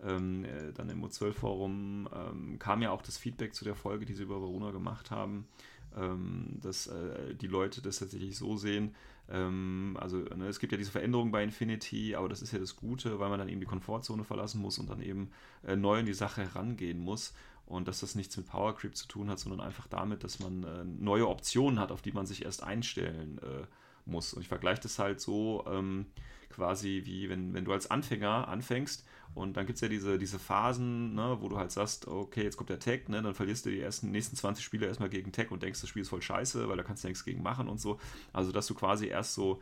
ähm, 0.05 0.45
äh, 0.45 0.71
dann 0.73 0.89
im 0.89 1.03
O12-Forum 1.03 2.09
ähm, 2.13 2.59
kam 2.59 2.81
ja 2.81 2.91
auch 2.91 3.01
das 3.01 3.17
Feedback 3.17 3.55
zu 3.55 3.63
der 3.63 3.75
Folge, 3.75 4.05
die 4.05 4.13
sie 4.13 4.23
über 4.23 4.41
Varuna 4.41 4.71
gemacht 4.71 5.11
haben, 5.11 5.47
ähm, 5.95 6.59
dass 6.61 6.87
äh, 6.87 7.35
die 7.35 7.47
Leute 7.47 7.81
das 7.81 7.99
tatsächlich 7.99 8.37
so 8.37 8.57
sehen. 8.57 8.95
Ähm, 9.29 9.97
also 9.99 10.17
ne, 10.17 10.47
es 10.47 10.59
gibt 10.59 10.71
ja 10.71 10.77
diese 10.77 10.91
Veränderung 10.91 11.31
bei 11.31 11.43
Infinity, 11.43 12.15
aber 12.15 12.29
das 12.29 12.41
ist 12.41 12.51
ja 12.51 12.59
das 12.59 12.75
Gute, 12.75 13.19
weil 13.19 13.29
man 13.29 13.39
dann 13.39 13.49
eben 13.49 13.59
die 13.59 13.65
Komfortzone 13.65 14.23
verlassen 14.23 14.61
muss 14.61 14.79
und 14.79 14.89
dann 14.89 15.01
eben 15.01 15.31
äh, 15.65 15.75
neu 15.75 15.99
in 15.99 16.05
die 16.05 16.13
Sache 16.13 16.41
herangehen 16.41 16.99
muss. 16.99 17.33
Und 17.65 17.87
dass 17.87 18.01
das 18.01 18.15
nichts 18.15 18.35
mit 18.35 18.47
Power 18.47 18.75
Creep 18.75 18.95
zu 18.95 19.07
tun 19.07 19.29
hat, 19.29 19.39
sondern 19.39 19.61
einfach 19.61 19.87
damit, 19.87 20.25
dass 20.25 20.39
man 20.39 20.63
äh, 20.63 20.83
neue 20.83 21.29
Optionen 21.29 21.79
hat, 21.79 21.93
auf 21.93 22.01
die 22.01 22.11
man 22.11 22.25
sich 22.25 22.43
erst 22.43 22.61
einstellen 22.61 23.39
äh, 23.41 23.65
muss. 24.05 24.33
Und 24.33 24.41
ich 24.41 24.49
vergleiche 24.49 24.81
das 24.81 24.99
halt 24.99 25.21
so 25.21 25.63
ähm, 25.67 26.07
quasi 26.49 27.03
wie 27.05 27.29
wenn, 27.29 27.53
wenn 27.53 27.63
du 27.63 27.71
als 27.71 27.89
Anfänger 27.89 28.49
anfängst 28.49 29.05
und 29.35 29.57
dann 29.57 29.65
gibt 29.65 29.77
es 29.77 29.81
ja 29.81 29.87
diese, 29.87 30.19
diese 30.19 30.37
Phasen, 30.37 31.15
ne, 31.15 31.37
wo 31.39 31.49
du 31.49 31.57
halt 31.57 31.71
sagst, 31.71 32.07
okay, 32.07 32.43
jetzt 32.43 32.55
kommt 32.55 32.69
der 32.69 32.79
Tag, 32.79 33.09
ne, 33.09 33.21
dann 33.21 33.33
verlierst 33.33 33.65
du 33.65 33.71
die 33.71 33.79
ersten 33.79 34.11
nächsten 34.11 34.35
20 34.35 34.63
Spiele 34.63 34.85
erstmal 34.85 35.09
gegen 35.09 35.31
Tag 35.31 35.49
und 35.51 35.63
denkst, 35.63 35.81
das 35.81 35.89
Spiel 35.89 36.03
ist 36.03 36.09
voll 36.09 36.21
scheiße, 36.21 36.69
weil 36.69 36.77
da 36.77 36.83
kannst 36.83 37.03
du 37.03 37.07
nichts 37.07 37.25
gegen 37.25 37.41
machen 37.41 37.67
und 37.67 37.81
so. 37.81 37.99
Also, 38.31 38.51
dass 38.51 38.67
du 38.67 38.75
quasi 38.75 39.07
erst 39.07 39.33
so, 39.33 39.61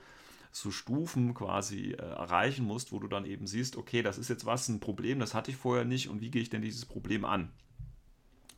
so 0.52 0.72
Stufen 0.72 1.34
quasi 1.34 1.92
äh, 1.92 2.02
erreichen 2.02 2.66
musst, 2.66 2.92
wo 2.92 3.00
du 3.00 3.08
dann 3.08 3.26
eben 3.26 3.48
siehst, 3.48 3.78
okay, 3.78 4.02
das 4.02 4.18
ist 4.18 4.30
jetzt 4.30 4.46
was, 4.46 4.68
ein 4.68 4.82
Problem, 4.82 5.20
das 5.20 5.34
hatte 5.34 5.52
ich 5.52 5.58
vorher 5.58 5.86
nicht 5.86 6.10
und 6.10 6.20
wie 6.20 6.32
gehe 6.32 6.42
ich 6.42 6.50
denn 6.50 6.62
dieses 6.62 6.86
Problem 6.86 7.24
an? 7.24 7.50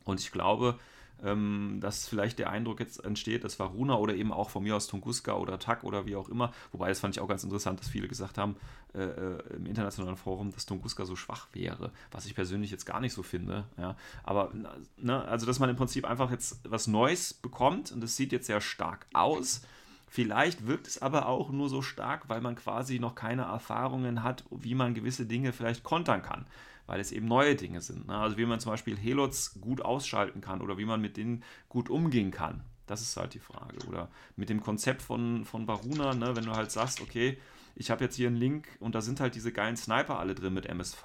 Und 0.04 0.20
ich 0.20 0.32
glaube, 0.32 0.78
ähm, 1.22 1.78
dass 1.80 2.08
vielleicht 2.08 2.38
der 2.38 2.50
Eindruck 2.50 2.80
jetzt 2.80 3.04
entsteht, 3.04 3.44
dass 3.44 3.58
Varuna 3.58 3.96
oder 3.96 4.14
eben 4.14 4.32
auch 4.32 4.50
von 4.50 4.62
mir 4.62 4.76
aus 4.76 4.86
Tunguska 4.86 5.34
oder 5.34 5.58
Tak 5.58 5.84
oder 5.84 6.06
wie 6.06 6.16
auch 6.16 6.28
immer, 6.28 6.52
wobei 6.72 6.88
das 6.88 7.00
fand 7.00 7.14
ich 7.14 7.20
auch 7.20 7.28
ganz 7.28 7.44
interessant, 7.44 7.80
dass 7.80 7.88
viele 7.88 8.08
gesagt 8.08 8.38
haben 8.38 8.56
äh, 8.94 9.02
äh, 9.02 9.56
im 9.56 9.66
internationalen 9.66 10.16
Forum, 10.16 10.52
dass 10.52 10.66
Tunguska 10.66 11.04
so 11.04 11.16
schwach 11.16 11.48
wäre, 11.52 11.92
was 12.10 12.26
ich 12.26 12.34
persönlich 12.34 12.70
jetzt 12.70 12.84
gar 12.84 13.00
nicht 13.00 13.12
so 13.12 13.22
finde. 13.22 13.64
Ja. 13.78 13.96
Aber 14.22 14.52
ne, 14.96 15.24
also 15.24 15.46
dass 15.46 15.58
man 15.58 15.70
im 15.70 15.76
Prinzip 15.76 16.04
einfach 16.04 16.30
jetzt 16.30 16.60
was 16.68 16.86
Neues 16.86 17.34
bekommt 17.34 17.92
und 17.92 18.02
es 18.02 18.16
sieht 18.16 18.32
jetzt 18.32 18.46
sehr 18.46 18.60
stark 18.60 19.06
aus. 19.12 19.62
Vielleicht 20.06 20.68
wirkt 20.68 20.86
es 20.86 21.02
aber 21.02 21.26
auch 21.26 21.50
nur 21.50 21.68
so 21.68 21.82
stark, 21.82 22.28
weil 22.28 22.40
man 22.40 22.54
quasi 22.54 23.00
noch 23.00 23.16
keine 23.16 23.42
Erfahrungen 23.42 24.22
hat, 24.22 24.44
wie 24.50 24.76
man 24.76 24.94
gewisse 24.94 25.26
Dinge 25.26 25.52
vielleicht 25.52 25.82
kontern 25.82 26.22
kann 26.22 26.46
weil 26.86 27.00
es 27.00 27.12
eben 27.12 27.26
neue 27.26 27.54
Dinge 27.56 27.80
sind. 27.80 28.06
Ne? 28.06 28.16
Also 28.16 28.36
wie 28.36 28.46
man 28.46 28.60
zum 28.60 28.72
Beispiel 28.72 28.96
Helots 28.96 29.60
gut 29.60 29.82
ausschalten 29.82 30.40
kann 30.40 30.60
oder 30.60 30.78
wie 30.78 30.84
man 30.84 31.00
mit 31.00 31.16
denen 31.16 31.42
gut 31.68 31.90
umgehen 31.90 32.30
kann. 32.30 32.62
Das 32.86 33.00
ist 33.00 33.16
halt 33.16 33.34
die 33.34 33.40
Frage. 33.40 33.86
Oder 33.88 34.10
mit 34.36 34.50
dem 34.50 34.60
Konzept 34.60 35.02
von, 35.02 35.44
von 35.44 35.66
Baruna, 35.66 36.14
ne? 36.14 36.36
wenn 36.36 36.44
du 36.44 36.52
halt 36.52 36.70
sagst, 36.70 37.00
okay, 37.00 37.38
ich 37.74 37.90
habe 37.90 38.04
jetzt 38.04 38.16
hier 38.16 38.28
einen 38.28 38.36
Link 38.36 38.68
und 38.80 38.94
da 38.94 39.00
sind 39.00 39.20
halt 39.20 39.34
diese 39.34 39.52
geilen 39.52 39.76
Sniper 39.76 40.18
alle 40.18 40.34
drin 40.34 40.54
mit 40.54 40.66
MSV. 40.66 41.04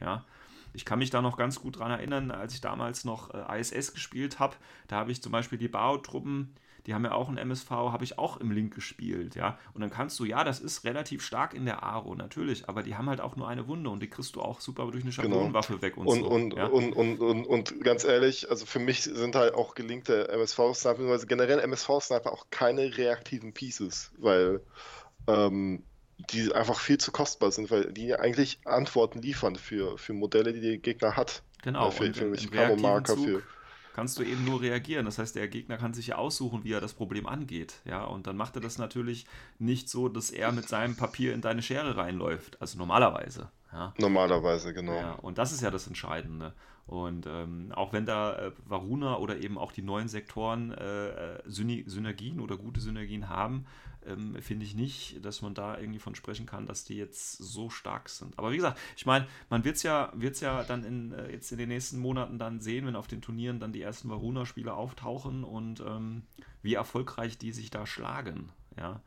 Ja, 0.00 0.24
ich 0.72 0.84
kann 0.84 0.98
mich 0.98 1.10
da 1.10 1.22
noch 1.22 1.36
ganz 1.36 1.60
gut 1.60 1.78
dran 1.78 1.90
erinnern, 1.90 2.30
als 2.30 2.54
ich 2.54 2.60
damals 2.60 3.04
noch 3.04 3.32
äh, 3.32 3.60
ISS 3.60 3.94
gespielt 3.94 4.38
habe. 4.38 4.56
Da 4.88 4.96
habe 4.96 5.12
ich 5.12 5.22
zum 5.22 5.32
Beispiel 5.32 5.58
die 5.58 5.68
Bao-Truppen 5.68 6.54
die 6.86 6.94
haben 6.94 7.04
ja 7.04 7.12
auch 7.12 7.28
ein 7.28 7.36
MSV, 7.36 7.70
habe 7.70 8.04
ich 8.04 8.18
auch 8.18 8.38
im 8.38 8.50
Link 8.50 8.74
gespielt, 8.74 9.34
ja. 9.34 9.58
Und 9.74 9.80
dann 9.80 9.90
kannst 9.90 10.18
du, 10.18 10.24
ja, 10.24 10.44
das 10.44 10.60
ist 10.60 10.84
relativ 10.84 11.24
stark 11.24 11.54
in 11.54 11.64
der 11.64 11.82
Aro, 11.82 12.14
natürlich, 12.14 12.68
aber 12.68 12.82
die 12.82 12.96
haben 12.96 13.08
halt 13.08 13.20
auch 13.20 13.36
nur 13.36 13.48
eine 13.48 13.66
Wunde 13.68 13.90
und 13.90 14.00
die 14.00 14.08
kriegst 14.08 14.36
du 14.36 14.40
auch 14.40 14.60
super 14.60 14.84
durch 14.90 15.04
eine 15.04 15.12
genau. 15.12 15.22
Schablonenwaffe 15.22 15.74
genau. 15.74 15.82
weg 15.82 15.96
und, 15.96 16.06
und 16.06 16.18
so. 16.20 16.28
Und, 16.28 16.54
ja? 16.54 16.66
und, 16.66 16.92
und, 16.92 17.20
und, 17.20 17.46
und, 17.46 17.84
ganz 17.84 18.04
ehrlich, 18.04 18.50
also 18.50 18.66
für 18.66 18.78
mich 18.78 19.02
sind 19.02 19.34
halt 19.34 19.54
auch 19.54 19.74
gelinkte 19.74 20.28
MSV-Sniper, 20.28 21.02
also 21.10 21.26
generell 21.26 21.60
MSV-Sniper 21.60 22.32
auch 22.32 22.46
keine 22.50 22.96
reaktiven 22.96 23.52
Pieces, 23.52 24.12
weil 24.18 24.60
ähm, 25.26 25.82
die 26.30 26.52
einfach 26.54 26.78
viel 26.78 26.98
zu 26.98 27.12
kostbar 27.12 27.50
sind, 27.50 27.70
weil 27.70 27.92
die 27.92 28.14
eigentlich 28.14 28.60
Antworten 28.64 29.22
liefern 29.22 29.56
für, 29.56 29.96
für 29.96 30.12
Modelle, 30.12 30.52
die 30.52 30.60
der 30.60 30.78
Gegner 30.78 31.16
hat. 31.16 31.42
Genau, 31.62 31.90
für, 31.90 32.04
und 32.04 32.16
für, 32.16 32.34
für 32.34 32.48
Camo-Marker, 32.48 33.16
für 33.16 33.42
kannst 33.94 34.18
du 34.18 34.22
eben 34.22 34.44
nur 34.44 34.60
reagieren. 34.60 35.04
Das 35.04 35.18
heißt, 35.18 35.34
der 35.34 35.48
Gegner 35.48 35.76
kann 35.76 35.94
sich 35.94 36.08
ja 36.08 36.16
aussuchen, 36.16 36.64
wie 36.64 36.72
er 36.72 36.80
das 36.80 36.94
Problem 36.94 37.26
angeht. 37.26 37.80
Ja, 37.84 38.04
und 38.04 38.26
dann 38.26 38.36
macht 38.36 38.56
er 38.56 38.62
das 38.62 38.78
natürlich 38.78 39.26
nicht 39.58 39.88
so, 39.88 40.08
dass 40.08 40.30
er 40.30 40.52
mit 40.52 40.68
seinem 40.68 40.96
Papier 40.96 41.34
in 41.34 41.40
deine 41.40 41.62
Schere 41.62 41.96
reinläuft. 41.96 42.60
Also 42.60 42.78
normalerweise. 42.78 43.50
Ja. 43.72 43.94
Normalerweise, 43.98 44.74
genau. 44.74 44.94
Ja, 44.94 45.12
und 45.12 45.38
das 45.38 45.52
ist 45.52 45.60
ja 45.60 45.70
das 45.70 45.86
Entscheidende. 45.86 46.54
Und 46.86 47.26
ähm, 47.26 47.70
auch 47.72 47.92
wenn 47.92 48.04
da 48.04 48.36
äh, 48.36 48.52
Varuna 48.64 49.18
oder 49.18 49.38
eben 49.38 49.58
auch 49.58 49.70
die 49.70 49.82
neuen 49.82 50.08
Sektoren 50.08 50.72
äh, 50.72 51.36
äh 51.36 51.42
Synergien 51.46 52.40
oder 52.40 52.56
gute 52.56 52.80
Synergien 52.80 53.28
haben, 53.28 53.66
ähm, 54.06 54.36
finde 54.40 54.64
ich 54.64 54.74
nicht, 54.74 55.24
dass 55.24 55.42
man 55.42 55.54
da 55.54 55.78
irgendwie 55.78 55.98
von 55.98 56.14
sprechen 56.14 56.46
kann, 56.46 56.66
dass 56.66 56.84
die 56.84 56.96
jetzt 56.96 57.32
so 57.38 57.70
stark 57.70 58.08
sind. 58.08 58.38
Aber 58.38 58.50
wie 58.50 58.56
gesagt, 58.56 58.78
ich 58.96 59.06
meine, 59.06 59.26
man 59.50 59.64
wird 59.64 59.76
es 59.76 59.82
ja, 59.82 60.10
wird's 60.14 60.40
ja 60.40 60.64
dann 60.64 60.84
in, 60.84 61.12
äh, 61.12 61.30
jetzt 61.30 61.52
in 61.52 61.58
den 61.58 61.68
nächsten 61.68 61.98
Monaten 61.98 62.38
dann 62.38 62.60
sehen, 62.60 62.86
wenn 62.86 62.96
auf 62.96 63.06
den 63.06 63.22
Turnieren 63.22 63.60
dann 63.60 63.72
die 63.72 63.82
ersten 63.82 64.08
Varuna-Spieler 64.08 64.76
auftauchen 64.76 65.44
und 65.44 65.80
ähm, 65.80 66.22
wie 66.62 66.74
erfolgreich 66.74 67.38
die 67.38 67.52
sich 67.52 67.70
da 67.70 67.86
schlagen. 67.86 68.50
Ja. 68.76 69.00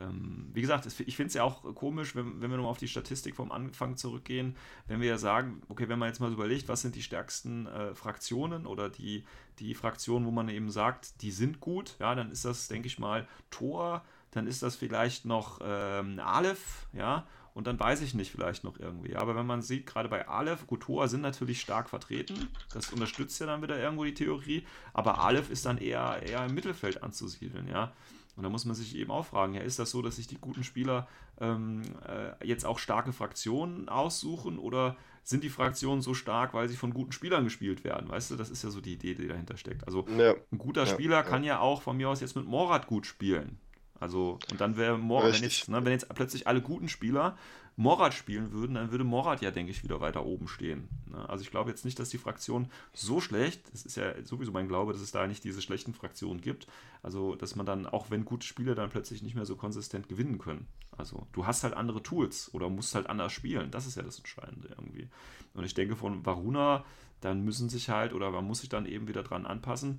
Ähm, 0.00 0.48
wie 0.52 0.60
gesagt, 0.60 0.86
ich 0.86 1.16
finde 1.16 1.28
es 1.28 1.34
ja 1.34 1.42
auch 1.42 1.62
komisch, 1.74 2.14
wenn, 2.16 2.40
wenn 2.40 2.50
wir 2.50 2.56
nochmal 2.56 2.72
auf 2.72 2.78
die 2.78 2.88
Statistik 2.88 3.36
vom 3.36 3.52
Anfang 3.52 3.96
zurückgehen, 3.96 4.56
wenn 4.86 5.00
wir 5.00 5.08
ja 5.08 5.18
sagen, 5.18 5.62
okay, 5.68 5.88
wenn 5.88 5.98
man 5.98 6.08
jetzt 6.08 6.20
mal 6.20 6.32
überlegt, 6.32 6.68
was 6.68 6.82
sind 6.82 6.94
die 6.94 7.02
stärksten 7.02 7.66
äh, 7.66 7.94
Fraktionen 7.94 8.66
oder 8.66 8.88
die, 8.88 9.24
die 9.58 9.74
Fraktionen, 9.74 10.26
wo 10.26 10.30
man 10.30 10.48
eben 10.48 10.70
sagt, 10.70 11.22
die 11.22 11.30
sind 11.30 11.60
gut, 11.60 11.96
ja, 12.00 12.14
dann 12.14 12.30
ist 12.30 12.44
das, 12.44 12.68
denke 12.68 12.88
ich 12.88 12.98
mal, 12.98 13.28
Tor, 13.50 14.04
dann 14.30 14.46
ist 14.46 14.62
das 14.62 14.76
vielleicht 14.76 15.24
noch 15.24 15.60
ähm, 15.62 16.18
Aleph, 16.18 16.86
ja, 16.92 17.26
und 17.52 17.66
dann 17.66 17.78
weiß 17.78 18.00
ich 18.02 18.14
nicht, 18.14 18.30
vielleicht 18.30 18.64
noch 18.64 18.78
irgendwie. 18.78 19.16
Aber 19.16 19.34
wenn 19.34 19.46
man 19.46 19.60
sieht, 19.60 19.86
gerade 19.86 20.08
bei 20.08 20.28
Aleph, 20.28 20.66
gut, 20.66 20.82
Tor 20.82 21.08
sind 21.08 21.20
natürlich 21.20 21.60
stark 21.60 21.88
vertreten. 21.90 22.48
Das 22.72 22.92
unterstützt 22.92 23.40
ja 23.40 23.46
dann 23.46 23.60
wieder 23.60 23.78
irgendwo 23.78 24.04
die 24.04 24.14
Theorie. 24.14 24.64
Aber 24.92 25.20
Aleph 25.20 25.50
ist 25.50 25.66
dann 25.66 25.78
eher, 25.78 26.22
eher 26.22 26.46
im 26.46 26.54
Mittelfeld 26.54 27.02
anzusiedeln, 27.02 27.66
ja. 27.68 27.92
Und 28.40 28.44
da 28.44 28.48
muss 28.48 28.64
man 28.64 28.74
sich 28.74 28.96
eben 28.96 29.10
auch 29.10 29.26
fragen, 29.26 29.52
ja, 29.52 29.60
ist 29.60 29.78
das 29.78 29.90
so, 29.90 30.00
dass 30.00 30.16
sich 30.16 30.26
die 30.26 30.38
guten 30.38 30.64
Spieler 30.64 31.06
ähm, 31.42 31.82
äh, 32.08 32.46
jetzt 32.46 32.64
auch 32.64 32.78
starke 32.78 33.12
Fraktionen 33.12 33.90
aussuchen 33.90 34.58
oder 34.58 34.96
sind 35.24 35.44
die 35.44 35.50
Fraktionen 35.50 36.00
so 36.00 36.14
stark, 36.14 36.54
weil 36.54 36.66
sie 36.66 36.76
von 36.76 36.94
guten 36.94 37.12
Spielern 37.12 37.44
gespielt 37.44 37.84
werden? 37.84 38.08
Weißt 38.08 38.30
du, 38.30 38.36
das 38.36 38.48
ist 38.48 38.64
ja 38.64 38.70
so 38.70 38.80
die 38.80 38.94
Idee, 38.94 39.14
die 39.14 39.28
dahinter 39.28 39.58
steckt. 39.58 39.84
Also 39.84 40.06
ja. 40.16 40.32
ein 40.50 40.56
guter 40.56 40.84
ja, 40.84 40.86
Spieler 40.86 41.22
kann 41.22 41.44
ja 41.44 41.60
auch 41.60 41.82
von 41.82 41.98
mir 41.98 42.08
aus 42.08 42.22
jetzt 42.22 42.34
mit 42.34 42.46
Morat 42.46 42.86
gut 42.86 43.04
spielen. 43.04 43.58
Also, 43.98 44.38
und 44.50 44.58
dann 44.58 44.78
wäre 44.78 44.96
Morat, 44.96 45.34
wenn 45.34 45.42
jetzt, 45.42 45.68
ne, 45.68 45.84
wenn 45.84 45.92
jetzt 45.92 46.08
plötzlich 46.14 46.46
alle 46.46 46.62
guten 46.62 46.88
Spieler 46.88 47.36
Morat 47.76 48.14
spielen 48.14 48.52
würden, 48.52 48.74
dann 48.74 48.90
würde 48.90 49.04
Morat 49.04 49.42
ja, 49.42 49.50
denke 49.50 49.70
ich, 49.70 49.82
wieder 49.82 50.00
weiter 50.00 50.24
oben 50.26 50.48
stehen. 50.48 50.88
Ne? 51.06 51.28
Also 51.28 51.42
ich 51.42 51.50
glaube 51.50 51.70
jetzt 51.70 51.84
nicht, 51.84 51.98
dass 51.98 52.10
die 52.10 52.18
Fraktion 52.18 52.70
so 52.92 53.20
schlecht, 53.20 53.72
das 53.72 53.84
ist 53.84 53.96
ja 53.96 54.22
sowieso 54.24 54.52
mein 54.52 54.68
Glaube, 54.68 54.92
dass 54.92 55.00
es 55.00 55.12
da 55.12 55.26
nicht 55.26 55.44
diese 55.44 55.62
schlechten 55.62 55.94
Fraktionen 55.94 56.40
gibt. 56.40 56.66
Also, 57.02 57.34
dass 57.34 57.56
man 57.56 57.66
dann, 57.66 57.86
auch 57.86 58.10
wenn 58.10 58.24
gute 58.24 58.46
Spieler 58.46 58.74
dann 58.74 58.90
plötzlich 58.90 59.22
nicht 59.22 59.34
mehr 59.34 59.46
so 59.46 59.56
konsistent 59.56 60.08
gewinnen 60.08 60.38
können. 60.38 60.66
Also, 60.96 61.26
du 61.32 61.46
hast 61.46 61.64
halt 61.64 61.74
andere 61.74 62.02
Tools 62.02 62.52
oder 62.52 62.68
musst 62.68 62.94
halt 62.94 63.08
anders 63.08 63.32
spielen. 63.32 63.70
Das 63.70 63.86
ist 63.86 63.96
ja 63.96 64.02
das 64.02 64.18
Entscheidende 64.18 64.68
irgendwie. 64.68 65.08
Und 65.54 65.64
ich 65.64 65.74
denke, 65.74 65.96
von 65.96 66.26
Varuna, 66.26 66.84
dann 67.20 67.44
müssen 67.44 67.68
sich 67.68 67.88
halt, 67.88 68.12
oder 68.12 68.30
man 68.30 68.46
muss 68.46 68.60
sich 68.60 68.68
dann 68.68 68.86
eben 68.86 69.08
wieder 69.08 69.22
dran 69.22 69.46
anpassen 69.46 69.98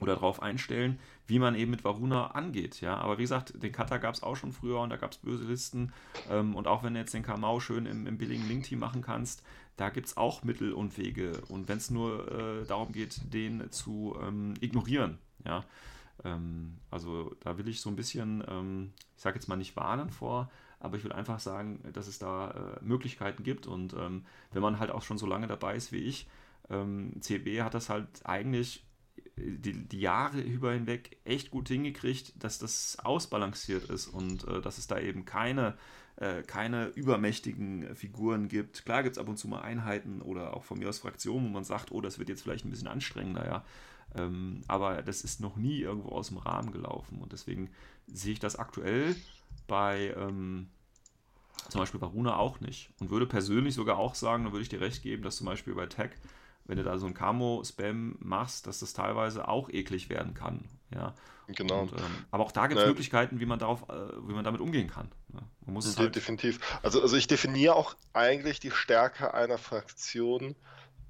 oder 0.00 0.14
darauf 0.14 0.42
einstellen, 0.42 0.98
wie 1.26 1.38
man 1.38 1.54
eben 1.54 1.70
mit 1.70 1.84
Varuna 1.84 2.28
angeht. 2.32 2.80
Ja, 2.80 2.96
aber 2.96 3.18
wie 3.18 3.22
gesagt, 3.22 3.62
den 3.62 3.72
Cutter 3.72 3.98
gab 3.98 4.14
es 4.14 4.22
auch 4.22 4.36
schon 4.36 4.52
früher 4.52 4.80
und 4.80 4.90
da 4.90 4.96
gab 4.96 5.12
es 5.12 5.18
böse 5.18 5.44
Listen. 5.44 5.92
Ähm, 6.30 6.54
und 6.54 6.66
auch 6.66 6.82
wenn 6.82 6.94
du 6.94 7.00
jetzt 7.00 7.14
den 7.14 7.22
Kamau 7.22 7.60
schön 7.60 7.86
im, 7.86 8.06
im 8.06 8.18
billigen 8.18 8.46
Link-Team 8.48 8.78
machen 8.78 9.02
kannst, 9.02 9.42
da 9.76 9.90
gibt 9.90 10.08
es 10.08 10.16
auch 10.16 10.42
Mittel 10.42 10.72
und 10.72 10.98
Wege. 10.98 11.40
Und 11.48 11.68
wenn 11.68 11.78
es 11.78 11.90
nur 11.90 12.30
äh, 12.30 12.66
darum 12.66 12.92
geht, 12.92 13.32
den 13.32 13.70
zu 13.70 14.16
ähm, 14.20 14.54
ignorieren, 14.60 15.18
ja. 15.44 15.64
Ähm, 16.24 16.78
also 16.90 17.34
da 17.40 17.58
will 17.58 17.68
ich 17.68 17.80
so 17.80 17.90
ein 17.90 17.96
bisschen, 17.96 18.44
ähm, 18.48 18.92
ich 19.16 19.22
sage 19.22 19.36
jetzt 19.36 19.48
mal 19.48 19.56
nicht 19.56 19.76
warnen 19.76 20.10
vor, 20.10 20.50
aber 20.78 20.96
ich 20.96 21.04
will 21.04 21.12
einfach 21.12 21.38
sagen, 21.38 21.80
dass 21.92 22.08
es 22.08 22.18
da 22.18 22.50
äh, 22.50 22.84
Möglichkeiten 22.84 23.44
gibt. 23.44 23.66
Und 23.66 23.94
ähm, 23.94 24.24
wenn 24.50 24.62
man 24.62 24.78
halt 24.78 24.90
auch 24.90 25.02
schon 25.02 25.18
so 25.18 25.26
lange 25.26 25.46
dabei 25.46 25.76
ist 25.76 25.92
wie 25.92 25.98
ich, 25.98 26.28
ähm, 26.70 27.14
CB 27.20 27.62
hat 27.62 27.74
das 27.74 27.88
halt 27.88 28.08
eigentlich 28.24 28.84
die, 29.36 29.88
die, 29.88 30.00
Jahre 30.00 30.40
über 30.40 30.72
hinweg 30.72 31.18
echt 31.24 31.50
gut 31.50 31.68
hingekriegt, 31.68 32.42
dass 32.42 32.58
das 32.58 32.98
ausbalanciert 32.98 33.90
ist 33.90 34.06
und 34.06 34.46
äh, 34.46 34.60
dass 34.60 34.78
es 34.78 34.86
da 34.86 34.98
eben 34.98 35.24
keine, 35.24 35.76
äh, 36.16 36.42
keine 36.42 36.88
übermächtigen 36.88 37.94
Figuren 37.96 38.48
gibt. 38.48 38.84
Klar 38.84 39.02
gibt 39.02 39.16
es 39.16 39.20
ab 39.20 39.28
und 39.28 39.38
zu 39.38 39.48
mal 39.48 39.62
Einheiten 39.62 40.22
oder 40.22 40.56
auch 40.56 40.64
von 40.64 40.78
mir 40.78 40.88
aus 40.88 40.98
Fraktionen, 40.98 41.48
wo 41.48 41.52
man 41.52 41.64
sagt, 41.64 41.92
oh, 41.92 42.00
das 42.00 42.18
wird 42.18 42.28
jetzt 42.28 42.42
vielleicht 42.42 42.64
ein 42.64 42.70
bisschen 42.70 42.88
anstrengender, 42.88 43.46
ja. 43.46 43.64
Ähm, 44.14 44.62
aber 44.68 45.02
das 45.02 45.22
ist 45.22 45.40
noch 45.40 45.56
nie 45.56 45.80
irgendwo 45.80 46.10
aus 46.10 46.28
dem 46.28 46.36
Rahmen 46.36 46.70
gelaufen 46.70 47.22
und 47.22 47.32
deswegen 47.32 47.70
sehe 48.06 48.34
ich 48.34 48.40
das 48.40 48.56
aktuell 48.56 49.16
bei 49.66 50.14
ähm, 50.18 50.68
zum 51.70 51.80
Beispiel 51.80 52.00
bei 52.00 52.06
Runa 52.06 52.36
auch 52.36 52.60
nicht 52.60 52.90
und 53.00 53.08
würde 53.08 53.26
persönlich 53.26 53.74
sogar 53.74 53.96
auch 53.96 54.14
sagen, 54.14 54.44
da 54.44 54.52
würde 54.52 54.62
ich 54.62 54.68
dir 54.68 54.82
recht 54.82 55.02
geben, 55.02 55.22
dass 55.22 55.36
zum 55.36 55.46
Beispiel 55.46 55.74
bei 55.74 55.86
Tech 55.86 56.10
wenn 56.64 56.76
du 56.76 56.84
da 56.84 56.98
so 56.98 57.06
ein 57.06 57.14
Camo-Spam 57.14 58.16
machst, 58.20 58.66
dass 58.66 58.80
das 58.80 58.92
teilweise 58.92 59.48
auch 59.48 59.68
eklig 59.68 60.08
werden 60.08 60.34
kann. 60.34 60.64
Ja. 60.94 61.14
Genau. 61.48 61.82
Und, 61.82 61.92
ähm, 61.92 62.24
aber 62.30 62.44
auch 62.44 62.52
da 62.52 62.66
gibt 62.66 62.78
es 62.78 62.84
ne, 62.84 62.90
Möglichkeiten, 62.90 63.40
wie 63.40 63.46
man 63.46 63.58
darauf, 63.58 63.88
äh, 63.88 64.28
wie 64.28 64.32
man 64.32 64.44
damit 64.44 64.60
umgehen 64.60 64.88
kann. 64.88 65.10
Ja. 65.32 65.40
Man 65.66 65.74
muss 65.74 65.96
halt 65.98 66.14
definitiv. 66.14 66.60
Also, 66.82 67.02
also 67.02 67.16
ich 67.16 67.26
definiere 67.26 67.74
auch 67.74 67.94
eigentlich 68.12 68.60
die 68.60 68.70
Stärke 68.70 69.34
einer 69.34 69.58
Fraktion 69.58 70.54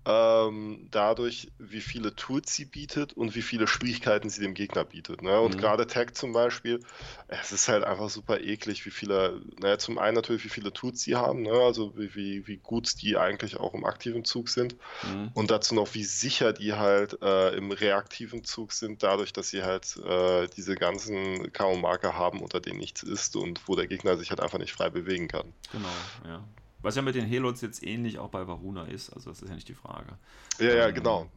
ähm, 0.04 0.88
dadurch, 0.90 1.48
wie 1.58 1.80
viele 1.80 2.14
Tools 2.16 2.54
sie 2.54 2.64
bietet 2.64 3.12
und 3.12 3.34
wie 3.36 3.42
viele 3.42 3.66
Schwierigkeiten 3.66 4.30
sie 4.30 4.40
dem 4.40 4.54
Gegner 4.54 4.84
bietet. 4.84 5.22
Ne? 5.22 5.40
Und 5.40 5.54
mhm. 5.54 5.60
gerade 5.60 5.86
Tag 5.86 6.16
zum 6.16 6.32
Beispiel, 6.32 6.80
es 7.28 7.52
ist 7.52 7.68
halt 7.68 7.84
einfach 7.84 8.10
super 8.10 8.40
eklig, 8.40 8.84
wie 8.84 8.90
viele, 8.90 9.40
naja, 9.60 9.78
zum 9.78 9.98
einen 9.98 10.16
natürlich, 10.16 10.44
wie 10.44 10.48
viele 10.48 10.72
Tools 10.72 11.02
sie 11.02 11.14
haben, 11.14 11.42
ne? 11.42 11.52
also 11.52 11.96
wie, 11.96 12.14
wie, 12.14 12.46
wie 12.48 12.56
gut 12.56 13.00
die 13.00 13.16
eigentlich 13.16 13.58
auch 13.58 13.74
im 13.74 13.84
aktiven 13.84 14.24
Zug 14.24 14.48
sind 14.48 14.76
mhm. 15.04 15.30
und 15.34 15.50
dazu 15.50 15.74
noch, 15.74 15.94
wie 15.94 16.04
sicher 16.04 16.52
die 16.52 16.72
halt 16.72 17.22
äh, 17.22 17.56
im 17.56 17.70
reaktiven 17.70 18.44
Zug 18.44 18.72
sind, 18.72 19.02
dadurch, 19.02 19.32
dass 19.32 19.50
sie 19.50 19.62
halt 19.62 19.96
äh, 19.98 20.48
diese 20.56 20.74
ganzen 20.74 21.52
K.O.-Marker 21.52 22.14
haben, 22.14 22.40
unter 22.40 22.60
denen 22.60 22.78
nichts 22.78 23.04
ist 23.04 23.36
und 23.36 23.60
wo 23.68 23.76
der 23.76 23.86
Gegner 23.86 24.16
sich 24.16 24.30
halt 24.30 24.40
einfach 24.40 24.58
nicht 24.58 24.72
frei 24.72 24.90
bewegen 24.90 25.28
kann. 25.28 25.52
Genau, 25.70 25.88
ja. 26.26 26.44
Was 26.82 26.96
ja 26.96 27.02
mit 27.02 27.14
den 27.14 27.24
Helots 27.24 27.60
jetzt 27.60 27.82
ähnlich 27.84 28.18
auch 28.18 28.28
bei 28.28 28.46
Varuna 28.46 28.84
ist, 28.84 29.10
also 29.10 29.30
das 29.30 29.40
ist 29.42 29.48
ja 29.48 29.54
nicht 29.54 29.68
die 29.68 29.74
Frage. 29.74 30.18
Ja, 30.58 30.74
ja, 30.74 30.88
ähm, 30.88 30.94
genau. 30.94 31.30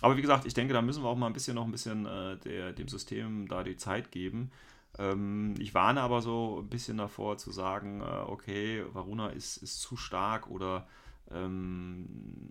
Aber 0.00 0.16
wie 0.16 0.22
gesagt, 0.22 0.46
ich 0.46 0.54
denke, 0.54 0.74
da 0.74 0.82
müssen 0.82 1.02
wir 1.02 1.08
auch 1.08 1.16
mal 1.16 1.26
ein 1.26 1.32
bisschen 1.32 1.54
noch 1.54 1.64
ein 1.64 1.70
bisschen 1.70 2.06
äh, 2.06 2.36
der, 2.38 2.72
dem 2.72 2.88
System 2.88 3.46
da 3.48 3.62
die 3.62 3.76
Zeit 3.76 4.10
geben. 4.10 4.50
Ähm, 4.98 5.54
ich 5.58 5.74
warne 5.74 6.00
aber 6.00 6.22
so 6.22 6.60
ein 6.60 6.68
bisschen 6.68 6.98
davor 6.98 7.38
zu 7.38 7.50
sagen, 7.50 8.00
äh, 8.00 8.04
okay, 8.04 8.84
Varuna 8.92 9.28
ist, 9.28 9.58
ist 9.58 9.80
zu 9.80 9.96
stark 9.96 10.48
oder 10.48 10.86
ähm, 11.34 12.06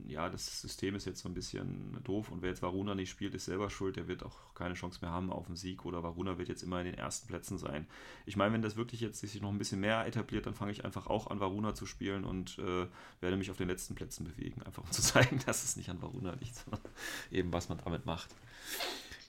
ja, 0.07 0.29
das 0.29 0.61
System 0.61 0.95
ist 0.95 1.05
jetzt 1.05 1.21
so 1.21 1.29
ein 1.29 1.33
bisschen 1.33 1.97
doof 2.03 2.31
und 2.31 2.41
wer 2.41 2.49
jetzt 2.49 2.61
Varuna 2.61 2.95
nicht 2.95 3.09
spielt, 3.09 3.33
ist 3.33 3.45
selber 3.45 3.69
schuld. 3.69 3.95
Der 3.95 4.07
wird 4.07 4.23
auch 4.23 4.53
keine 4.55 4.73
Chance 4.73 4.99
mehr 5.01 5.11
haben 5.11 5.31
auf 5.31 5.47
den 5.47 5.55
Sieg 5.55 5.85
oder 5.85 6.03
Varuna 6.03 6.37
wird 6.37 6.49
jetzt 6.49 6.63
immer 6.63 6.79
in 6.79 6.85
den 6.85 6.95
ersten 6.95 7.27
Plätzen 7.27 7.57
sein. 7.57 7.87
Ich 8.25 8.35
meine, 8.35 8.53
wenn 8.53 8.61
das 8.61 8.75
wirklich 8.75 9.01
jetzt 9.01 9.19
sich 9.19 9.41
noch 9.41 9.49
ein 9.49 9.57
bisschen 9.57 9.79
mehr 9.79 10.05
etabliert, 10.05 10.45
dann 10.45 10.53
fange 10.53 10.71
ich 10.71 10.83
einfach 10.83 11.07
auch 11.07 11.27
an, 11.27 11.39
Varuna 11.39 11.73
zu 11.73 11.85
spielen 11.85 12.25
und 12.25 12.57
äh, 12.59 12.87
werde 13.21 13.37
mich 13.37 13.51
auf 13.51 13.57
den 13.57 13.67
letzten 13.67 13.95
Plätzen 13.95 14.25
bewegen. 14.25 14.61
Einfach 14.63 14.83
um 14.83 14.91
zu 14.91 15.01
zeigen, 15.01 15.39
dass 15.45 15.63
es 15.63 15.75
nicht 15.75 15.89
an 15.89 16.01
Varuna 16.01 16.33
liegt, 16.33 16.55
sondern 16.55 16.81
eben, 17.31 17.53
was 17.53 17.69
man 17.69 17.79
damit 17.83 18.05
macht. 18.05 18.29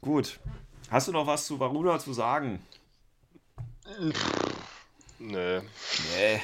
Gut. 0.00 0.40
Hast 0.90 1.08
du 1.08 1.12
noch 1.12 1.26
was 1.26 1.46
zu 1.46 1.60
Varuna 1.60 1.98
zu 1.98 2.12
sagen? 2.12 2.60
Nee. 5.18 5.60
Nee. 6.16 6.40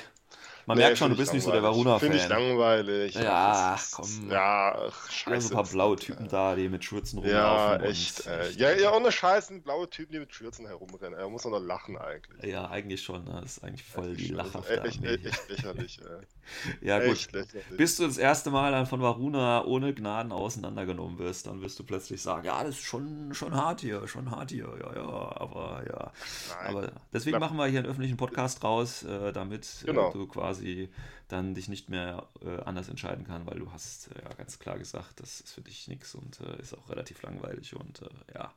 Man 0.69 0.77
nee, 0.77 0.85
merkt 0.85 0.99
schon, 0.99 1.11
du 1.11 1.17
bist 1.17 1.33
nicht 1.33 1.45
so 1.45 1.51
der 1.51 1.63
Varuna-Fan. 1.63 2.01
Finde 2.01 2.19
ich 2.19 2.29
langweilig. 2.29 3.15
Ja, 3.15 3.75
ach, 3.75 3.91
komm. 3.91 4.31
Ja, 4.31 4.79
ach, 4.79 5.11
scheiße. 5.11 5.49
so 5.49 5.55
ein 5.55 5.63
paar 5.63 5.65
blaue 5.65 5.97
Typen 5.97 6.29
da, 6.29 6.55
die 6.57 6.69
mit 6.69 6.85
Schürzen 6.85 7.21
rumlaufen. 7.21 7.85
Ja, 7.85 7.91
echt. 7.91 8.27
Äh, 8.27 8.51
ja, 8.51 8.73
ja, 8.73 8.93
ohne 8.93 9.11
Scheiße, 9.11 9.61
blaue 9.61 9.89
Typen, 9.89 10.13
die 10.13 10.19
mit 10.19 10.35
Schürzen 10.35 10.67
herumrennen. 10.67 11.19
Er 11.19 11.27
muss 11.31 11.45
doch 11.45 11.51
noch 11.53 11.63
lachen 11.63 11.97
eigentlich. 11.97 12.53
Ja, 12.53 12.69
eigentlich 12.69 13.01
schon. 13.01 13.25
Ne? 13.25 13.39
Das 13.41 13.57
ist 13.57 13.65
eigentlich 13.65 13.83
voll 13.83 14.15
die 14.15 14.29
Lacher. 14.29 14.63
Echt, 14.85 15.03
echt, 15.03 15.25
echt 15.25 15.49
lächerlich. 15.49 16.01
ja, 16.83 16.99
gut. 16.99 17.33
Lächerlich. 17.33 17.65
Bis 17.79 17.97
du 17.97 18.07
das 18.07 18.19
erste 18.19 18.51
Mal 18.51 18.71
dann 18.71 18.85
von 18.85 19.01
Varuna 19.01 19.65
ohne 19.65 19.95
Gnaden 19.95 20.33
auseinandergenommen 20.33 21.19
wirst, 21.19 21.47
dann 21.47 21.63
wirst 21.63 21.79
du 21.79 21.85
plötzlich 21.85 22.21
sagen, 22.21 22.45
ja, 22.45 22.63
das 22.63 22.75
ist 22.75 22.85
schon, 22.85 23.33
schon 23.33 23.55
hart 23.55 23.81
hier, 23.81 24.07
schon 24.07 24.31
hart 24.31 24.51
hier. 24.51 24.69
Ja, 24.79 24.95
ja, 24.95 25.41
aber 25.41 25.83
ja. 25.89 26.13
Nein. 26.61 26.77
Aber 26.77 26.93
deswegen 27.11 27.39
machen 27.39 27.57
wir 27.57 27.65
hier 27.69 27.79
einen 27.79 27.89
öffentlichen 27.89 28.19
Podcast 28.19 28.63
raus, 28.63 29.03
äh, 29.05 29.33
damit 29.33 29.67
äh, 29.85 29.87
genau. 29.87 30.13
du 30.13 30.27
quasi 30.27 30.58
quasi 30.59 30.89
dann 31.29 31.55
dich 31.55 31.69
nicht 31.69 31.89
mehr 31.89 32.27
äh, 32.43 32.61
anders 32.63 32.89
entscheiden 32.89 33.27
kann, 33.27 33.47
weil 33.47 33.59
du 33.59 33.71
hast 33.73 34.09
äh, 34.09 34.23
ja 34.23 34.35
ganz 34.35 34.59
klar 34.59 34.79
gesagt, 34.79 35.21
das 35.21 35.41
ist 35.41 35.55
für 35.55 35.61
dich 35.61 35.89
nichts 35.89 36.15
und 36.15 36.41
äh, 36.41 36.61
ist 36.61 36.77
auch 36.77 36.89
relativ 36.89 37.23
langweilig 37.23 37.77
und 37.77 38.03
äh, 38.03 38.35
ja. 38.35 38.53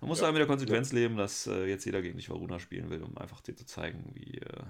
Man 0.00 0.08
muss 0.08 0.18
ja, 0.18 0.24
halt 0.24 0.34
mit 0.34 0.40
der 0.40 0.48
Konsequenz 0.48 0.90
ja. 0.90 0.98
leben, 0.98 1.16
dass 1.16 1.46
äh, 1.46 1.66
jetzt 1.66 1.84
jeder 1.84 2.02
gegen 2.02 2.16
dich 2.16 2.28
Varuna 2.28 2.58
spielen 2.58 2.90
will, 2.90 3.02
um 3.02 3.16
einfach 3.18 3.40
dir 3.40 3.54
zu 3.54 3.64
zeigen, 3.64 4.10
wie, 4.14 4.38
äh, 4.38 4.62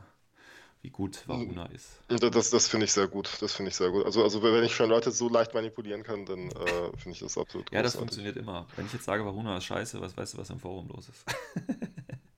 wie 0.83 0.91
gut 0.91 1.27
Varuna 1.27 1.65
ist. 1.67 2.03
Das, 2.09 2.51
das 2.51 2.69
finde 2.69 2.85
ich 2.85 2.93
sehr 2.93 3.09
gut. 3.09 3.31
Das 3.41 3.55
finde 3.55 3.71
ich 3.71 3.77
sehr 3.77 3.91
gut. 3.91 4.05
Also, 4.05 4.23
also 4.23 4.43
wenn 4.43 4.63
ich 4.63 4.75
schon 4.75 4.91
Leute 4.91 5.11
so 5.11 5.31
leicht 5.31 5.55
manipulieren 5.55 6.03
kann, 6.03 6.27
dann 6.27 6.51
finde 6.51 7.13
ich 7.13 7.21
das 7.21 7.39
absolut 7.39 7.69
gut. 7.69 7.75
Ja, 7.75 7.83
das 7.83 7.97
funktioniert 7.97 8.37
immer. 8.37 8.67
Wenn 8.77 8.85
ich 8.85 8.93
jetzt 8.93 9.05
sage, 9.05 9.25
Varuna 9.25 9.57
ist 9.57 9.65
scheiße, 9.65 10.03
was 10.03 10.15
weißt 10.15 10.35
du, 10.35 10.39
was 10.39 10.51
im 10.51 10.59
Forum 10.59 10.89
los 10.89 11.09
ist? 11.09 11.25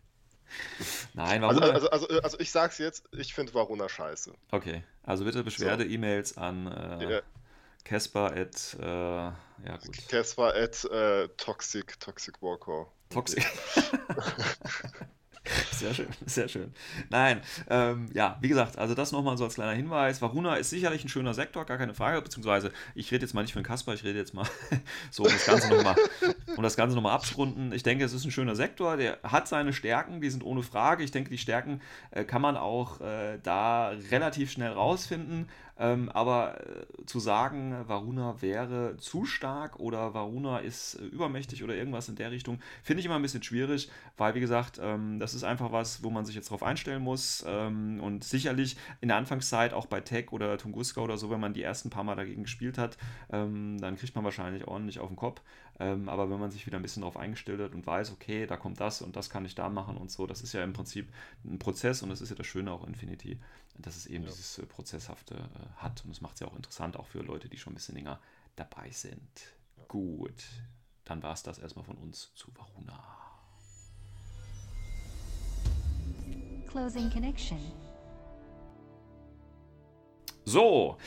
Nein, 1.15 1.43
warum? 1.43 1.63
Also, 1.63 1.89
also, 1.91 2.07
also, 2.07 2.21
also 2.21 2.41
ich 2.41 2.51
sag's 2.51 2.79
jetzt, 2.79 3.05
ich 3.13 3.35
finde 3.35 3.55
Varuna 3.55 3.89
scheiße. 3.89 4.33
Okay, 4.51 4.83
also 5.03 5.25
bitte 5.25 5.43
Beschwerde-E-Mails 5.45 6.37
an 6.37 6.67
äh, 6.67 7.23
Casper 7.85 8.33
at, 8.33 8.77
äh, 8.81 8.85
ja 8.85 9.77
gut. 9.85 10.09
Casper 10.09 10.55
at 10.55 10.85
äh, 10.85 11.29
Toxic, 11.37 11.99
Toxic 12.01 12.41
Warcore. 12.43 12.87
Toxic. 13.11 13.45
Sehr 15.73 15.93
schön, 15.93 16.09
sehr 16.25 16.49
schön. 16.49 16.73
Nein, 17.11 17.43
ähm, 17.69 18.09
ja, 18.15 18.39
wie 18.41 18.49
gesagt, 18.49 18.79
also 18.79 18.95
das 18.95 19.13
nochmal 19.13 19.37
so 19.37 19.45
als 19.45 19.57
kleiner 19.57 19.73
Hinweis. 19.73 20.23
Varuna 20.23 20.57
ist 20.57 20.71
sicherlich 20.71 21.05
ein 21.05 21.11
schöner 21.11 21.35
Sektor, 21.35 21.67
gar 21.67 21.77
keine 21.77 21.93
Frage, 21.93 22.23
beziehungsweise 22.23 22.73
ich 22.95 23.13
rede 23.13 23.27
jetzt 23.27 23.35
mal 23.35 23.43
nicht 23.43 23.53
für 23.53 23.61
den 23.61 23.67
Kasper, 23.67 23.93
ich 23.93 24.05
rede 24.05 24.19
jetzt 24.19 24.33
mal 24.33 24.47
so, 25.11 25.25
um 25.25 25.31
das 25.31 25.45
Ganze 25.45 25.69
nochmal 25.69 25.97
um 26.57 26.63
nochmal 26.63 27.13
abzurunden. 27.13 27.73
Ich 27.73 27.83
denke, 27.83 28.05
es 28.05 28.15
ist 28.15 28.25
ein 28.25 28.31
schöner 28.31 28.57
Sektor, 28.57 28.97
der 28.97 29.19
hat 29.23 29.47
seine 29.47 29.75
Stärken, 29.75 30.23
die 30.23 30.31
sind 30.31 30.45
ohne 30.45 30.63
Frage. 30.63 31.05
Ich 31.05 31.11
denke, 31.11 31.29
die 31.29 31.39
Stärken 31.39 31.83
äh, 32.11 32.25
kann 32.25 32.41
man 32.41 32.57
auch 32.57 33.01
äh, 33.03 33.39
da 33.43 33.89
relativ 34.11 34.51
schnell 34.51 34.73
rausfinden. 34.73 35.49
Ähm, 35.77 36.09
aber 36.11 36.61
äh, 36.61 37.07
zu 37.07 37.19
sagen, 37.19 37.77
Varuna 37.87 38.41
wäre 38.41 38.97
zu 38.99 39.25
stark 39.25 39.81
oder 39.81 40.15
Varuna 40.15 40.59
ist 40.59 40.95
äh, 40.95 41.05
übermächtig 41.07 41.65
oder 41.65 41.75
irgendwas 41.75 42.09
in 42.09 42.17
der 42.17 42.31
Richtung, 42.31 42.61
finde 42.83 43.01
ich 43.01 43.07
immer 43.07 43.17
ein 43.17 43.23
bisschen 43.23 43.43
schwierig, 43.43 43.91
weil 44.17 44.35
wie 44.35 44.41
gesagt, 44.41 44.79
ähm, 44.81 45.19
das 45.19 45.35
ist 45.35 45.43
einfach 45.43 45.73
was, 45.73 46.05
wo 46.05 46.11
man 46.11 46.25
sich 46.25 46.37
jetzt 46.37 46.51
drauf 46.51 46.63
einstellen 46.63 47.03
muss. 47.03 47.45
Ähm, 47.47 48.01
und 48.01 48.23
sicherlich 48.25 48.77
in 49.01 49.09
der 49.09 49.17
Anfangszeit 49.17 49.73
auch 49.73 49.87
bei 49.87 50.01
Tech 50.01 50.33
oder 50.33 50.57
Tunguska 50.59 51.01
oder 51.01 51.17
so, 51.17 51.31
wenn 51.31 51.41
man 51.41 51.55
die 51.55 51.63
ersten 51.63 51.91
paar 51.91 52.05
Mal 52.05 52.15
dagegen 52.17 52.45
gespielt 52.45 52.79
hat, 52.79 52.97
ähm, 53.33 53.79
dann 53.81 53.97
kriegt 53.97 54.15
man 54.15 54.25
wahrscheinlich 54.25 54.69
ordentlich 54.69 55.01
auf 55.01 55.09
den 55.09 55.17
Kopf. 55.17 55.43
Ähm, 55.81 56.09
aber 56.09 56.31
wenn 56.31 56.39
man 56.39 56.51
sich 56.51 56.67
wieder 56.67 56.79
ein 56.79 56.83
bisschen 56.83 57.03
darauf 57.03 57.17
eingestellt 57.17 57.61
hat 57.61 57.73
und 57.73 57.87
weiß, 57.87 58.13
okay, 58.13 58.47
da 58.47 58.57
kommt 58.57 58.81
das 58.81 59.03
und 59.03 59.17
das 59.17 59.29
kann 59.29 59.45
ich 59.45 59.55
da 59.55 59.69
machen 59.69 59.97
und 59.97 60.11
so, 60.11 60.27
das 60.27 60.43
ist 60.43 60.53
ja 60.53 60.63
im 60.63 60.73
Prinzip 60.73 61.13
ein 61.45 61.59
Prozess 61.59 62.03
und 62.03 62.11
das 62.11 62.21
ist 62.21 62.31
ja 62.31 62.37
das 62.37 62.47
Schöne 62.47 62.71
auch 62.71 62.87
Infinity, 62.87 63.41
dass 63.79 63.97
es 63.97 64.07
eben 64.07 64.25
ja. 64.25 64.31
dieses 64.31 64.59
äh, 64.59 64.67
Prozesshafte 64.67 65.35
äh, 65.35 65.83
hat 65.83 66.05
und 66.05 66.11
das 66.11 66.21
macht 66.21 66.35
es 66.35 66.41
ja 66.41 66.47
auch 66.47 66.57
interessant, 66.57 66.97
auch 66.97 67.07
für 67.07 67.21
Leute, 67.21 67.49
die 67.49 67.59
schon 67.59 67.73
ein 67.73 67.77
bisschen 67.77 67.97
länger 67.97 68.21
dabei 68.55 68.91
sind. 68.91 69.21
Ja. 69.77 69.85
Gut, 69.89 70.45
dann 71.05 71.23
war 71.23 71.33
es 71.33 71.43
das 71.43 71.59
erstmal 71.59 71.85
von 71.85 71.97
uns 71.97 72.33
zu 72.35 72.55
Varuna. 72.57 73.03
Closing 76.69 77.11
Connection. 77.11 77.84
So, 80.45 80.99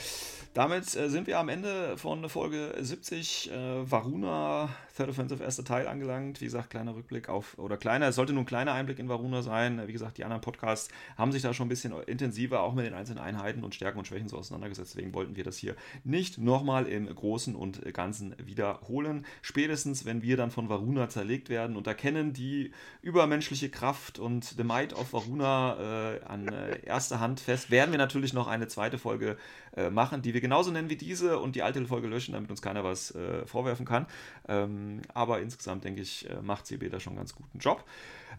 damit 0.56 0.96
äh, 0.96 1.10
sind 1.10 1.28
wir 1.28 1.38
am 1.38 1.50
Ende 1.50 1.96
von 1.98 2.28
Folge 2.28 2.74
70 2.80 3.52
äh, 3.52 3.92
Varuna 3.92 4.70
Third 4.98 5.10
Offensive 5.10 5.44
erster 5.44 5.64
Teil 5.64 5.88
angelangt. 5.88 6.42
Wie 6.42 6.46
gesagt, 6.46 6.72
kleiner 6.72 6.96
Rückblick 6.96 7.30
auf, 7.30 7.58
oder 7.60 7.78
kleiner, 7.78 8.08
es 8.08 8.16
sollte 8.16 8.34
nun 8.34 8.44
ein 8.44 8.48
kleiner 8.48 8.74
Einblick 8.74 8.98
in 8.98 9.08
Varuna 9.08 9.44
sein. 9.44 9.88
Wie 9.88 9.94
gesagt, 9.94 10.18
die 10.18 10.24
anderen 10.24 10.42
Podcasts 10.42 10.90
haben 11.18 11.32
sich 11.32 11.44
da 11.44 11.54
schon 11.54 11.68
ein 11.68 11.70
bisschen 11.70 11.94
intensiver 12.08 12.62
auch 12.62 12.74
mit 12.74 12.86
den 12.86 12.96
einzelnen 12.96 13.20
Einheiten 13.20 13.64
und 13.64 13.76
Stärken 13.76 14.00
und 14.00 14.08
Schwächen 14.08 14.28
so 14.28 14.38
auseinandergesetzt. 14.38 14.96
Deswegen 14.96 15.14
wollten 15.14 15.36
wir 15.36 15.44
das 15.44 15.58
hier 15.58 15.76
nicht 16.04 16.40
nochmal 16.40 16.88
im 16.88 17.14
Großen 17.14 17.56
und 17.56 17.94
Ganzen 17.94 18.36
wiederholen. 18.44 19.26
Spätestens, 19.44 20.06
wenn 20.06 20.24
wir 20.24 20.36
dann 20.36 20.50
von 20.50 20.68
Varuna 20.68 21.10
zerlegt 21.10 21.50
werden 21.50 21.78
und 21.78 21.86
erkennen 21.86 22.34
die 22.34 22.72
übermenschliche 23.04 23.70
Kraft 23.70 24.18
und 24.18 24.46
The 24.46 24.64
Might 24.64 24.94
of 24.94 25.14
Varuna 25.14 26.16
äh, 26.16 26.24
an 26.24 26.48
äh, 26.48 26.84
erster 26.84 27.20
Hand 27.20 27.40
fest, 27.40 27.70
werden 27.70 27.92
wir 27.92 28.00
natürlich 28.00 28.34
noch 28.34 28.48
eine 28.48 28.68
zweite 28.68 28.98
Folge 28.98 29.38
äh, 29.78 29.90
machen, 29.90 30.22
die 30.22 30.34
wir 30.34 30.42
genauso 30.42 30.72
nennen 30.72 30.90
wie 30.90 30.96
diese 30.98 31.40
und 31.40 31.56
die 31.56 31.64
alte 31.64 31.86
Folge 31.86 32.08
löschen, 32.08 32.34
damit 32.34 32.50
uns 32.50 32.62
keiner 32.62 32.84
was 32.84 33.12
äh, 33.12 33.46
vorwerfen 33.46 33.86
kann. 33.86 34.08
Ähm, 34.48 35.02
aber 35.14 35.40
insgesamt 35.40 35.84
denke 35.84 36.02
ich, 36.02 36.30
äh, 36.30 36.42
macht 36.42 36.66
CB 36.66 36.90
da 36.90 37.00
schon 37.00 37.12
einen 37.12 37.20
ganz 37.20 37.36
guten 37.36 37.60
Job. 37.60 37.86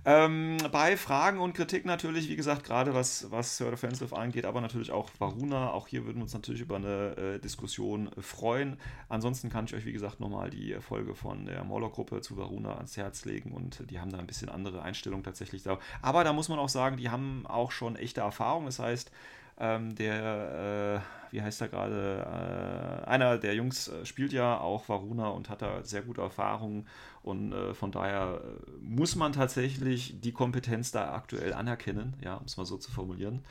Ähm, 0.04 0.58
bei 0.72 0.96
Fragen 0.96 1.40
und 1.40 1.54
Kritik 1.54 1.84
natürlich, 1.84 2.28
wie 2.28 2.36
gesagt, 2.36 2.64
gerade 2.64 2.94
was, 2.94 3.30
was 3.30 3.56
Third 3.56 3.72
Offensive 3.72 4.16
angeht, 4.16 4.46
aber 4.46 4.60
natürlich 4.60 4.90
auch 4.90 5.10
Varuna. 5.18 5.70
Auch 5.70 5.88
hier 5.88 6.04
würden 6.06 6.18
wir 6.18 6.22
uns 6.22 6.34
natürlich 6.34 6.60
über 6.60 6.76
eine 6.76 7.16
äh, 7.16 7.38
Diskussion 7.38 8.10
freuen. 8.20 8.76
Ansonsten 9.08 9.50
kann 9.50 9.66
ich 9.66 9.74
euch, 9.74 9.84
wie 9.86 9.92
gesagt, 9.92 10.20
nochmal 10.20 10.50
die 10.50 10.74
Folge 10.80 11.14
von 11.14 11.46
der 11.46 11.64
Mauler-Gruppe 11.64 12.20
zu 12.20 12.36
Varuna 12.36 12.76
ans 12.76 12.96
Herz 12.96 13.24
legen 13.24 13.52
und 13.52 13.90
die 13.90 14.00
haben 14.00 14.10
da 14.10 14.18
ein 14.18 14.26
bisschen 14.26 14.48
andere 14.48 14.82
Einstellungen 14.82 15.24
tatsächlich 15.24 15.62
da. 15.62 15.78
Aber 16.02 16.24
da 16.24 16.32
muss 16.32 16.48
man 16.48 16.58
auch 16.58 16.68
sagen, 16.68 16.96
die 16.96 17.10
haben 17.10 17.46
auch 17.46 17.70
schon 17.70 17.96
echte 17.96 18.20
Erfahrung. 18.20 18.66
Das 18.66 18.78
heißt, 18.78 19.10
ähm, 19.58 19.94
der, 19.96 21.02
äh, 21.02 21.32
wie 21.32 21.42
heißt 21.42 21.60
er 21.60 21.68
gerade, 21.68 23.02
äh, 23.04 23.08
einer 23.08 23.38
der 23.38 23.54
Jungs 23.54 23.88
äh, 23.88 24.06
spielt 24.06 24.32
ja 24.32 24.58
auch 24.58 24.88
Varuna 24.88 25.28
und 25.28 25.48
hat 25.48 25.62
da 25.62 25.82
sehr 25.84 26.02
gute 26.02 26.20
Erfahrungen 26.20 26.86
und 27.22 27.52
äh, 27.52 27.74
von 27.74 27.90
daher 27.90 28.40
äh, 28.42 28.70
muss 28.80 29.16
man 29.16 29.32
tatsächlich 29.32 30.20
die 30.20 30.32
Kompetenz 30.32 30.92
da 30.92 31.12
aktuell 31.12 31.52
anerkennen, 31.52 32.14
ja, 32.22 32.36
um 32.36 32.44
es 32.44 32.56
mal 32.56 32.66
so 32.66 32.76
zu 32.78 32.90
formulieren, 32.90 33.44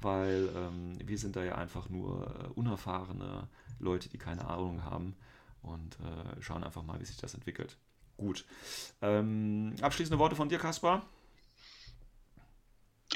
weil 0.00 0.48
ähm, 0.56 0.98
wir 1.04 1.18
sind 1.18 1.36
da 1.36 1.44
ja 1.44 1.56
einfach 1.56 1.88
nur 1.90 2.26
äh, 2.26 2.48
unerfahrene 2.54 3.48
Leute, 3.78 4.08
die 4.08 4.18
keine 4.18 4.46
Ahnung 4.46 4.84
haben 4.84 5.16
und 5.62 5.98
schauen 6.40 6.64
einfach 6.64 6.82
mal, 6.82 6.98
wie 7.00 7.04
sich 7.04 7.18
das 7.18 7.34
entwickelt. 7.34 7.76
Gut. 8.16 8.46
Ähm, 9.02 9.74
abschließende 9.82 10.18
Worte 10.18 10.36
von 10.36 10.48
dir, 10.48 10.58
Kaspar? 10.58 11.06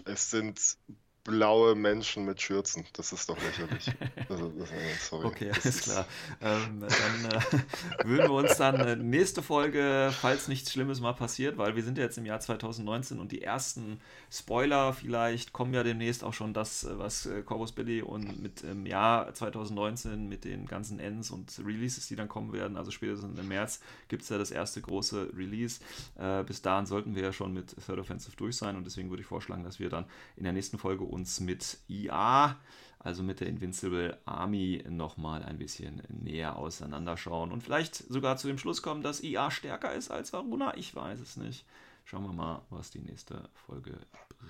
Es 0.05 0.31
sind 0.31 0.77
blaue 1.25 1.75
Menschen 1.75 2.27
mit 2.27 2.41
Schürzen. 2.41 2.85
Das 2.93 3.13
ist 3.13 3.29
doch 3.29 3.39
lächerlich. 3.43 3.91
Also, 4.29 4.53
das, 4.59 4.71
sorry. 5.09 5.27
Okay, 5.27 5.51
alles 5.51 5.83
klar. 5.83 6.07
Ähm, 6.41 6.81
dann 6.81 7.31
äh, 7.31 8.05
würden 8.09 8.31
wir 8.31 8.33
uns 8.33 8.57
dann 8.57 8.81
äh, 8.81 8.97
nächste 8.97 9.43
Folge, 9.43 10.13
falls 10.19 10.49
nichts 10.49 10.73
Schlimmes 10.73 11.01
mal 11.01 11.13
passiert, 11.13 11.59
weil 11.59 11.77
wir 11.77 11.83
sind 11.83 11.99
ja 11.99 12.05
jetzt 12.05 12.17
im 12.17 12.25
Jahr 12.25 12.41
2019 12.41 13.19
und 13.19 13.33
die 13.33 13.43
ersten 13.43 14.01
Spoiler 14.31 14.93
vielleicht 14.93 15.53
kommen 15.53 15.75
ja 15.75 15.83
demnächst 15.83 16.25
auch 16.25 16.33
schon 16.33 16.55
das, 16.55 16.85
äh, 16.85 16.99
was 16.99 17.27
äh, 17.27 17.43
Corvus 17.43 17.73
Billy 17.73 18.03
und 18.03 18.43
mit 18.43 18.63
im 18.63 18.87
Jahr 18.87 19.33
2019 19.33 20.29
mit 20.29 20.45
den 20.45 20.67
ganzen 20.67 20.99
Ends 20.99 21.31
und 21.31 21.61
Releases, 21.65 22.09
die 22.09 22.17
dann 22.17 22.29
kommen 22.29 22.53
werden, 22.53 22.77
also 22.77 22.91
spätestens 22.91 23.39
im 23.39 23.49
März 23.49 23.81
gibt 24.09 24.23
es 24.23 24.29
ja 24.31 24.39
das 24.39 24.51
erste 24.51 24.81
große 24.81 25.31
Release. 25.37 25.81
Äh, 26.19 26.45
bis 26.45 26.63
dahin 26.63 26.87
sollten 26.87 27.15
wir 27.15 27.23
ja 27.23 27.33
schon 27.33 27.53
mit 27.53 27.77
Third 27.87 27.99
Offensive 27.99 28.37
durch 28.37 28.57
sein 28.57 28.77
und 28.77 28.85
deswegen 28.85 29.11
würde 29.11 29.23
ich 29.23 29.29
vorschlagen, 29.29 29.65
dass 29.65 29.79
wir 29.79 29.91
dann 29.91 30.07
in 30.37 30.45
der 30.45 30.53
nächsten 30.53 30.79
Folge 30.79 31.05
uns 31.15 31.41
mit 31.41 31.79
IA, 31.89 32.59
also 32.99 33.23
mit 33.23 33.41
der 33.41 33.49
Invincible 33.49 34.19
Army, 34.25 34.83
nochmal 34.89 35.43
ein 35.43 35.59
bisschen 35.59 36.03
näher 36.09 36.57
auseinanderschauen 36.57 37.53
und 37.53 37.63
vielleicht 37.63 37.95
sogar 37.95 38.37
zu 38.37 38.49
dem 38.49 38.59
Schluss 38.59 38.83
kommen, 38.83 39.03
dass 39.03 39.23
IA 39.23 39.51
stärker 39.51 39.95
ist 39.95 40.11
als 40.11 40.33
Varuna. 40.33 40.77
Ich 40.77 40.95
weiß 40.95 41.21
es 41.21 41.37
nicht. 41.37 41.65
Schauen 42.05 42.25
wir 42.25 42.33
mal, 42.33 42.63
was 42.69 42.91
die 42.91 43.01
nächste 43.01 43.49
Folge 43.55 43.99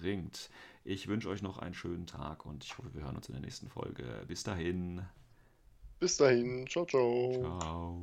bringt. 0.01 0.51
Ich 0.85 1.07
wünsche 1.07 1.29
euch 1.29 1.43
noch 1.43 1.59
einen 1.59 1.75
schönen 1.75 2.07
Tag 2.07 2.47
und 2.47 2.65
ich 2.65 2.77
hoffe, 2.79 2.93
wir 2.95 3.03
hören 3.03 3.17
uns 3.17 3.29
in 3.29 3.35
der 3.35 3.43
nächsten 3.43 3.69
Folge. 3.69 4.25
Bis 4.27 4.43
dahin. 4.43 5.03
Bis 6.01 6.17
dahin. 6.17 6.67
Ciao, 6.67 6.85
ciao. 6.85 7.33
Ciao. 7.33 8.03